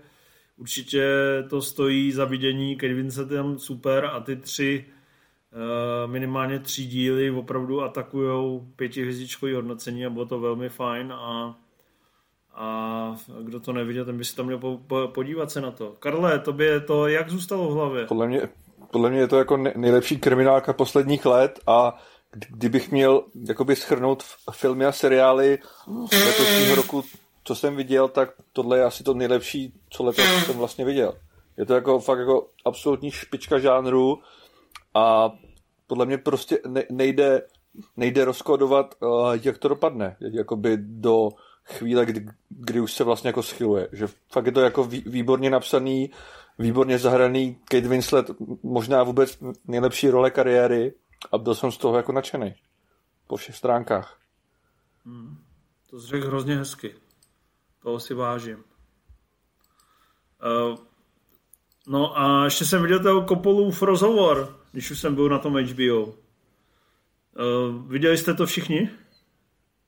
určitě 0.57 1.07
to 1.49 1.61
stojí 1.61 2.11
za 2.11 2.25
vidění. 2.25 2.75
Vincent 2.75 3.31
je 3.31 3.37
tam 3.37 3.59
super 3.59 4.05
a 4.05 4.19
ty 4.19 4.35
tři 4.35 4.85
uh, 4.85 6.11
minimálně 6.11 6.59
tři 6.59 6.85
díly 6.85 7.31
opravdu 7.31 7.81
atakujou 7.81 8.67
pětihvězdičkový 8.75 9.53
hodnocení 9.53 10.05
a 10.05 10.09
bylo 10.09 10.25
to 10.25 10.39
velmi 10.39 10.69
fajn 10.69 11.13
a 11.13 11.55
a 12.61 13.15
kdo 13.41 13.59
to 13.59 13.73
neviděl, 13.73 14.05
ten 14.05 14.17
by 14.17 14.25
si 14.25 14.35
tam 14.35 14.45
měl 14.45 14.57
po, 14.57 14.79
po, 14.87 15.07
podívat 15.07 15.51
se 15.51 15.61
na 15.61 15.71
to. 15.71 15.95
Karle, 15.99 16.39
tobě 16.39 16.79
to 16.79 17.07
jak 17.07 17.29
zůstalo 17.29 17.69
v 17.69 17.73
hlavě? 17.73 18.05
podle 18.05 18.27
mě, 18.27 18.41
podle 18.91 19.09
mě 19.09 19.19
je 19.19 19.27
to 19.27 19.37
jako 19.37 19.57
ne- 19.57 19.73
nejlepší 19.75 20.17
kriminálka 20.17 20.73
posledních 20.73 21.25
let 21.25 21.59
a 21.67 22.01
kdybych 22.31 22.91
měl 22.91 23.23
jakoby 23.47 23.75
schrnout 23.75 24.23
filmy 24.51 24.85
a 24.85 24.91
seriály 24.91 25.59
letošního 26.25 26.75
roku, 26.75 27.03
co 27.43 27.55
jsem 27.55 27.75
viděl, 27.75 28.07
tak 28.07 28.29
tohle 28.53 28.77
je 28.77 28.83
asi 28.83 29.03
to 29.03 29.13
nejlepší, 29.13 29.73
co 29.89 30.03
letos 30.03 30.25
jsem 30.45 30.57
vlastně 30.57 30.85
viděl. 30.85 31.13
Je 31.57 31.65
to 31.65 31.73
jako 31.73 31.99
fakt 31.99 32.19
jako 32.19 32.47
absolutní 32.65 33.11
špička 33.11 33.59
žánru 33.59 34.19
a 34.93 35.31
podle 35.87 36.05
mě 36.05 36.17
prostě 36.17 36.59
ne- 36.67 36.83
nejde, 36.89 37.41
nejde 37.97 38.25
rozkodovat, 38.25 38.95
uh, 38.99 39.33
jak 39.43 39.57
to 39.57 39.67
dopadne. 39.67 40.15
Jakoby 40.19 40.77
do 40.77 41.29
chvíle, 41.63 42.05
kdy, 42.05 42.25
kdy 42.49 42.79
už 42.79 42.93
se 42.93 43.03
vlastně 43.03 43.27
jako 43.27 43.43
schyluje. 43.43 43.87
Že 43.91 44.07
fakt 44.31 44.45
je 44.45 44.51
to 44.51 44.61
jako 44.61 44.83
vý, 44.83 45.03
výborně 45.05 45.49
napsaný, 45.49 46.11
výborně 46.59 46.99
zahraný 46.99 47.57
Kate 47.65 47.87
Winslet, 47.87 48.31
možná 48.63 49.03
vůbec 49.03 49.37
nejlepší 49.67 50.09
role 50.09 50.31
kariéry 50.31 50.93
a 51.31 51.37
byl 51.37 51.55
jsem 51.55 51.71
z 51.71 51.77
toho 51.77 51.97
jako 51.97 52.11
nadšený. 52.11 52.55
Po 53.27 53.35
všech 53.35 53.55
stránkách. 53.55 54.19
To 55.89 55.99
jsi 55.99 56.07
řekl 56.07 56.27
hrozně 56.27 56.55
hezky. 56.55 56.95
Toho 57.83 57.99
si 57.99 58.13
vážím. 58.13 58.63
Uh, 60.43 60.77
no 61.87 62.19
a 62.19 62.43
ještě 62.43 62.65
jsem 62.65 62.81
viděl 62.81 62.99
toho 62.99 63.21
Kopolův 63.21 63.81
rozhovor, 63.81 64.59
když 64.71 64.91
už 64.91 64.99
jsem 64.99 65.15
byl 65.15 65.29
na 65.29 65.39
tom 65.39 65.53
HBO. 65.53 66.05
Uh, 66.05 66.15
viděli 67.87 68.17
jste 68.17 68.33
to 68.33 68.45
všichni? 68.45 68.89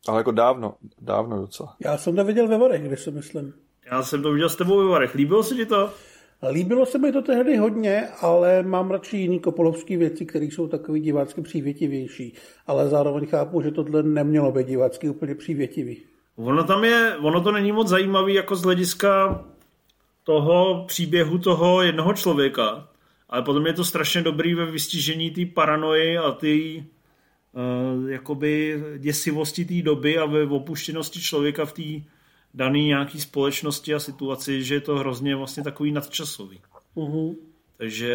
Ale 0.08 0.18
jako 0.18 0.32
dávno, 0.32 0.76
dávno 1.02 1.42
docela. 1.42 1.76
Já 1.80 1.98
jsem 1.98 2.16
to 2.16 2.24
viděl 2.26 2.48
ve 2.48 2.58
Varech, 2.58 2.84
kde 2.84 2.98
si 2.98 3.12
myslím. 3.12 3.54
Já 3.86 4.04
jsem 4.04 4.24
to 4.24 4.32
viděl 4.32 4.50
s 4.50 4.56
tebou 4.56 4.78
ve 4.78 4.86
Varech. 4.86 5.16
Líbilo 5.16 5.44
se 5.44 5.56
ti 5.56 5.66
to? 5.66 5.94
Líbilo 6.50 6.86
se 6.86 6.98
mi 6.98 7.12
to 7.12 7.22
tehdy 7.22 7.58
hodně, 7.58 8.08
ale 8.22 8.64
mám 8.64 8.92
radši 8.92 9.18
jiný 9.18 9.40
kopolovský 9.40 9.98
věci, 9.98 10.26
které 10.26 10.46
jsou 10.46 10.68
takový 10.68 11.02
divácky 11.02 11.42
přívětivější. 11.42 12.34
Ale 12.68 12.90
zároveň 12.90 13.28
chápu, 13.28 13.62
že 13.62 13.72
tohle 13.72 14.04
nemělo 14.04 14.52
být 14.52 14.68
divácky 14.68 15.10
úplně 15.10 15.36
přívětivý. 15.36 16.04
Ono 16.36 16.64
tam 16.64 16.84
je, 16.84 17.18
ono 17.18 17.42
to 17.42 17.52
není 17.52 17.72
moc 17.72 17.88
zajímavý 17.88 18.34
jako 18.34 18.56
z 18.56 18.62
hlediska 18.62 19.44
toho 20.24 20.86
příběhu 20.88 21.38
toho 21.38 21.82
jednoho 21.82 22.14
člověka, 22.14 22.90
ale 23.30 23.42
potom 23.42 23.68
je 23.68 23.74
to 23.74 23.86
strašně 23.86 24.22
dobrý 24.22 24.54
ve 24.54 24.66
vystižení 24.66 25.32
té 25.32 25.46
paranoji 25.46 26.18
a 26.18 26.32
té 26.32 26.48
uh, 26.48 28.10
jakoby 28.10 28.84
děsivosti 28.98 29.66
té 29.66 29.82
doby 29.82 30.18
a 30.18 30.26
ve 30.26 30.46
opuštěnosti 30.46 31.22
člověka 31.22 31.66
v 31.66 31.74
té 31.74 32.12
dané 32.54 32.80
nějaký 32.80 33.22
společnosti 33.22 33.94
a 33.94 34.00
situaci, 34.00 34.64
že 34.64 34.76
je 34.76 34.82
to 34.82 34.96
hrozně 34.96 35.36
vlastně 35.36 35.64
takový 35.64 35.92
nadčasový. 35.92 36.62
Uh-huh. 36.96 37.36
Takže 37.78 38.14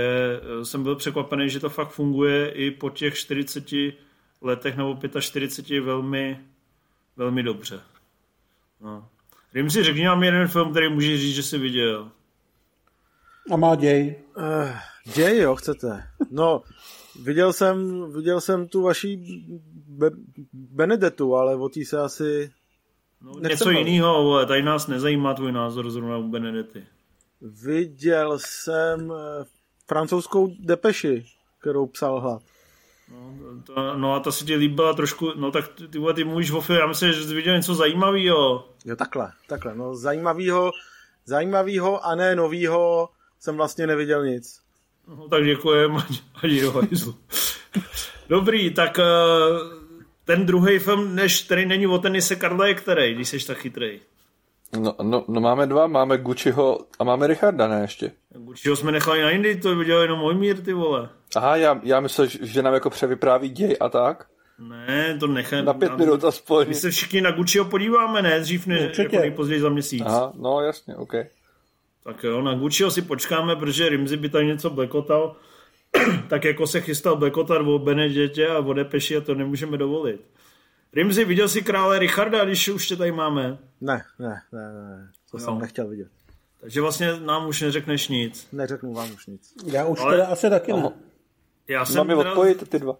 eh, 0.60 0.64
jsem 0.64 0.82
byl 0.82 0.96
překvapený, 0.96 1.50
že 1.50 1.60
to 1.60 1.70
fakt 1.70 1.90
funguje 1.90 2.50
i 2.50 2.70
po 2.70 2.90
těch 2.90 3.14
40 3.14 3.64
letech 4.42 4.76
nebo 4.76 4.98
45 5.20 5.80
velmi, 5.80 6.40
velmi 7.16 7.42
dobře. 7.42 7.80
No. 8.80 9.08
Rým 9.54 9.70
si 9.70 9.82
řekni 9.82 10.04
nám 10.04 10.22
jeden 10.22 10.48
film, 10.48 10.70
který 10.70 10.88
můžeš 10.88 11.20
říct, 11.20 11.34
že 11.34 11.42
jsi 11.42 11.58
viděl. 11.58 12.10
A 13.50 13.56
má 13.56 13.74
děj. 13.74 14.16
Uh, 14.36 14.76
Děj, 15.14 15.38
jo, 15.38 15.56
chcete. 15.56 16.02
No, 16.30 16.62
viděl 17.22 17.52
jsem, 17.52 18.04
viděl 18.12 18.40
jsem 18.40 18.68
tu 18.68 18.82
vaší 18.82 19.44
Be- 19.88 20.10
Benedetu, 20.52 21.36
ale 21.36 21.56
o 21.56 21.68
té 21.68 21.84
se 21.84 21.98
asi... 21.98 22.50
No, 23.20 23.32
Nechcem 23.40 23.68
něco 23.68 23.70
jiného, 23.70 24.34
ale 24.34 24.46
tady 24.46 24.62
nás 24.62 24.86
nezajímá 24.86 25.34
tvůj 25.34 25.52
názor 25.52 25.90
zrovna 25.90 26.16
u 26.16 26.28
Benedety. 26.28 26.86
Viděl 27.40 28.38
jsem 28.38 29.12
eh, 29.12 29.44
francouzskou 29.86 30.54
depeši, 30.58 31.26
kterou 31.60 31.86
psal 31.86 32.20
Hlad. 32.20 32.42
No, 33.10 33.62
to, 33.64 33.96
no 33.96 34.14
a 34.14 34.20
ta 34.20 34.32
si 34.32 34.44
ti 34.44 34.54
líbila 34.54 34.92
trošku, 34.92 35.32
no 35.36 35.50
tak 35.50 35.68
ty, 35.68 35.88
ty, 35.88 35.98
vole, 35.98 36.14
ty 36.14 36.24
mluvíš 36.24 36.50
o 36.50 36.60
filmu, 36.60 36.80
já 36.80 36.86
myslím, 36.86 37.12
že 37.12 37.24
jsi 37.24 37.34
viděl 37.34 37.56
něco 37.56 37.74
zajímavého. 37.74 38.68
Jo, 38.84 38.96
takhle, 38.96 39.32
takhle. 39.48 39.74
No, 39.74 39.96
zajímavýho, 39.96 40.72
zajímavýho 41.24 42.06
a 42.06 42.14
ne 42.14 42.36
novýho 42.36 43.08
jsem 43.40 43.56
vlastně 43.56 43.86
neviděl 43.86 44.26
nic. 44.26 44.60
No, 45.08 45.28
tak 45.28 45.44
děkujem, 45.44 45.96
ať, 45.96 46.22
hajzlu. 46.72 47.14
Dobrý, 48.28 48.74
tak 48.74 48.98
eh, 48.98 49.04
ten 50.26 50.46
druhý 50.46 50.78
film, 50.78 51.14
než 51.14 51.42
který 51.42 51.66
není 51.66 51.86
o 51.86 51.98
tenise, 51.98 52.36
Karla 52.36 52.66
je 52.66 52.74
který, 52.74 53.14
když 53.14 53.28
jsi 53.28 53.46
tak 53.46 53.58
chytrej. 53.58 54.00
No, 54.80 54.94
no, 55.02 55.24
no, 55.28 55.40
máme 55.40 55.66
dva, 55.66 55.86
máme 55.86 56.18
Gucciho 56.18 56.78
a 56.98 57.04
máme 57.04 57.26
Richarda, 57.26 57.68
ne 57.68 57.80
ještě? 57.80 58.12
Určitě 58.38 58.76
jsme 58.76 58.92
nechali 58.92 59.22
na 59.22 59.30
jindy, 59.30 59.56
to 59.56 59.76
viděl 59.76 60.02
jenom 60.02 60.18
Mojmír, 60.18 60.62
ty 60.62 60.72
vole. 60.72 61.08
Aha, 61.36 61.56
já, 61.56 61.80
já 61.82 62.00
myslel, 62.00 62.26
že 62.26 62.62
nám 62.62 62.74
jako 62.74 62.90
převypráví 62.90 63.48
děj 63.48 63.76
a 63.80 63.88
tak. 63.88 64.26
Ne, 64.58 65.16
to 65.20 65.26
nechaj. 65.26 65.62
Na 65.62 65.74
pět 65.74 65.96
minut 65.96 66.24
aspoň. 66.24 66.68
My 66.68 66.74
se 66.74 66.90
všichni 66.90 67.20
na 67.20 67.30
Gucciho 67.30 67.64
podíváme, 67.64 68.22
ne? 68.22 68.40
Dřív 68.40 68.66
než 68.66 68.80
Určitě. 68.82 69.02
jako 69.02 69.16
nejpozději 69.16 69.60
za 69.60 69.68
měsíc. 69.68 70.02
Aha, 70.06 70.32
no 70.36 70.60
jasně, 70.60 70.96
OK. 70.96 71.12
Tak 72.04 72.24
jo, 72.24 72.42
na 72.42 72.54
Gucciho 72.54 72.90
si 72.90 73.02
počkáme, 73.02 73.56
protože 73.56 73.88
Rimzi 73.88 74.16
by 74.16 74.28
tady 74.28 74.46
něco 74.46 74.70
blekotal. 74.70 75.36
tak 76.28 76.44
jako 76.44 76.66
se 76.66 76.80
chystal 76.80 77.16
blekotat 77.16 77.60
o 77.66 77.78
Benedetě 77.78 78.48
a 78.48 78.58
o 78.58 78.72
Depeši 78.72 79.16
a 79.16 79.20
to 79.20 79.34
nemůžeme 79.34 79.76
dovolit. 79.76 80.20
Rimzi, 80.92 81.24
viděl 81.24 81.48
jsi 81.48 81.62
krále 81.62 81.98
Richarda, 81.98 82.44
když 82.44 82.68
už 82.68 82.88
tě 82.88 82.96
tady 82.96 83.12
máme? 83.12 83.58
Ne, 83.80 84.02
ne, 84.18 84.40
ne, 84.52 84.72
ne. 84.72 85.10
To 85.30 85.38
Jo. 85.38 85.44
jsem 85.44 85.58
nechtěl 85.58 85.88
vidět. 85.88 86.08
Takže 86.60 86.80
vlastně 86.80 87.12
nám 87.24 87.48
už 87.48 87.60
neřekneš 87.60 88.08
nic. 88.08 88.48
Neřeknu 88.52 88.94
vám 88.94 89.12
už 89.14 89.26
nic. 89.26 89.52
Já 89.66 89.84
už 89.86 90.00
Ale- 90.00 90.12
teda 90.12 90.26
asi 90.26 90.50
taky 90.50 90.72
ne. 90.72 90.78
Aha. 90.78 90.92
Já 91.68 91.84
jsem 91.84 92.06
Mám 92.06 92.18
odpojit 92.18 92.68
ty 92.68 92.78
dva. 92.78 92.96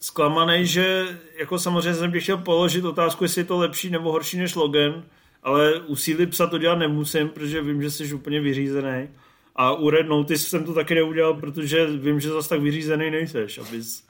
zklamaný, 0.00 0.66
že 0.66 1.04
jako 1.38 1.58
samozřejmě 1.58 1.94
jsem 1.94 2.12
ti 2.12 2.20
chtěl 2.20 2.36
položit 2.36 2.84
otázku, 2.84 3.24
jestli 3.24 3.40
je 3.40 3.44
to 3.44 3.58
lepší 3.58 3.90
nebo 3.90 4.12
horší 4.12 4.38
než 4.38 4.54
Logan, 4.54 5.04
ale 5.42 5.80
u 5.80 5.96
síly 5.96 6.26
psa 6.26 6.46
to 6.46 6.58
dělat 6.58 6.78
nemusím, 6.78 7.28
protože 7.28 7.62
vím, 7.62 7.82
že 7.82 7.90
jsi 7.90 8.14
úplně 8.14 8.40
vyřízený. 8.40 9.08
A 9.56 9.72
u 9.74 9.90
Red 9.90 10.06
Notice 10.06 10.44
jsem 10.48 10.64
to 10.64 10.74
taky 10.74 10.94
neudělal, 10.94 11.34
protože 11.34 11.86
vím, 11.86 12.20
že 12.20 12.28
zase 12.28 12.48
tak 12.48 12.60
vyřízený 12.60 13.10
nejseš, 13.10 13.58
abys 13.58 14.06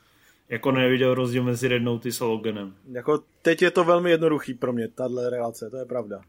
jako 0.49 0.73
neviděl 0.73 1.15
rozdíl 1.15 1.43
mezi 1.45 1.69
Red 1.69 1.83
Notice 1.83 2.25
a 2.25 2.27
Loganem. 2.27 2.75
Jako 2.93 3.23
teď 3.43 3.63
je 3.63 3.71
to 3.71 3.85
velmi 3.85 4.11
jednoduchý 4.11 4.55
pro 4.55 4.73
mě, 4.73 4.89
tahle 4.89 5.31
relace, 5.31 5.71
to 5.71 5.77
je 5.77 5.85
pravda. 5.85 6.21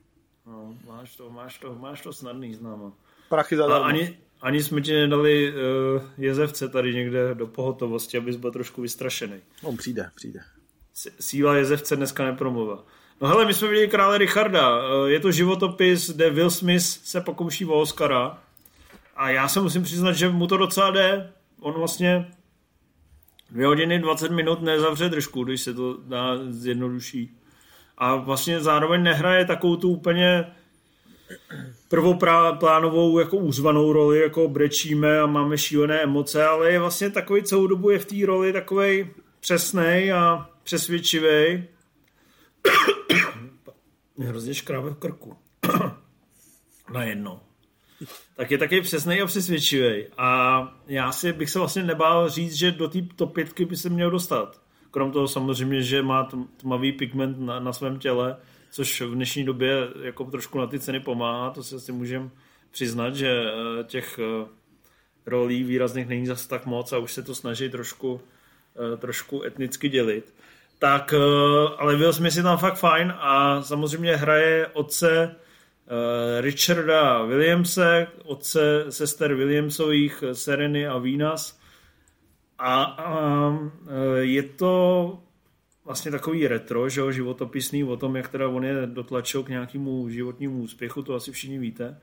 No, 0.46 0.76
máš 0.88 1.16
to, 1.16 1.30
máš 1.30 1.58
to, 1.60 1.76
máš 1.76 2.02
to 2.02 2.14
snadný, 2.14 2.54
známo. 2.56 2.94
Prachy 3.30 3.56
A 3.56 3.58
zadarmo. 3.58 3.86
ani, 3.86 4.18
ani 4.42 4.64
jsme 4.64 4.82
ti 4.82 4.94
nedali 4.94 5.54
uh, 5.54 6.02
jezevce 6.18 6.70
tady 6.70 6.96
někde 6.96 7.36
do 7.36 7.48
pohotovosti, 7.48 8.18
abys 8.18 8.36
byl 8.36 8.52
trošku 8.52 8.82
vystrašený. 8.82 9.36
On 9.64 9.78
přijde, 9.78 10.10
přijde. 10.16 10.40
Síla 11.20 11.56
jezevce 11.56 11.96
dneska 11.96 12.26
nepromluvá. 12.26 12.86
No 13.22 13.28
hele, 13.28 13.46
my 13.46 13.54
jsme 13.54 13.68
viděli 13.68 13.88
krále 13.88 14.18
Richarda. 14.18 14.80
Eh, 15.06 15.10
Je 15.10 15.20
to 15.20 15.32
životopis, 15.32 16.10
kde 16.10 16.30
Will 16.30 16.50
Smith 16.50 16.84
se 16.84 17.22
pokouší 17.22 17.66
o 17.66 17.82
Oscara. 17.82 18.44
A 19.18 19.30
já 19.30 19.48
se 19.48 19.62
musím 19.62 19.84
přiznat, 19.84 20.14
že 20.14 20.30
mu 20.30 20.48
to 20.48 20.58
docela 20.58 20.92
jde. 20.92 21.34
On 21.60 21.74
vlastně 21.74 22.32
dvě 23.52 23.68
hodiny 23.68 24.00
20 24.00 24.32
minut 24.32 24.62
nezavře 24.62 25.10
držku, 25.10 25.44
když 25.44 25.62
se 25.62 25.74
to 25.74 25.98
dá 25.98 26.38
zjednoduší. 26.50 27.38
A 27.98 28.16
vlastně 28.16 28.60
zároveň 28.60 29.04
nehraje 29.04 29.46
takovou 29.46 29.76
tu 29.76 29.90
úplně 29.90 30.46
prvoplánovou 31.88 33.20
jako 33.20 33.38
úzvanou 33.38 33.94
roli, 33.94 34.20
jako 34.20 34.48
brečíme 34.48 35.20
a 35.20 35.26
máme 35.26 35.58
šílené 35.58 36.02
emoce, 36.02 36.46
ale 36.46 36.72
je 36.72 36.80
vlastně 36.80 37.10
takový 37.10 37.44
celou 37.44 37.68
dobu 37.68 37.90
je 37.90 38.00
v 38.00 38.06
té 38.06 38.26
roli 38.26 38.54
takovej 38.54 39.10
přesnej 39.40 40.14
a 40.14 40.50
přesvědčivý. 40.64 41.64
Hrozně 44.20 44.54
škrábe 44.54 44.90
v 44.90 44.96
krku. 44.96 45.38
Najednou. 46.94 47.47
Tak 48.36 48.52
je 48.52 48.58
taky 48.58 48.82
přesnej 48.82 49.22
a 49.22 49.26
přesvědčivý. 49.26 50.06
A 50.18 50.62
já 50.88 51.12
si 51.12 51.34
bych 51.34 51.50
se 51.50 51.60
vlastně 51.60 51.84
nebál 51.84 52.30
říct, 52.30 52.54
že 52.54 52.72
do 52.72 52.88
té 52.88 53.00
top 53.16 53.34
pětky 53.34 53.66
by 53.66 53.78
se 53.78 53.90
měl 53.90 54.12
dostat. 54.12 54.62
Krom 54.92 55.12
toho 55.12 55.28
samozřejmě, 55.28 55.82
že 55.82 56.02
má 56.02 56.30
tm- 56.30 56.48
tmavý 56.58 56.92
pigment 56.92 57.40
na, 57.40 57.60
na 57.60 57.74
svém 57.74 58.00
těle, 58.00 58.38
což 58.72 59.02
v 59.02 59.16
dnešní 59.16 59.44
době 59.44 59.88
jako 60.02 60.24
trošku 60.24 60.60
na 60.60 60.68
ty 60.68 60.80
ceny 60.80 61.00
pomáhá, 61.00 61.50
to 61.50 61.64
si 61.64 61.76
asi 61.76 61.92
můžeme 61.92 62.30
přiznat, 62.72 63.16
že 63.16 63.30
eh, 63.30 63.84
těch 63.84 64.20
eh, 64.20 64.48
rolí 65.26 65.64
výrazných 65.64 66.08
není 66.08 66.26
zas 66.26 66.48
tak 66.48 66.66
moc 66.66 66.94
a 66.94 66.98
už 66.98 67.14
se 67.14 67.24
to 67.24 67.36
snaží 67.36 67.70
trošku, 67.70 68.22
eh, 68.94 68.98
trošku 68.98 69.44
etnicky 69.44 69.90
dělit. 69.90 70.34
Tak, 70.80 71.14
ale 71.78 71.96
Will 71.96 72.14
Smith 72.14 72.38
je 72.38 72.44
tam 72.44 72.58
fakt 72.58 72.78
fajn 72.78 73.14
a 73.18 73.62
samozřejmě 73.62 74.16
hraje 74.16 74.68
otce 74.68 75.36
Richarda 76.42 77.24
Williamse, 77.24 78.08
otce 78.24 78.86
sester 78.90 79.34
Williamsových, 79.34 80.24
eh, 80.24 80.36
Sereny 80.36 80.88
a 80.88 80.98
Venus. 80.98 81.60
A, 82.60 82.84
a 82.84 83.60
eh, 83.88 84.20
je 84.20 84.44
to 84.44 85.20
vlastně 85.86 86.12
takový 86.12 86.48
retro, 86.48 86.90
že 86.90 87.02
jo, 87.02 87.12
životopisný 87.12 87.84
o 87.84 87.98
tom, 87.98 88.16
jak 88.16 88.28
teda 88.28 88.48
on 88.48 88.64
je 88.64 88.88
dotlačil 88.88 89.44
k 89.44 89.50
nějakému 89.50 90.10
životnímu 90.10 90.62
úspěchu, 90.62 91.04
to 91.04 91.16
asi 91.16 91.32
všichni 91.32 91.60
víte. 91.60 92.00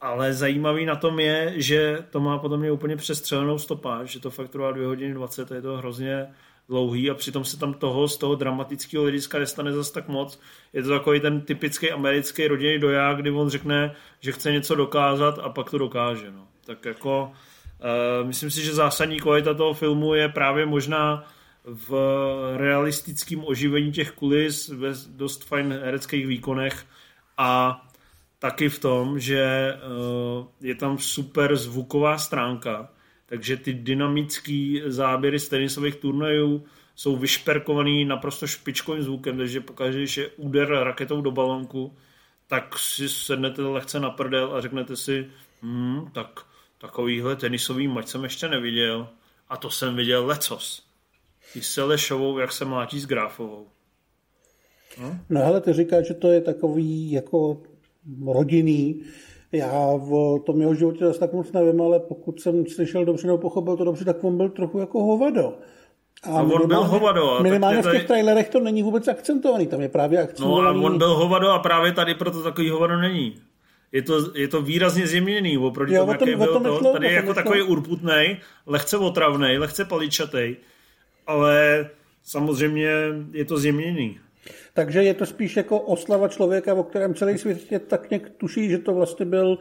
Ale 0.00 0.34
zajímavý 0.34 0.86
na 0.86 0.96
tom 0.96 1.20
je, 1.20 1.54
že 1.56 2.04
to 2.10 2.20
má 2.20 2.38
potom 2.38 2.60
mě 2.60 2.72
úplně 2.72 2.96
přestřelenou 2.96 3.58
stopáž, 3.58 4.10
že 4.10 4.20
to 4.20 4.30
fakt 4.30 4.48
trvá 4.48 4.72
2 4.72 4.86
hodiny 4.86 5.14
20, 5.14 5.50
je 5.50 5.62
to 5.62 5.76
hrozně 5.76 6.26
dlouhý 6.70 7.10
a 7.10 7.14
přitom 7.14 7.44
se 7.44 7.58
tam 7.58 7.74
toho 7.74 8.08
z 8.08 8.16
toho 8.16 8.34
dramatického 8.34 9.02
hlediska 9.02 9.38
nestane 9.38 9.72
zas 9.72 9.90
tak 9.90 10.08
moc. 10.08 10.40
Je 10.72 10.82
to 10.82 10.88
takový 10.88 11.20
ten 11.20 11.40
typický 11.40 11.90
americký 11.90 12.46
rodinný 12.46 12.78
doják, 12.78 13.16
kdy 13.16 13.30
on 13.30 13.48
řekne, 13.48 13.94
že 14.20 14.32
chce 14.32 14.52
něco 14.52 14.74
dokázat 14.74 15.38
a 15.38 15.48
pak 15.48 15.70
to 15.70 15.78
dokáže. 15.78 16.30
No. 16.30 16.46
Tak 16.64 16.84
jako 16.84 17.32
uh, 17.32 18.26
myslím 18.26 18.50
si, 18.50 18.64
že 18.64 18.74
zásadní 18.74 19.20
kvalita 19.20 19.54
toho 19.54 19.74
filmu 19.74 20.14
je 20.14 20.28
právě 20.28 20.66
možná 20.66 21.24
v 21.64 21.94
realistickém 22.56 23.44
oživení 23.44 23.92
těch 23.92 24.10
kulis 24.12 24.68
ve 24.68 24.92
dost 25.08 25.44
fajn 25.44 25.80
hereckých 25.84 26.26
výkonech 26.26 26.86
a 27.38 27.82
taky 28.38 28.68
v 28.68 28.78
tom, 28.78 29.20
že 29.20 29.74
uh, 29.74 30.46
je 30.60 30.74
tam 30.74 30.98
super 30.98 31.56
zvuková 31.56 32.18
stránka, 32.18 32.88
takže 33.30 33.56
ty 33.56 33.72
dynamické 33.74 34.80
záběry 34.86 35.40
z 35.40 35.48
tenisových 35.48 35.96
turnajů 35.96 36.64
jsou 36.94 37.16
vyšperkovaný 37.16 38.04
naprosto 38.04 38.46
špičkovým 38.46 39.02
zvukem, 39.02 39.36
takže 39.36 39.60
pokaždé, 39.60 39.98
když 39.98 40.16
je 40.16 40.28
úder 40.28 40.68
raketou 40.68 41.20
do 41.20 41.30
balonku, 41.30 41.96
tak 42.46 42.78
si 42.78 43.08
sednete 43.08 43.62
lehce 43.62 44.00
na 44.00 44.10
prdel 44.10 44.56
a 44.56 44.60
řeknete 44.60 44.96
si, 44.96 45.26
hmm, 45.62 46.10
tak 46.12 46.40
takovýhle 46.78 47.36
tenisový 47.36 47.88
mač 47.88 48.08
jsem 48.08 48.24
ještě 48.24 48.48
neviděl 48.48 49.08
a 49.48 49.56
to 49.56 49.70
jsem 49.70 49.96
viděl 49.96 50.26
lecos. 50.26 50.86
I 51.54 51.62
s 51.62 51.72
Selešovou, 51.72 52.38
jak 52.38 52.52
se 52.52 52.64
mlátí 52.64 53.00
s 53.00 53.06
Gráfovou. 53.06 53.68
No 55.28 55.40
hele, 55.40 55.60
ty 55.60 55.72
říkáš, 55.72 56.06
že 56.06 56.14
to 56.14 56.28
je 56.28 56.40
takový 56.40 57.10
jako 57.10 57.62
rodinný. 58.26 59.02
Já 59.52 59.72
o 60.10 60.38
tom 60.46 60.60
jeho 60.60 60.74
životě 60.74 61.04
zase 61.06 61.20
tak 61.20 61.32
moc 61.32 61.52
nevím, 61.52 61.80
ale 61.82 62.00
pokud 62.00 62.40
jsem 62.40 62.66
slyšel 62.66 63.04
dobře 63.04 63.26
nebo 63.26 63.38
pochopil 63.38 63.76
to 63.76 63.84
dobře, 63.84 64.04
tak 64.04 64.24
on 64.24 64.36
byl 64.36 64.48
trochu 64.48 64.78
jako 64.78 65.02
hovado. 65.02 65.54
A 66.22 66.42
on 66.42 66.68
byl 66.68 66.84
hovado, 66.84 67.30
a 67.34 67.42
Minimálně 67.42 67.76
tak 67.82 67.86
v 67.86 67.92
těch 67.92 67.96
tady- 68.00 68.06
trailerech 68.06 68.48
to 68.48 68.60
není 68.60 68.82
vůbec 68.82 69.08
akcentovaný, 69.08 69.66
tam 69.66 69.80
je 69.80 69.88
právě 69.88 70.18
No 70.18 70.22
a 70.22 70.24
akcentovaný. 70.24 70.84
on 70.84 70.98
byl 70.98 71.14
hovado 71.14 71.50
a 71.50 71.58
právě 71.58 71.92
tady 71.92 72.14
proto 72.14 72.42
takový 72.42 72.70
hovado 72.70 72.96
není. 72.96 73.34
Je 73.92 74.02
to, 74.02 74.36
je 74.38 74.48
to 74.48 74.62
výrazně 74.62 75.06
zjemněný 75.06 75.58
oproti 75.58 75.94
Jo, 75.94 76.00
tomu, 76.00 76.12
jaký 76.12 76.34
byl 76.36 76.46
to. 76.52 76.58
nešlo, 76.60 76.92
Tady 76.92 77.06
je 77.06 77.12
jako 77.12 77.28
nešlo. 77.28 77.34
takový 77.42 77.62
urputnej, 77.62 78.36
lehce 78.66 78.96
otravnej, 78.98 79.58
lehce 79.58 79.84
paličatej, 79.84 80.56
ale 81.26 81.88
samozřejmě 82.22 82.88
je 83.32 83.44
to 83.44 83.58
zjemněný. 83.58 84.18
Takže 84.74 85.02
je 85.02 85.14
to 85.14 85.26
spíš 85.26 85.56
jako 85.56 85.80
oslava 85.80 86.28
člověka, 86.28 86.74
o 86.74 86.82
kterém 86.82 87.14
celý 87.14 87.38
svět 87.38 87.72
je 87.72 87.78
tak 87.78 88.10
nějak 88.10 88.30
tuší, 88.30 88.70
že 88.70 88.78
to 88.78 88.94
vlastně 88.94 89.26
byl 89.26 89.58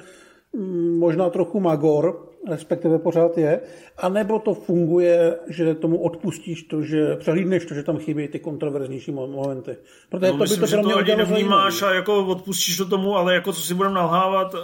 mm, 0.54 0.98
možná 0.98 1.30
trochu 1.30 1.60
magor, 1.60 2.30
respektive 2.50 3.00
pořád 3.00 3.38
je, 3.38 3.62
anebo 3.98 4.40
to 4.40 4.54
funguje, 4.54 5.36
že 5.48 5.76
tomu 5.76 5.98
odpustíš 5.98 6.64
to, 6.64 6.82
že 6.82 7.16
přehlídneš 7.16 7.66
to, 7.66 7.74
že 7.74 7.84
tam 7.84 7.98
chybí 7.98 8.28
ty 8.28 8.40
kontroverznější 8.40 9.12
mo- 9.12 9.32
momenty. 9.32 9.78
Protože 10.10 10.32
No, 10.32 10.38
to 10.38 10.38
by 10.38 10.44
myslím, 10.44 10.60
to 10.60 10.66
že 10.66 10.78
to 10.78 10.84
mě 10.84 10.94
ani 10.94 11.16
nevnímáš 11.16 11.82
a 11.82 11.94
jako 11.94 12.26
odpustíš 12.26 12.78
to 12.78 12.86
tomu, 12.86 13.16
ale 13.16 13.34
jako 13.34 13.54
co 13.54 13.62
si 13.62 13.74
budeme 13.74 13.96
nalhávat, 13.96 14.56
eh, 14.56 14.58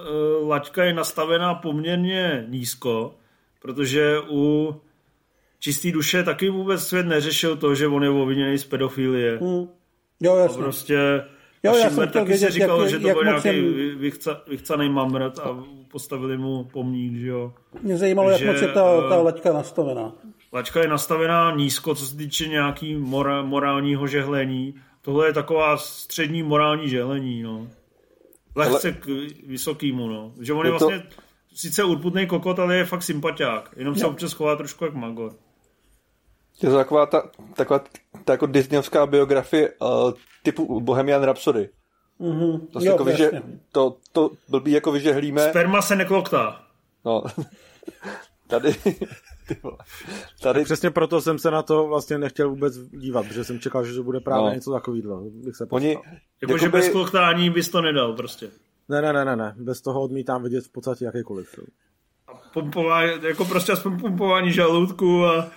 laťka 0.46 0.84
je 0.84 0.94
nastavená 0.94 1.54
poměrně 1.56 2.46
nízko, 2.50 3.16
protože 3.62 4.16
u 4.30 4.76
čistý 5.60 5.92
duše 5.92 6.24
taky 6.24 6.50
vůbec 6.50 6.82
svět 6.82 7.06
neřešil 7.06 7.58
to, 7.58 7.76
že 7.76 7.88
on 7.88 8.04
je 8.04 8.10
obviněný 8.10 8.58
z 8.58 8.66
pedofilie. 8.66 9.38
Hmm. 9.38 9.68
Jo, 10.22 10.34
A 10.34 10.40
jasně. 10.40 10.64
prostě 10.64 11.24
Jo, 11.64 11.72
a 11.72 11.78
já 11.78 11.90
jsem 11.90 12.08
taky 12.08 12.20
si 12.26 12.40
vědět, 12.40 12.52
říkal, 12.52 12.82
jak- 12.82 12.90
že 12.90 13.00
to 13.00 13.08
jak 13.08 13.16
byl 13.18 13.24
nějaký 13.26 13.48
jen- 13.48 13.98
vychca, 13.98 14.42
vychcaný 14.48 14.90
mamret 14.90 15.40
a 15.40 15.64
postavili 15.92 16.38
mu 16.38 16.64
pomník, 16.64 17.16
že 17.20 17.28
jo. 17.28 17.54
Mě 17.82 17.98
zajímalo, 17.98 18.30
jak 18.30 18.40
že, 18.40 18.46
moc 18.46 18.62
je 18.62 18.68
ta, 18.68 18.86
eh, 19.06 19.10
ta 19.10 19.16
laťka 19.22 19.54
nastavená. 19.54 20.12
Lačka 20.54 20.82
je 20.82 20.88
nastavená 20.88 21.56
nízko, 21.56 21.96
co 21.96 22.06
se 22.06 22.18
týče 22.18 22.48
nějaký 22.48 22.96
mora, 22.96 23.42
morálního 23.42 24.08
žehlení. 24.08 24.76
Tohle 25.02 25.28
je 25.28 25.34
taková 25.34 25.78
střední 25.78 26.44
morální 26.44 26.90
žehlení, 26.90 27.42
no. 27.44 27.68
Lehce 28.56 28.92
k 28.92 29.06
vysokýmu, 29.48 30.08
no. 30.10 30.32
Že 30.42 30.54
on 30.54 30.66
je, 30.66 30.72
Je 30.74 30.80
to- 30.80 30.88
vlastně 30.88 31.10
sice 31.54 31.84
urputný 31.84 32.28
kokot, 32.28 32.60
ale 32.60 32.76
je 32.78 32.86
fakt 32.86 33.04
sympatiák. 33.04 33.70
Jenom 33.78 33.96
se 33.96 34.06
občas 34.06 34.34
chová 34.34 34.56
trošku 34.56 34.86
jak 34.86 34.94
magor. 34.94 35.34
Je 36.64 36.70
to 36.70 36.76
taková 36.76 37.06
ta, 37.06 37.30
taková 37.54 37.84
ta 38.26 38.34
jako 38.34 38.46
Disneyovská 38.46 39.06
biografie 39.06 39.74
uh, 39.82 40.12
typu 40.44 40.82
Bohemian 40.82 41.24
Rhapsody. 41.24 41.70
Mhm. 42.20 42.68
To, 42.68 42.80
jo, 42.80 42.92
jako 42.92 43.04
vy, 43.04 43.16
že, 43.18 43.24
jasně. 43.24 43.42
to, 43.72 43.98
to 44.12 44.32
blbý 44.50 44.72
jako 44.72 44.92
vy, 44.92 45.00
že 45.00 45.14
hlíme. 45.14 45.50
Sperma 45.50 45.82
se 45.82 45.96
nekloktá. 45.96 46.62
No, 47.06 47.24
tady, 48.48 48.76
tady, 50.42 50.64
Přesně 50.64 50.90
proto 50.92 51.22
jsem 51.22 51.40
se 51.40 51.52
na 51.52 51.62
to 51.62 51.88
vlastně 51.88 52.18
nechtěl 52.18 52.50
vůbec 52.50 52.78
dívat, 52.78 53.28
protože 53.28 53.44
jsem 53.44 53.60
čekal, 53.60 53.86
že 53.86 53.94
to 53.94 54.04
bude 54.04 54.20
právě 54.20 54.50
No. 54.50 54.56
něco 54.56 54.72
takového. 54.72 55.24
Oni, 55.70 55.96
postal. 55.96 56.14
Jakože 56.42 56.70
bez 56.70 56.90
kloktání 56.90 57.50
bys 57.50 57.70
to 57.70 57.82
nedal 57.82 58.14
prostě. 58.14 58.50
Ne, 58.90 59.02
ne, 59.02 59.14
ne, 59.14 59.26
ne, 59.26 59.36
ne. 59.36 59.56
Bez 59.58 59.82
toho 59.82 60.02
odmítám 60.02 60.44
vidět 60.44 60.66
v 60.66 60.72
podstatě 60.72 61.06
jakýkoliv 61.06 61.50
film. 61.50 61.68
Pumpování, 62.54 63.12
jako 63.28 63.46
prostě 63.46 63.72
aspoň 63.72 64.00
pumpování 64.00 64.52
žaludku 64.52 65.26
a 65.26 65.52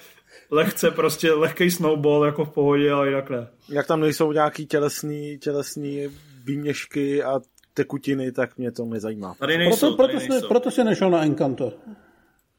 lehce 0.51 0.91
prostě 0.91 1.33
lehký 1.33 1.71
snowball 1.71 2.25
jako 2.25 2.45
v 2.45 2.51
pohodě, 2.51 2.93
ale 2.93 3.09
jinak 3.09 3.31
ne. 3.31 3.49
Jak 3.69 3.87
tam 3.87 4.01
nejsou 4.01 4.33
nějaký 4.33 4.67
tělesný, 4.67 5.39
tělesný 5.39 6.09
výměšky 6.45 7.23
a 7.23 7.41
tekutiny, 7.75 8.33
tak 8.33 8.59
mě 8.59 8.73
to 8.73 8.85
nezajímá. 8.85 9.35
Tady 9.39 9.59
nejsou, 9.59 9.97
Proto, 9.97 9.97
tady 9.97 10.13
proto, 10.13 10.21
jsi, 10.25 10.29
nejsou. 10.29 10.49
proto 10.49 10.71
jsi 10.71 10.85
nešel 10.85 11.11
na 11.11 11.23
Encanto. 11.23 11.73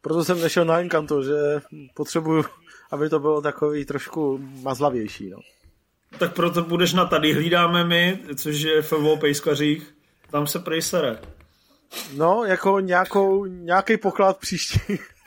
Proto 0.01 0.23
jsem 0.23 0.41
nešel 0.41 0.65
na 0.65 0.79
Encanto, 0.79 1.23
že 1.23 1.33
potřebuju, 1.95 2.43
aby 2.91 3.09
to 3.09 3.19
bylo 3.19 3.41
takový 3.41 3.85
trošku 3.85 4.39
mazlavější. 4.61 5.29
No. 5.29 5.37
Tak 6.19 6.33
proto 6.33 6.61
budeš 6.63 6.93
na 6.93 7.05
tady 7.05 7.33
hlídáme 7.33 7.83
my, 7.83 8.19
což 8.35 8.61
je 8.61 8.81
film 8.81 9.07
o 9.07 9.17
pejskařích. 9.17 9.95
Tam 10.31 10.47
se 10.47 10.59
prej 10.59 10.81
sere. 10.81 11.19
No, 12.17 12.43
jako 12.45 12.79
nějakou, 12.79 13.45
nějaký 13.45 13.97
poklad 13.97 14.37
příští, 14.37 14.79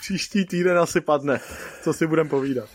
příští 0.02 0.44
týden 0.44 0.78
asi 0.78 1.00
padne, 1.00 1.40
co 1.82 1.92
si 1.92 2.06
budem 2.06 2.28
povídat. 2.28 2.68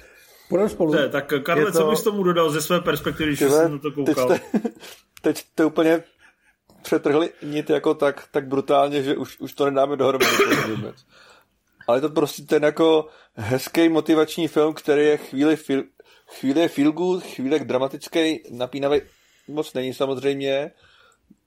Půjdeme 0.50 0.70
spolu. 0.70 0.94
Ne, 0.94 1.10
tak 1.10 1.34
Karle, 1.44 1.64
Je 1.64 1.72
to... 1.72 1.78
co 1.78 1.90
bys 1.90 2.04
tomu 2.04 2.24
dodal 2.24 2.52
ze 2.52 2.62
své 2.62 2.82
perspektivy, 2.82 3.30
když 3.30 3.40
jsi 3.40 3.70
na 3.70 3.70
to 3.70 3.80
teď, 3.80 3.94
koukal? 3.94 4.26
jste, 4.26 4.60
teď 5.22 5.38
jste 5.38 5.66
úplně 5.66 6.04
přetrhli 6.82 7.30
nit 7.44 7.70
jako 7.70 7.94
tak, 7.94 8.28
tak 8.32 8.48
brutálně, 8.48 9.04
že 9.04 9.16
už, 9.16 9.40
už 9.40 9.54
to 9.54 9.66
nedáme 9.66 9.96
dohromady. 9.96 10.36
Ale 11.88 11.98
je 11.98 12.02
to 12.02 12.10
prostě 12.10 12.42
ten 12.42 12.64
jako 12.64 13.08
hezký 13.36 13.90
motivační 13.90 14.48
film, 14.48 14.74
který 14.74 15.06
je 15.06 15.18
chvíli, 15.18 15.56
feel, 15.56 15.84
chvíli 16.28 16.62
je 16.62 16.68
feel 16.68 16.92
good, 16.92 17.24
chvíli 17.24 17.60
dramatický, 17.60 18.44
napínavý, 18.52 19.02
moc 19.48 19.74
není 19.74 19.94
samozřejmě. 19.94 20.72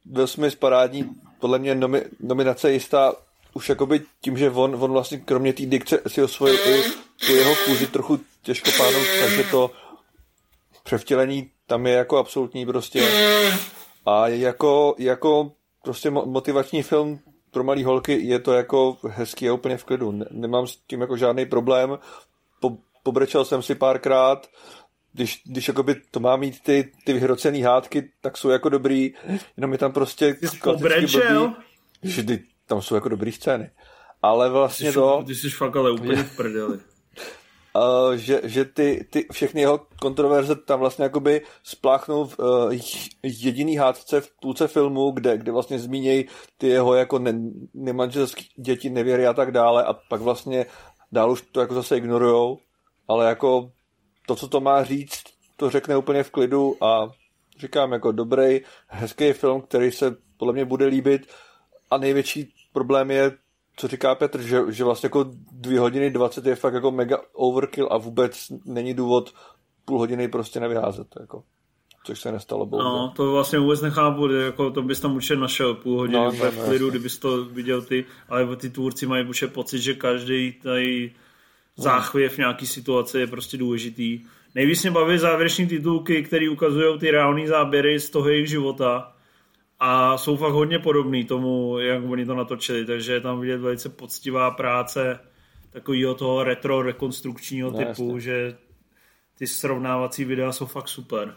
Byl 0.04 0.26
jsme 0.26 0.50
parádní, 0.50 1.10
podle 1.38 1.58
mě 1.58 1.74
nomi, 1.74 2.04
nominace 2.20 2.72
jistá 2.72 3.12
už 3.54 3.68
jakoby 3.68 4.00
tím, 4.20 4.38
že 4.38 4.50
on, 4.50 4.76
on 4.80 4.92
vlastně 4.92 5.18
kromě 5.18 5.52
té 5.52 5.66
dikce 5.66 6.00
si 6.06 6.22
osvojil 6.22 6.56
i 6.68 6.82
tu 7.26 7.34
jeho 7.34 7.54
kůži 7.64 7.86
trochu 7.86 8.20
těžkopádnou, 8.42 9.00
takže 9.20 9.44
to 9.44 9.70
převtělení 10.82 11.50
tam 11.66 11.86
je 11.86 11.92
jako 11.92 12.16
absolutní 12.18 12.66
prostě. 12.66 13.08
A 14.06 14.28
jako, 14.28 14.94
jako 14.98 15.52
prostě 15.82 16.10
mo- 16.10 16.26
motivační 16.26 16.82
film 16.82 17.20
pro 17.50 17.64
malý 17.64 17.84
holky 17.84 18.20
je 18.20 18.38
to 18.38 18.52
jako 18.52 18.96
hezký 19.08 19.48
a 19.48 19.52
úplně 19.52 19.76
v 19.76 19.84
klidu. 19.84 20.12
Ne- 20.12 20.26
nemám 20.30 20.66
s 20.66 20.76
tím 20.86 21.00
jako 21.00 21.16
žádný 21.16 21.46
problém. 21.46 21.98
Po, 22.60 22.76
pobrečel 23.02 23.44
jsem 23.44 23.62
si 23.62 23.74
párkrát, 23.74 24.46
když, 25.12 25.42
když 25.46 25.68
jakoby 25.68 25.94
to 26.10 26.20
má 26.20 26.36
mít 26.36 26.60
ty, 26.62 26.92
ty 27.04 27.12
vyhrocený 27.12 27.62
hádky, 27.62 28.10
tak 28.20 28.36
jsou 28.36 28.48
jako 28.48 28.68
dobrý, 28.68 29.14
jenom 29.56 29.72
je 29.72 29.78
tam 29.78 29.92
prostě 29.92 30.36
jsi 30.42 30.58
pobrečel? 30.58 31.48
blbý. 31.48 31.56
Že 32.02 32.22
tam 32.70 32.82
jsou 32.82 32.94
jako 32.94 33.08
dobrý 33.08 33.32
scény. 33.32 33.70
Ale 34.22 34.48
Ty 34.48 34.52
vlastně 34.52 34.88
jsi, 34.88 34.94
to, 34.94 35.22
ty 35.26 35.34
jsi 35.34 35.50
fakt 35.50 35.76
ale 35.76 35.90
úplně 35.90 36.22
v 36.22 36.36
prdeli. 36.36 36.78
uh, 37.74 38.12
že, 38.14 38.40
že 38.44 38.64
ty, 38.64 39.06
ty 39.10 39.26
všechny 39.32 39.60
jeho 39.60 39.86
kontroverze 40.00 40.56
tam 40.56 40.80
vlastně 40.80 41.02
jakoby 41.02 41.42
spláchnou 41.62 42.24
v 42.24 42.38
uh, 42.38 42.72
jediný 43.22 43.76
hádce 43.76 44.20
v 44.20 44.30
půlce 44.40 44.68
filmu, 44.68 45.10
kde, 45.10 45.38
kde 45.38 45.52
vlastně 45.52 45.78
zmínějí 45.78 46.24
ty 46.58 46.68
jeho 46.68 46.94
jako 46.94 47.18
ne, 47.18 47.32
nemanželský 47.74 48.44
děti, 48.56 48.90
nevěry 48.90 49.26
a 49.26 49.32
tak 49.32 49.50
dále 49.52 49.84
a 49.84 49.92
pak 49.92 50.20
vlastně 50.20 50.66
dál 51.12 51.30
už 51.30 51.42
to 51.52 51.60
jako 51.60 51.74
zase 51.74 51.96
ignorujou, 51.96 52.58
ale 53.08 53.28
jako 53.28 53.72
to, 54.26 54.36
co 54.36 54.48
to 54.48 54.60
má 54.60 54.84
říct, 54.84 55.22
to 55.56 55.70
řekne 55.70 55.96
úplně 55.96 56.22
v 56.22 56.30
klidu 56.30 56.84
a 56.84 57.10
říkám 57.58 57.92
jako 57.92 58.12
dobrý, 58.12 58.60
hezký 58.86 59.32
film, 59.32 59.60
který 59.60 59.92
se 59.92 60.16
podle 60.36 60.52
mě 60.52 60.64
bude 60.64 60.86
líbit 60.86 61.26
a 61.90 61.98
největší 61.98 62.54
problém 62.72 63.10
je, 63.10 63.32
co 63.76 63.88
říká 63.88 64.14
Petr, 64.14 64.42
že, 64.42 64.60
že 64.68 64.84
vlastně 64.84 65.06
jako 65.06 65.30
dvě 65.52 65.80
hodiny 65.80 66.10
20 66.10 66.46
je 66.46 66.56
fakt 66.56 66.74
jako 66.74 66.90
mega 66.90 67.18
overkill 67.32 67.88
a 67.90 67.98
vůbec 67.98 68.46
není 68.64 68.94
důvod 68.94 69.34
půl 69.84 69.98
hodiny 69.98 70.28
prostě 70.28 70.60
nevyházet, 70.60 71.06
jako. 71.20 71.42
Což 72.04 72.20
se 72.20 72.32
nestalo, 72.32 72.66
bohužel. 72.66 72.90
No, 72.90 73.12
to 73.16 73.32
vlastně 73.32 73.58
vůbec 73.58 73.80
nechápu, 73.80 74.28
jako 74.28 74.70
to 74.70 74.82
bys 74.82 75.00
tam 75.00 75.14
určitě 75.14 75.36
našel 75.36 75.74
půl 75.74 75.98
hodiny 75.98 76.18
No, 76.18 76.32
no, 76.32 76.44
no, 76.44 76.50
v 76.50 76.56
no, 76.56 76.64
klidu, 76.64 76.90
kdybys 76.90 77.18
to 77.18 77.44
viděl 77.44 77.82
ty, 77.82 78.04
ale 78.28 78.56
ty 78.56 78.70
tvůrci 78.70 79.06
mají 79.06 79.28
určitě 79.28 79.52
pocit, 79.52 79.78
že 79.78 79.94
každý 79.94 80.52
tady 80.52 81.12
záchvěv 81.76 82.34
v 82.34 82.38
nějaký 82.38 82.66
situaci 82.66 83.18
je 83.18 83.26
prostě 83.26 83.56
důležitý. 83.56 84.20
Nejvíc 84.54 84.82
mě 84.82 84.90
baví 84.90 85.18
závěreční 85.18 85.66
titulky, 85.66 86.22
které 86.22 86.50
ukazují 86.50 86.98
ty 86.98 87.10
reální 87.10 87.46
záběry 87.46 88.00
z 88.00 88.10
toho 88.10 88.28
jejich 88.28 88.48
života 88.48 89.12
a 89.80 90.18
jsou 90.18 90.36
fakt 90.36 90.52
hodně 90.52 90.78
podobný 90.78 91.24
tomu, 91.24 91.78
jak 91.78 92.02
oni 92.04 92.26
to 92.26 92.34
natočili, 92.34 92.84
takže 92.86 93.12
je 93.12 93.20
tam 93.20 93.40
vidět 93.40 93.58
velice 93.58 93.88
poctivá 93.88 94.50
práce 94.50 95.20
takového 95.70 96.14
toho 96.14 96.44
retro 96.44 96.82
rekonstrukčního 96.82 97.70
No, 97.70 97.78
typu, 97.78 98.06
jasně. 98.06 98.20
že 98.20 98.56
ty 99.38 99.46
srovnávací 99.46 100.24
videa 100.24 100.52
jsou 100.52 100.66
fakt 100.66 100.88
super. 100.88 101.34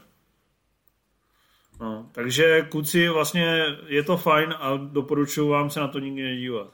No, 1.79 2.09
takže 2.11 2.61
kluci, 2.71 3.09
vlastně 3.09 3.65
je 3.87 4.03
to 4.03 4.17
fajn 4.17 4.53
a 4.59 4.77
doporučuji 4.77 5.49
vám 5.49 5.69
se 5.69 5.79
na 5.79 5.87
to 5.87 5.99
nikdy 5.99 6.23
nedívat. 6.23 6.73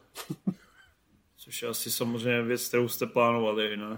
Což 1.38 1.62
je 1.62 1.68
asi 1.70 1.92
samozřejmě 1.92 2.42
věc, 2.42 2.68
kterou 2.68 2.88
jste 2.88 3.06
plánovali, 3.06 3.78
ne? 3.78 3.98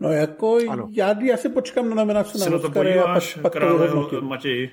No 0.00 0.12
jako, 0.12 0.58
Ano. 0.70 0.88
já, 0.92 1.22
já 1.22 1.36
si 1.36 1.48
počkám 1.48 1.88
na 1.88 1.94
nominace 1.94 2.38
Se 2.38 2.50
na 2.50 2.58
to 2.58 2.68
Oscary 2.68 2.98
a 2.98 3.02
pak, 3.02 3.04
podíváš, 3.04 3.34
pak 3.34 3.52
to 3.52 3.58
krále 3.58 3.86
vyhodnotím. 3.88 4.70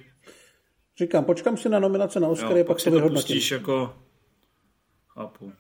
Říkám, 0.98 1.26
počkám 1.26 1.58
si 1.58 1.70
na 1.70 1.80
nominace 1.80 2.20
na 2.20 2.28
Oscary 2.28 2.60
Jo, 2.60 2.66
a 2.66 2.68
pak 2.68 2.76
pak 2.76 2.80
si 2.80 2.84
to 2.84 2.90
to 2.90 2.96
vyhodnotím. 2.96 3.36
pustíš 3.36 3.52
jako... 3.52 3.96
Chápu. 5.08 5.54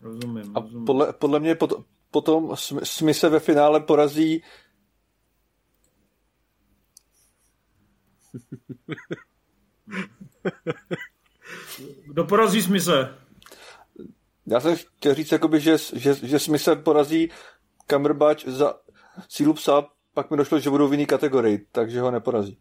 Rozumím, 0.00 0.56
A 0.56 0.60
rozumím. 0.60 0.84
podle, 0.86 1.12
podle 1.12 1.40
mě 1.40 1.54
pot, 1.54 1.72
potom 2.10 2.50
Sm- 2.50 2.80
Smith 2.84 3.16
se 3.18 3.28
ve 3.28 3.40
finále 3.40 3.80
porazí 3.80 4.42
Kdo 12.06 12.24
porazí 12.24 12.62
smise? 12.62 13.18
Já 14.46 14.60
jsem 14.60 14.76
chtěl 14.76 15.14
říct, 15.14 15.32
jakoby, 15.32 15.60
že, 15.60 15.76
že, 15.92 16.14
že 16.14 16.38
Smith 16.38 16.62
se 16.62 16.76
porazí 16.76 17.30
Cumberbatch 17.90 18.44
za 18.48 18.74
sílu 19.28 19.54
psa, 19.54 19.88
pak 20.14 20.30
mi 20.30 20.36
došlo, 20.36 20.58
že 20.58 20.70
budou 20.70 20.88
v 20.88 20.92
jiný 20.92 21.06
kategorii, 21.06 21.66
takže 21.72 22.00
ho 22.00 22.10
neporazí. 22.10 22.58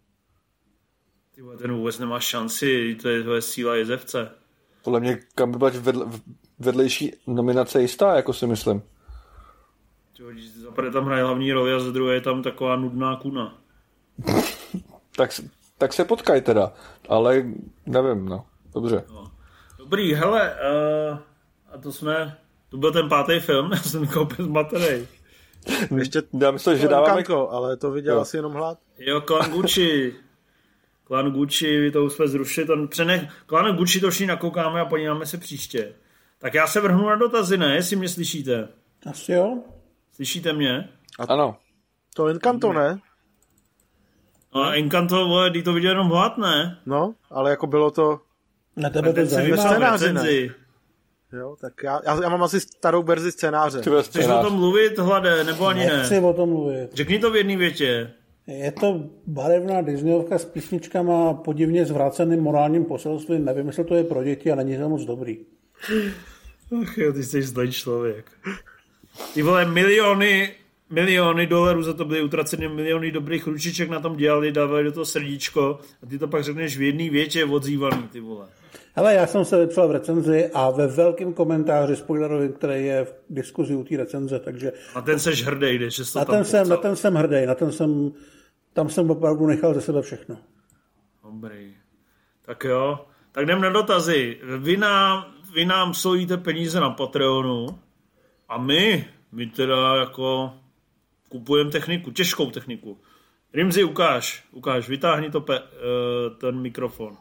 Ty 1.42 1.46
vole, 1.46 1.58
ten 1.58 1.74
vůbec 1.74 2.00
nemá 2.00 2.20
šanci, 2.20 2.98
to 3.02 3.10
je, 3.10 3.24
to 3.24 3.36
je 3.36 3.42
síla 3.42 3.76
jezevce. 3.76 4.32
Podle 4.84 5.00
mě 5.00 5.20
Cumberbatch 5.40 5.76
vedle, 5.76 6.06
vedlejší 6.60 7.14
nominace 7.28 7.82
jistá, 7.82 8.16
jako 8.16 8.34
si 8.34 8.48
myslím. 8.48 8.82
Ty 10.18 10.24
vole, 10.24 10.34
když 10.34 10.54
Za 10.54 10.72
prvé 10.72 10.92
tam 10.92 11.06
hraje 11.06 11.24
hlavní 11.24 11.52
roli 11.52 11.74
a 11.74 11.80
za 11.80 11.92
druhé 11.92 12.14
je 12.14 12.22
tam 12.22 12.44
taková 12.44 12.76
nudná 12.76 13.16
kuna. 13.16 13.58
Tak, 15.16 15.42
tak 15.78 15.94
se 15.94 16.06
potkaj 16.06 16.42
teda, 16.42 16.74
ale 17.10 17.44
nevím, 17.86 18.26
no. 18.26 18.46
Dobře. 18.74 19.04
Dobrý, 19.78 20.14
hele, 20.14 20.56
uh, 21.12 21.18
a 21.74 21.78
to 21.78 21.92
jsme, 21.92 22.38
to 22.70 22.78
byl 22.78 22.92
ten 22.92 23.10
pátý 23.10 23.40
film, 23.40 23.72
já 23.72 23.78
jsem 23.78 24.08
koupil 24.08 24.46
zmatený. 24.46 25.08
Ještě 25.98 26.22
Já 26.42 26.52
myslím, 26.52 26.78
že 26.78 26.88
dáváme... 26.88 27.20
Encanto, 27.20 27.52
ale 27.52 27.78
to 27.78 27.92
viděl 27.92 28.16
Jo. 28.16 28.22
asi 28.22 28.38
jenom 28.38 28.54
hlad. 28.54 28.78
Jo, 28.98 29.22
klan 29.22 29.52
Gucci. 29.52 30.16
Klan 31.12 31.32
Gucci, 31.32 31.92
to 31.92 32.04
už 32.04 32.14
jsme 32.14 32.28
zrušili. 32.28 32.68
To 32.68 32.88
přenech, 32.88 33.22
klan 33.46 33.76
Gucci 33.76 34.00
to 34.00 34.10
všichni 34.10 34.28
nakoukáme 34.28 34.82
a 34.82 34.86
podíváme 34.86 35.26
se 35.26 35.38
příště. 35.38 35.94
Tak 36.40 36.54
já 36.54 36.68
se 36.68 36.82
vrhnu 36.82 37.10
na 37.10 37.16
dotazy, 37.16 37.58
ne? 37.58 37.76
Jestli 37.76 37.96
mě 37.96 38.10
slyšíte. 38.10 38.68
Asi 39.10 39.32
jo. 39.32 39.58
Slyšíte 40.16 40.54
mě? 40.54 40.90
Ano. 41.30 41.58
To 42.16 42.28
Encanto, 42.28 42.74
ne? 42.74 43.00
No 44.56 44.62
a 44.62 44.74
Encanto, 44.74 45.28
vole, 45.28 45.52
ty 45.52 45.64
to 45.64 45.74
viděl 45.74 45.92
jenom 45.92 46.08
hlad, 46.08 46.38
ne? 46.38 46.78
No, 46.86 47.14
ale 47.32 47.50
jako 47.50 47.68
bylo 47.68 47.92
to... 47.92 48.20
Na 48.76 48.90
tebe 48.90 49.14
to 49.14 49.26
zajímá. 49.26 49.58
scénáři, 49.58 50.14
ne? 50.14 50.32
Jo, 51.34 51.56
tak 51.62 51.74
já, 51.84 52.00
já, 52.06 52.24
já 52.24 52.30
mám 52.30 52.44
asi 52.44 52.60
starou 52.60 53.04
verzi 53.04 53.32
scénáře. 53.32 53.82
Chceš 54.02 54.26
o 54.28 54.42
tom 54.44 54.54
mluvit, 54.54 54.98
hlade, 54.98 55.44
nebo 55.44 55.68
ani 55.68 55.86
Nechci 55.86 56.22
ne? 56.22 56.28
o 56.28 56.34
tom 56.34 56.50
mluvit. 56.50 56.94
Řekni 56.94 57.20
to 57.20 57.32
v 57.32 57.36
jedné 57.36 57.58
větě. 57.58 58.14
Je 58.52 58.72
to 58.72 59.10
barevná 59.28 59.82
Disneyovka 59.82 60.38
s 60.38 60.46
písničkama 60.46 61.34
podivně 61.34 61.86
zvráceným 61.86 62.40
morálním 62.40 62.86
poselstvím. 62.86 63.46
Nevím, 63.46 63.68
jestli 63.68 63.84
to 63.84 63.96
je 63.96 64.04
pro 64.04 64.24
děti 64.24 64.52
a 64.52 64.56
není 64.56 64.78
to 64.78 64.90
moc 64.90 65.06
dobrý. 65.06 65.38
Ach 66.82 66.98
jo, 66.98 67.14
ty 67.14 67.24
jsi 67.24 67.42
zlej 67.42 67.72
člověk. 67.72 68.32
Ty 69.34 69.42
vole, 69.42 69.66
miliony, 69.66 70.52
miliony 70.90 71.48
dolarů 71.48 71.84
za 71.84 71.94
to 71.94 72.06
byly 72.06 72.22
utraceny, 72.22 72.68
miliony 72.68 73.12
dobrých 73.12 73.48
ručiček 73.48 73.90
na 73.90 74.00
tom 74.00 74.18
dělali, 74.18 74.52
dávali 74.52 74.84
do 74.84 74.92
toho 74.92 75.06
srdíčko 75.06 75.80
a 76.04 76.06
ty 76.06 76.20
to 76.20 76.28
pak 76.28 76.44
řekneš 76.44 76.78
v 76.78 76.82
jedné 76.82 77.10
větě 77.10 77.46
odzývaný, 77.46 78.08
ty 78.12 78.20
vole. 78.20 78.48
Ale 78.96 79.14
já 79.14 79.28
jsem 79.28 79.46
se 79.46 79.58
vypsal 79.58 79.88
v 79.88 79.92
recenzi 79.92 80.50
a 80.54 80.70
ve 80.70 80.88
velkém 80.88 81.34
komentáři 81.34 81.96
spoilerovým, 81.96 82.54
který 82.54 82.86
je 82.86 83.06
v 83.06 83.14
diskuzi 83.30 83.76
u 83.76 83.84
té 83.84 83.98
recenze, 83.98 84.40
takže 84.40 84.72
Na 84.96 85.02
ten 85.02 85.20
seš 85.20 85.44
hrdej, 85.44 85.78
když 85.78 85.96
jsi 85.96 86.14
to 86.14 86.20
na 86.20 86.26
tam 86.26 86.36
ten, 86.36 86.46
jsem, 86.46 86.70
na 86.70 86.78
ten 86.78 86.96
jsem 86.96 87.16
hrdý, 87.16 87.46
na 87.46 87.56
ten 87.56 87.72
jsem, 87.72 88.12
tam 88.74 88.90
jsem 88.90 89.12
opravdu 89.12 89.48
nechal 89.48 89.74
ze 89.74 89.82
sebe 89.82 90.02
všechno. 90.02 90.38
Dobrý. 91.24 91.76
Tak 92.46 92.64
jo, 92.64 93.06
tak 93.32 93.44
jdem 93.44 93.62
na 93.62 93.70
dotazy. 93.70 94.40
Vy 94.58 94.78
nám, 94.78 95.26
vy 95.54 95.66
nám 95.66 95.94
solíte 95.94 96.38
peníze 96.38 96.80
na 96.80 96.90
Patreonu 96.90 97.80
a 98.50 98.58
my, 98.58 99.08
my 99.32 99.48
teda 99.48 99.96
jako 99.96 100.54
kupujeme 101.30 101.72
techniku, 101.72 102.12
těžkou 102.12 102.52
techniku. 102.52 103.00
Rimzi, 103.54 103.84
ukáž, 103.84 104.44
ukáž, 104.52 104.90
vytáhni 104.90 105.32
to 105.32 105.42
pe, 105.42 105.60
uh, 105.60 105.68
ten 106.38 106.62
mikrofon. 106.62 107.18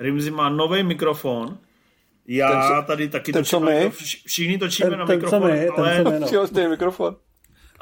Rimzi 0.00 0.30
má 0.30 0.48
nový 0.48 0.82
mikrofon. 0.82 1.58
Já 2.26 2.50
Ten, 2.50 2.76
co- 2.80 2.86
tady 2.86 3.08
taky 3.08 3.32
ten, 3.32 3.44
co 3.44 3.60
točím, 3.60 3.74
na 3.74 3.80
my? 3.80 3.90
všichni 4.26 4.58
točíme 4.58 4.90
Ten, 4.90 4.98
na 4.98 5.06
ten 5.06 5.20
co 5.20 5.26
mikrofon, 5.26 5.50
my, 5.50 5.68
ale... 5.68 5.94
ten 5.94 6.04
co 6.04 6.10
my, 6.54 6.62
no. 6.64 6.70
Mikrofon. 6.70 7.16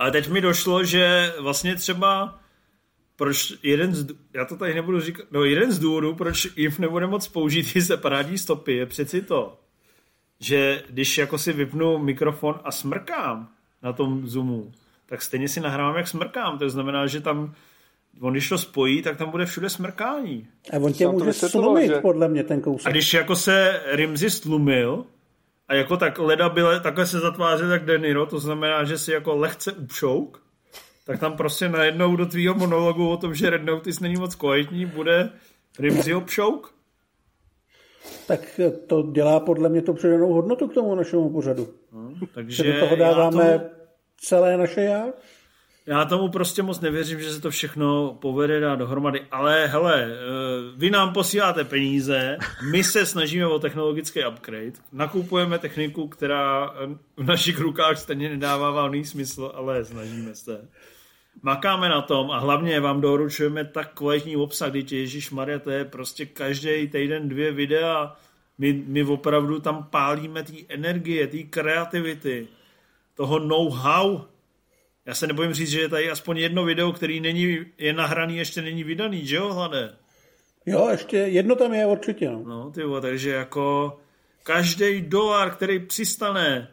Ale 0.01 0.11
teď 0.11 0.29
mi 0.29 0.41
došlo, 0.41 0.85
že 0.85 1.33
vlastně 1.41 1.75
třeba 1.77 2.39
proč 3.17 3.53
jeden 3.63 3.95
z, 3.95 4.07
já 4.35 4.45
to 4.45 4.57
tady 4.57 4.75
nebudu 4.75 5.01
říkat, 5.01 5.27
no 5.31 5.45
jeden 5.45 5.73
z 5.73 5.79
důvodů, 5.79 6.15
proč 6.15 6.49
IF 6.57 6.79
nebude 6.79 7.07
moc 7.07 7.29
použít 7.29 7.73
ty 7.73 7.83
separátní 7.83 8.39
stopy, 8.39 8.77
je 8.77 8.87
přeci 8.87 9.23
to, 9.23 9.59
že 10.41 10.83
když 10.91 11.19
jako 11.19 11.39
si 11.39 11.53
vypnu 11.53 11.99
mikrofon 11.99 12.61
a 12.65 12.71
smrkám 12.73 13.49
na 13.83 13.93
tom 13.93 14.27
Zoomu, 14.27 14.73
tak 15.07 15.23
stejně 15.23 15.49
si 15.49 15.61
nahrávám, 15.61 15.97
jak 15.97 16.09
smrkám. 16.09 16.59
To 16.59 16.71
znamená, 16.71 17.07
že 17.07 17.21
tam, 17.21 17.55
on 18.21 18.33
když 18.33 18.49
to 18.49 18.59
spojí, 18.59 19.03
tak 19.03 19.17
tam 19.17 19.31
bude 19.31 19.47
všude 19.47 19.71
smrkání. 19.71 20.49
A 20.73 20.77
on 20.77 20.93
tě 20.93 21.09
může 21.09 21.33
slumit, 21.33 21.87
že- 21.89 22.01
podle 22.01 22.29
mě, 22.29 22.45
ten 22.45 22.59
A 22.59 22.63
kousek. 22.63 22.93
když 22.93 23.15
jako 23.15 23.37
se 23.37 23.83
Rimzi 23.87 24.31
stlumil 24.31 25.05
a 25.71 25.75
jako 25.75 25.97
tak 25.97 26.19
leda 26.19 26.49
byle, 26.49 26.81
takhle 26.81 27.07
se 27.07 27.21
zatvářil 27.21 27.69
tak 27.69 27.85
Deniro, 27.85 28.27
to 28.27 28.39
znamená, 28.39 28.85
že 28.85 28.99
si 28.99 29.13
jako 29.13 29.37
lehce 29.37 29.73
upšouk, 29.73 30.43
tak 31.07 31.21
tam 31.21 31.37
prostě 31.37 31.69
najednou 31.69 32.17
do 32.17 32.27
tvýho 32.27 32.55
monologu 32.55 33.09
o 33.09 33.17
tom, 33.17 33.35
že 33.35 33.51
Red 33.51 33.65
Notice 33.65 34.03
není 34.03 34.17
moc 34.17 34.35
kvalitní, 34.35 34.87
bude 34.87 35.31
Rimziho 35.79 36.21
pšouk. 36.21 36.75
Tak 38.27 38.61
to 38.87 39.03
dělá 39.03 39.41
podle 39.41 39.69
mě 39.69 39.83
to 39.83 39.95
přidanou 39.95 40.33
hodnotu 40.33 40.69
k 40.69 40.75
tomu 40.75 40.95
našemu 40.95 41.31
pořadu. 41.31 41.69
Takže 42.35 42.65
Že 42.65 42.73
do 42.73 42.81
toho 42.81 42.97
dáváme 42.97 43.59
tomu, 43.59 43.71
celé 44.21 44.57
naše 44.57 44.81
já. 44.81 45.07
Já 45.87 46.05
tomu 46.05 46.29
prostě 46.29 46.63
moc 46.63 46.81
nevěřím, 46.81 47.21
že 47.21 47.33
se 47.33 47.41
to 47.41 47.51
všechno 47.51 48.19
povede 48.21 48.61
dát 48.61 48.77
dohromady. 48.77 49.27
Ale 49.31 49.67
hele, 49.67 50.05
eh, 50.05 50.17
vy 50.77 50.91
nám 50.91 51.13
posíláte 51.13 51.65
peníze, 51.65 52.39
my 52.71 52.85
se 52.85 53.07
snažíme 53.07 53.47
o 53.47 53.59
technologický 53.59 54.21
upgrade, 54.27 54.73
nakupujeme 54.93 55.59
techniku, 55.59 56.09
která 56.09 56.75
v 57.17 57.25
našich 57.25 57.61
rukách 57.61 57.99
stejně 57.99 58.29
nedává 58.29 58.71
valný 58.71 59.05
smysl, 59.05 59.53
ale 59.55 59.85
snažíme 59.85 60.35
se. 60.35 60.69
Makáme 61.43 61.89
na 61.89 62.03
tom 62.03 62.31
a 62.31 62.39
hlavně 62.39 62.81
vám 62.81 63.01
doručujeme 63.01 63.65
tak 63.65 63.95
kvalitní 63.95 64.37
obsah, 64.37 64.71
kdy 64.71 64.97
Ježíš 64.97 65.31
Maria, 65.31 65.59
to 65.59 65.71
je 65.71 65.85
prostě 65.85 66.27
každý 66.27 66.89
týden 66.89 67.29
dvě 67.29 67.53
videa. 67.53 68.17
My, 68.59 68.85
my 68.87 69.05
opravdu 69.05 69.61
tam 69.61 69.89
pálíme 69.91 70.43
té 70.43 70.53
energie, 70.69 71.27
té 71.27 71.39
kreativity, 71.43 72.49
toho 73.15 73.39
know-how. 73.39 74.21
Já 75.11 75.15
se 75.15 75.27
nebojím 75.27 75.55
říct, 75.55 75.71
že 75.71 75.81
je 75.81 75.89
tady 75.89 76.11
aspoň 76.11 76.39
jedno 76.39 76.65
video, 76.65 76.93
který 76.93 77.21
není, 77.21 77.59
je 77.79 77.93
nahraný, 77.93 78.37
ještě 78.37 78.63
není 78.63 78.85
vydaný, 78.85 79.27
že 79.27 79.37
jo, 79.37 79.53
hlade? 79.53 79.97
Jo, 80.67 80.89
ještě 80.91 81.17
jedno 81.17 81.55
tam 81.55 81.75
je 81.75 81.87
určitě. 81.87 82.31
No. 82.31 82.43
No, 82.45 82.71
ty 82.71 82.83
takže 83.01 83.31
jako 83.31 83.99
každý 84.43 85.01
dolar, 85.01 85.51
který 85.51 85.79
přistane, 85.79 86.69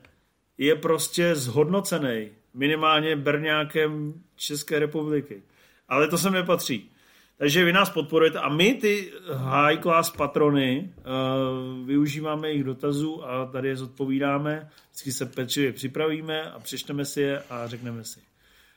je 0.57 0.75
prostě 0.75 1.35
zhodnocený. 1.35 2.29
Minimálně 2.53 3.15
berňákem 3.15 4.13
České 4.35 4.79
republiky. 4.79 5.43
Ale 5.87 6.07
to 6.07 6.17
sem 6.17 6.33
nepatří. 6.33 6.91
Takže 7.37 7.65
vy 7.65 7.73
nás 7.73 7.89
podporujete 7.89 8.39
a 8.39 8.49
my 8.49 8.73
ty 8.73 9.11
high 9.33 9.77
class 9.81 10.11
patrony 10.11 10.93
uh, 10.97 11.87
využíváme 11.87 12.47
jejich 12.47 12.63
dotazů 12.63 13.25
a 13.25 13.45
tady 13.45 13.67
je 13.67 13.75
zodpovídáme. 13.75 14.69
Vždycky 14.89 15.11
se 15.11 15.25
pečlivě 15.25 15.73
připravíme 15.73 16.51
a 16.51 16.59
přečteme 16.59 17.05
si 17.05 17.21
je 17.21 17.43
a 17.49 17.67
řekneme 17.67 18.03
si. 18.03 18.19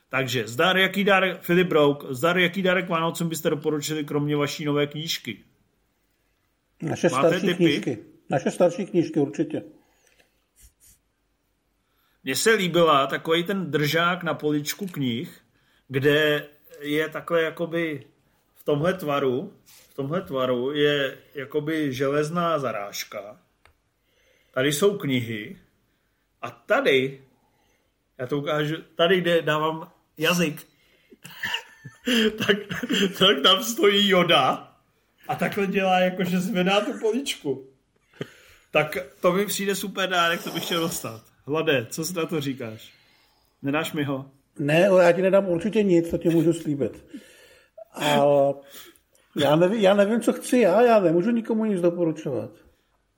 Takže 0.09 0.47
zdar, 0.47 0.77
jaký 0.77 1.03
dárek, 1.03 1.41
Filip 1.41 1.67
Brouk, 1.67 2.05
zdar, 2.09 2.37
jaký 2.37 2.61
dárek 2.61 2.89
Vánocům 2.89 3.29
byste 3.29 3.49
doporučili 3.49 4.03
kromě 4.03 4.35
vaší 4.35 4.65
nové 4.65 4.87
knížky? 4.87 5.43
Naše 6.81 7.09
Máte 7.09 7.27
starší 7.27 7.47
tipy? 7.47 7.55
knížky. 7.55 7.97
Naše 8.29 8.51
starší 8.51 8.85
knížky 8.85 9.19
určitě. 9.19 9.63
Mně 12.23 12.35
se 12.35 12.51
líbila 12.51 13.07
takový 13.07 13.43
ten 13.43 13.71
držák 13.71 14.23
na 14.23 14.33
poličku 14.33 14.87
knih, 14.87 15.41
kde 15.87 16.47
je 16.81 17.09
takhle 17.09 17.41
jakoby 17.41 18.10
v 18.61 18.63
tomhle 18.63 18.93
tvaru, 18.93 19.53
v 19.65 19.93
tomhle 19.93 20.21
tvaru 20.21 20.71
je 20.71 21.17
jakoby 21.33 21.93
železná 21.93 22.59
zarážka. 22.59 23.39
Tady 24.53 24.73
jsou 24.73 24.97
knihy 24.97 25.57
a 26.41 26.51
tady, 26.51 27.21
já 28.17 28.27
to 28.27 28.37
ukážu, 28.37 28.75
tady, 28.95 29.21
kde 29.21 29.41
dávám 29.41 29.91
jazyk, 30.17 30.67
tak, 32.37 32.57
tak 33.19 33.41
tam 33.43 33.63
stojí 33.63 34.09
Joda 34.09 34.75
a 35.27 35.35
takhle 35.35 35.67
dělá, 35.67 35.99
jako 35.99 36.23
že 36.23 36.39
zvedá 36.39 36.81
tu 36.81 36.99
poličku. 36.99 37.67
Tak 38.71 38.97
to 39.21 39.33
mi 39.33 39.45
přijde 39.45 39.75
super 39.75 40.09
dárek, 40.09 40.43
to 40.43 40.51
bych 40.51 40.65
chtěl 40.65 40.81
dostat. 40.81 41.23
Hlade, 41.45 41.85
co 41.89 42.05
si 42.05 42.13
na 42.13 42.25
to 42.25 42.41
říkáš? 42.41 42.93
Nedáš 43.61 43.93
mi 43.93 44.03
ho? 44.03 44.31
Ne, 44.59 44.87
ale 44.87 45.05
já 45.05 45.11
ti 45.11 45.21
nedám 45.21 45.49
určitě 45.49 45.83
nic, 45.83 46.09
to 46.09 46.17
ti 46.17 46.29
můžu 46.29 46.53
slíbit. 46.53 47.05
Ale 47.93 48.53
já 49.35 49.55
nevím, 49.55 49.79
já 49.81 49.93
nevím, 49.93 50.21
co 50.21 50.33
chci 50.33 50.57
já, 50.59 50.81
já 50.81 50.99
nemůžu 50.99 51.31
nikomu 51.31 51.65
nic 51.65 51.81
doporučovat. 51.81 52.51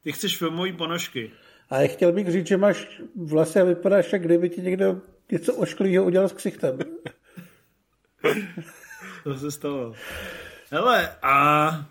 Ty 0.03 0.11
chceš 0.11 0.37
filmové 0.37 0.73
ponožky. 0.73 1.31
A 1.69 1.81
já 1.81 1.87
chtěl 1.87 2.11
bych 2.11 2.31
říct, 2.31 2.47
že 2.47 2.57
máš 2.57 3.01
vlasy 3.15 3.59
a 3.59 3.63
vypadáš, 3.63 4.13
jak 4.13 4.21
kdyby 4.25 4.49
ti 4.49 4.61
někdo 4.61 5.01
něco 5.31 5.55
ošklivého 5.55 6.05
udělal 6.05 6.29
s 6.29 6.33
ksichtem. 6.33 6.77
To 9.23 9.37
se 9.37 9.51
stalo. 9.51 9.93
Hele, 10.71 11.15
a 11.21 11.85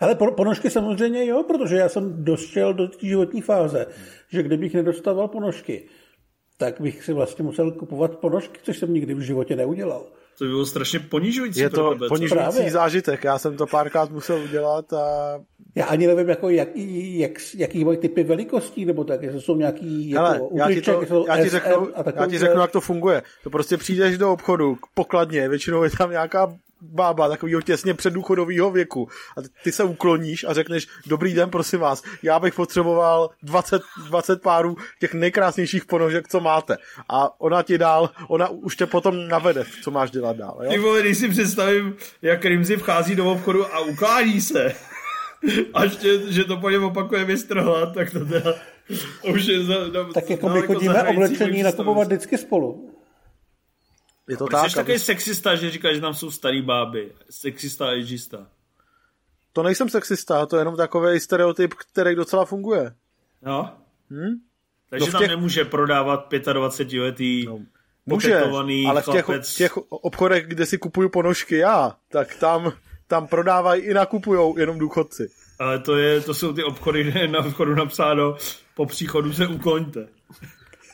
Ale 0.00 0.14
po- 0.14 0.32
ponožky 0.32 0.70
samozřejmě 0.70 1.26
jo, 1.26 1.42
protože 1.42 1.76
já 1.76 1.88
jsem 1.88 2.24
došel 2.24 2.74
do 2.74 2.88
té 2.88 3.06
životní 3.06 3.40
fáze, 3.40 3.86
že 4.28 4.42
kdybych 4.42 4.74
nedostával 4.74 5.28
ponožky, 5.28 5.88
tak 6.56 6.80
bych 6.80 7.04
si 7.04 7.12
vlastně 7.12 7.44
musel 7.44 7.72
kupovat 7.72 8.16
ponožky, 8.16 8.60
což 8.62 8.78
jsem 8.78 8.94
nikdy 8.94 9.14
v 9.14 9.20
životě 9.20 9.56
neudělal. 9.56 10.06
To 10.38 10.44
by 10.44 10.50
bylo 10.50 10.66
strašně 10.66 10.98
ponižující 11.00 11.60
Je 11.60 11.70
pro 11.70 11.82
to 11.82 11.90
tebe. 11.90 12.08
ponižující 12.08 12.34
Právě. 12.34 12.70
zážitek. 12.70 13.24
Já 13.24 13.38
jsem 13.38 13.56
to 13.56 13.66
párkrát 13.66 14.10
musel 14.10 14.42
udělat 14.42 14.92
a 14.92 15.38
Já 15.74 15.84
ani 15.84 16.06
nevím, 16.06 16.28
jako 16.28 16.48
jak, 16.48 16.68
jak, 16.74 17.30
jaký 17.54 17.84
mají 17.84 17.98
typy 17.98 18.22
velikostí, 18.24 18.84
nebo 18.84 19.04
tak, 19.04 19.22
jestli 19.22 19.40
jsou 19.40 19.56
nějaký 19.56 20.10
jako 20.10 20.24
Hele, 20.26 20.40
já 20.54 20.68
ti, 20.68 20.82
to, 20.82 21.06
jsou 21.06 21.26
já, 21.28 21.42
ti 21.42 21.48
řeknu, 21.48 21.88
já 22.16 22.26
ti 22.26 22.38
řeknu, 22.38 22.60
jak 22.60 22.70
to 22.70 22.80
funguje. 22.80 23.22
To 23.42 23.50
prostě 23.50 23.76
přijdeš 23.76 24.18
do 24.18 24.32
obchodu, 24.32 24.74
k 24.74 24.86
pokladně, 24.94 25.48
většinou 25.48 25.82
je 25.82 25.90
tam 25.98 26.10
nějaká 26.10 26.56
bába 26.80 27.28
takového 27.28 27.62
těsně 27.62 27.94
předdůchodového 27.94 28.70
věku 28.70 29.08
a 29.36 29.40
ty 29.62 29.72
se 29.72 29.84
ukloníš 29.84 30.44
a 30.44 30.52
řekneš, 30.52 30.88
dobrý 31.06 31.34
den, 31.34 31.50
prosím 31.50 31.80
vás, 31.80 32.02
já 32.22 32.38
bych 32.38 32.54
potřeboval 32.54 33.30
20, 33.42 33.82
20 34.08 34.42
párů 34.42 34.76
těch 35.00 35.14
nejkrásnějších 35.14 35.84
ponožek, 35.84 36.28
co 36.28 36.40
máte. 36.40 36.76
A 37.08 37.40
ona 37.40 37.62
ti 37.62 37.78
dál, 37.78 38.10
ona 38.28 38.48
už 38.48 38.76
tě 38.76 38.86
potom 38.86 39.28
navede, 39.28 39.64
co 39.82 39.90
máš 39.90 40.10
dělat 40.10 40.36
dál. 40.36 40.58
Ty 40.68 40.76
Jo? 40.76 40.82
vole, 40.82 41.00
když 41.00 41.18
si 41.18 41.28
představím, 41.28 41.96
jak 42.22 42.44
Rimzi 42.44 42.76
vchází 42.76 43.16
do 43.16 43.32
obchodu 43.32 43.74
a 43.74 43.80
uklání 43.80 44.40
se. 44.40 44.74
A 45.74 45.84
ještě, 45.84 46.32
že 46.32 46.44
to 46.44 46.56
po 46.56 46.70
něm 46.70 46.84
opakuje 46.84 47.24
mistr 47.24 47.64
tak 47.94 48.10
to 48.10 48.24
teda 48.24 48.54
už 49.32 49.46
je 49.46 49.64
za, 49.64 49.74
na, 49.74 50.12
Tak 50.14 50.30
jako 50.30 50.48
my 50.48 50.62
chodíme 50.62 51.02
oblečení 51.02 51.62
nakupovat 51.62 52.06
vždycky 52.06 52.38
spolu. 52.38 52.93
Je 54.28 54.36
to 54.36 54.46
tak, 54.46 54.70
jsi 54.70 54.76
takový 54.76 54.92
aby... 54.92 54.98
sexista, 54.98 55.54
že 55.54 55.70
říkáš, 55.70 55.94
že 55.94 56.00
tam 56.00 56.14
jsou 56.14 56.30
starý 56.30 56.62
báby? 56.62 57.12
Sexista 57.30 57.86
a 57.86 57.90
ageista. 57.90 58.46
To 59.52 59.62
nejsem 59.62 59.88
sexista, 59.88 60.46
to 60.46 60.56
je 60.56 60.60
jenom 60.60 60.76
takový 60.76 61.20
stereotyp, 61.20 61.74
který 61.74 62.14
docela 62.14 62.44
funguje. 62.44 62.94
Jo? 63.46 63.68
Hm? 64.10 64.34
Takže 64.90 65.06
No 65.06 65.12
tam 65.12 65.20
těch- 65.20 65.30
nemůže 65.30 65.64
prodávat 65.64 66.32
25-letý 66.32 67.46
no, 67.46 67.60
Může, 68.06 68.38
ale 68.88 69.02
v 69.02 69.10
těch, 69.12 69.24
chlapec. 69.24 69.54
v 69.54 69.56
těch 69.56 69.76
obchodech, 69.76 70.46
kde 70.46 70.66
si 70.66 70.78
kupuju 70.78 71.08
ponožky 71.08 71.56
já, 71.56 71.96
tak 72.08 72.36
tam, 72.36 72.72
tam 73.06 73.26
prodávají 73.26 73.82
i 73.82 73.94
nakupujou 73.94 74.58
jenom 74.58 74.78
důchodci. 74.78 75.30
Ale 75.58 75.78
to, 75.78 75.96
je, 75.96 76.20
to 76.20 76.34
jsou 76.34 76.52
ty 76.52 76.64
obchody, 76.64 77.04
kde 77.04 77.20
je 77.20 77.28
na 77.28 77.42
vchodu 77.42 77.74
napsáno 77.74 78.36
po 78.74 78.86
příchodu 78.86 79.32
se 79.32 79.46
ukloňte. 79.46 80.08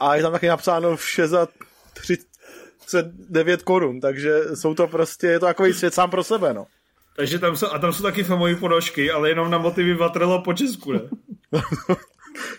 A 0.01 0.17
je 0.17 0.23
tam 0.23 0.33
taky 0.33 0.49
napsáno 0.49 0.97
vše 0.97 1.29
za 1.29 1.49
39 2.91 3.63
korun, 3.63 4.01
takže 4.01 4.41
jsou 4.55 4.75
to 4.75 4.87
prostě, 4.87 5.27
je 5.27 5.41
to 5.41 5.47
takový 5.47 5.73
svět 5.73 5.95
sám 5.95 6.11
pro 6.11 6.25
sebe, 6.25 6.55
no. 6.55 6.67
Takže 7.17 7.39
tam 7.39 7.57
jsou, 7.57 7.67
a 7.67 7.79
tam 7.79 7.93
jsou 7.93 8.03
taky 8.03 8.25
filmové 8.25 8.55
ponožky, 8.55 9.11
ale 9.11 9.29
jenom 9.29 9.51
na 9.51 9.59
motivy 9.59 9.95
Vatrelo 9.95 10.43
po 10.43 10.55
Česku, 10.55 10.93
ne? 10.93 11.01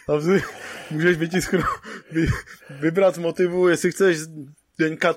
Tam 0.08 0.22
si 0.22 0.44
můžeš 0.92 1.18
vytisknout, 1.18 1.66
vy, 2.12 2.28
vybrat 2.70 3.16
z 3.16 3.18
motivu, 3.18 3.68
jestli 3.68 3.92
chceš 3.92 4.18
Deňka 4.80 5.16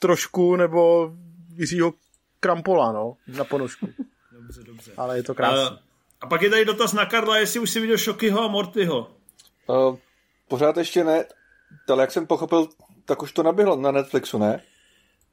trošku, 0.00 0.56
nebo 0.56 1.12
Jiřího 1.54 1.94
Krampola, 2.40 2.92
no, 2.92 3.16
na 3.26 3.44
ponožku. 3.44 3.88
Dobře, 4.32 4.62
dobře. 4.62 4.92
Ale 4.96 5.16
je 5.16 5.22
to 5.22 5.34
krásné. 5.34 5.76
A, 5.76 5.78
a 6.20 6.26
pak 6.26 6.42
je 6.42 6.50
tady 6.50 6.64
dotaz 6.64 6.92
na 6.92 7.06
Karla, 7.06 7.38
jestli 7.38 7.60
už 7.60 7.70
si 7.70 7.80
viděl 7.80 7.98
Šokyho 7.98 8.42
a 8.42 8.48
Mortyho. 8.48 9.10
Uh, 9.66 9.96
pořád 10.48 10.76
ještě 10.76 11.04
ne, 11.04 11.24
ale 11.88 12.02
jak 12.02 12.12
jsem 12.12 12.26
pochopil, 12.26 12.68
tak 13.06 13.22
už 13.22 13.32
to 13.32 13.42
naběhlo 13.42 13.76
na 13.76 13.90
Netflixu, 13.90 14.38
ne? 14.38 14.62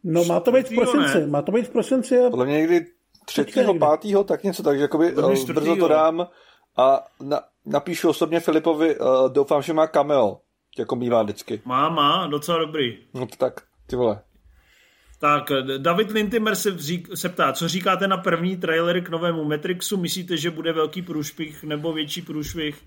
No 0.03 0.23
má 0.23 0.39
to 0.39 0.51
být 0.51 0.67
v 0.67 0.75
prosinci, 0.75 1.19
ne? 1.19 1.27
má 1.27 1.41
to 1.41 1.51
být 1.51 1.67
v 1.67 1.69
prosinci 1.69 2.19
a 2.19 2.29
Podle 2.29 2.45
mě 2.45 2.57
někdy 2.57 2.85
třetího, 3.25 3.65
někdy. 3.65 3.79
pátýho, 3.79 4.23
tak 4.23 4.43
něco, 4.43 4.63
takže 4.63 4.81
jakoby 4.81 5.13
uh, 5.13 5.45
brzo 5.45 5.75
to 5.75 5.87
dám 5.87 6.27
a 6.77 7.05
na, 7.21 7.41
napíšu 7.65 8.09
osobně 8.09 8.39
Filipovi, 8.39 8.99
uh, 8.99 9.29
doufám, 9.29 9.61
že 9.61 9.73
má 9.73 9.87
cameo, 9.87 10.39
jako 10.77 10.95
mývá 10.95 11.23
vždycky. 11.23 11.61
Má, 11.65 11.89
má, 11.89 12.27
docela 12.27 12.57
dobrý. 12.57 12.97
No 13.13 13.27
to 13.27 13.35
tak, 13.35 13.61
ty 13.87 13.95
vole. 13.95 14.21
Tak, 15.19 15.51
David 15.77 16.11
Lintimer 16.11 16.55
se, 16.55 16.77
řík, 16.77 17.07
se 17.15 17.29
ptá, 17.29 17.53
co 17.53 17.67
říkáte 17.67 18.07
na 18.07 18.17
první 18.17 18.57
trailery 18.57 19.01
k 19.01 19.09
novému 19.09 19.43
Matrixu? 19.43 19.97
Myslíte, 19.97 20.37
že 20.37 20.51
bude 20.51 20.73
velký 20.73 21.01
průšvih 21.01 21.63
nebo 21.63 21.93
větší 21.93 22.21
průšvih? 22.21 22.83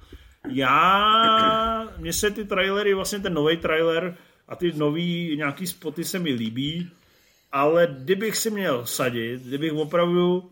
Já, 0.48 1.88
mně 1.98 2.12
se 2.12 2.30
ty 2.30 2.44
trailery, 2.44 2.94
vlastně 2.94 3.18
ten 3.18 3.34
nový 3.34 3.56
trailer 3.56 4.16
a 4.48 4.56
ty 4.56 4.72
nový 4.72 5.36
nějaký 5.36 5.66
spoty 5.66 6.04
se 6.04 6.18
mi 6.18 6.32
líbí, 6.32 6.90
ale 7.52 7.96
kdybych 7.98 8.36
si 8.36 8.50
měl 8.50 8.86
sadit, 8.86 9.42
kdybych 9.42 9.72
opravdu 9.72 10.50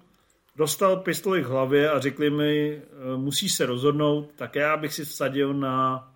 dostal 0.56 0.96
pistoli 0.96 1.42
k 1.42 1.46
hlavě 1.46 1.90
a 1.90 2.00
řekli 2.00 2.30
mi, 2.30 2.82
eh, 2.82 3.16
musíš 3.16 3.54
se 3.54 3.66
rozhodnout, 3.66 4.30
tak 4.36 4.54
já 4.54 4.76
bych 4.76 4.94
si 4.94 5.04
vsadil 5.04 5.54
na 5.54 6.08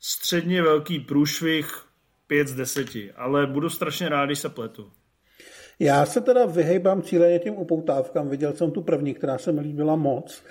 středně 0.00 0.62
velký 0.62 1.00
průšvih 1.00 1.86
5 2.26 2.48
z 2.48 2.54
10, 2.54 3.12
ale 3.16 3.46
budu 3.46 3.70
strašně 3.70 4.08
rád, 4.08 4.26
když 4.26 4.38
se 4.38 4.48
pletu. 4.48 4.92
Já 5.78 6.06
se 6.06 6.20
teda 6.20 6.46
vyhejbám 6.46 7.02
cíleně 7.02 7.38
těm 7.38 7.54
upoutávkám. 7.54 8.28
Viděl 8.28 8.52
jsem 8.52 8.70
tu 8.70 8.82
první, 8.82 9.14
která 9.14 9.38
se 9.38 9.52
mi 9.52 9.60
líbila 9.60 9.96
moc. 9.96 10.42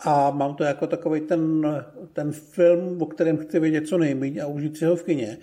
A 0.00 0.30
mám 0.30 0.54
to 0.54 0.64
jako 0.64 0.86
takový 0.86 1.20
ten, 1.20 1.66
ten 2.12 2.32
film, 2.32 3.02
o 3.02 3.06
kterém 3.06 3.36
chci 3.36 3.60
vědět 3.60 3.88
co 3.88 3.98
nejméně 3.98 4.42
a 4.42 4.46
užít 4.46 4.76
si 4.76 4.84
ho 4.84 4.96
v 4.96 5.02
kině. 5.02 5.38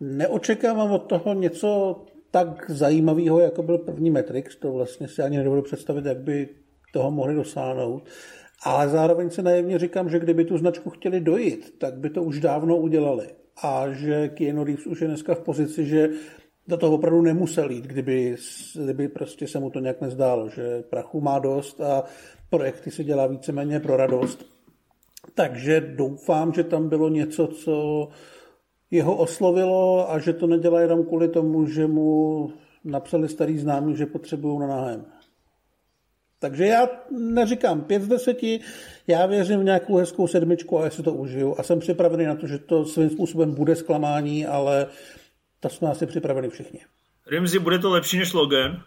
Neočekávám 0.00 0.92
od 0.92 0.98
toho 0.98 1.34
něco 1.34 2.00
tak 2.30 2.70
zajímavého, 2.70 3.40
jako 3.40 3.62
byl 3.62 3.78
první 3.78 4.10
Matrix. 4.10 4.56
To 4.56 4.72
vlastně 4.72 5.08
si 5.08 5.22
ani 5.22 5.36
nedovedu 5.36 5.62
představit, 5.62 6.04
jak 6.04 6.18
by 6.18 6.48
toho 6.92 7.10
mohli 7.10 7.34
dosáhnout. 7.34 8.02
Ale 8.64 8.88
zároveň 8.88 9.30
se 9.30 9.42
naivně 9.42 9.78
říkám, 9.78 10.10
že 10.10 10.18
kdyby 10.18 10.44
tu 10.44 10.58
značku 10.58 10.90
chtěli 10.90 11.20
dojít, 11.20 11.74
tak 11.78 11.98
by 11.98 12.10
to 12.10 12.22
už 12.22 12.40
dávno 12.40 12.76
udělali. 12.76 13.26
A 13.62 13.92
že 13.92 14.28
Keanu 14.28 14.64
Reeves 14.64 14.86
už 14.86 15.00
je 15.00 15.08
dneska 15.08 15.34
v 15.34 15.40
pozici, 15.40 15.86
že 15.86 16.08
do 16.68 16.76
toho 16.76 16.94
opravdu 16.94 17.22
nemusel 17.22 17.70
jít, 17.70 17.84
kdyby, 17.84 18.36
kdyby 18.84 19.08
prostě 19.08 19.48
se 19.48 19.60
mu 19.60 19.70
to 19.70 19.80
nějak 19.80 20.00
nezdálo, 20.00 20.48
že 20.48 20.82
prachu 20.82 21.20
má 21.20 21.38
dost 21.38 21.80
a 21.80 22.04
projekty 22.50 22.90
se 22.90 23.04
dělá 23.04 23.26
víceméně 23.26 23.80
pro 23.80 23.96
radost. 23.96 24.44
Takže 25.34 25.80
doufám, 25.80 26.52
že 26.52 26.64
tam 26.64 26.88
bylo 26.88 27.08
něco, 27.08 27.46
co 27.46 28.08
jeho 28.90 29.16
oslovilo 29.16 30.10
a 30.10 30.18
že 30.18 30.32
to 30.32 30.46
nedělá 30.46 30.80
jenom 30.80 31.04
kvůli 31.04 31.28
tomu, 31.28 31.66
že 31.66 31.86
mu 31.86 32.52
napsali 32.84 33.28
starý 33.28 33.58
známí, 33.58 33.96
že 33.96 34.06
potřebují 34.06 34.60
na 34.60 34.66
nájem. 34.66 35.04
Takže 36.38 36.66
já 36.66 36.88
neříkám 37.10 37.80
5 37.80 38.02
z 38.02 38.08
10, 38.08 38.38
já 39.06 39.26
věřím 39.26 39.60
v 39.60 39.64
nějakou 39.64 39.96
hezkou 39.96 40.26
sedmičku 40.26 40.78
a 40.78 40.84
já 40.84 40.90
si 40.90 41.02
to 41.02 41.12
užiju 41.12 41.54
a 41.58 41.62
jsem 41.62 41.78
připravený 41.80 42.24
na 42.24 42.34
to, 42.34 42.46
že 42.46 42.58
to 42.58 42.84
svým 42.84 43.10
způsobem 43.10 43.54
bude 43.54 43.76
zklamání, 43.76 44.46
ale 44.46 44.86
to 45.60 45.68
jsme 45.68 45.88
asi 45.88 46.06
připraveni 46.06 46.48
všichni. 46.48 46.80
Rimzi, 47.26 47.58
bude 47.58 47.78
to 47.78 47.90
lepší 47.90 48.18
než 48.18 48.32
Logan? 48.32 48.82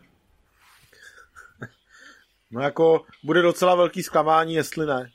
No 2.52 2.62
jako, 2.62 3.06
bude 3.24 3.42
docela 3.42 3.76
velký 3.76 4.04
zklamání, 4.04 4.54
jestli 4.54 4.86
ne. 4.86 5.12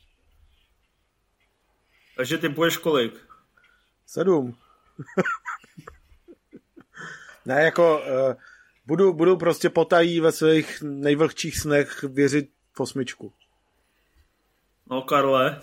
Takže 2.17 2.39
ty 2.39 2.49
půjdeš 2.49 2.77
kolik? 2.77 3.27
Sedm. 4.07 4.57
ne, 7.47 7.63
jako, 7.63 7.99
uh, 7.99 8.35
budu, 8.87 9.13
budu 9.13 9.37
prostě 9.37 9.71
potají 9.71 10.21
ve 10.21 10.33
svých 10.33 10.83
nejvlhčích 10.83 11.59
snech 11.59 12.03
věřit 12.03 12.51
v 12.73 12.81
osmičku. 12.81 13.33
No, 14.91 15.03
Karle. 15.03 15.61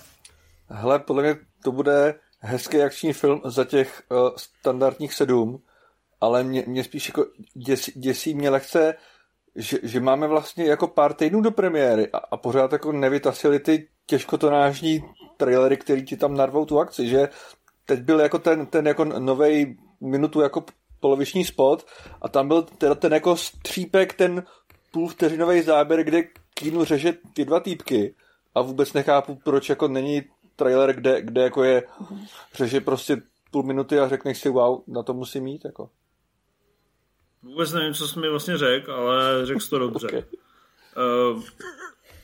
Hele, 0.70 1.00
podle 1.00 1.24
mě 1.24 1.36
to 1.64 1.72
bude 1.72 2.20
hezký 2.40 2.82
akční 2.82 3.14
film 3.14 3.42
za 3.46 3.66
těch 3.66 4.04
uh, 4.10 4.30
standardních 4.36 5.14
sedm, 5.14 5.64
ale 6.22 6.44
mě, 6.44 6.64
mě 6.68 6.84
spíš 6.84 7.08
jako 7.08 7.26
děsí, 7.54 7.92
děsí 7.96 8.34
mě 8.34 8.50
lehce, 8.50 8.96
že, 9.56 9.78
že 9.84 10.00
máme 10.00 10.28
vlastně 10.28 10.66
jako 10.66 10.88
pár 10.88 11.14
týdnů 11.14 11.42
do 11.42 11.52
premiéry 11.52 12.08
a, 12.12 12.18
a 12.18 12.38
pořád 12.38 12.72
jako 12.72 12.92
nevytasili 12.92 13.60
ty 13.60 13.88
těžkotonážní 14.06 15.04
trailery, 15.38 15.78
který 15.78 16.06
ti 16.06 16.18
tam 16.18 16.38
narvou 16.38 16.66
tu 16.66 16.80
akci, 16.80 17.08
že 17.08 17.30
teď 17.86 18.00
byl 18.00 18.20
jako 18.20 18.40
ten, 18.40 18.66
ten 18.66 18.88
jako 18.88 19.06
novej 19.06 19.78
minutu 20.02 20.42
jako 20.42 20.64
poloviční 21.00 21.46
spot 21.46 21.86
a 22.22 22.30
tam 22.30 22.48
byl 22.48 22.62
teda 22.62 22.96
ten 22.96 23.14
jako 23.14 23.38
střípek, 23.38 24.14
ten 24.14 24.44
půlvteřinový 24.92 25.62
záběr, 25.62 26.04
kde 26.04 26.24
Kínu 26.54 26.86
řeže 26.86 27.14
ty 27.34 27.46
dva 27.46 27.60
týpky 27.60 28.16
a 28.56 28.62
vůbec 28.62 28.94
nechápu, 28.94 29.36
proč 29.44 29.70
jako 29.70 29.88
není 29.88 30.22
trailer, 30.56 30.94
kde, 30.94 31.22
kde 31.22 31.42
jako 31.42 31.64
je 31.64 31.84
řeže 32.54 32.82
prostě 32.82 33.18
půl 33.52 33.64
minuty 33.64 34.00
a 34.00 34.10
řekneš 34.10 34.42
si 34.42 34.50
wow, 34.50 34.82
na 34.88 35.04
to 35.04 35.14
musím 35.14 35.44
mít 35.44 35.66
jako. 35.66 35.90
Vůbec 37.44 37.74
nevím, 37.74 37.94
co 37.94 38.08
jsi 38.08 38.20
mi 38.20 38.30
vlastně 38.30 38.58
řekl, 38.58 38.92
ale 38.94 39.46
řekl 39.46 39.60
jsi 39.60 39.70
to 39.70 39.80
dobře. 39.80 40.08
Okay. 40.96 41.36
Uh, 41.36 41.44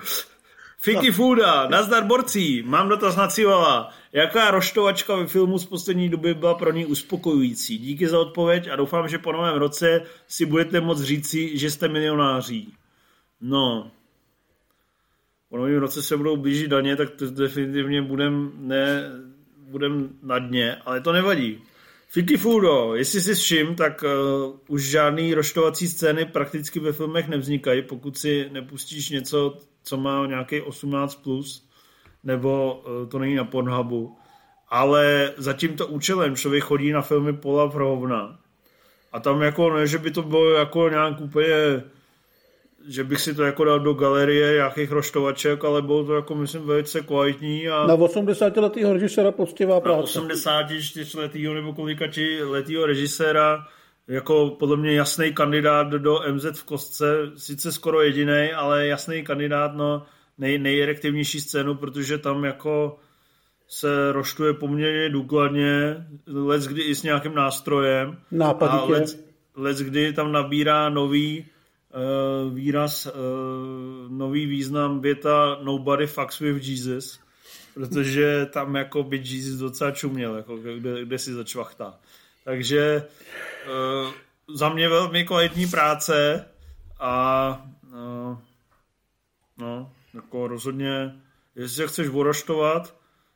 Fiki 0.81 1.11
Fooda, 1.11 1.69
nazdar 1.69 2.05
borcí, 2.05 2.63
mám 2.63 2.89
dotaz 2.89 3.17
na 3.17 3.29
Civala. 3.29 3.95
Jaká 4.13 4.51
roštovačka 4.51 5.17
ve 5.17 5.27
filmu 5.27 5.59
z 5.59 5.67
poslední 5.67 6.09
doby 6.09 6.35
byla 6.35 6.55
pro 6.55 6.73
ní 6.73 6.87
uspokojující? 6.87 7.79
Díky 7.79 8.09
za 8.09 8.21
odpověď 8.21 8.69
a 8.69 8.77
doufám, 8.77 9.09
že 9.09 9.19
po 9.19 9.33
novém 9.33 9.57
roce 9.57 10.03
si 10.29 10.47
budete 10.47 10.81
moct 10.81 11.03
říci, 11.03 11.59
že 11.59 11.71
jste 11.71 11.89
milionáří. 11.89 12.75
No, 13.41 13.91
po 15.49 15.57
novém 15.57 15.79
roce 15.79 16.03
se 16.03 16.17
budou 16.17 16.37
blížit 16.37 16.71
daně, 16.71 16.97
tak 16.97 17.11
to 17.11 17.31
definitivně 17.31 18.03
budem, 18.03 18.53
ne, 18.55 19.11
budem 19.59 20.09
na 20.23 20.39
dně, 20.39 20.77
ale 20.77 21.01
to 21.01 21.13
nevadí. 21.13 21.63
Fiki 22.11 22.37
Fudo, 22.37 22.95
jestli 22.95 23.21
si 23.21 23.35
všim, 23.35 23.75
tak 23.75 24.03
uh, 24.03 24.57
už 24.69 24.83
žádný 24.83 25.35
roštovací 25.35 25.89
scény 25.89 26.25
prakticky 26.25 26.81
ve 26.81 26.93
filmech 26.93 27.29
nevznikají, 27.29 27.83
pokud 27.83 28.19
si 28.19 28.49
nepustíš 28.53 29.11
něco, 29.11 29.59
co 29.83 29.97
má 29.97 30.27
nějaký 30.27 30.61
18+, 30.61 31.23
plus, 31.23 31.69
nebo 32.25 32.83
uh, 32.87 33.09
to 33.09 33.19
není 33.19 33.35
na 33.35 33.45
Pornhubu. 33.45 34.17
Ale 34.69 35.33
za 35.37 35.53
tímto 35.53 35.87
účelem 35.87 36.37
člověk 36.37 36.65
chodí 36.65 36.93
na 36.93 37.03
filmy 37.03 37.33
Pola 37.33 37.67
Vrhovna. 37.67 38.39
A 39.13 39.21
tam 39.21 39.43
jako 39.43 39.75
ne, 39.77 39.87
že 39.87 39.99
by 39.99 40.11
to 40.11 40.23
bylo 40.23 40.51
jako 40.51 40.89
nějak 40.89 41.21
úplně 41.21 41.83
že 42.87 43.05
bych 43.05 43.21
si 43.21 43.35
to 43.35 43.43
jako 43.43 43.65
dal 43.65 43.81
do 43.81 43.95
galerie 43.95 44.53
nějakých 44.53 44.93
roštovaček, 44.93 45.65
ale 45.65 45.83
bylo 45.83 46.05
to 46.05 46.15
jako 46.15 46.35
myslím 46.35 46.63
velice 46.67 47.01
kvalitní. 47.01 47.69
A 47.69 47.87
Na 47.87 47.95
80 47.95 48.57
letého 48.57 48.93
režisera 48.93 49.33
poctivá 49.33 49.75
na 49.75 49.81
práce. 49.81 50.03
84 50.03 51.19
letého 51.19 51.55
nebo 51.55 51.73
kolikači 51.73 52.43
letého 52.43 52.87
režiséra 52.87 53.67
jako 54.09 54.57
podle 54.59 54.77
mě 54.77 54.93
jasný 54.93 55.33
kandidát 55.33 55.89
do 55.89 56.21
MZ 56.33 56.45
v 56.53 56.65
kostce, 56.65 57.17
sice 57.37 57.73
skoro 57.73 58.03
jediný, 58.03 58.53
ale 58.57 58.87
jasný 58.87 59.25
kandidát, 59.25 59.75
no 59.75 60.03
nej, 60.39 60.59
nejerektivnější 60.59 61.41
scénu, 61.41 61.75
protože 61.75 62.19
tam 62.19 62.45
jako 62.45 62.99
se 63.69 64.13
roštuje 64.13 64.55
poměrně 64.55 65.09
důkladně, 65.09 66.07
let 66.27 66.63
kdy 66.63 66.83
i 66.83 66.95
s 66.95 67.03
nějakým 67.03 67.35
nástrojem. 67.35 68.19
Nápaditě. 68.31 68.83
A 68.83 68.85
let, 68.85 69.19
let 69.57 69.77
kdy 69.77 70.13
tam 70.13 70.33
nabírá 70.33 70.89
nový 70.89 71.47
výraz, 72.53 73.07
uh, 73.07 73.13
nový 74.09 74.47
význam 74.47 75.01
věta 75.01 75.59
Nobody 75.63 76.07
fucks 76.07 76.39
with 76.39 76.69
Jesus, 76.69 77.21
protože 77.75 78.47
tam 78.47 78.75
jako 78.75 79.03
by 79.03 79.17
Jesus 79.17 79.61
docela 79.61 79.91
čuměl, 79.91 80.37
jako 80.37 80.57
kde, 80.57 81.05
kde 81.05 81.19
si 81.19 81.33
začvachtá. 81.33 82.01
Takže 82.45 83.09
uh, 83.67 84.13
za 84.55 84.69
mě 84.69 84.89
velmi 84.89 85.25
kvalitní 85.25 85.67
práce 85.67 86.45
a 87.01 87.67
no, 89.59 89.93
jako 90.15 90.49
rozhodně, 90.49 91.21
jestli 91.57 91.77
se 91.77 91.87
chceš 91.87 92.09
voroštovat, 92.09 92.95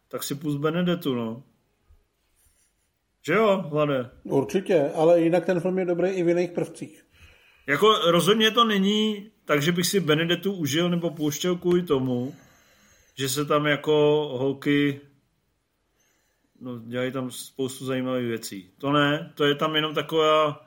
tak 0.08 0.22
si 0.22 0.34
pust 0.34 0.58
Benedettu, 0.58 1.14
no. 1.14 1.42
Že 3.22 3.34
jo, 3.34 3.64
Hlade? 3.70 4.10
Určitě, 4.24 4.90
ale 4.94 5.20
jinak 5.20 5.46
ten 5.46 5.60
film 5.60 5.78
je 5.78 5.84
dobrý 5.84 6.08
i 6.08 6.22
v 6.22 6.28
jiných 6.28 6.50
prvcích. 6.50 7.01
Jako 7.66 8.10
rozhodně 8.10 8.50
to 8.50 8.64
není 8.64 9.30
tak, 9.44 9.62
že 9.62 9.72
bych 9.72 9.86
si 9.86 10.00
Benedettu 10.00 10.52
užil 10.52 10.90
nebo 10.90 11.10
pouštěl 11.10 11.56
kvůli 11.56 11.82
tomu, 11.82 12.34
že 13.18 13.28
se 13.28 13.44
tam 13.44 13.66
jako 13.66 13.92
holky 14.38 15.00
no, 16.60 16.78
dělají 16.78 17.12
tam 17.12 17.30
spoustu 17.30 17.84
zajímavých 17.84 18.28
věcí. 18.28 18.70
To 18.78 18.92
ne, 18.92 19.32
to 19.34 19.44
je 19.44 19.54
tam 19.54 19.76
jenom 19.76 19.94
taková 19.94 20.66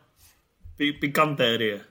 pi- 0.77 0.93
pikantérie. 0.93 1.81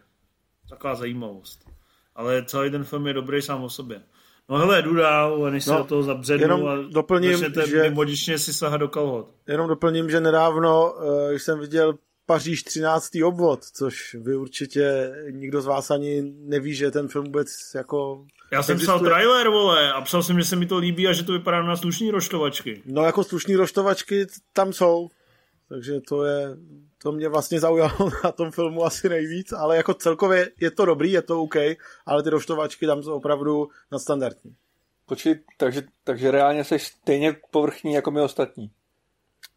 Taková 0.70 0.94
zajímavost. 0.94 1.70
Ale 2.14 2.44
celý 2.44 2.70
ten 2.70 2.84
film 2.84 3.06
je 3.06 3.12
dobrý 3.12 3.42
sám 3.42 3.62
o 3.64 3.70
sobě. 3.70 4.02
No 4.48 4.58
hele, 4.58 4.82
jdu 4.82 4.94
dál, 4.94 5.50
než 5.50 5.64
se 5.64 5.70
No, 5.70 5.78
do 5.78 5.84
toho 5.84 6.02
zabřednu 6.02 6.44
jenom 6.44 6.68
a 6.68 6.76
doplním, 6.92 7.38
že- 7.66 7.82
mimodičně 7.82 8.38
si 8.38 8.54
sahat 8.54 8.76
do 8.76 8.88
kalhot. 8.88 9.30
Jenom 9.48 9.68
doplním, 9.68 10.10
že 10.10 10.20
nedávno 10.20 10.94
eh, 11.02 11.30
když 11.30 11.42
jsem 11.42 11.60
viděl 11.60 11.98
Paříž 12.26 12.62
13. 12.62 13.10
obvod, 13.24 13.64
což 13.64 14.14
vy 14.20 14.36
určitě 14.36 15.12
nikdo 15.30 15.60
z 15.60 15.66
vás 15.66 15.90
ani 15.90 16.22
neví, 16.38 16.74
že 16.74 16.90
ten 16.90 17.08
film 17.08 17.24
vůbec 17.24 17.48
jako 17.74 18.26
Já 18.52 18.62
jsem 18.62 18.74
existuje. 18.74 18.98
psal 18.98 19.06
trailer, 19.08 19.48
vole, 19.48 19.92
a 19.92 20.00
psal 20.00 20.22
jsem, 20.22 20.38
že 20.38 20.44
se 20.44 20.56
mi 20.56 20.66
to 20.66 20.78
líbí 20.78 21.08
a 21.08 21.12
že 21.12 21.24
to 21.24 21.32
vypadá 21.32 21.62
na 21.62 21.76
slušný 21.76 22.10
roštovačky. 22.10 22.82
No 22.86 23.02
jako 23.02 23.24
slušný 23.24 23.56
roštovačky 23.56 24.26
tam 24.52 24.72
jsou, 24.72 25.08
takže 25.68 26.00
to 26.00 26.24
je, 26.24 26.56
to 27.02 27.12
mě 27.12 27.28
vlastně 27.28 27.60
zaujalo 27.60 28.10
na 28.24 28.32
tom 28.32 28.50
filmu 28.50 28.84
asi 28.84 29.08
nejvíc, 29.08 29.52
ale 29.52 29.76
jako 29.76 29.94
celkově 29.94 30.50
je 30.60 30.70
to 30.70 30.84
dobrý, 30.84 31.12
je 31.12 31.22
to 31.22 31.42
OK, 31.42 31.56
ale 32.06 32.22
ty 32.22 32.30
roštovačky 32.30 32.86
tam 32.86 33.02
jsou 33.02 33.14
opravdu 33.14 33.68
nadstandardní. 33.92 34.54
Počkej, 35.06 35.40
takže, 35.58 35.82
takže 36.04 36.30
reálně 36.30 36.64
jsi 36.64 36.78
stejně 36.78 37.36
povrchní 37.50 37.92
jako 37.92 38.10
my 38.10 38.20
ostatní. 38.20 38.70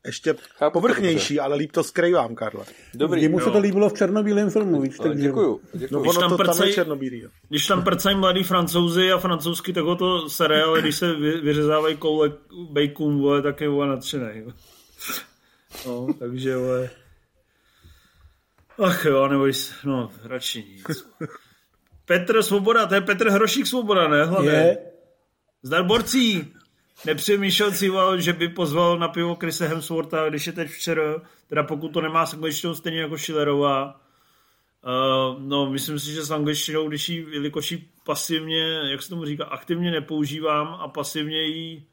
Ještě 0.08 0.36
Chápu 0.56 0.74
to 0.74 0.82
povrchnější, 0.82 1.40
ale 1.40 1.56
líp 1.56 1.72
to 1.72 1.84
skrývám, 1.84 2.36
Karle. 2.36 2.66
Dobrý. 2.94 3.22
Jemu 3.22 3.40
se 3.40 3.46
jo. 3.46 3.52
to 3.52 3.60
líbilo 3.60 3.90
v 3.90 3.94
černobílém 3.94 4.50
filmu, 4.50 4.82
víš, 4.82 4.96
Ale 5.00 5.10
takže... 5.10 5.24
děkuju. 5.24 5.62
No 5.74 5.80
děkuju. 5.80 6.02
Když 6.02 6.18
ono 6.18 6.30
tam 6.30 6.38
to 6.38 6.44
tam 6.44 6.68
je 6.68 6.74
černobílý. 6.74 7.20
jo. 7.20 7.30
Když 7.50 7.68
tam 7.68 7.84
prcají 7.84 8.18
mladí 8.18 8.44
francouzi 8.44 9.12
a 9.12 9.18
francouzsky, 9.18 9.74
tak 9.74 9.84
ho 9.84 9.96
to 9.96 10.30
sere, 10.30 10.64
ale 10.64 10.82
když 10.82 10.96
se 10.96 11.14
vy, 11.14 11.32
vyřezávají 11.42 11.98
koule 11.98 12.32
bacon, 12.70 13.18
vole, 13.22 13.42
tak 13.42 13.62
je 13.62 13.70
vole 13.70 13.88
nadšený. 13.88 14.30
jo. 14.34 14.52
No, 15.88 16.08
takže 16.20 16.58
vole. 16.58 16.90
Ach 18.84 19.06
jo, 19.06 19.28
nebo 19.28 19.46
jsi, 19.46 19.74
no, 19.84 20.12
radši 20.24 20.64
nic. 20.64 20.86
Petr 22.06 22.44
Svoboda, 22.44 22.86
to 22.86 22.96
je 22.96 23.02
Petr 23.02 23.30
Hrošík 23.30 23.68
Svoboda, 23.68 24.08
ne? 24.08 24.26
Hlavně. 24.26 24.52
Je, 24.52 24.78
Zdar 25.64 25.84
borcí. 25.84 26.54
Nepřemýšlel 27.06 27.72
si, 27.72 27.92
že 28.18 28.34
by 28.34 28.50
pozval 28.50 29.00
na 29.00 29.08
pivo 29.08 29.36
Krise 29.36 29.68
Hemswortha, 29.68 30.30
když 30.30 30.48
je 30.48 30.54
teď 30.54 30.70
včera, 30.70 31.22
teda 31.48 31.64
pokud 31.64 31.90
to 31.90 32.02
nemá 32.02 32.26
s 32.26 32.34
angličtinou 32.34 32.76
stejně 32.76 33.02
jako 33.02 33.18
Schillerová. 33.18 34.02
Uh, 34.86 35.42
no, 35.42 35.70
myslím 35.72 36.00
si, 36.00 36.14
že 36.14 36.24
s 36.24 36.32
angličtinou, 36.32 36.90
když 36.90 37.10
ji, 37.10 37.28
jelikož 37.32 37.72
ji 37.72 37.90
pasivně, 38.06 38.64
jak 38.92 39.02
se 39.02 39.10
tomu 39.10 39.26
říká, 39.26 39.46
aktivně 39.46 39.92
nepoužívám 39.92 40.68
a 40.68 40.88
pasivně 40.88 41.42
ji 41.42 41.84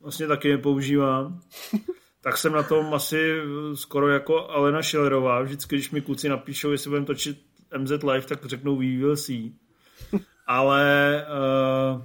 vlastně 0.00 0.26
taky 0.26 0.50
nepoužívám, 0.50 1.40
tak 2.20 2.36
jsem 2.36 2.52
na 2.52 2.62
tom 2.62 2.94
asi 2.94 3.40
skoro 3.74 4.08
jako 4.08 4.50
Alena 4.50 4.82
Schillerová. 4.82 5.42
Vždycky, 5.42 5.76
když 5.76 5.90
mi 5.90 6.00
kluci 6.00 6.28
napíšou, 6.28 6.70
jestli 6.70 6.88
budeme 6.88 7.06
točit 7.06 7.38
MZ 7.78 7.90
Live, 7.90 8.26
tak 8.26 8.44
řeknou 8.44 8.76
we 8.76 8.86
will 8.86 9.16
see. 9.16 9.52
Ale 10.46 11.26
uh, 11.96 12.02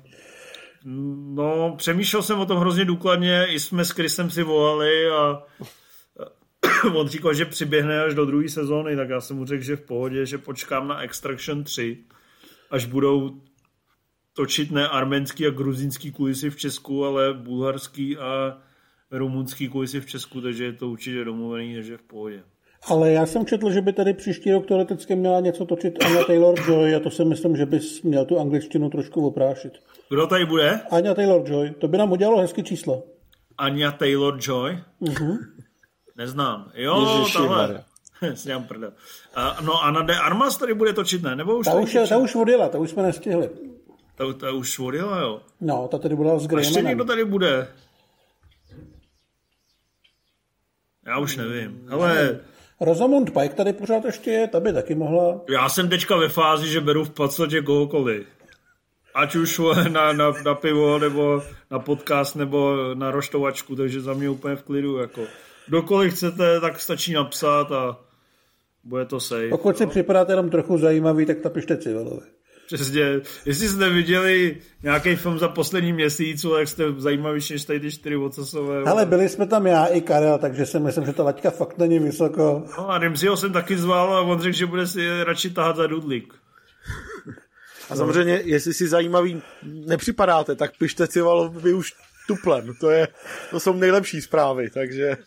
no, 0.86 1.76
přemýšlel 1.78 2.24
jsem 2.24 2.40
o 2.40 2.46
tom 2.46 2.58
hrozně 2.58 2.86
důkladně, 2.86 3.46
i 3.50 3.60
jsme 3.60 3.86
s 3.86 3.94
Krisem 3.94 4.30
si 4.30 4.44
volali 4.44 5.10
a 5.10 5.44
on 6.94 7.08
říkal, 7.08 7.34
že 7.34 7.46
přiběhne 7.46 8.04
až 8.04 8.14
do 8.14 8.26
druhé 8.26 8.50
sezóny, 8.50 8.96
tak 8.96 9.10
já 9.10 9.22
jsem 9.22 9.38
mu 9.38 9.46
řekl, 9.46 9.64
že 9.64 9.76
v 9.76 9.82
pohodě, 9.82 10.26
že 10.26 10.38
počkám 10.38 10.88
na 10.88 11.02
Extraction 11.02 11.64
3, 11.64 11.98
až 12.72 12.86
budou 12.86 13.42
točit 14.34 14.72
ne 14.72 14.88
arménský 14.88 15.48
a 15.48 15.50
gruzínský 15.50 16.12
kulisy 16.12 16.50
v 16.50 16.56
Česku, 16.56 17.06
ale 17.06 17.34
bulharský 17.34 18.18
a 18.18 18.58
rumunský 19.12 19.70
kulisy 19.70 20.02
v 20.02 20.06
Česku, 20.06 20.42
takže 20.42 20.64
je 20.64 20.74
to 20.74 20.90
určitě 20.90 21.26
domluvený, 21.26 21.76
takže 21.76 21.98
v 21.98 22.02
pohodě. 22.02 22.44
Ale 22.90 23.12
já 23.12 23.26
jsem 23.26 23.46
četl, 23.46 23.72
že 23.72 23.82
by 23.82 23.94
tady 23.94 24.14
příští 24.14 24.52
rok 24.52 24.68
teoreticky 24.68 25.16
měla 25.16 25.40
něco 25.40 25.66
točit 25.66 26.04
Anya 26.06 26.22
Taylor-Joy 26.22 26.96
a 26.96 27.00
to 27.00 27.10
si 27.12 27.26
myslím, 27.26 27.56
že 27.58 27.66
bys 27.66 28.02
měl 28.02 28.26
tu 28.26 28.40
angličtinu 28.40 28.90
trošku 28.90 29.28
oprášit. 29.28 29.74
Kdo 30.10 30.28
tady 30.28 30.46
bude? 30.46 30.80
Anya 30.92 31.14
Taylor-Joy, 31.14 31.74
to 31.74 31.88
by 31.88 31.98
nám 31.98 32.12
udělalo 32.12 32.38
hezky 32.42 32.64
číslo. 32.64 33.04
Anya 33.58 33.92
Taylor-Joy? 33.92 34.84
Mhm. 35.00 35.38
Neznám. 36.18 36.72
Jo, 36.76 37.18
Ježišimarja. 37.20 37.58
tahle. 37.68 37.84
Si 38.36 38.50
dám 38.50 38.64
prdel. 38.64 38.94
A, 39.36 39.58
no 39.62 39.84
Anna 39.84 40.02
de 40.02 40.16
Armas 40.16 40.58
tady 40.58 40.74
bude 40.74 40.94
točit, 40.94 41.24
ne? 41.24 41.36
Nebo 41.36 41.58
už 41.58 41.66
Ta 41.66 41.74
už, 41.74 41.94
je, 41.94 42.08
ta 42.08 42.18
už 42.18 42.36
odjela, 42.36 42.70
ta 42.70 42.78
už 42.78 42.90
jsme 42.90 43.04
nestihli. 43.04 43.50
ta, 44.16 44.34
ta 44.34 44.52
už 44.52 44.80
odjela, 44.80 45.20
jo. 45.22 45.42
No, 45.62 45.88
ta 45.88 45.98
tady 45.98 46.16
byla 46.16 46.40
s 46.40 46.54
A 46.54 46.58
ještě 46.60 46.82
někdo 46.82 47.06
tady 47.06 47.26
bude. 47.26 47.68
Já 51.06 51.20
už 51.20 51.38
nevím. 51.38 51.88
Ale 51.92 52.40
Rosamund 52.82 53.34
Pike 53.34 53.56
tady 53.56 53.74
pořád 53.74 54.06
ještě 54.06 54.32
je, 54.32 54.48
ta 54.48 54.60
by 54.60 54.74
taky 54.74 54.96
mohla. 54.96 55.42
já 55.50 55.70
jsem 55.70 55.90
teďka 55.90 56.16
ve 56.18 56.30
fázi, 56.30 56.68
že 56.68 56.82
beru 56.82 57.04
v 57.04 57.10
podstatě 57.10 57.62
kohokoliv. 57.62 58.28
Ať 59.16 59.36
už 59.36 59.62
na, 59.90 60.14
na, 60.14 60.34
na 60.46 60.56
pivo, 60.56 61.00
nebo 61.00 61.42
na 61.72 61.80
podcast, 61.80 62.36
nebo 62.36 62.76
na 62.94 63.12
roštovačku, 63.12 63.76
takže 63.76 64.02
za 64.02 64.14
mě 64.14 64.30
úplně 64.30 64.56
v 64.56 64.64
klidu. 64.64 64.98
Jako. 64.98 65.22
Kdokoliv 65.68 66.14
chcete, 66.14 66.60
tak 66.60 66.80
stačí 66.80 67.14
napsat 67.14 67.72
a 67.72 67.98
bude 68.84 69.06
to 69.06 69.20
safe. 69.20 69.50
Pokud 69.50 69.78
si 69.78 69.88
připadáte 69.88 70.32
jenom 70.32 70.50
trochu 70.50 70.78
zajímavý, 70.78 71.26
tak 71.26 71.44
napište 71.44 71.78
Civilovi. 71.78 72.26
Přesně. 72.76 73.22
Jestli 73.46 73.70
jste 73.70 73.90
viděli 73.90 74.58
nějaký 74.84 75.16
film 75.16 75.40
za 75.40 75.48
poslední 75.48 75.94
měsíc, 75.94 76.46
tak 76.58 76.68
jste 76.68 76.84
zajímavější 76.98 77.54
než 77.54 77.66
tady 77.66 77.80
ty 77.80 77.92
čtyři 77.92 78.16
ocasové. 78.16 78.84
Ale 78.84 79.06
byli 79.06 79.30
jsme 79.30 79.48
tam 79.48 79.68
já 79.68 79.86
i 79.86 80.02
Karel, 80.02 80.38
takže 80.38 80.66
si 80.66 80.80
myslím, 80.80 81.06
že 81.06 81.14
ta 81.14 81.24
laťka 81.24 81.52
fakt 81.52 81.78
není 81.78 82.00
vysoko. 82.00 82.64
No 82.78 82.90
a 82.90 82.98
Rimziho 82.98 83.38
jsem 83.38 83.54
taky 83.54 83.78
zval 83.78 84.14
a 84.14 84.22
on 84.22 84.42
řekl, 84.42 84.58
že 84.58 84.66
bude 84.66 84.88
si 84.88 85.24
radši 85.24 85.50
tahat 85.50 85.76
za 85.76 85.88
dudlík. 85.88 86.34
A 87.90 87.96
samozřejmě, 87.96 88.42
jestli 88.46 88.74
si 88.74 88.88
zajímavý 88.88 89.42
nepřipadáte, 89.64 90.56
tak 90.56 90.78
pište 90.78 91.08
Civalovi 91.08 91.74
už 91.74 91.94
tuplem. 92.28 92.74
To, 92.80 92.90
je, 92.90 93.08
to 93.50 93.60
jsou 93.60 93.74
nejlepší 93.74 94.22
zprávy, 94.22 94.70
takže 94.70 95.18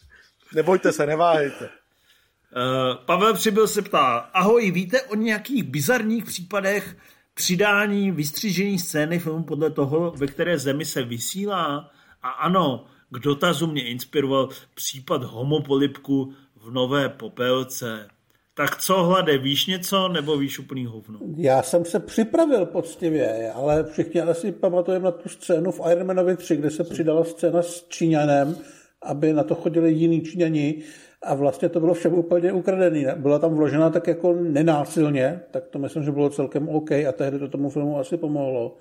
nebojte 0.55 0.93
se, 0.93 1.07
neváhejte. 1.07 1.65
Uh, 1.65 3.05
Pavel 3.05 3.35
Přibyl 3.35 3.69
se 3.69 3.83
ptá, 3.83 4.31
ahoj, 4.35 4.71
víte 4.71 5.03
o 5.03 5.15
nějakých 5.15 5.63
bizarních 5.63 6.25
případech 6.25 6.97
přidání 7.35 8.11
vystřížený 8.11 8.79
scény 8.79 9.19
filmu 9.19 9.45
podle 9.45 9.71
toho, 9.71 10.11
ve 10.17 10.27
které 10.27 10.59
zemi 10.59 10.85
se 10.85 11.03
vysílá? 11.03 11.91
A 12.23 12.29
ano, 12.29 12.85
k 13.11 13.19
dotazu 13.19 13.67
mě 13.67 13.89
inspiroval 13.89 14.49
případ 14.75 15.23
homopolipku 15.23 16.33
v 16.57 16.71
Nové 16.71 17.09
Popelce. 17.09 18.09
Tak 18.57 18.77
co, 18.77 19.03
Hlade, 19.03 19.39
víš 19.39 19.67
něco, 19.67 20.09
nebo 20.09 20.37
víš 20.37 20.59
úplný 20.59 20.87
hovno? 20.87 21.19
Já 21.37 21.63
jsem 21.63 21.85
se 21.85 22.01
připravil 22.01 22.67
poctivě, 22.67 23.53
ale 23.53 23.85
všichni 23.85 24.21
ale 24.21 24.35
si 24.35 24.53
pamatujeme 24.53 25.05
na 25.05 25.11
tu 25.11 25.29
scénu 25.29 25.73
v 25.73 25.81
Iron 25.91 26.07
Manovi 26.07 26.37
3, 26.37 26.57
kde 26.57 26.71
se 26.71 26.85
přidala 26.85 27.25
scéna 27.25 27.63
s 27.63 27.89
Číňanem, 27.89 28.57
aby 29.03 29.33
na 29.33 29.43
to 29.45 29.55
chodili 29.55 29.93
jiní 29.93 30.23
Číňani 30.23 30.83
a 31.25 31.35
vlastně 31.35 31.69
to 31.69 31.81
bylo 31.81 31.95
všem 31.95 32.15
úplně 32.15 32.53
ukradený. 32.53 33.07
Byla 33.17 33.39
tam 33.39 33.55
vložena 33.55 33.91
tak 33.91 34.07
jako 34.07 34.33
nenásilně, 34.33 35.41
tak 35.51 35.69
to 35.69 35.79
myslím, 35.79 36.03
že 36.03 36.13
bylo 36.13 36.31
celkem 36.31 36.69
OK 36.69 36.93
a 36.93 37.13
tehdy 37.13 37.39
to 37.39 37.49
tomu 37.49 37.71
filmu 37.71 37.99
asi 37.99 38.17
pomohlo. 38.17 38.77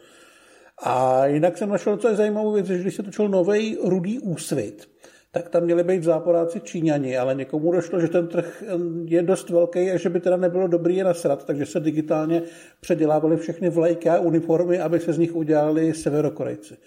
A 0.83 1.25
jinak 1.25 1.57
jsem 1.57 1.69
našel, 1.69 1.97
co 1.97 2.07
je 2.07 2.15
zajímavou 2.15 2.51
věc, 2.51 2.65
že 2.65 2.77
když 2.77 2.95
se 2.95 3.03
točil 3.03 3.29
nový 3.29 3.77
Rudý 3.83 4.19
úsvit, 4.19 4.89
tak 5.31 5.49
tam 5.49 5.63
měli 5.63 5.83
být 5.83 6.03
záporáci 6.03 6.59
Číňani, 6.59 7.17
ale 7.17 7.35
někomu 7.35 7.71
došlo, 7.71 7.99
že 7.99 8.07
ten 8.07 8.27
trh 8.27 8.63
je 9.05 9.23
dost 9.23 9.49
velký 9.49 9.91
a 9.91 9.97
že 9.97 10.09
by 10.09 10.19
teda 10.19 10.37
nebylo 10.37 10.67
dobrý 10.67 10.95
je 10.95 11.03
nasrat, 11.03 11.45
takže 11.45 11.65
se 11.65 11.79
digitálně 11.79 12.41
předělávali 12.79 13.37
všechny 13.37 13.69
vlajky 13.69 14.09
a 14.09 14.19
uniformy, 14.19 14.79
aby 14.79 14.99
se 14.99 15.13
z 15.13 15.17
nich 15.17 15.35
udělali 15.35 15.93
severokorejci. 15.93 16.77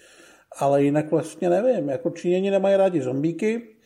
Ale 0.59 0.83
jinak 0.83 1.11
vlastně 1.11 1.49
nevím, 1.49 1.89
jako 1.89 2.09
Číňani 2.09 2.51
nemají 2.51 2.75
rádi 2.75 3.01
zombíky, 3.01 3.76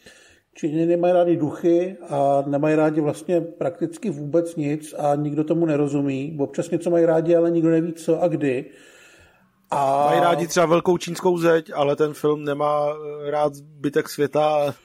Číňani 0.55 0.85
nemají 0.85 1.13
rádi 1.13 1.37
duchy 1.37 1.97
a 2.09 2.43
nemají 2.47 2.75
rádi 2.75 3.01
vlastně 3.01 3.41
prakticky 3.41 4.09
vůbec 4.09 4.55
nic 4.55 4.93
a 4.97 5.15
nikdo 5.15 5.43
tomu 5.43 5.65
nerozumí. 5.65 6.37
Občas 6.39 6.69
něco 6.69 6.89
mají 6.89 7.05
rádi, 7.05 7.35
ale 7.35 7.51
nikdo 7.51 7.69
neví 7.69 7.93
co 7.93 8.21
a 8.21 8.27
kdy. 8.27 8.65
A... 9.69 10.05
Mají 10.05 10.21
rádi 10.21 10.47
třeba 10.47 10.65
velkou 10.65 10.97
čínskou 10.97 11.37
zeď, 11.37 11.71
ale 11.75 11.95
ten 11.95 12.13
film 12.13 12.43
nemá 12.43 12.87
rád 13.29 13.53
zbytek 13.53 14.09
světa. 14.09 14.75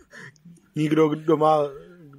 Nikdo, 0.76 1.08
kdo 1.08 1.36
má, 1.36 1.58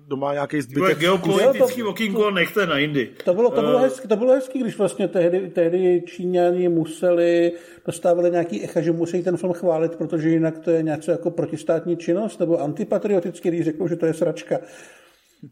kdo 0.06 0.18
má 0.18 0.34
nějaký 0.34 0.62
zbytek... 0.62 1.00
Geopolitický 1.00 1.82
to, 1.82 1.90
okýnko 1.90 2.32
nechte 2.32 2.66
na 2.66 2.78
jindy. 2.78 3.16
To 3.26 3.34
bylo, 3.34 3.52
to, 3.52 3.62
bylo 3.62 3.76
uh... 3.76 3.82
hezky, 3.82 4.08
to 4.08 4.16
bylo 4.16 4.34
hezky, 4.34 4.60
když 4.60 4.78
vlastně 4.78 5.08
tehdy, 5.08 5.50
tehdy 5.50 6.04
Číňani 6.08 6.70
museli, 6.70 7.52
dostávali 7.86 8.32
nějaký 8.32 8.64
echa, 8.64 8.82
že 8.82 8.92
musí 8.92 9.24
ten 9.24 9.38
film 9.38 9.54
chválit, 9.54 9.96
protože 9.96 10.30
jinak 10.30 10.60
to 10.60 10.72
je 10.72 10.84
něco 10.84 11.12
jako 11.12 11.32
protistátní 11.32 11.98
činnost, 11.98 12.40
nebo 12.40 12.62
antipatriotický, 12.62 13.50
když 13.50 13.66
řeknou, 13.66 13.88
že 13.88 13.96
to 13.96 14.06
je 14.06 14.14
sračka. 14.14 14.58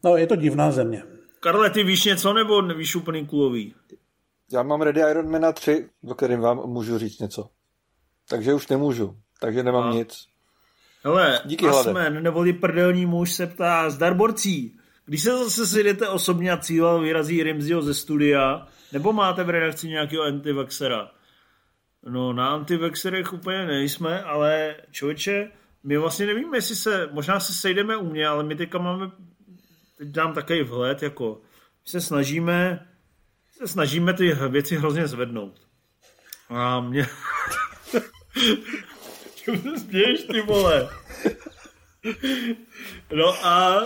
No, 0.04 0.18
je 0.18 0.28
to 0.28 0.36
divná 0.36 0.72
země. 0.72 1.04
Karle, 1.40 1.70
ty 1.70 1.84
víš 1.84 2.06
něco, 2.06 2.34
nebo 2.34 2.62
nevíš 2.62 2.96
úplný 2.96 3.28
kulový? 3.28 3.74
Já 4.52 4.64
mám 4.64 4.82
Ready 4.82 5.02
Iron 5.12 5.32
Man 5.32 5.54
3, 5.54 5.90
o 6.08 6.16
kterým 6.16 6.40
vám 6.40 6.70
můžu 6.70 6.98
říct 6.98 7.20
něco. 7.20 7.50
Takže 8.30 8.54
už 8.54 8.68
nemůžu. 8.68 9.16
Takže 9.42 9.64
nemám 9.64 9.84
A. 9.84 9.94
nic. 9.94 10.33
Hele, 11.04 11.42
Díky 11.46 11.68
Asmen, 11.68 12.24
neboli 12.24 12.54
prdelní 12.54 13.06
muž 13.06 13.32
se 13.32 13.48
ptá, 13.48 13.90
zdar 13.90 14.14
borcí, 14.14 14.80
když 15.06 15.24
se 15.24 15.38
zase 15.38 15.68
sejdete 15.68 16.10
osobně 16.10 16.52
a 16.52 16.58
cíl 16.58 17.02
vyrazí 17.02 17.44
Rimziho 17.44 17.82
ze 17.82 17.94
studia, 17.94 18.68
nebo 18.92 19.14
máte 19.14 19.44
v 19.44 19.50
redakci 19.50 19.88
nějakého 19.88 20.24
antivaxera? 20.24 21.12
No, 22.10 22.34
na 22.34 22.48
antivexerech 22.48 23.34
úplně 23.34 23.66
nejsme, 23.66 24.24
ale 24.24 24.76
člověče, 24.92 25.52
my 25.84 25.98
vlastně 25.98 26.26
nevíme, 26.26 26.58
jestli 26.58 26.76
se, 26.76 27.10
možná 27.12 27.40
se 27.40 27.54
sejdeme 27.54 27.98
u 27.98 28.10
mě, 28.10 28.28
ale 28.28 28.44
my 28.44 28.56
teďka 28.56 28.78
máme, 28.78 29.12
teď 29.98 30.08
dám 30.08 30.34
takový 30.34 30.64
vhled, 30.64 31.04
jako, 31.04 31.42
se 31.86 32.02
snažíme 32.02 32.88
se 33.58 33.68
snažíme 33.68 34.14
ty 34.14 34.34
věci 34.50 34.76
hrozně 34.76 35.08
zvednout. 35.08 35.62
A 36.50 36.80
mě... 36.80 37.08
Čemu 39.44 39.62
se 39.62 39.80
směješ, 39.80 40.24
ty 40.24 40.42
vole? 40.42 40.90
No 43.16 43.46
a... 43.46 43.82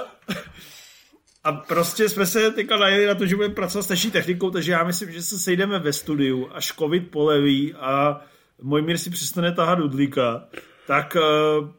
A 1.43 1.51
prostě 1.51 2.09
jsme 2.09 2.25
se 2.25 2.51
teďka 2.51 2.77
najeli 2.77 3.05
na 3.05 3.15
to, 3.15 3.25
že 3.25 3.35
budeme 3.35 3.53
pracovat 3.53 3.83
s 3.83 3.89
naší 3.89 4.11
technikou, 4.11 4.49
takže 4.51 4.71
já 4.71 4.83
myslím, 4.83 5.11
že 5.11 5.21
se 5.21 5.39
sejdeme 5.39 5.79
ve 5.79 5.93
studiu, 5.93 6.49
až 6.53 6.71
covid 6.71 7.11
poleví 7.11 7.73
a 7.73 8.21
můj 8.61 8.81
mír 8.81 8.97
si 8.97 9.09
přestane 9.09 9.51
tahat 9.51 9.79
dudlíka, 9.79 10.43
tak 10.87 11.15
uh, 11.15 11.69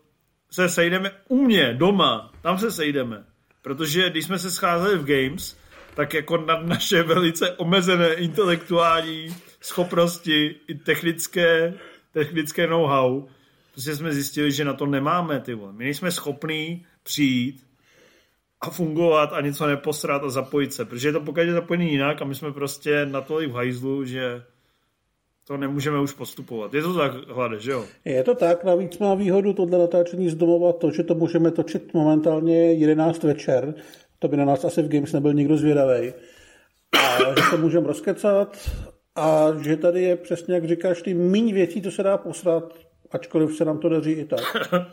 se 0.51 0.68
sejdeme 0.68 1.11
u 1.29 1.45
mě, 1.45 1.74
doma, 1.74 2.33
tam 2.43 2.59
se 2.59 2.72
sejdeme. 2.72 3.24
Protože 3.62 4.11
když 4.11 4.24
jsme 4.24 4.39
se 4.39 4.51
scházeli 4.51 4.99
v 4.99 5.05
Games, 5.05 5.59
tak 5.95 6.14
jako 6.14 6.37
na 6.37 6.62
naše 6.62 7.03
velice 7.03 7.51
omezené 7.51 8.12
intelektuální 8.12 9.37
schopnosti 9.61 10.57
i 10.68 10.74
technické, 10.74 11.74
technické 12.12 12.66
know-how, 12.66 13.29
prostě 13.79 13.97
jsme 13.97 14.12
zjistili, 14.12 14.53
že 14.53 14.64
na 14.64 14.72
to 14.72 14.87
nemáme, 14.87 15.41
ty 15.41 15.55
vole. 15.55 15.72
My 15.72 15.85
nejsme 15.85 16.11
schopní 16.11 16.87
přijít 17.03 17.62
a 18.61 18.70
fungovat 18.70 19.33
a 19.33 19.41
něco 19.41 19.66
neposrat 19.66 20.22
a 20.24 20.31
zapojit 20.31 20.72
se, 20.72 20.85
protože 20.85 21.09
je 21.09 21.12
to 21.12 21.20
pokud 21.20 21.41
je 21.41 21.53
zapojený 21.53 21.91
jinak 21.91 22.22
a 22.22 22.24
my 22.24 22.35
jsme 22.35 22.53
prostě 22.53 23.07
na 23.07 23.20
to 23.20 23.37
v 23.37 23.53
hajzlu, 23.53 24.05
že 24.05 24.43
to 25.47 25.57
nemůžeme 25.57 26.01
už 26.01 26.12
postupovat. 26.12 26.74
Je 26.74 26.83
to 26.83 26.95
tak, 26.95 27.12
hlade, 27.29 27.61
že 27.61 27.70
jo? 27.70 27.85
Je 28.05 28.22
to 28.22 28.35
tak, 28.35 28.64
navíc 28.64 28.99
má 28.99 29.14
výhodu 29.14 29.53
tohle 29.53 29.79
natáčení 29.79 30.29
z 30.29 30.35
domova 30.35 30.72
to, 30.72 30.91
že 30.91 31.03
to 31.03 31.14
můžeme 31.14 31.51
točit 31.51 31.95
momentálně 31.95 32.72
11 32.72 33.22
večer, 33.22 33.74
to 34.18 34.29
by 34.29 34.37
na 34.37 34.45
nás 34.45 34.64
asi 34.64 34.83
v 34.83 34.89
Games 34.89 35.12
nebyl 35.12 35.33
nikdo 35.33 35.57
zvědavý. 35.57 36.12
A 36.99 37.18
že 37.18 37.51
to 37.51 37.59
můžeme 37.59 37.87
rozkecat 37.87 38.70
a 39.16 39.47
že 39.62 39.76
tady 39.76 40.03
je 40.03 40.16
přesně, 40.16 40.55
jak 40.55 40.68
říkáš, 40.68 41.03
ty 41.03 41.14
méně 41.14 41.55
věcí, 41.55 41.81
to 41.81 41.91
se 41.91 42.03
dá 42.03 42.18
posrat, 42.18 42.88
ačkoliv 43.13 43.57
se 43.57 43.65
nám 43.65 43.79
to 43.79 43.89
daří 43.89 44.11
i 44.11 44.25
tak. 44.25 44.41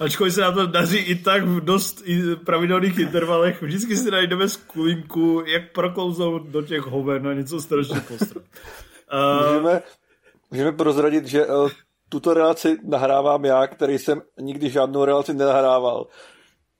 ačkoliv 0.00 0.34
se 0.34 0.40
nám 0.40 0.54
to 0.54 0.66
daří 0.66 0.98
i 0.98 1.14
tak 1.14 1.44
v 1.44 1.60
dost 1.60 2.02
pravidelných 2.44 2.98
intervalech, 2.98 3.62
vždycky 3.62 3.96
si 3.96 4.10
najdeme 4.10 4.48
skulinku, 4.48 5.42
jak 5.46 5.72
proklouznout 5.72 6.46
do 6.46 6.62
těch 6.62 6.80
hoven 6.80 7.28
a 7.28 7.34
něco 7.34 7.60
strašně 7.60 8.00
postrat. 8.00 8.44
Uh... 9.12 9.52
Můžeme, 9.52 9.82
můžeme 10.50 10.72
prozradit, 10.72 11.26
že 11.26 11.46
uh, 11.46 11.70
tuto 12.08 12.34
relaci 12.34 12.78
nahrávám 12.84 13.44
já, 13.44 13.66
který 13.66 13.98
jsem 13.98 14.22
nikdy 14.40 14.70
žádnou 14.70 15.04
relaci 15.04 15.34
nenahrával. 15.34 16.06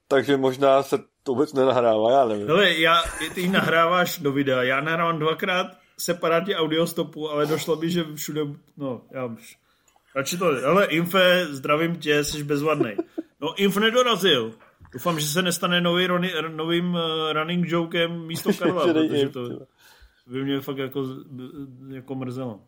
Takže 0.09 0.37
možná 0.37 0.83
se 0.83 0.99
to 1.22 1.33
vůbec 1.33 1.53
nenahrává, 1.53 2.12
já 2.12 2.24
nevím. 2.24 2.47
Hele, 2.47 2.74
já, 2.74 3.03
ty 3.35 3.49
nahráváš 3.49 4.18
do 4.18 4.33
videa, 4.33 4.62
já 4.62 4.81
nahrávám 4.81 5.18
dvakrát 5.18 5.66
separátně 5.99 6.57
audiostopu, 6.57 7.31
ale 7.31 7.47
došlo 7.47 7.76
by, 7.76 7.91
že 7.91 8.05
všude, 8.14 8.41
no, 8.76 9.03
já 9.11 9.24
už, 9.24 9.57
radši 10.18 10.36
to, 10.38 10.44
hele, 10.44 10.86
Infe, 10.86 11.46
zdravím 11.50 11.96
tě, 11.96 12.24
jsi 12.24 12.44
bezvadný. 12.44 12.90
No, 13.40 13.54
Inf 13.54 13.76
nedorazil. 13.76 14.54
Doufám, 14.92 15.20
že 15.20 15.26
se 15.26 15.42
nestane 15.42 15.80
nový, 15.80 16.06
roni, 16.06 16.32
novým 16.48 16.94
uh, 16.94 17.00
running 17.32 17.68
jokem 17.68 18.26
místo 18.26 18.50
Karla, 18.58 18.92
protože 18.92 19.28
to 19.28 19.48
by 20.26 20.44
mě 20.44 20.60
fakt 20.60 20.78
jako, 20.78 21.04
jako 21.88 22.14
mrzelo. 22.14 22.60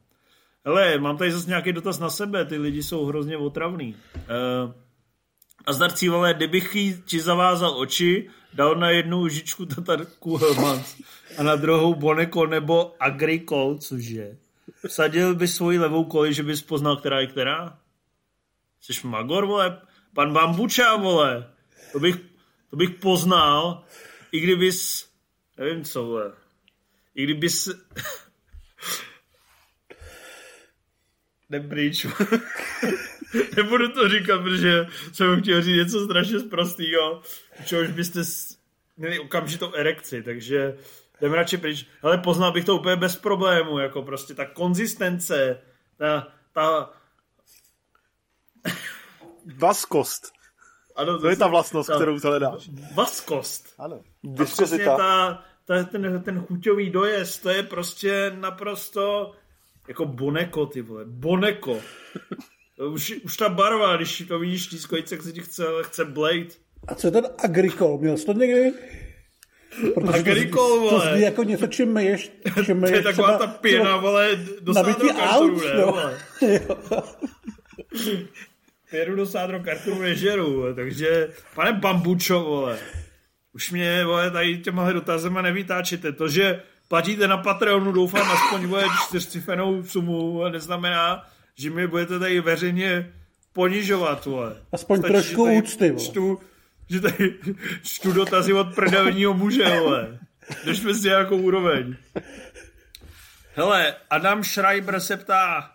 Hele, 0.64 0.98
mám 0.98 1.16
tady 1.16 1.32
zase 1.32 1.48
nějaký 1.48 1.72
dotaz 1.72 1.98
na 1.98 2.10
sebe, 2.10 2.44
ty 2.44 2.58
lidi 2.58 2.82
jsou 2.82 3.06
hrozně 3.06 3.36
otravný. 3.36 3.96
Uh, 4.14 4.72
a 5.66 5.72
zdarcí, 5.72 6.08
vole, 6.08 6.34
kdybych 6.34 6.76
ti 7.04 7.20
zavázal 7.20 7.78
oči, 7.78 8.30
dal 8.54 8.74
na 8.74 8.90
jednu 8.90 9.28
žičku 9.28 9.66
tatarku 9.66 10.36
Helmans 10.36 10.96
a 11.38 11.42
na 11.42 11.56
druhou 11.56 11.94
Boneko 11.94 12.46
nebo 12.46 12.94
Agricol, 13.00 13.78
což 13.78 14.06
je. 14.06 14.38
Vsadil 14.88 15.34
by 15.34 15.48
svoji 15.48 15.78
levou 15.78 16.04
koli, 16.04 16.34
že 16.34 16.42
bys 16.42 16.62
poznal, 16.62 16.96
která 16.96 17.20
je 17.20 17.26
která? 17.26 17.78
Jsi 18.80 19.06
magor, 19.06 19.46
vole? 19.46 19.80
Pan 20.14 20.32
Bambuča, 20.32 20.96
vole? 20.96 21.52
To 21.92 22.00
bych, 22.00 22.16
to 22.70 22.76
bych 22.76 22.90
poznal, 22.90 23.84
i 24.32 24.40
kdybys, 24.40 25.08
nevím 25.58 25.84
co, 25.84 26.04
vole. 26.04 26.32
I 27.14 27.24
kdybys... 27.24 27.68
Nepryč. 31.50 32.06
Nebudu 33.56 33.92
to 33.92 34.08
říkat, 34.08 34.42
protože 34.42 34.86
jsem 35.12 35.42
chtěl 35.42 35.62
říct 35.62 35.76
něco 35.76 36.04
strašně 36.04 36.40
zprostýho, 36.40 37.22
čehož 37.64 37.90
byste 37.90 38.20
měli 38.96 39.18
okamžitou 39.18 39.74
erekci, 39.74 40.22
takže 40.22 40.78
jdem 41.20 41.32
radši 41.32 41.56
pryč. 41.58 41.86
Ale 42.02 42.18
poznal 42.18 42.52
bych 42.52 42.64
to 42.64 42.76
úplně 42.76 42.96
bez 42.96 43.16
problému, 43.16 43.78
jako 43.78 44.02
prostě 44.02 44.34
ta 44.34 44.44
konzistence, 44.44 45.62
ta, 45.96 46.28
ta... 46.52 46.90
Vaskost. 49.56 50.32
Ano, 50.96 51.12
to, 51.12 51.20
to 51.20 51.28
je 51.28 51.36
ta 51.36 51.46
vlastnost, 51.46 51.88
ta, 51.88 51.96
kterou 51.96 52.18
hledáš. 52.18 52.70
Vaskost. 52.94 53.74
Ano. 53.78 54.00
A 54.40 54.96
ta, 54.96 55.44
ta, 55.64 55.84
ten, 55.84 56.22
ten 56.24 56.40
chuťový 56.40 56.90
dojezd, 56.90 57.42
to 57.42 57.50
je 57.50 57.62
prostě 57.62 58.32
naprosto 58.34 59.32
jako 59.88 60.04
boneko, 60.06 60.66
ty 60.66 60.82
vole. 60.82 61.04
Boneko. 61.04 61.80
Už, 62.92 63.20
už 63.24 63.36
ta 63.36 63.48
barva, 63.48 63.96
když 63.96 64.24
to 64.28 64.38
vidíš 64.38 64.66
tískojice, 64.66 65.14
jak 65.14 65.22
se 65.22 65.32
ti 65.32 65.40
chce, 65.40 65.64
chce 65.82 66.04
Blade. 66.04 66.48
A 66.88 66.94
co 66.94 67.06
je 67.06 67.10
ten 67.10 67.26
agrikol? 67.44 67.98
Měl 67.98 68.16
jsi 68.16 68.26
to 68.26 68.32
někdy? 68.32 68.72
Protože 69.94 70.18
agrikol, 70.18 70.68
to, 70.68 70.80
vole. 70.80 71.06
To 71.06 71.14
zní 71.14 71.22
jako 71.22 71.42
něco, 71.42 71.66
čím 71.66 71.92
myješ. 71.92 72.32
Čím 72.66 72.80
myješ 72.80 72.90
to 72.90 72.96
je 72.96 73.02
taková 73.02 73.38
ta 73.38 73.46
pěna, 73.46 73.96
vole, 73.96 74.38
do 74.60 74.74
sádro 74.74 74.94
kartonu, 75.08 75.60
ne, 75.60 75.84
vole. 75.84 76.18
Pěru 78.90 79.16
do 79.16 79.26
sádro 79.26 79.60
kartonu 79.60 80.00
nežeru, 80.00 80.74
takže, 80.74 81.28
pane 81.54 81.72
Bambučo, 81.72 82.40
vole, 82.40 82.78
už 83.54 83.70
mě, 83.70 84.04
vole, 84.04 84.30
tady 84.30 84.58
těmahle 84.58 84.92
dotazema 84.92 85.42
nevytáčíte. 85.42 86.12
To, 86.12 86.28
že 86.28 86.62
platíte 86.88 87.28
na 87.28 87.36
Patreonu, 87.36 87.92
doufám, 87.92 88.30
aspoň, 88.30 88.66
vole, 88.66 88.84
čtyřcifenou 89.06 89.82
sumu, 89.82 90.48
neznamená, 90.48 91.26
že 91.54 91.70
mi 91.70 91.86
budete 91.86 92.18
tady 92.18 92.40
veřejně 92.40 93.12
ponižovat, 93.52 94.26
vole. 94.26 94.56
Aspoň 94.72 94.98
Stačí, 94.98 95.12
trošku 95.12 95.52
úcty, 95.52 95.90
vole. 95.90 96.04
Čtu, 96.04 96.38
že 96.90 97.00
tady 97.00 97.34
čtu 97.82 98.12
dotazy 98.12 98.52
od 98.52 98.74
prdelního 98.74 99.34
muže, 99.34 99.64
vole. 99.80 100.18
Držme 100.64 100.94
si 100.94 101.06
nějakou 101.06 101.36
úroveň. 101.36 101.96
Hele, 103.54 103.94
Adam 104.10 104.44
Schreiber 104.44 105.00
se 105.00 105.16
ptá, 105.16 105.70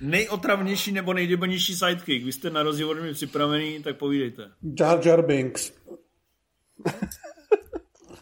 nejotravnější 0.00 0.92
nebo 0.92 1.14
nejdebilnější 1.14 1.74
sidekick. 1.74 2.24
Vy 2.24 2.32
jste 2.32 2.50
na 2.50 2.62
rozdíl 2.62 2.90
od 2.90 2.98
mě 2.98 3.12
připravený, 3.12 3.82
tak 3.82 3.96
povídejte. 3.96 4.42
Jar 4.80 5.00
Jar 5.06 5.22
Binks. 5.22 5.72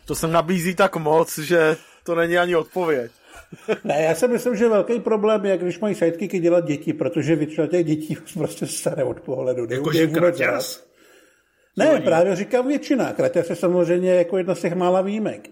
To 0.05 0.15
se 0.15 0.27
nabízí 0.27 0.75
tak 0.75 0.97
moc, 0.97 1.39
že 1.39 1.77
to 2.05 2.15
není 2.15 2.39
ani 2.39 2.57
odpověď. 2.57 3.13
Ne, 3.85 4.03
já 4.03 4.15
si 4.15 4.29
myslím, 4.29 4.57
že 4.57 4.69
velký 4.69 5.01
problém 5.01 5.45
je, 5.45 5.59
když 5.59 5.79
mají 5.79 5.95
sidekicky 5.95 6.39
dělat 6.39 6.65
děti, 6.65 6.93
protože 6.93 7.37
většina 7.37 7.67
těch 7.67 7.87
dětí 7.87 8.19
už 8.19 8.33
prostě 8.39 8.67
staré 8.67 9.05
od 9.05 9.21
pohledu. 9.21 9.67
Jakože 9.71 10.07
Kraťas? 10.07 10.90
Ne, 11.77 12.01
právě 12.01 12.37
říkám 12.37 12.69
většina. 12.69 13.13
Kraťas 13.13 13.51
je 13.51 13.57
samozřejmě 13.57 14.11
jako 14.15 14.39
jedna 14.39 14.55
z 14.55 14.61
těch 14.61 14.75
mála 14.75 15.03
výjimek. 15.03 15.51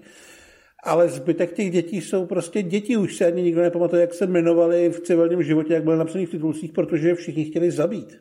Ale 0.84 1.08
zbytek 1.08 1.52
těch 1.52 1.70
dětí 1.70 2.00
jsou 2.00 2.26
prostě 2.26 2.62
děti. 2.62 2.96
Už 2.96 3.16
se 3.16 3.26
ani 3.26 3.42
nikdo 3.42 3.62
nepamatuje, 3.62 4.00
jak 4.00 4.14
se 4.14 4.24
jmenovali 4.24 4.88
v 4.88 5.00
civilním 5.00 5.42
životě, 5.42 5.74
jak 5.74 5.84
byly 5.84 5.98
napsaný 5.98 6.26
v 6.26 6.30
titulcích, 6.30 6.72
protože 6.72 7.08
je 7.08 7.14
všichni 7.14 7.44
chtěli 7.44 7.70
zabít. 7.70 8.18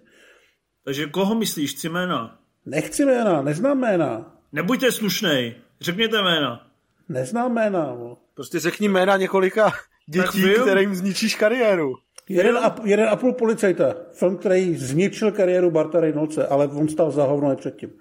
Takže 0.86 1.06
koho 1.06 1.36
myslíš? 1.36 1.74
Chci 1.74 1.90
jména. 1.90 2.40
Nechci 2.66 3.06
jména, 3.06 3.42
neznám 3.42 3.80
jména. 3.80 4.36
Nebuďte 4.52 4.92
slušnej. 4.92 5.56
Řekněte 5.82 6.22
jména. 6.22 6.68
Neznám 7.10 7.54
jména. 7.54 7.86
No. 7.86 8.18
Prostě 8.34 8.60
řekni 8.60 8.88
jména 8.90 9.18
několika 9.18 9.72
dětí, 10.10 10.44
kterým 10.62 10.96
zničíš 10.96 11.36
kariéru. 11.36 11.94
Jeden 12.30 12.58
a, 12.58 12.76
jeden 12.84 13.10
a 13.10 13.16
půl 13.16 13.34
policajta. 13.34 13.96
Film, 14.12 14.38
který 14.38 14.76
zničil 14.76 15.32
kariéru 15.32 15.72
Barta 15.72 16.00
Reynoldse, 16.00 16.48
ale 16.48 16.68
on 16.68 16.90
stal 16.90 17.12
za 17.12 17.24
hovno 17.24 17.54
i 17.54 17.56
předtím. 17.56 17.94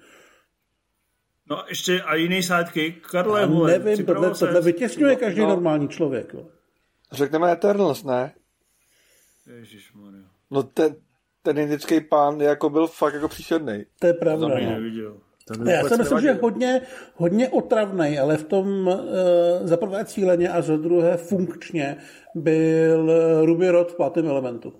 No 1.50 1.64
ještě 1.68 2.00
a 2.02 2.14
jiný 2.14 2.42
sidekick, 2.42 3.06
Karle, 3.10 3.40
Já 3.40 3.46
vole, 3.46 3.78
nevím, 3.78 4.06
tohle, 4.06 4.30
tohle 4.34 4.60
vytěsňuje 4.60 5.16
každý 5.16 5.40
No. 5.40 5.48
normální 5.48 5.88
člověk. 5.88 6.34
Jo. 6.34 6.46
Řekneme 7.12 7.52
Eternals, 7.52 8.04
ne? 8.04 8.34
Ježišmarja. 9.46 10.22
No 10.50 10.62
ten, 10.62 10.96
ten 11.42 11.58
indický 11.58 12.00
pán 12.00 12.40
jako 12.40 12.70
byl 12.70 12.86
fakt 12.86 13.14
jako 13.14 13.28
příšerný. 13.28 13.84
To 13.98 14.06
je 14.06 14.14
pravda. 14.14 14.48
mě 14.48 14.66
No. 14.66 14.72
neviděl. 14.72 15.16
Ne, 15.58 15.72
já 15.72 15.88
si 15.88 15.96
myslím, 15.96 16.20
že 16.20 16.28
je 16.28 16.38
hodně, 16.42 16.80
hodně 17.14 17.48
otravný, 17.48 18.18
ale 18.18 18.36
v 18.36 18.44
tom 18.44 18.86
uh, 18.86 18.94
za 19.62 19.76
prvé 19.76 20.04
cíleně 20.04 20.48
a 20.48 20.62
za 20.62 20.76
druhé 20.76 21.16
funkčně 21.16 21.96
byl 22.34 23.10
eh, 23.10 23.46
Ruby 23.46 23.68
Rod 23.70 23.92
v 23.92 23.96
pátém 23.96 24.26
elementu. 24.28 24.72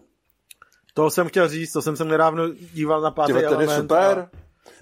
To 0.94 1.10
jsem 1.10 1.28
chtěl 1.28 1.48
říct, 1.48 1.72
to 1.72 1.82
jsem 1.82 1.96
se 1.96 2.04
nedávno 2.04 2.48
díval 2.48 3.00
na 3.00 3.10
pátý 3.10 3.32
ten 3.32 3.40
je 3.42 3.46
element. 3.46 3.80
super. 3.80 4.28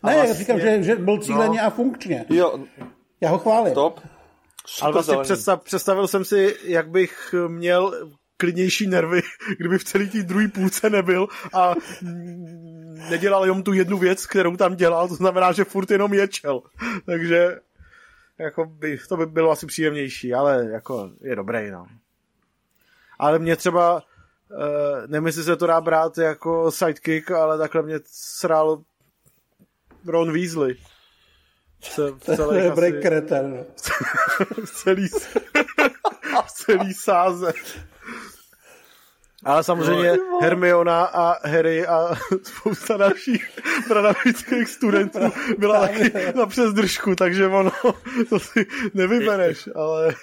A, 0.03 0.07
Ne, 0.07 0.13
a 0.13 0.17
já 0.17 0.17
vlastně- 0.17 0.35
říkám, 0.39 0.61
že, 0.61 0.83
že 0.83 0.97
byl 0.97 1.19
cíleně 1.19 1.61
a 1.61 1.71
funkčně. 1.71 2.25
Jo, 2.31 2.59
Já 3.21 3.31
ho 3.31 3.39
chválím. 3.39 3.75
top. 3.75 3.99
ale 4.01 4.07
Super 4.67 4.93
vlastně 4.93 5.13
zelený. 5.13 5.25
představ, 5.25 5.63
představil 5.63 6.09
jsem 6.09 6.25
si, 6.25 6.57
jak 6.65 6.89
bych 6.91 7.35
měl 7.49 8.09
klidnější 8.37 8.87
nervy, 8.87 9.21
kdyby 9.59 9.79
v 9.79 9.85
celé 9.85 10.07
té 10.07 10.23
druhé 10.23 10.49
půlce 10.49 10.91
nebyl 10.91 11.27
a 11.53 11.75
nedělal 13.11 13.45
jenom 13.45 13.63
tu 13.63 13.73
jednu 13.73 13.99
věc, 13.99 14.27
kterou 14.27 14.57
tam 14.57 14.77
dělal, 14.77 15.09
to 15.09 15.15
znamená, 15.15 15.53
že 15.53 15.65
furt 15.65 15.91
jenom 15.91 16.15
ječel. 16.15 16.63
Takže 17.07 17.61
jako 18.39 18.65
by, 18.65 18.99
to 19.09 19.17
by 19.17 19.27
bylo 19.27 19.51
asi 19.51 19.67
příjemnější, 19.67 20.35
ale 20.35 20.65
jako 20.73 21.11
je 21.21 21.37
dobrý, 21.37 21.71
no. 21.71 21.87
Ale 23.19 23.39
mě 23.39 23.57
třeba, 23.57 23.95
uh, 23.95 25.07
nevím, 25.07 25.27
jestli 25.27 25.43
se 25.43 25.57
to 25.57 25.67
dá 25.67 25.81
brát 25.81 26.19
jako 26.19 26.71
sidekick, 26.71 27.31
ale 27.31 27.59
takhle 27.59 27.83
mě 27.83 27.99
sral 28.07 28.83
Ron 30.07 30.33
Weasley. 30.33 30.77
Se, 31.83 32.11
v 32.11 32.37
To 32.37 32.55
je 32.55 32.71
asi- 32.73 32.93
kreten. 33.03 33.51
no. 33.57 33.65
v 34.65 34.71
celý, 34.71 35.09
v 36.47 36.53
celý 36.55 36.95
sáze. 36.95 37.53
Ale 39.45 39.65
samozřejmě 39.65 40.17
No, 40.17 40.39
Hermiona 40.43 41.05
a 41.05 41.49
Harry 41.49 41.87
a 41.87 42.15
spousta 42.43 42.97
dalších 42.97 43.59
bradavických 43.89 44.69
studentů 44.69 45.19
byla 45.59 45.81
taky 45.81 46.13
na 46.37 46.47
přezdržku, 46.47 47.15
takže 47.15 47.47
ono, 47.47 47.71
to 48.29 48.39
si 48.39 48.67
nevybereš, 48.95 49.69
ale 49.75 50.15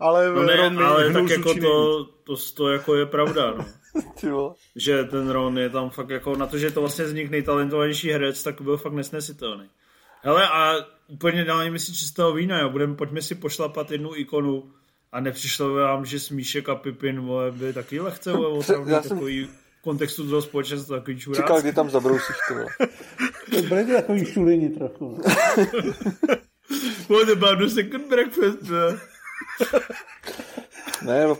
ale 0.00 0.32
No 0.32 0.42
ne, 0.42 0.56
Ron 0.56 0.84
ale 0.84 1.12
tak 1.12 1.28
jako 1.30 1.54
to, 1.54 2.04
to, 2.24 2.36
to 2.54 2.68
jako 2.68 2.94
je 2.96 3.06
pravda, 3.06 3.54
no. 4.22 4.54
Že 4.76 5.04
ten 5.04 5.30
Ron 5.30 5.58
je 5.58 5.70
tam 5.70 5.90
fakt 5.90 6.10
jako, 6.10 6.36
na 6.36 6.46
to, 6.46 6.58
že 6.58 6.66
je 6.66 6.70
to 6.70 6.80
vlastně 6.80 7.06
z 7.06 7.12
nich 7.12 7.30
nejtalentovanější 7.30 8.10
herec, 8.10 8.42
tak 8.42 8.60
byl 8.60 8.76
fakt 8.76 8.92
nesnesitelný. 8.92 9.68
Hele, 10.22 10.48
a 10.48 10.74
úplně 11.08 11.44
dálně 11.44 11.78
si 11.78 11.94
čistého 11.94 12.32
vína, 12.32 12.58
jo. 12.58 12.68
Budeme, 12.70 12.94
pojďme 12.94 13.22
si 13.22 13.34
pošlapat 13.34 13.90
jednu 13.90 14.16
ikonu 14.16 14.72
a 15.12 15.20
nepřišlo 15.20 15.68
by 15.74 15.80
vám, 15.80 16.04
že 16.04 16.20
Smíšek 16.20 16.68
a 16.68 16.74
Pipin, 16.74 17.20
vole, 17.20 17.50
byli 17.52 17.72
taky 17.72 18.00
lehce, 18.00 18.32
vole, 18.32 18.48
opravdu 18.58 18.90
Já 18.90 19.02
jsem- 19.02 19.08
takový 19.10 19.44
v 19.44 19.82
kontextu 19.82 20.28
toho 20.30 20.42
společenstva, 20.42 20.98
takový 20.98 21.18
čuráci. 21.18 21.42
Čekal, 21.42 21.60
kdy 21.60 21.72
tam 21.72 21.90
zabrousíš, 21.90 22.36
ty 22.48 22.54
vole. 22.54 22.66
To 23.50 23.62
byly 23.62 23.86
to 23.86 23.92
takový 23.92 24.24
šulini 24.24 24.68
trochu. 24.68 25.20
no. 25.26 25.34
What 27.08 27.28
about 27.28 27.58
the 27.58 27.68
second 27.68 28.08
breakfast? 28.08 28.62
ne? 31.02 31.24
No, 31.26 31.38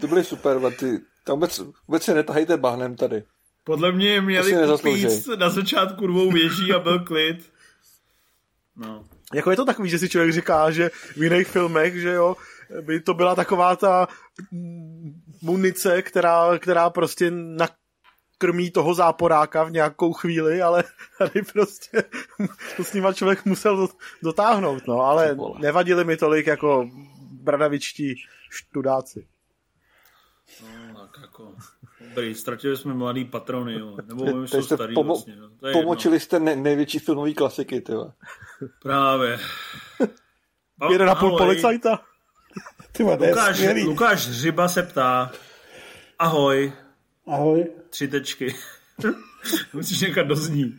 ty 0.00 0.06
byly 0.06 0.24
super, 0.24 0.56
ale 0.56 0.70
ty, 0.70 1.00
tam 1.24 1.36
vůbec, 1.36 1.60
vůbec 1.88 2.02
se 2.02 2.14
netahejte 2.14 2.56
bahnem 2.56 2.96
tady. 2.96 3.22
Podle 3.64 3.92
mě 3.92 4.16
To 4.16 4.22
měli 4.22 4.72
upít 4.74 5.26
na 5.38 5.50
začátku 5.50 6.06
dvou 6.06 6.30
věží 6.32 6.72
a 6.72 6.78
byl 6.78 6.98
klid. 6.98 7.52
No. 8.76 9.04
Jako 9.34 9.50
je 9.50 9.56
to 9.56 9.64
takový, 9.64 9.90
že 9.90 9.98
si 9.98 10.08
člověk 10.08 10.32
říká, 10.32 10.70
že 10.70 10.90
v 11.16 11.22
jiných 11.22 11.48
filmech, 11.48 11.94
že 12.00 12.08
jo, 12.10 12.36
by 12.80 13.00
to 13.00 13.14
byla 13.14 13.34
taková 13.34 13.76
ta 13.76 14.08
munice, 15.42 16.02
která, 16.02 16.58
která 16.58 16.90
prostě 16.90 17.30
nakrmí 17.30 18.70
toho 18.70 18.94
záporáka 18.94 19.64
v 19.64 19.70
nějakou 19.70 20.12
chvíli, 20.12 20.62
ale 20.62 20.84
tady 21.18 21.42
prostě 21.52 22.04
to 22.76 22.84
s 22.84 22.92
nima 22.92 23.12
člověk 23.12 23.44
musel 23.44 23.76
dot- 23.76 23.96
dotáhnout, 24.22 24.86
no, 24.86 25.00
ale 25.00 25.36
nevadili 25.58 26.04
mi 26.04 26.16
tolik 26.16 26.46
jako 26.46 26.90
bradavičtí 27.30 28.14
študáci. 28.50 29.26
No, 30.92 31.06
tak 31.06 31.22
jako, 31.22 31.54
dobrý, 32.08 32.34
ztratili 32.34 32.76
jsme 32.76 32.94
mladý 32.94 33.24
patrony, 33.24 33.78
jo. 33.78 33.96
Nebo 34.06 34.24
oni 34.24 34.48
jsou 34.48 34.62
starý 34.62 34.94
pomo- 34.94 35.06
vlastně, 35.06 35.36
no. 35.36 35.50
To 35.60 35.66
je 35.66 35.70
jedno. 35.70 35.82
pomočili 35.82 36.20
jste 36.20 36.40
ne- 36.40 36.56
největší 36.56 36.98
filmový 36.98 37.34
klasiky, 37.34 37.80
ty. 37.80 37.92
Právě. 38.82 39.38
Jeden 40.90 41.10
a 41.10 41.14
půl 41.14 41.38
policajta. 41.38 42.00
Ty 42.92 43.02
Lukáš. 43.02 43.60
Lukáš 43.84 44.26
Hřiba 44.28 44.68
se 44.68 44.82
ptá, 44.82 45.32
ahoj, 46.18 46.72
Ahoj. 47.26 47.66
tři 47.90 48.08
tečky. 48.08 48.54
Musíš 49.72 50.00
nechat 50.00 50.26
dozní. 50.26 50.78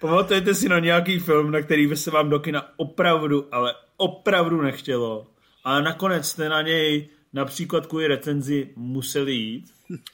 Pamatujete 0.00 0.54
si 0.54 0.68
na 0.68 0.78
nějaký 0.78 1.18
film, 1.18 1.50
na 1.50 1.60
který 1.62 1.86
by 1.86 1.96
se 1.96 2.10
vám 2.10 2.30
do 2.30 2.40
kina 2.40 2.68
opravdu, 2.76 3.54
ale 3.54 3.74
opravdu 3.96 4.62
nechtělo. 4.62 5.26
A 5.64 5.80
nakonec 5.80 6.28
jste 6.28 6.48
na 6.48 6.62
něj 6.62 7.08
například 7.32 7.86
kvůli 7.86 8.06
recenzi 8.06 8.70
museli 8.76 9.32
jít. 9.32 9.64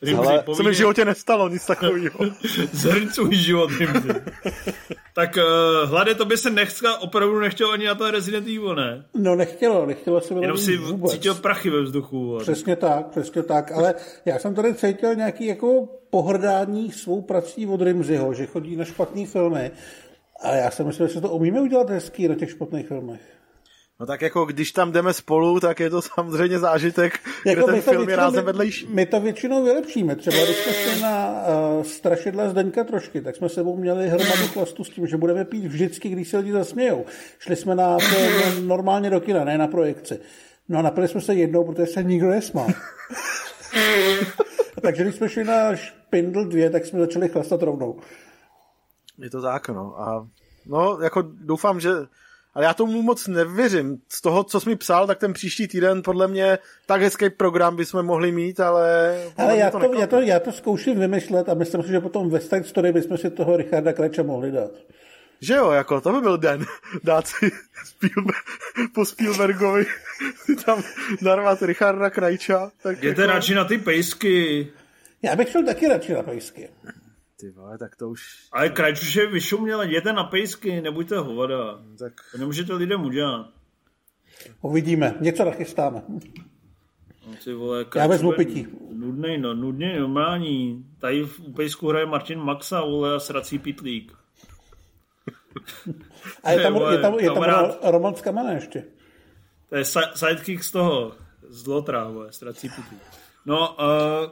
Hele, 0.05 0.45
Co 0.57 0.63
mi 0.63 0.71
v 0.71 0.75
životě 0.75 1.05
nestalo, 1.05 1.49
nic 1.49 1.67
takového. 1.67 2.19
Svůj 3.13 3.35
život, 3.35 3.71
Rimzi. 3.79 4.09
tak 5.15 5.37
uh, 5.37 5.91
Hlade, 5.91 6.15
to 6.15 6.25
by 6.25 6.37
se 6.37 6.51
nechcel, 6.51 6.97
opravdu 7.01 7.41
nechtěl 7.41 7.73
ani 7.73 7.87
na 7.87 7.95
to 7.95 8.11
Resident 8.11 8.47
Evil, 8.47 8.75
ne? 8.75 9.05
No 9.15 9.35
nechtělo, 9.37 9.87
nechtělo 9.87 10.21
se 10.21 10.35
Jenom 10.35 10.59
si 10.59 10.77
vůbec. 10.77 11.13
cítil 11.13 11.35
prachy 11.35 11.71
ve 11.71 11.83
vzduchu. 11.83 12.27
vole. 12.27 12.43
Přesně 12.43 12.77
tak, 12.77 13.07
přesně 13.07 13.43
tak, 13.43 13.73
ale 13.73 13.95
já 14.25 14.39
jsem 14.39 14.55
tady 14.55 14.75
cítil 14.75 15.15
nějaký 15.15 15.47
jako 15.47 15.89
pohrdání 16.11 16.93
svou 16.93 17.23
prací 17.23 17.67
od 17.67 17.83
Rimziho, 17.83 18.35
že 18.35 18.47
chodí 18.47 18.77
na 18.77 18.85
špatný 18.85 19.27
filmy 19.27 19.71
a 20.43 20.55
já 20.55 20.71
si 20.71 20.85
myslím, 20.85 21.09
že 21.09 21.15
se 21.15 21.21
to 21.21 21.29
umíme 21.29 21.61
udělat 21.61 21.91
hezký 21.91 22.29
na 22.29 22.35
těch 22.35 22.51
špatných 22.51 22.89
filmech. 22.89 23.21
No 24.01 24.07
tak 24.07 24.23
jako 24.23 24.45
když 24.45 24.73
tam 24.73 24.93
jdeme 24.93 25.13
spolu, 25.13 25.61
tak 25.61 25.81
je 25.81 25.91
to 25.91 26.03
samozřejmě 26.15 26.59
zážitek, 26.59 27.21
kde 27.43 27.51
Jako 27.51 27.67
ten 27.67 27.75
my 27.75 27.83
to 27.83 27.91
film 27.91 28.01
je 28.03 28.07
většinou- 28.07 28.25
rázem 28.25 28.45
my- 28.45 28.47
vedlejší. 28.47 28.87
My 28.87 29.07
to 29.07 29.21
většinou 29.21 29.65
vylepšíme. 29.65 30.17
Třeba 30.17 30.37
když 30.45 30.57
jsme 30.57 30.73
šli 30.73 31.01
na 31.03 31.31
uh, 31.77 31.83
strašidla 31.83 32.49
Zdeňka 32.49 32.85
trošky, 32.85 33.21
tak 33.21 33.37
jsme 33.37 33.49
sebou 33.49 33.77
měli 33.77 34.09
hromadu 34.09 34.49
plastu 34.53 34.85
s 34.85 34.91
tím, 34.91 35.07
že 35.07 35.17
budeme 35.17 35.45
pít 35.45 35.65
vždycky, 35.67 36.09
když 36.09 36.29
se 36.29 36.39
lidi 36.39 36.53
zasmějou. 36.53 37.05
Šli 37.39 37.57
jsme 37.57 37.75
na 37.75 37.97
to 37.99 38.61
normálně 38.61 39.11
do 39.11 39.21
kina, 39.21 39.45
ne 39.45 39.59
na 39.59 39.67
projekci. 39.67 40.21
No 40.69 40.79
a 40.79 40.83
napili 40.83 41.09
jsme 41.09 41.21
se 41.21 41.35
jednou, 41.35 41.65
protože 41.65 41.87
se 41.87 42.03
nikdo 42.03 42.29
nesmál. 42.29 42.67
Takže 44.83 45.03
když 45.03 45.15
jsme 45.15 45.29
šli 45.29 45.45
na 45.45 45.77
Špindl 45.77 46.45
2, 46.45 46.71
tak 46.71 46.87
jsme 46.87 47.01
začali 47.01 47.29
chlastat 47.29 47.63
rovnou. 47.63 48.01
Je 49.19 49.31
to 49.31 49.43
tak, 49.43 49.69
no. 49.69 50.01
A 50.01 50.29
no, 50.67 50.99
jako 51.03 51.23
doufám, 51.23 51.81
že 51.81 51.91
ale 52.59 52.67
já 52.67 52.75
tomu 52.75 53.03
moc 53.03 53.27
nevěřím. 53.27 53.99
Z 54.09 54.21
toho, 54.21 54.45
co 54.45 54.61
jsi 54.61 54.69
mi 54.69 54.77
psal, 54.77 55.07
tak 55.07 55.19
ten 55.19 55.33
příští 55.33 55.69
týden 55.69 56.03
podle 56.03 56.29
mě 56.29 56.59
tak 56.87 57.03
hezký 57.03 57.31
program 57.31 57.77
bychom 57.77 58.03
mohli 58.03 58.33
mít, 58.33 58.61
ale... 58.61 59.17
Ale 59.37 59.57
já 59.57 59.71
to, 59.71 59.79
neklape. 59.79 60.01
já, 60.01 60.07
to, 60.07 60.21
já 60.21 60.41
to 60.41 60.53
zkouším 60.53 61.01
vymyslet 61.01 61.49
a 61.49 61.55
myslím 61.55 61.83
si, 61.83 61.89
že 61.89 62.01
potom 62.01 62.31
ve 62.31 62.41
Side 62.41 62.65
Story 62.65 62.93
bychom 62.93 63.19
si 63.19 63.31
toho 63.31 63.57
Richarda 63.57 63.93
Kreča 63.93 64.23
mohli 64.23 64.51
dát. 64.51 64.71
Že 65.41 65.55
jo, 65.55 65.71
jako 65.71 66.01
to 66.01 66.13
by 66.13 66.21
byl 66.21 66.39
den. 66.39 66.65
Dát 67.05 67.27
si 67.27 67.51
Spielberg, 67.85 68.45
po 68.95 69.05
Spielbergovi 69.05 69.85
si 70.45 70.57
tam 70.65 70.83
narvat 71.23 71.63
Richarda 71.63 72.11
Krajča. 72.11 72.71
Tak 72.83 72.99
Jděte 72.99 73.23
jako, 73.23 73.35
radši 73.35 73.55
na 73.55 73.65
ty 73.65 73.79
pejsky. 73.79 74.69
Já 75.23 75.37
bych 75.37 75.49
šel 75.49 75.65
taky 75.65 75.89
radši 75.89 76.13
na 76.13 76.23
pejsky. 76.23 76.69
Ty 77.41 77.51
vole, 77.51 77.79
tak 77.79 77.97
to 77.97 78.09
už... 78.09 78.49
Ale 78.53 78.69
krajč 78.69 79.03
už 79.03 79.15
je 79.15 79.27
vyšuměl, 79.27 79.83
jděte 79.83 80.13
na 80.13 80.25
pejsky, 80.25 80.81
nebuďte 80.81 81.19
hovada. 81.19 81.81
Tak 81.99 82.13
To 82.33 82.39
nemůžete 82.39 82.75
lidem 82.75 83.05
udělat. 83.05 83.51
Uvidíme. 84.61 85.15
Něco 85.21 85.45
nachystáme. 85.45 86.03
No, 87.27 87.35
ty 87.45 87.55
vole, 87.55 87.87
Já 87.95 88.07
vezmu 88.07 88.33
pití. 88.33 88.67
Nudnej, 88.93 89.39
no, 89.39 89.55
nudný, 89.55 89.99
normální. 89.99 90.87
Tady 90.99 91.23
v 91.23 91.55
pejsku 91.57 91.89
hraje 91.89 92.07
Martin 92.07 92.39
Maxa, 92.39 92.81
vole, 92.81 93.15
a 93.15 93.19
srací 93.19 93.59
pitlík. 93.59 94.13
A 96.45 96.51
je 96.51 96.61
tam, 96.61 96.73
Ty 96.73 96.79
vole, 96.79 96.95
je 96.95 96.99
tam, 96.99 97.15
je 97.19 97.31
tam. 97.31 97.71
Roman 97.83 98.15
z 98.15 98.21
Kamene 98.21 98.55
ještě. 98.55 98.85
To 99.69 99.77
je 99.77 99.85
si- 99.85 99.99
sidekick 100.15 100.65
z 100.65 100.71
toho, 100.71 101.13
z 101.49 101.67
Lotra, 101.67 102.09
vole, 102.09 102.33
srací 102.33 102.69
pitlík. 102.69 103.03
No, 103.47 103.77
uh, 103.77 104.31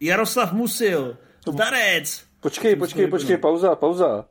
Jaroslav 0.00 0.52
Musil, 0.52 1.16
Darec, 1.52 2.26
Počkej, 2.40 2.76
počkej, 2.76 3.06
počkej, 3.06 3.36
pauza, 3.36 3.74
pauza. 3.76 4.24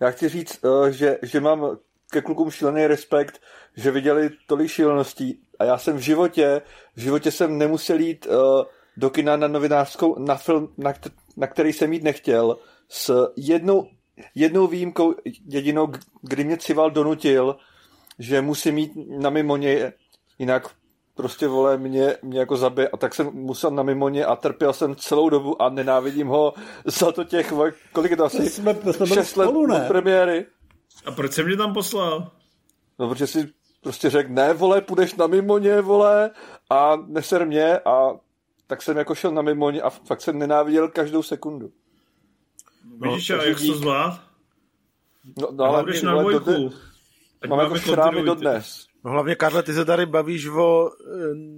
Já 0.00 0.10
chci 0.10 0.28
říct, 0.28 0.60
eh, 0.64 0.92
že, 0.92 1.18
že 1.22 1.40
mám 1.40 1.78
ke 2.10 2.22
klukům 2.22 2.50
šílený 2.50 2.86
respekt, 2.86 3.40
že 3.76 3.90
viděli 3.90 4.30
tolik 4.46 4.70
šíleností 4.70 5.40
a 5.58 5.64
já 5.64 5.78
jsem 5.78 5.96
v 5.96 6.00
životě, 6.00 6.62
v 6.96 7.00
životě 7.00 7.30
jsem 7.30 7.58
nemusel 7.58 8.00
jít 8.00 8.26
eh, 8.30 8.64
do 8.96 9.10
kina 9.10 9.36
na 9.36 9.48
novinářskou, 9.48 10.18
na 10.18 10.34
film, 10.34 10.74
na, 10.78 10.94
na 11.36 11.46
který 11.46 11.72
jsem 11.72 11.92
jít 11.92 12.02
nechtěl, 12.02 12.56
s 12.88 13.32
jednou, 13.36 13.88
jednou 14.34 14.66
výjimkou, 14.66 15.14
jedinou, 15.46 15.92
kdy 16.22 16.44
mě 16.44 16.56
Cival 16.56 16.90
donutil, 16.90 17.56
že 18.18 18.40
musím 18.40 18.78
jít 18.78 18.92
na 19.18 19.30
mimoně, 19.30 19.92
jinak 20.38 20.70
prostě 21.18 21.48
vole 21.48 21.76
mě, 21.78 22.16
mě 22.22 22.38
jako 22.38 22.56
zabije 22.56 22.88
a 22.88 22.96
tak 22.96 23.14
jsem 23.14 23.30
musel 23.32 23.70
na 23.70 23.82
mimoně 23.82 24.24
a 24.24 24.36
trpěl 24.36 24.72
jsem 24.72 24.96
celou 24.96 25.28
dobu 25.28 25.62
a 25.62 25.68
nenávidím 25.68 26.26
ho 26.28 26.54
za 26.84 27.12
to 27.12 27.24
těch, 27.24 27.52
kolik 27.92 28.10
je 28.10 28.16
to 28.16 28.24
asi, 28.24 28.50
jsme, 28.50 28.74
jsme 28.74 28.92
byli 28.92 29.08
šest 29.08 29.36
let 29.36 29.44
spolu, 29.46 29.66
ne? 29.66 29.84
premiéry. 29.88 30.46
a 31.06 31.10
proč 31.12 31.32
jsem 31.32 31.46
mě 31.46 31.56
tam 31.56 31.74
poslal? 31.74 32.30
No, 32.98 33.08
protože 33.08 33.26
si 33.26 33.48
prostě 33.80 34.10
řekl, 34.10 34.32
ne, 34.32 34.52
vole, 34.54 34.80
půjdeš 34.80 35.14
na 35.14 35.26
mimoně, 35.26 35.80
vole, 35.80 36.30
a 36.70 36.96
neser 37.06 37.46
mě 37.46 37.78
a 37.78 38.10
tak 38.66 38.82
jsem 38.82 38.96
jako 38.96 39.14
šel 39.14 39.30
na 39.30 39.42
mimoně 39.42 39.82
a 39.82 39.90
fakt 39.90 40.20
jsem 40.20 40.38
nenáviděl 40.38 40.88
každou 40.88 41.22
sekundu. 41.22 41.70
Vidíš, 43.00 43.26
takže 43.26 43.42
a 43.44 43.48
jak 43.48 43.58
jsi 43.58 43.66
to 43.66 43.74
zvlád? 43.74 44.20
No, 45.40 45.48
no 45.52 45.64
ale 45.64 45.82
mě, 45.82 46.02
na 46.02 46.14
vole, 46.14 46.22
dvojku. 46.32 46.50
dodne- 46.50 46.76
Ať 47.42 47.50
mám 47.50 47.60
jako 47.60 47.78
šrámy 47.78 48.02
kontinuitu. 48.02 48.26
dodnes. 48.26 48.87
No 49.04 49.10
hlavně, 49.10 49.34
Karle, 49.34 49.62
ty 49.62 49.74
se 49.74 49.84
tady 49.84 50.06
bavíš 50.06 50.46
o 50.48 50.90
eh, 50.90 51.10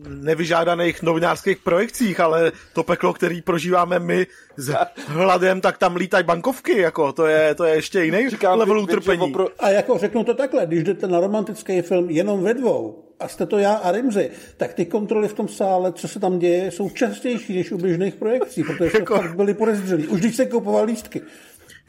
nevyžádaných 0.09 1.03
novinářských 1.03 1.59
projekcích, 1.59 2.21
ale 2.21 2.53
to 2.75 2.83
peklo, 2.83 3.12
který 3.12 3.43
prožíváme 3.43 3.99
my 3.99 4.27
s 4.57 4.75
hladem, 5.07 5.61
tak 5.61 5.79
tam 5.79 5.97
lítají 5.97 6.25
bankovky, 6.25 6.79
jako, 6.79 7.12
to 7.12 7.27
je, 7.27 7.55
to 7.55 7.65
je 7.65 7.75
ještě 7.75 8.05
jiný 8.05 8.31
Říkám, 8.31 8.59
level 8.59 8.79
že 8.79 8.83
utrpení. 8.83 9.33
opro- 9.35 9.49
A 9.59 9.71
jako 9.71 9.99
řeknu 9.99 10.25
to 10.25 10.35
takhle, 10.35 10.67
když 10.67 10.85
jdete 10.85 11.07
na 11.09 11.21
romantický 11.21 11.83
film 11.83 12.11
jenom 12.11 12.43
ve 12.43 12.55
dvou, 12.55 13.05
a 13.21 13.29
jste 13.29 13.47
to 13.47 13.59
já 13.59 13.73
a 13.73 13.93
Rimzy, 13.93 14.31
tak 14.57 14.75
ty 14.75 14.87
kontroly 14.87 15.29
v 15.29 15.35
tom 15.35 15.49
sále, 15.49 15.93
co 15.93 16.09
se 16.09 16.21
tam 16.21 16.39
děje, 16.39 16.71
jsou 16.71 16.91
častější 16.91 17.57
než 17.57 17.73
u 17.73 17.79
běžných 17.79 18.15
projekcí, 18.15 18.62
protože 18.65 18.91
jsme 18.91 18.99
Jako- 19.01 19.17
fakt 19.17 19.37
byli 19.37 19.55
podezřelí. 19.55 20.07
Už 20.07 20.21
když 20.21 20.37
se 20.37 20.47
kupoval 20.47 20.85
lístky. 20.85 21.21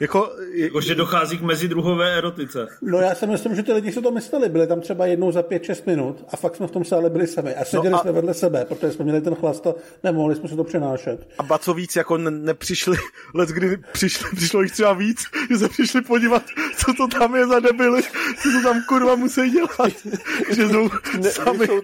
Jako, 0.02 0.32
je, 0.52 0.64
Jakože 0.64 0.94
dochází 0.94 1.38
k 1.38 1.42
mezidruhové 1.42 2.18
erotice. 2.18 2.66
No 2.82 2.98
já 2.98 3.14
si 3.14 3.26
myslím, 3.26 3.54
že 3.56 3.62
ty 3.62 3.72
lidi 3.72 3.92
si 3.92 4.02
to 4.02 4.10
mysleli. 4.10 4.48
Byli 4.48 4.66
tam 4.66 4.80
třeba 4.80 5.06
jednou 5.06 5.32
za 5.32 5.40
5-6 5.42 5.82
minut 5.86 6.24
a 6.32 6.36
fakt 6.36 6.56
jsme 6.56 6.66
v 6.66 6.70
tom 6.70 6.84
sále 6.84 7.10
byli 7.10 7.26
sami. 7.26 7.54
A 7.54 7.64
seděli 7.64 7.90
No 7.90 7.98
a- 7.98 8.00
jsme 8.02 8.12
vedle 8.12 8.34
sebe, 8.34 8.64
protože 8.64 8.92
jsme 8.92 9.04
měli 9.04 9.20
ten 9.20 9.34
chlast 9.34 9.66
a 9.66 9.74
nemohli 10.04 10.36
jsme 10.36 10.48
se 10.48 10.56
to 10.56 10.64
přenášet. 10.64 11.28
a 11.38 11.42
ba 11.42 11.58
co 11.58 11.74
víc, 11.74 11.96
jako 11.96 12.18
ne- 12.18 12.30
nepřišli, 12.30 12.96
let 13.34 13.48
kdy 13.48 13.76
přišli, 13.92 14.28
přišlo 14.36 14.62
jich 14.62 14.72
třeba 14.72 14.92
víc, 14.92 15.24
že 15.50 15.58
se 15.58 15.68
přišli 15.68 16.02
podívat, 16.02 16.42
co 16.76 16.92
to 16.94 17.08
tam 17.18 17.36
je 17.36 17.46
za 17.46 17.60
debily, 17.60 18.02
co 18.42 18.48
to 18.52 18.62
tam 18.68 18.82
kurva 18.88 19.14
musí 19.14 19.50
dělat, 19.50 19.92
že 20.54 20.64
jdou 20.68 20.88
Ne, 21.20 21.30
sami 21.30 21.58
nejsou, 21.58 21.80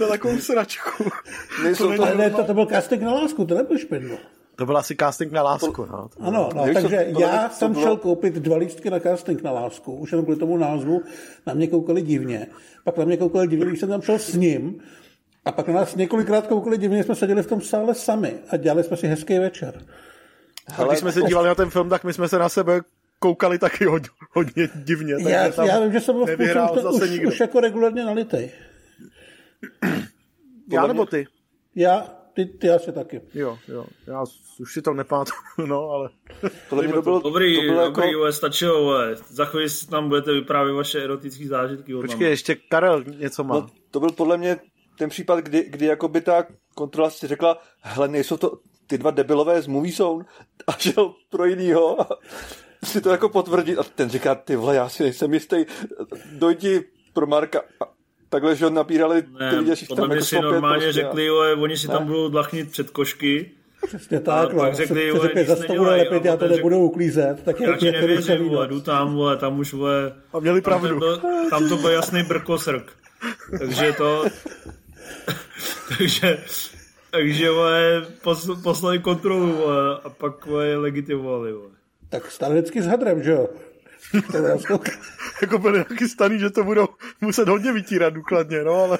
na 0.00 0.06
takovou 0.08 0.38
sračku. 0.38 1.04
nejsou 1.62 1.92
to, 1.96 2.02
Ale 2.02 2.14
ne, 2.14 2.30
to, 2.30 2.44
to 2.44 2.54
byl 2.54 2.66
casting 2.66 3.02
na 3.02 3.12
lásku, 3.14 3.44
to 3.44 3.54
nebyl 3.54 3.78
špindl. 3.78 4.16
To 4.60 4.66
byl 4.66 4.76
asi 4.76 4.96
casting 4.96 5.32
na 5.32 5.42
lásku, 5.42 5.86
no. 5.92 6.10
Ano, 6.20 6.48
no, 6.54 6.64
Víš, 6.64 6.74
takže 6.74 7.06
mě 7.14 7.24
já 7.24 7.48
to 7.48 7.54
jsem 7.54 7.72
bylo- 7.72 7.82
šel 7.84 7.96
koupit 7.96 8.34
dva 8.34 8.56
lístky 8.56 8.90
na 8.90 9.00
casting 9.00 9.42
na 9.42 9.50
lásku, 9.52 9.94
už 9.94 10.12
jenom 10.12 10.24
kvůli 10.24 10.38
tomu 10.38 10.56
názvu, 10.56 11.02
na 11.46 11.54
mě 11.54 11.66
koukali 11.66 12.02
divně. 12.02 12.46
Pak 12.84 12.96
na 12.98 13.04
mě 13.04 13.16
koukali 13.16 13.48
divně, 13.48 13.66
když 13.66 13.80
jsem 13.80 13.88
tam 13.88 14.02
šel 14.02 14.18
s 14.18 14.34
ním, 14.34 14.80
a 15.44 15.52
pak 15.52 15.68
na 15.68 15.74
nás 15.74 15.96
několikrát 15.96 16.46
koukali 16.46 16.78
divně, 16.78 17.04
jsme 17.04 17.14
seděli 17.14 17.42
v 17.42 17.46
tom 17.46 17.60
sále 17.60 17.94
sami 17.94 18.34
a 18.50 18.56
dělali 18.56 18.84
jsme 18.84 18.96
si 18.96 19.06
hezký 19.06 19.38
večer. 19.38 19.84
A 20.78 20.84
když 20.84 20.98
jsme 20.98 21.12
se 21.12 21.22
dívali 21.22 21.48
na 21.48 21.54
ten 21.54 21.70
film, 21.70 21.88
tak 21.88 22.04
my 22.04 22.12
jsme 22.12 22.28
se 22.28 22.38
na 22.38 22.48
sebe 22.48 22.80
koukali 23.18 23.58
taky 23.58 23.84
hodně, 23.84 24.08
hodně 24.32 24.68
divně. 24.74 25.14
takže 25.14 25.30
Já, 25.30 25.50
tam 25.52 25.66
já 25.66 25.80
vím, 25.80 25.92
že 25.92 26.00
jsem 26.00 26.14
byl 26.14 26.26
v 26.26 26.40
už, 26.94 27.10
nikdo. 27.10 27.28
už 27.28 27.40
jako 27.40 27.60
regulárně 27.60 28.04
nalitej. 28.04 28.50
Já 30.72 30.86
nebo 30.86 31.06
ty? 31.06 31.26
Já, 31.74 32.19
ty, 32.34 32.46
ty 32.46 32.70
asi 32.70 32.92
taky. 32.92 33.20
Jo, 33.34 33.58
jo. 33.68 33.86
Já 34.06 34.24
už 34.60 34.72
si 34.72 34.82
to 34.82 34.94
nepamatuju, 34.94 35.36
no, 35.66 35.90
ale... 35.90 36.08
podle 36.68 36.84
mě 36.84 36.92
to 36.92 37.02
bylo, 37.02 37.20
Dobrý, 37.20 37.56
to 37.56 37.62
bylo 37.62 37.84
dobrý, 37.90 38.06
jako, 38.06 38.32
stačilo, 38.32 38.82
vole. 38.82 39.16
Za 39.28 39.44
chvíli 39.44 39.70
si 39.70 39.86
tam 39.86 40.08
budete 40.08 40.32
vyprávět 40.32 40.76
vaše 40.76 41.04
erotické 41.04 41.46
zážitky. 41.48 41.94
od 41.94 42.00
Počkej, 42.00 42.20
mama. 42.20 42.30
ještě 42.30 42.54
Karel 42.54 43.04
něco 43.04 43.44
má. 43.44 43.54
no, 43.54 43.66
to 43.90 44.00
byl 44.00 44.12
podle 44.12 44.36
mě 44.36 44.56
ten 44.98 45.10
případ, 45.10 45.38
kdy, 45.38 45.64
kdy 45.70 45.86
jako 45.86 46.08
by 46.08 46.20
ta 46.20 46.46
kontrola 46.74 47.10
si 47.10 47.26
řekla, 47.26 47.58
hele, 47.80 48.08
nejsou 48.08 48.36
to 48.36 48.58
ty 48.86 48.98
dva 48.98 49.10
debilové 49.10 49.62
z 49.62 49.66
Movie 49.66 49.92
Zone 49.92 50.24
a 50.66 50.72
šel 50.72 51.14
pro 51.30 51.44
jinýho 51.44 52.00
a 52.00 52.08
si 52.84 53.00
to 53.00 53.10
jako 53.10 53.28
potvrdit 53.28 53.78
a 53.78 53.82
ten 53.82 54.08
říká, 54.10 54.34
ty 54.34 54.56
vole, 54.56 54.76
já 54.76 54.88
si 54.88 55.02
nejsem 55.02 55.34
jistý, 55.34 55.64
dojdi 56.32 56.84
pro 57.12 57.26
Marka 57.26 57.60
a 57.60 57.99
takhle, 58.30 58.56
že 58.56 58.70
nabírali 58.70 59.22
ty 59.22 59.28
Ne, 59.40 59.58
lidi, 59.58 59.76
že 59.76 59.86
podle 59.86 60.02
tam 60.02 60.08
mě 60.08 60.16
jako 60.16 60.24
si 60.24 60.36
105 60.36 60.50
normálně 60.52 60.84
prostě 60.84 60.92
řekli, 61.02 61.26
jo, 61.26 61.36
oni 61.58 61.76
si 61.76 61.88
tam 61.88 62.06
budou 62.06 62.28
dlachnit 62.28 62.70
před 62.70 62.90
košky. 62.90 63.50
Přesně 63.86 64.20
tak, 64.20 64.54
pak 64.54 64.70
no. 64.70 64.74
řekli, 64.74 65.10
vole, 65.10 65.22
řekli, 65.22 65.40
nic 65.40 65.48
za 65.48 65.66
to 65.66 65.74
bude 65.74 65.90
lepit, 65.90 66.24
jo, 66.24 66.30
já 66.30 66.36
to 66.36 66.48
nebudu 66.48 66.78
uklízet. 66.78 67.42
Tak 67.42 67.60
Já 67.60 67.76
ti 67.76 67.90
nevěřím, 67.90 68.48
vole, 68.48 68.66
noc. 68.66 68.68
jdu 68.76 68.80
tam, 68.80 69.14
vole, 69.14 69.36
tam 69.36 69.58
už, 69.58 69.72
vole, 69.72 70.12
A 70.32 70.40
měli 70.40 70.60
tam, 70.62 70.80
pravdu. 70.80 71.00
tam 71.50 71.68
to 71.68 71.76
byl 71.76 71.90
jasný 71.90 72.22
brkosrk. 72.22 72.92
Takže 73.58 73.92
to, 73.92 74.24
takže, 75.98 76.38
takže, 77.10 77.50
vole, 77.50 78.06
pos, 78.22 78.50
poslali 78.62 78.98
kontrolu, 78.98 79.52
vole, 79.52 79.98
a 80.04 80.08
pak, 80.08 80.46
vole, 80.46 80.66
je 80.66 80.76
legitimovali, 80.76 81.52
vole. 81.52 81.70
Tak 82.08 82.30
stane 82.30 82.54
vždycky 82.54 82.82
s 82.82 82.86
hadrem, 82.86 83.22
že 83.22 83.30
jo? 83.30 83.48
Jako 85.42 85.58
byli 85.58 85.78
nachystaný, 85.78 86.38
že 86.38 86.50
to 86.50 86.64
budou 86.64 86.88
muset 87.20 87.48
hodně 87.48 87.72
vytírat 87.72 88.14
důkladně, 88.14 88.64
no, 88.64 88.72
ale... 88.72 88.98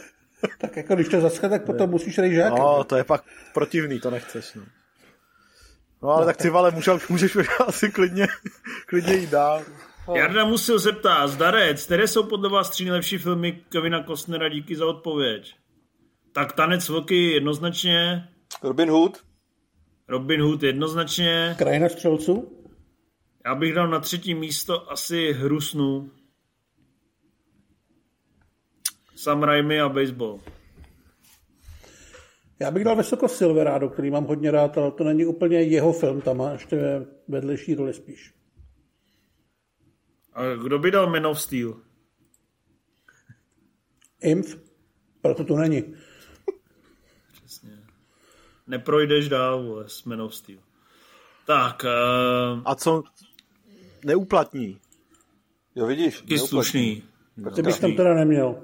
tak 0.58 0.76
jako 0.76 0.94
když 0.94 1.08
to 1.08 1.20
zaschne, 1.20 1.48
tak 1.48 1.64
potom 1.64 1.90
musíš 1.90 2.18
rejžákem. 2.18 2.58
No, 2.58 2.84
to 2.84 2.96
je 2.96 3.04
pak 3.04 3.24
protivný, 3.54 4.00
to 4.00 4.10
nechceš, 4.10 4.54
no. 4.54 4.62
No, 6.02 6.08
ale 6.08 6.26
tak 6.26 6.36
ty 6.36 6.50
vale, 6.50 6.70
můžeš, 6.70 7.08
můžeš 7.08 7.36
asi 7.66 7.90
klidně, 7.90 8.26
klidně 8.86 9.14
jít 9.14 9.30
dál. 9.30 9.62
Jarda 10.14 10.44
musel 10.44 10.78
zeptat, 10.78 11.28
Zdarec, 11.28 11.84
které 11.84 12.08
jsou 12.08 12.22
podle 12.22 12.50
vás 12.50 12.70
tři 12.70 12.84
nejlepší 12.84 13.18
filmy 13.18 13.60
Kevina 13.68 14.04
Costnera, 14.04 14.48
díky 14.48 14.76
za 14.76 14.86
odpověď. 14.86 15.54
Tak 16.32 16.52
Tanec 16.52 16.88
vlky 16.88 17.32
jednoznačně, 17.32 18.28
Robin 18.62 18.90
Hood, 18.90 19.18
Robin 20.08 20.42
Hood 20.42 20.62
jednoznačně, 20.62 21.54
Krajina 21.58 21.88
střelců? 21.88 22.59
Já 23.46 23.54
bych 23.54 23.74
dal 23.74 23.88
na 23.88 24.00
třetí 24.00 24.34
místo 24.34 24.90
asi 24.92 25.32
Hru 25.32 25.60
snů. 25.60 26.10
Sam 29.16 29.42
Raimi 29.42 29.80
a 29.80 29.88
baseball. 29.88 30.40
Já 32.60 32.70
bych 32.70 32.84
dal 32.84 32.96
vysoko 32.96 33.28
Silverado, 33.28 33.88
který 33.88 34.10
mám 34.10 34.24
hodně 34.24 34.50
rád, 34.50 34.78
ale 34.78 34.90
to 34.90 35.04
není 35.04 35.26
úplně 35.26 35.62
jeho 35.62 35.92
film, 35.92 36.20
tam 36.20 36.36
má 36.36 36.52
ještě 36.52 37.06
vedlejší 37.28 37.74
roli 37.74 37.94
spíš. 37.94 38.34
A 40.32 40.54
kdo 40.62 40.78
by 40.78 40.90
dal 40.90 41.10
Man 41.10 41.26
of 41.26 41.40
Steel? 41.40 41.80
Inf? 44.22 44.56
Proto 45.22 45.44
to 45.44 45.56
není. 45.56 45.94
Neprojdeš 48.66 49.28
dál, 49.28 49.62
vole, 49.62 49.88
s 49.88 50.04
Man 50.04 50.22
of 50.22 50.34
Steel. 50.34 50.60
Tak, 51.46 51.84
uh, 51.84 52.62
A 52.64 52.74
co 52.74 53.02
neuplatní? 54.04 54.80
jo 55.74 55.86
vidíš, 55.86 56.14
neuplatní. 56.14 56.38
slušný. 56.38 57.02
Ty 57.54 57.62
bych 57.62 57.80
tam 57.80 57.96
teda 57.96 58.14
neměl. 58.14 58.62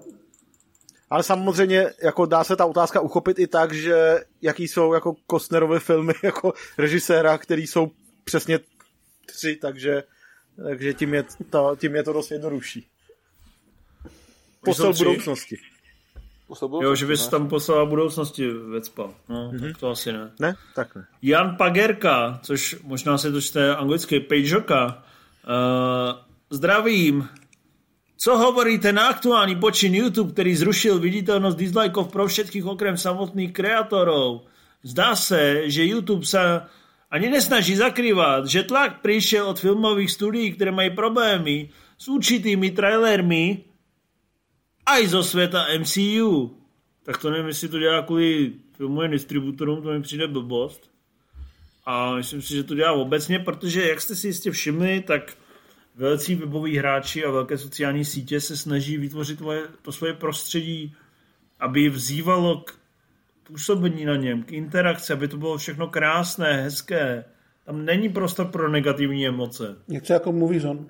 Ale 1.11 1.23
samozřejmě 1.23 1.87
jako 2.03 2.27
dá 2.27 2.45
se 2.45 2.57
ta 2.57 2.67
otázka 2.67 3.01
uchopit 3.01 3.39
i 3.39 3.47
tak, 3.47 3.73
že 3.73 4.21
jaký 4.43 4.69
jsou 4.69 4.95
jako 4.95 5.17
Kostnerovy 5.27 5.81
filmy 5.81 6.13
jako 6.23 6.53
režiséra, 6.79 7.39
který 7.39 7.67
jsou 7.67 7.91
přesně 8.25 8.59
tři, 9.27 9.57
takže, 9.57 10.03
takže 10.65 10.95
tím, 10.95 11.15
je 11.15 11.25
to, 11.51 11.77
tím 11.81 11.95
je 11.95 12.03
to 12.03 12.13
dost 12.13 12.31
jednodušší. 12.31 12.87
Posel 14.65 14.93
tři? 14.93 15.05
budoucnosti. 15.05 15.57
Jo, 16.83 16.95
že 16.95 17.07
bys 17.07 17.29
tam 17.29 17.49
poslal 17.49 17.87
budoucnosti 17.87 18.51
Vecpa. 18.51 19.11
No, 19.29 19.51
mm-hmm. 19.51 19.61
tak 19.61 19.79
to 19.79 19.91
asi 19.91 20.13
ne. 20.13 20.31
Ne? 20.41 20.55
Tak 20.75 20.95
ne. 20.95 21.07
Jan 21.23 21.57
Pagerka, 21.57 22.41
což 22.43 22.77
možná 22.83 23.19
se 23.19 23.33
to 23.33 23.41
čte 23.41 23.77
anglicky, 23.77 24.21
Pagerka. 24.21 25.05
Uh, 25.47 26.19
zdravím. 26.51 27.29
Co 28.17 28.39
hovoríte 28.39 28.93
na 28.93 29.09
aktuální 29.09 29.57
počin 29.57 29.95
YouTube, 29.95 30.33
který 30.33 30.57
zrušil 30.57 30.99
viditelnost 30.99 31.59
dislikeov 31.59 32.13
pro 32.13 32.27
všetkých 32.27 32.67
okrem 32.67 32.97
samotných 32.97 33.53
kreatorov? 33.53 34.41
Zdá 34.83 35.17
se, 35.17 35.71
že 35.71 35.85
YouTube 35.85 36.27
se 36.27 36.61
ani 37.11 37.31
nesnaží 37.31 37.77
zakrývat, 37.77 38.47
že 38.47 38.63
tlak 38.63 39.01
přišel 39.01 39.49
od 39.49 39.61
filmových 39.61 40.11
studií, 40.11 40.53
které 40.53 40.71
mají 40.71 40.91
problémy 40.91 41.71
s 41.99 42.09
určitými 42.09 42.71
trailermi 42.71 43.65
aj 44.87 45.07
zo 45.07 45.23
světa 45.23 45.67
MCU. 45.79 46.57
Tak 47.03 47.19
to 47.19 47.31
nevím, 47.31 47.47
jestli 47.47 47.69
to 47.69 47.79
dělá 47.79 48.03
kvůli 48.03 48.53
filmovým 48.77 49.11
distributorům, 49.11 49.83
to 49.83 49.91
mi 49.91 50.03
přijde 50.03 50.27
blbost. 50.29 50.91
A 51.87 52.15
myslím 52.15 52.43
si, 52.43 52.55
že 52.55 52.63
to 52.63 52.75
dělá 52.75 52.93
obecně, 52.93 53.39
protože 53.39 53.89
jak 53.89 54.01
jste 54.01 54.15
si 54.15 54.27
jistě 54.27 54.51
všimli, 54.51 55.01
tak 55.01 55.37
velcí 55.95 56.35
weboví 56.35 56.79
hráči 56.79 57.25
a 57.25 57.31
velké 57.31 57.59
sociální 57.59 58.05
sítě 58.05 58.41
se 58.41 58.57
snaží 58.57 58.97
vytvořit 58.97 59.43
to 59.83 59.93
svoje 59.93 60.13
prostředí, 60.13 60.97
aby 61.61 61.89
vzývalo 61.89 62.61
k 62.61 62.75
působení 63.43 64.05
na 64.05 64.17
něm, 64.17 64.43
k 64.43 64.53
interakci, 64.53 65.13
aby 65.13 65.29
to 65.29 65.37
bylo 65.37 65.59
všechno 65.59 65.89
krásné, 65.89 66.63
hezké. 66.63 67.25
Tam 67.65 67.85
není 67.85 68.09
prostor 68.09 68.47
pro 68.47 68.69
negativní 68.69 69.27
emoce. 69.27 69.77
Něco 69.89 70.13
jako 70.13 70.33
Movie 70.33 70.61
Zone. 70.61 70.81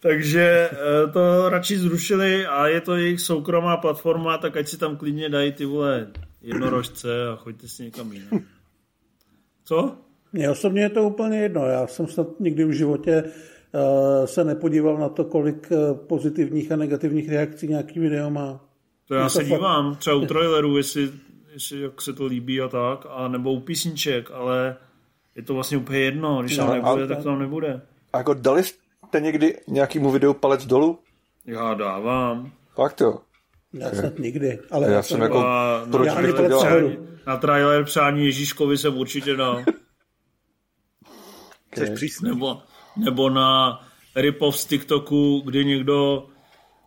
Takže 0.00 0.70
eh, 0.72 0.76
to 1.12 1.48
radši 1.48 1.78
zrušili 1.78 2.46
a 2.46 2.66
je 2.66 2.80
to 2.80 2.96
jejich 2.96 3.20
soukromá 3.20 3.76
platforma, 3.76 4.38
tak 4.38 4.56
ať 4.56 4.68
si 4.68 4.78
tam 4.78 4.96
klidně 4.96 5.28
dají 5.28 5.52
ty 5.52 5.64
vole 5.64 6.06
jednorožce 6.48 7.28
a 7.28 7.36
choďte 7.36 7.68
si 7.68 7.82
někam 7.82 8.12
jinam. 8.12 8.40
Co? 9.64 9.96
Mně 10.32 10.50
osobně 10.50 10.82
je 10.82 10.90
to 10.90 11.02
úplně 11.02 11.38
jedno. 11.38 11.66
Já 11.66 11.86
jsem 11.86 12.06
snad 12.06 12.40
nikdy 12.40 12.64
v 12.64 12.72
životě 12.72 13.22
uh, 13.22 14.26
se 14.26 14.44
nepodíval 14.44 14.98
na 14.98 15.08
to, 15.08 15.24
kolik 15.24 15.70
uh, 15.70 15.96
pozitivních 15.96 16.72
a 16.72 16.76
negativních 16.76 17.28
reakcí 17.28 17.68
nějaký 17.68 18.00
video 18.00 18.30
má. 18.30 18.64
To 19.08 19.14
já 19.14 19.28
se 19.28 19.44
dívám, 19.44 19.96
třeba 19.96 20.16
u 20.16 20.26
trailerů, 20.26 20.76
jestli, 20.76 21.10
jestli 21.52 21.80
jak 21.80 22.02
se 22.02 22.12
to 22.12 22.26
líbí 22.26 22.60
a 22.60 22.68
tak, 22.68 23.06
a 23.10 23.28
nebo 23.28 23.52
u 23.52 23.60
písniček, 23.60 24.30
ale 24.30 24.76
je 25.36 25.42
to 25.42 25.54
vlastně 25.54 25.78
úplně 25.78 25.98
jedno, 25.98 26.42
když 26.42 26.56
tam 26.56 26.66
no, 26.66 26.74
nebude, 26.74 27.06
tak 27.06 27.18
to 27.18 27.24
tam 27.24 27.38
nebude. 27.38 27.80
A 28.12 28.18
jako 28.18 28.34
dali 28.34 28.62
jste 28.62 29.20
někdy 29.20 29.60
nějakýmu 29.68 30.10
videu 30.10 30.34
palec 30.34 30.66
dolů? 30.66 30.98
Já 31.46 31.74
dávám. 31.74 32.52
Fakt 32.74 33.00
jo. 33.00 33.18
Já 33.78 33.90
snad 33.90 34.18
nikdy, 34.18 34.58
ale 34.70 34.92
já 34.92 35.02
jsem 35.02 35.20
jako, 35.20 35.44
proč 35.90 36.06
já 36.06 36.22
bych 36.22 36.34
to 36.34 36.48
dělal? 36.48 36.90
Na 37.26 37.36
trailer 37.36 37.84
přání 37.84 38.24
Ježíškovi 38.24 38.78
jsem 38.78 38.96
určitě 38.96 39.36
dal. 39.36 39.64
Chceš 41.72 41.90
přísný. 41.90 42.28
Nebo, 42.28 42.62
nebo 42.96 43.30
na 43.30 43.80
ripov 44.16 44.58
z 44.58 44.66
TikToku, 44.66 45.42
kdy 45.44 45.64
někdo 45.64 46.26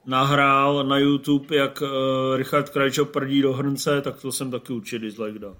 nahrál 0.06 0.84
na 0.84 0.98
YouTube, 0.98 1.56
jak 1.56 1.82
uh, 1.82 1.88
Richard 2.36 2.70
Krajčo 2.70 3.06
prdí 3.06 3.42
do 3.42 3.54
hrnce, 3.54 4.02
tak 4.02 4.22
to 4.22 4.32
jsem 4.32 4.52
taky 4.52 4.74
určitě 4.74 5.00
dislike 5.00 5.40
dal. 5.40 5.58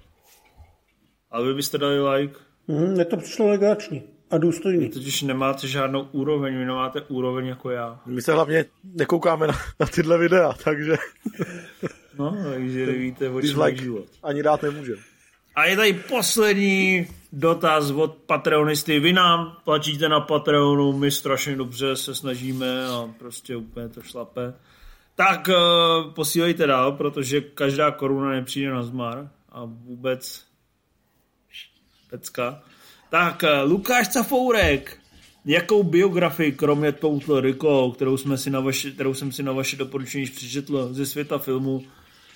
A 1.32 1.42
vy 1.42 1.54
byste 1.54 1.78
dali 1.78 2.10
like? 2.10 2.40
Mm, 2.68 3.00
je 3.00 3.06
to 3.06 3.18
přišlo 3.18 3.48
legáční 3.48 4.04
a 4.32 4.38
důstojný. 4.38 4.80
Vy 4.80 4.90
totiž 4.90 5.22
nemáte 5.22 5.68
žádnou 5.68 6.08
úroveň, 6.12 6.58
vy 6.58 6.66
nemáte 6.66 7.02
úroveň 7.02 7.46
jako 7.46 7.70
já. 7.70 8.00
My 8.06 8.22
se 8.22 8.34
hlavně 8.34 8.66
nekoukáme 8.84 9.48
na, 9.48 9.54
na 9.80 9.86
tyhle 9.86 10.18
videa, 10.18 10.54
takže... 10.64 10.98
no, 12.20 12.38
takže 12.54 12.86
nevíte, 12.86 13.30
o 13.30 13.42
čem 13.42 13.76
život. 13.76 14.06
Ani 14.24 14.44
dát 14.44 14.64
nemůžeme. 14.64 15.02
A 15.56 15.66
je 15.66 15.76
tady 15.76 15.94
poslední 15.94 17.08
dotaz 17.32 17.92
od 17.92 18.16
Patreonisty. 18.16 19.00
Vy 19.00 19.14
nám 19.14 19.58
platíte 19.64 20.10
na 20.10 20.20
Patreonu, 20.20 20.94
my 20.94 21.12
strašně 21.12 21.56
dobře 21.56 21.96
se 21.96 22.16
snažíme 22.16 22.86
a 22.86 23.10
prostě 23.20 23.56
úplně 23.56 23.90
to 23.90 24.02
šlape. 24.02 24.54
Tak 25.16 25.48
uh, 25.48 26.14
posílejte 26.14 26.68
dál, 26.68 26.92
protože 26.92 27.42
každá 27.42 27.92
koruna 27.92 28.30
nepřijde 28.30 28.72
na 28.72 28.84
zmar 28.84 29.30
a 29.50 29.66
vůbec 29.66 30.46
pecka. 32.10 32.64
Tak 33.12 33.44
uh, 33.44 33.72
Lukáš 33.72 34.08
Cafourek, 34.08 34.98
jakou 35.46 35.84
biografii, 35.84 36.52
kromě 36.52 36.92
Total 36.92 37.40
Recall, 37.40 37.92
kterou, 37.92 38.18
jsme 38.18 38.38
si 38.38 38.50
na 38.50 38.60
vaši, 38.60 38.92
kterou 38.92 39.14
jsem 39.14 39.32
si 39.32 39.44
na 39.44 39.52
vaše 39.52 39.78
doporučení 39.78 40.26
přečetl 40.26 40.94
ze 40.94 41.06
světa 41.06 41.38
filmu, 41.38 41.84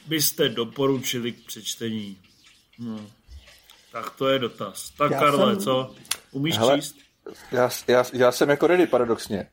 byste 0.07 0.49
doporučili 0.49 1.31
k 1.31 1.45
přečtení? 1.45 2.17
No. 2.79 2.99
Tak 3.91 4.09
to 4.09 4.27
je 4.27 4.39
dotaz. 4.39 4.89
Tak 4.89 5.11
já 5.11 5.19
Karle, 5.19 5.53
jsem... 5.53 5.63
co? 5.63 5.95
Umíš 6.31 6.57
Hele, 6.57 6.75
číst? 6.75 6.95
Já, 7.51 7.69
já, 7.87 8.03
já 8.13 8.31
jsem 8.31 8.49
jako 8.49 8.67
ready 8.67 8.87
paradoxně. 8.87 9.47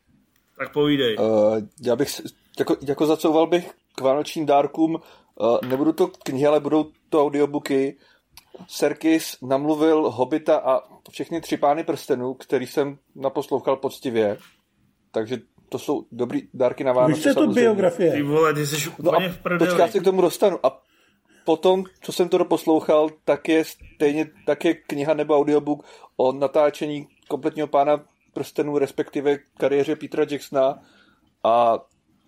Tak 0.59 0.73
povídej. 0.73 1.16
Uh, 1.19 1.59
já 1.81 1.97
bych, 1.97 2.20
jako, 2.59 2.77
jako 2.82 3.07
zacouval 3.07 3.47
bych 3.47 3.70
k 3.94 4.01
vánočním 4.01 4.47
dárkům, 4.47 4.94
uh, 5.35 5.59
nebudou 5.69 5.93
to 5.93 6.07
knihy, 6.07 6.47
ale 6.47 6.61
budou 6.61 6.90
to 7.09 7.23
audiobooky. 7.23 7.97
Serkis 8.69 9.37
namluvil 9.43 10.11
Hobita 10.11 10.57
a 10.57 10.81
všechny 11.11 11.41
tři 11.41 11.57
pány 11.57 11.85
prstenů, 11.85 12.35
který 12.35 12.67
jsem 12.67 12.99
naposlouchal 13.15 13.77
poctivě. 13.77 14.39
Takže 15.11 15.39
to 15.69 15.79
jsou 15.79 16.07
dobrý 16.13 16.43
dárky 16.55 16.85
na 16.85 16.93
Vánoce. 16.93 17.29
Víš, 17.29 17.35
to 17.35 17.47
biografie? 17.47 18.13
Ty 18.13 18.23
vole, 18.23 18.55
ty 18.55 18.67
jsi 18.67 18.89
úplně 18.89 19.29
no 19.29 19.35
v 19.35 19.39
prdeli. 19.39 19.71
Počká, 19.71 19.89
se 19.89 20.01
k 20.01 20.05
tomu 20.05 20.21
dostanu. 20.21 20.67
A 20.67 20.83
potom, 21.45 21.85
co 22.01 22.13
jsem 22.13 22.29
to 22.29 22.39
doposlouchal, 22.39 23.11
tak 23.25 23.49
je 23.49 23.65
stejně 23.65 24.31
tak 24.47 24.65
je 24.65 24.75
kniha 24.75 25.15
nebo 25.15 25.37
audiobook 25.37 25.87
o 26.17 26.33
natáčení 26.33 27.09
kompletního 27.29 27.67
pána 27.69 28.05
prstenů, 28.33 28.79
respektive 28.79 29.39
kariéře 29.59 29.97
Petra 29.97 30.25
Jacksona 30.31 30.83
a 31.45 31.79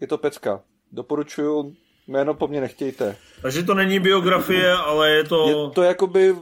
je 0.00 0.06
to 0.06 0.18
pecka. 0.18 0.62
Doporučuju, 0.92 1.74
jméno 2.08 2.34
po 2.34 2.48
mně 2.48 2.60
nechtějte. 2.60 3.16
Takže 3.42 3.62
to 3.62 3.74
není 3.74 3.98
biografie, 3.98 4.72
ale 4.72 5.10
je 5.10 5.24
to... 5.24 5.48
Je 5.48 5.70
to 5.74 5.82
jakoby 5.82 6.34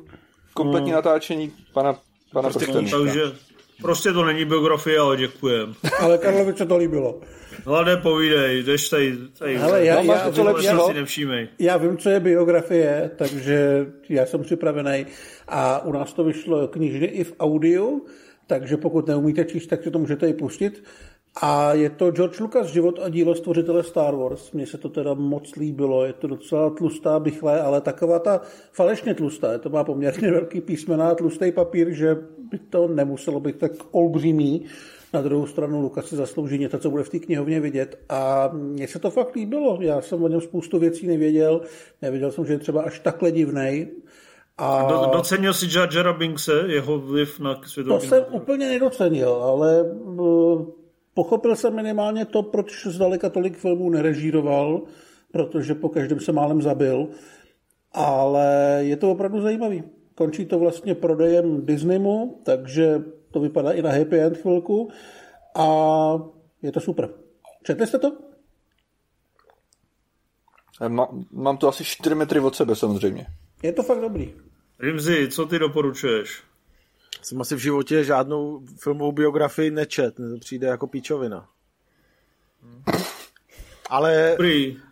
kompletní 0.55 0.91
no. 0.91 0.97
natáčení 0.97 1.53
pana, 1.73 1.99
pana 2.33 2.51
prostě 2.51 2.73
prstenů. 2.73 2.91
Takže 2.91 3.23
prostě 3.83 4.13
to 4.13 4.25
není 4.25 4.45
biografie, 4.45 4.99
ale 4.99 5.17
děkujem. 5.17 5.75
ale 6.01 6.19
Karlovi 6.19 6.53
se 6.53 6.67
to 6.67 6.77
líbilo. 6.77 7.21
Hlade, 7.65 7.97
povídej, 7.97 8.63
jdeš 8.63 8.89
tady, 8.89 9.19
tady 9.39 9.57
Hele, 9.57 9.85
já, 9.85 10.01
já, 10.01 10.31
to 10.31 10.61
já, 10.61 10.79
si 10.79 10.95
nevšímej. 10.95 11.49
Já 11.59 11.77
vím, 11.77 11.97
co 11.97 12.11
je 12.11 12.21
biografie, 12.21 13.11
takže 13.17 13.87
já 14.09 14.27
jsem 14.27 14.43
připravený. 14.43 15.07
A 15.49 15.85
u 15.85 15.93
nás 15.93 16.13
to 16.13 16.25
vyšlo 16.25 16.69
knižně 16.69 17.07
i 17.07 17.25
v 17.25 17.35
audiu, 17.41 18.07
takže 18.47 18.77
pokud 18.77 19.07
neumíte 19.07 19.45
číst, 19.45 19.67
tak 19.67 19.83
si 19.83 19.91
to 19.91 19.99
můžete 19.99 20.29
i 20.29 20.33
pustit. 20.33 20.85
A 21.41 21.73
je 21.75 21.91
to 21.91 22.11
George 22.11 22.41
Lucas, 22.41 22.67
život 22.67 22.99
a 23.03 23.09
dílo 23.09 23.35
stvořitele 23.35 23.83
Star 23.83 24.15
Wars. 24.15 24.53
Mně 24.53 24.67
se 24.67 24.79
to 24.79 24.89
teda 24.89 25.15
moc 25.15 25.57
líbilo, 25.57 26.05
je 26.05 26.13
to 26.13 26.27
docela 26.27 26.71
tlustá, 26.71 27.21
bychlé, 27.21 27.61
ale 27.61 27.81
taková 27.81 28.19
ta 28.19 28.41
falešně 28.73 29.15
tlustá. 29.15 29.59
To 29.59 29.71
má 29.71 29.85
poměrně 29.85 30.31
velký 30.31 30.61
písmená, 30.61 31.15
tlustý 31.15 31.53
papír, 31.53 31.91
že 31.91 32.17
by 32.51 32.59
to 32.59 32.89
nemuselo 32.89 33.41
být 33.41 33.59
tak 33.59 33.73
olbřímý. 33.91 34.65
Na 35.15 35.23
druhou 35.23 35.47
stranu 35.47 35.81
Lukas 35.81 36.07
si 36.07 36.17
zaslouží 36.17 36.59
něco, 36.59 36.79
co 36.79 36.91
bude 36.91 37.03
v 37.03 37.09
té 37.09 37.19
knihovně 37.19 37.61
vidět 37.61 37.99
a 38.09 38.51
mně 38.53 38.89
se 38.89 38.99
to 38.99 39.11
fakt 39.11 39.35
líbilo. 39.35 39.79
Já 39.81 40.01
jsem 40.01 40.23
o 40.23 40.29
něm 40.29 40.41
spoustu 40.41 40.79
věcí 40.79 41.07
nevěděl. 41.07 41.61
Nevěděl 42.03 42.33
jsem, 42.33 42.47
že 42.47 42.53
je 42.53 42.59
třeba 42.59 42.83
až 42.83 42.99
takhle 42.99 43.33
divnej. 43.33 43.89
A 44.59 44.87
Do, 44.89 45.11
docenil 45.13 45.55
si 45.55 45.79
Jar 45.79 45.89
Jar 45.95 46.19
Binkse, 46.19 46.65
jeho 46.67 46.99
vliv 46.99 47.41
na 47.41 47.61
světový? 47.67 48.01
To 48.01 48.07
jsem 48.07 48.25
úplně 48.31 48.69
nedocenil, 48.69 49.33
ale 49.33 49.83
uh, 49.83 50.67
pochopil 51.15 51.57
jsem 51.57 51.75
minimálně 51.75 52.25
to, 52.25 52.43
proč 52.43 52.87
zdaleka 52.87 53.31
tolik 53.31 53.59
filmů 53.59 53.91
nerežíroval, 53.91 54.83
protože 55.33 55.75
po 55.75 55.89
každém 55.89 56.21
se 56.21 56.33
málem 56.33 56.63
zabil. 56.63 57.09
Ale 57.93 58.79
je 58.81 58.97
to 58.97 59.11
opravdu 59.11 59.41
zajímavý. 59.41 59.83
Končí 60.15 60.47
to 60.47 60.59
vlastně 60.59 60.95
prodejem 60.95 61.67
Disneymu, 61.67 62.41
takže 62.45 63.03
to 63.31 63.41
vypadá 63.41 63.73
i 63.73 63.83
na 63.83 63.91
happy 63.91 64.21
end 64.21 64.37
chvilku 64.37 64.91
a 65.55 65.67
je 66.63 66.73
to 66.73 66.81
super. 66.81 67.09
Četli 67.63 67.87
jste 67.87 67.99
to? 67.99 68.13
Má, 70.89 71.09
mám 71.31 71.57
to 71.57 71.69
asi 71.69 71.85
4 71.85 72.15
metry 72.15 72.41
od 72.41 72.57
sebe 72.57 72.77
samozřejmě. 72.77 73.27
Je 73.63 73.73
to 73.73 73.83
fakt 73.83 74.01
dobrý. 74.01 74.35
Rimzi, 74.81 75.29
co 75.29 75.47
ty 75.47 75.59
doporučuješ? 75.59 76.43
Jsem 77.23 77.41
asi 77.41 77.55
v 77.55 77.59
životě 77.59 78.05
žádnou 78.05 78.61
filmovou 78.81 79.13
biografii 79.13 79.71
nečet, 79.71 80.15
to 80.17 80.39
přijde 80.41 80.67
jako 80.67 80.87
píčovina. 80.87 81.49
Ale, 83.91 84.37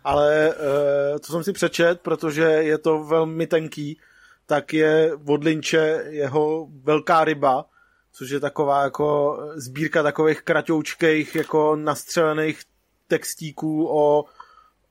ale 0.03 0.49
uh, 0.49 1.17
co 1.19 1.31
jsem 1.31 1.43
si 1.43 1.53
přečet, 1.53 2.01
protože 2.01 2.41
je 2.41 2.77
to 2.77 3.03
velmi 3.03 3.47
tenký, 3.47 3.97
tak 4.45 4.73
je 4.73 5.11
od 5.27 5.43
Lynče 5.43 6.03
jeho 6.09 6.67
Velká 6.83 7.23
ryba, 7.23 7.65
což 8.11 8.29
je 8.29 8.39
taková 8.39 8.83
jako 8.83 9.39
sbírka 9.55 10.03
takových 10.03 10.41
kratoučkých 10.41 11.35
jako 11.35 11.75
nastřelených 11.75 12.61
textíků 13.07 13.87
o 13.89 14.25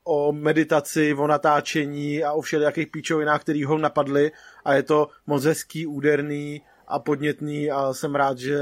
o 0.04 0.32
meditaci, 0.32 1.14
o 1.14 1.26
natáčení 1.26 2.24
a 2.24 2.32
o 2.32 2.40
všelijakých 2.40 2.88
píčovinách, 2.88 3.40
který 3.40 3.64
ho 3.64 3.78
napadly 3.78 4.32
a 4.64 4.74
je 4.74 4.82
to 4.82 5.08
moc 5.26 5.44
hezký, 5.44 5.86
úderný 5.86 6.62
a 6.90 6.98
podnětný 6.98 7.70
a 7.70 7.92
jsem 7.92 8.14
rád, 8.14 8.38
že 8.38 8.58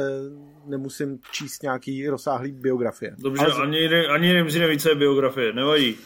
nemusím 0.64 1.18
číst 1.32 1.62
nějaký 1.62 2.08
rozsáhlý 2.08 2.52
biografie. 2.52 3.16
Dobře, 3.18 3.44
Ale- 3.44 3.62
ani, 3.62 4.06
ani 4.06 4.32
nemusí 4.32 4.58
neví, 4.58 4.78
co 4.78 4.88
je 4.88 4.94
biografie, 4.94 5.52
nevadí. 5.52 5.96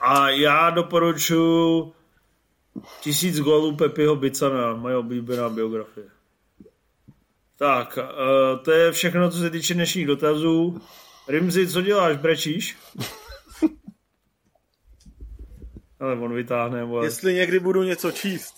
A 0.00 0.30
já 0.30 0.70
doporučuji 0.70 1.92
tisíc 3.00 3.40
gólů 3.40 3.76
Pepiho 3.76 4.16
Bicana, 4.16 4.74
moje 4.74 4.96
oblíbená 4.96 5.48
biografie. 5.48 6.06
Tak, 7.56 7.98
uh, 7.98 8.04
to 8.64 8.70
je 8.70 8.92
všechno, 8.92 9.30
co 9.30 9.38
se 9.38 9.50
týče 9.50 9.74
dnešních 9.74 10.06
dotazů. 10.06 10.80
Rimzi, 11.28 11.68
co 11.68 11.82
děláš, 11.82 12.16
brečíš? 12.16 12.76
Ale 16.00 16.14
on 16.14 16.34
vytáhne, 16.34 16.84
vole. 16.84 17.06
Jestli 17.06 17.34
někdy 17.34 17.60
budu 17.60 17.82
něco 17.82 18.12
číst, 18.12 18.54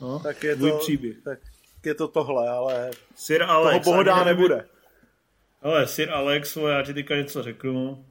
no, 0.00 0.18
tak 0.18 0.44
je 0.44 0.56
to, 0.56 0.78
příběh. 0.78 1.16
tak 1.24 1.38
je 1.86 1.94
to 1.94 2.08
tohle, 2.08 2.48
ale 2.48 2.90
Sir 3.14 3.40
toho 3.40 3.50
Alex. 3.52 3.84
bohodá 3.84 4.14
ani 4.14 4.24
nevím- 4.24 4.36
nebude. 4.42 4.68
Ale 5.62 5.86
Sir 5.86 6.10
Alex, 6.10 6.56
já 6.56 6.82
ti 6.82 6.94
teďka 6.94 7.16
něco 7.16 7.42
řeknu. 7.42 8.06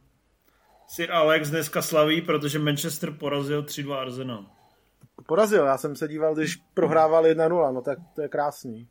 Sir 0.88 1.12
Alex 1.12 1.50
dneska 1.50 1.82
slaví, 1.82 2.22
protože 2.22 2.60
Manchester 2.60 3.12
porazil 3.12 3.64
3-2 3.64 3.96
Arsenal. 4.00 4.46
Porazil, 5.28 5.66
já 5.66 5.78
jsem 5.78 5.96
se 5.96 6.08
díval, 6.08 6.36
když 6.36 6.56
prohrával 6.74 7.24
1-0, 7.26 7.72
no 7.74 7.82
tak 7.82 7.98
to 8.16 8.22
je 8.22 8.28
krásný. 8.30 8.88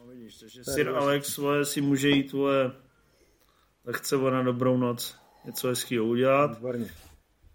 No, 0.00 0.06
vidíš, 0.06 0.36
takže 0.38 0.64
Sir 0.64 0.88
Alex 0.88 1.36
vole, 1.38 1.64
si 1.64 1.80
může 1.80 2.08
jít 2.08 2.32
vole, 2.32 2.72
lehce 3.84 4.16
vole, 4.16 4.32
na 4.32 4.42
dobrou 4.42 4.76
noc 4.76 5.16
něco 5.44 5.68
hezkého 5.68 6.04
udělat 6.04 6.54
Výborně. 6.54 6.86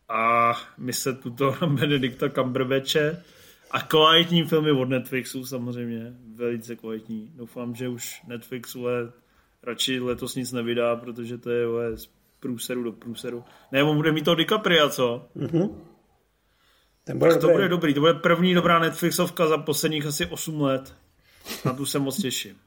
a 0.10 0.52
my 0.78 0.94
se 0.94 1.14
tuto 1.14 1.56
Benedikta 1.68 2.30
Cumberbatche 2.30 3.24
a 3.72 3.82
kvalitní 3.82 4.44
filmy 4.44 4.72
od 4.72 4.90
Netflixu 4.90 5.46
samozřejmě, 5.46 6.14
velice 6.36 6.76
kvalitní. 6.76 7.32
Doufám, 7.36 7.76
že 7.76 7.88
už 7.88 8.22
Netflix 8.28 8.74
vole, 8.74 9.12
radši 9.64 10.00
letos 10.00 10.36
nic 10.36 10.52
nevydá, 10.52 10.96
protože 10.96 11.38
to 11.38 11.50
je 11.50 11.68
vole, 11.68 11.98
z 11.98 12.10
průseru 12.40 12.84
do 12.84 12.92
průseru. 12.92 13.44
Ne, 13.72 13.84
on 13.84 13.96
bude 13.96 14.12
mít 14.12 14.26
to 14.26 14.36
DiCaprio, 14.36 14.90
co? 14.90 15.30
Ten 17.04 17.20
bude 17.20 17.36
To 17.38 17.48
bude 17.48 17.68
dobrý, 17.68 17.94
to 17.94 18.00
bude 18.00 18.14
první 18.14 18.54
dobrá 18.54 18.80
Netflixovka 18.80 19.48
za 19.48 19.58
posledních 19.58 20.06
asi 20.06 20.26
8 20.26 20.62
let. 20.62 20.96
Na 21.66 21.74
tu 21.74 21.86
se 21.86 22.00
moc 22.00 22.22
těším. 22.22 22.58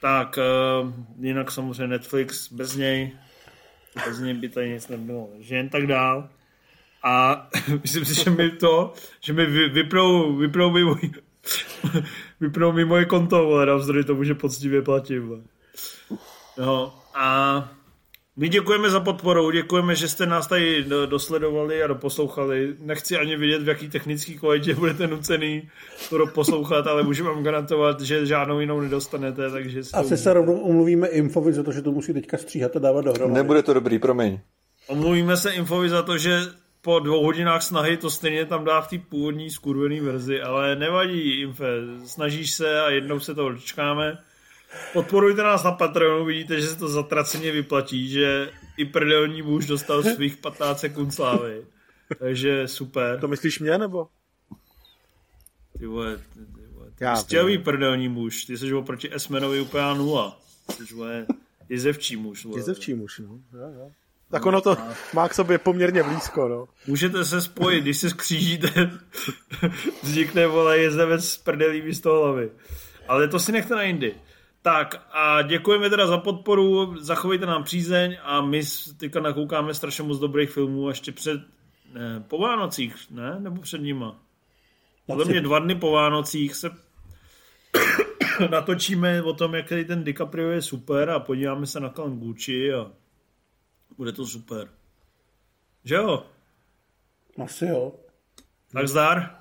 Tak, 0.00 0.38
uh, 0.82 0.92
jinak 1.20 1.50
samozřejmě 1.50 1.86
Netflix, 1.86 2.52
bez 2.52 2.76
něj, 2.76 3.12
bez 4.06 4.18
něj 4.18 4.34
by 4.34 4.48
tady 4.48 4.70
nic 4.70 4.88
nebylo. 4.88 5.28
Takže 5.32 5.56
jen 5.56 5.68
tak 5.68 5.86
dál. 5.86 6.28
A 7.04 7.46
myslím 7.82 8.04
si, 8.04 8.24
že 8.24 8.30
mi 8.30 8.50
to, 8.50 8.92
že 9.20 9.32
mi 9.32 9.46
vy, 9.46 9.68
vyprou, 9.68 10.36
vyprou 10.36 10.70
mi 10.70 10.84
můj, 10.84 11.10
vyprou 12.40 12.72
mi 12.72 12.84
moje 12.84 13.04
konto, 13.04 13.44
vole, 13.44 13.66
navzdory 13.66 14.04
tomu, 14.04 14.24
že 14.24 14.34
poctivě 14.34 14.82
platím. 14.82 15.44
No, 16.58 16.94
a 17.14 17.68
my 18.36 18.48
děkujeme 18.48 18.90
za 18.90 19.00
podporu, 19.00 19.50
děkujeme, 19.50 19.96
že 19.96 20.08
jste 20.08 20.26
nás 20.26 20.46
tady 20.46 20.84
do- 20.84 21.06
dosledovali 21.06 21.82
a 21.82 21.86
doposlouchali. 21.86 22.74
Nechci 22.80 23.16
ani 23.16 23.36
vidět, 23.36 23.62
v 23.62 23.68
jaký 23.68 23.88
technický 23.88 24.38
kvalitě 24.38 24.74
budete 24.74 25.06
nucený 25.06 25.68
to 26.10 26.26
poslouchat, 26.26 26.86
ale 26.86 27.02
můžu 27.02 27.24
vám 27.24 27.42
garantovat, 27.42 28.00
že 28.00 28.26
žádnou 28.26 28.60
jinou 28.60 28.80
nedostanete, 28.80 29.50
takže 29.50 29.82
to 29.82 29.96
Asi 29.96 30.16
se 30.16 30.32
rovnou 30.32 30.60
omluvíme 30.60 31.08
Infovi 31.08 31.52
za 31.52 31.62
to, 31.62 31.72
že 31.72 31.82
to 31.82 31.92
musí 31.92 32.12
teďka 32.12 32.36
stříhat 32.38 32.76
a 32.76 32.78
dávat 32.78 33.04
dohromady. 33.04 33.34
Nebude 33.34 33.62
to 33.62 33.74
dobrý, 33.74 33.98
promiň. 33.98 34.38
Omluvíme 34.86 35.36
se 35.36 35.50
Infovi 35.50 35.88
za 35.88 36.02
to, 36.02 36.18
že 36.18 36.40
po 36.84 36.98
dvou 36.98 37.24
hodinách 37.24 37.62
snahy 37.62 37.96
to 37.96 38.10
stejně 38.10 38.46
tam 38.46 38.64
dá 38.64 38.80
v 38.80 38.88
té 38.88 38.98
původní 38.98 39.50
skurvený 39.50 40.00
verzi, 40.00 40.42
ale 40.42 40.76
nevadí, 40.76 41.40
Infe, 41.40 41.66
snažíš 42.04 42.50
se 42.50 42.80
a 42.80 42.90
jednou 42.90 43.20
se 43.20 43.34
toho 43.34 43.52
dočkáme. 43.52 44.18
Podporujte 44.92 45.42
nás 45.42 45.64
na 45.64 45.72
Patreonu, 45.72 46.24
vidíte, 46.24 46.60
že 46.60 46.68
se 46.68 46.76
to 46.76 46.88
zatraceně 46.88 47.52
vyplatí, 47.52 48.08
že 48.08 48.50
i 48.76 48.84
prdelní 48.84 49.42
muž 49.42 49.66
dostal 49.66 50.02
svých 50.02 50.36
15 50.36 50.80
sekund 50.80 51.10
slávy. 51.10 51.66
Takže 52.18 52.68
super. 52.68 53.20
To 53.20 53.28
myslíš 53.28 53.58
mě, 53.58 53.78
nebo? 53.78 54.08
Ty 55.78 55.86
vole, 55.86 56.16
ty, 56.16 56.40
vole. 56.72 56.90
Ty 56.94 57.04
Já 57.04 57.58
prdelní 57.64 58.08
muž, 58.08 58.44
ty 58.44 58.58
jsi 58.58 58.74
oproti 58.74 59.14
Esmenovi 59.14 59.60
úplně 59.60 59.94
nula. 59.94 60.40
Ty 60.76 60.86
jsi 60.86 60.94
vole, 60.94 61.26
jezevčí 61.68 62.16
muž. 62.16 62.44
Vole. 62.44 62.58
Jezevčí 62.58 62.94
muž, 62.94 63.18
no. 63.18 63.38
Jo, 63.58 63.68
jo. 63.78 63.90
Tak 64.30 64.46
ono 64.46 64.60
to 64.60 64.76
má 65.14 65.28
k 65.28 65.34
sobě 65.34 65.58
poměrně 65.58 66.02
blízko, 66.02 66.48
no. 66.48 66.68
Můžete 66.86 67.24
se 67.24 67.42
spojit, 67.42 67.80
když 67.80 67.96
se 67.96 68.10
skřížíte, 68.10 68.90
vznikne 70.02 70.46
vole 70.46 70.78
jezdevec 70.78 71.28
s 71.28 71.38
prdelí 71.38 71.82
místo 71.82 72.20
hlavy. 72.20 72.50
Ale 73.08 73.28
to 73.28 73.38
si 73.38 73.52
nechte 73.52 73.74
na 73.74 73.82
jindy. 73.82 74.14
Tak 74.62 75.06
a 75.12 75.42
děkujeme 75.42 75.90
teda 75.90 76.06
za 76.06 76.18
podporu, 76.18 76.94
zachovejte 76.98 77.46
nám 77.46 77.64
přízeň 77.64 78.16
a 78.22 78.40
my 78.40 78.62
teďka 78.96 79.20
nakoukáme 79.20 79.74
strašně 79.74 80.04
moc 80.04 80.18
dobrých 80.18 80.50
filmů 80.50 80.86
a 80.86 80.90
ještě 80.90 81.12
před, 81.12 81.40
ne, 81.94 82.24
po 82.28 82.38
Vánocích, 82.38 82.96
ne? 83.10 83.36
Nebo 83.38 83.62
před 83.62 83.78
nima? 83.78 84.20
Podle 85.06 85.24
mě 85.24 85.40
dva 85.40 85.58
dny 85.58 85.74
po 85.74 85.90
Vánocích 85.90 86.54
se 86.54 86.70
natočíme 88.50 89.22
o 89.22 89.32
tom, 89.32 89.54
jak 89.54 89.68
tady 89.68 89.84
ten 89.84 90.04
DiCaprio 90.04 90.50
je 90.50 90.62
super 90.62 91.10
a 91.10 91.20
podíváme 91.20 91.66
se 91.66 91.80
na 91.80 91.88
Kalan 91.88 92.18
Gucci 92.18 92.72
a 92.72 92.90
bude 93.96 94.12
to 94.12 94.26
super. 94.26 94.68
Že 95.84 95.94
jo? 95.94 96.26
Asi 97.44 97.66
jo. 97.66 97.92
Tak 98.72 98.88
zdar. 98.88 99.40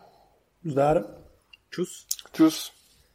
Zdar. 0.64 1.04
Čus. 1.70 2.08
Čus. 2.32 2.83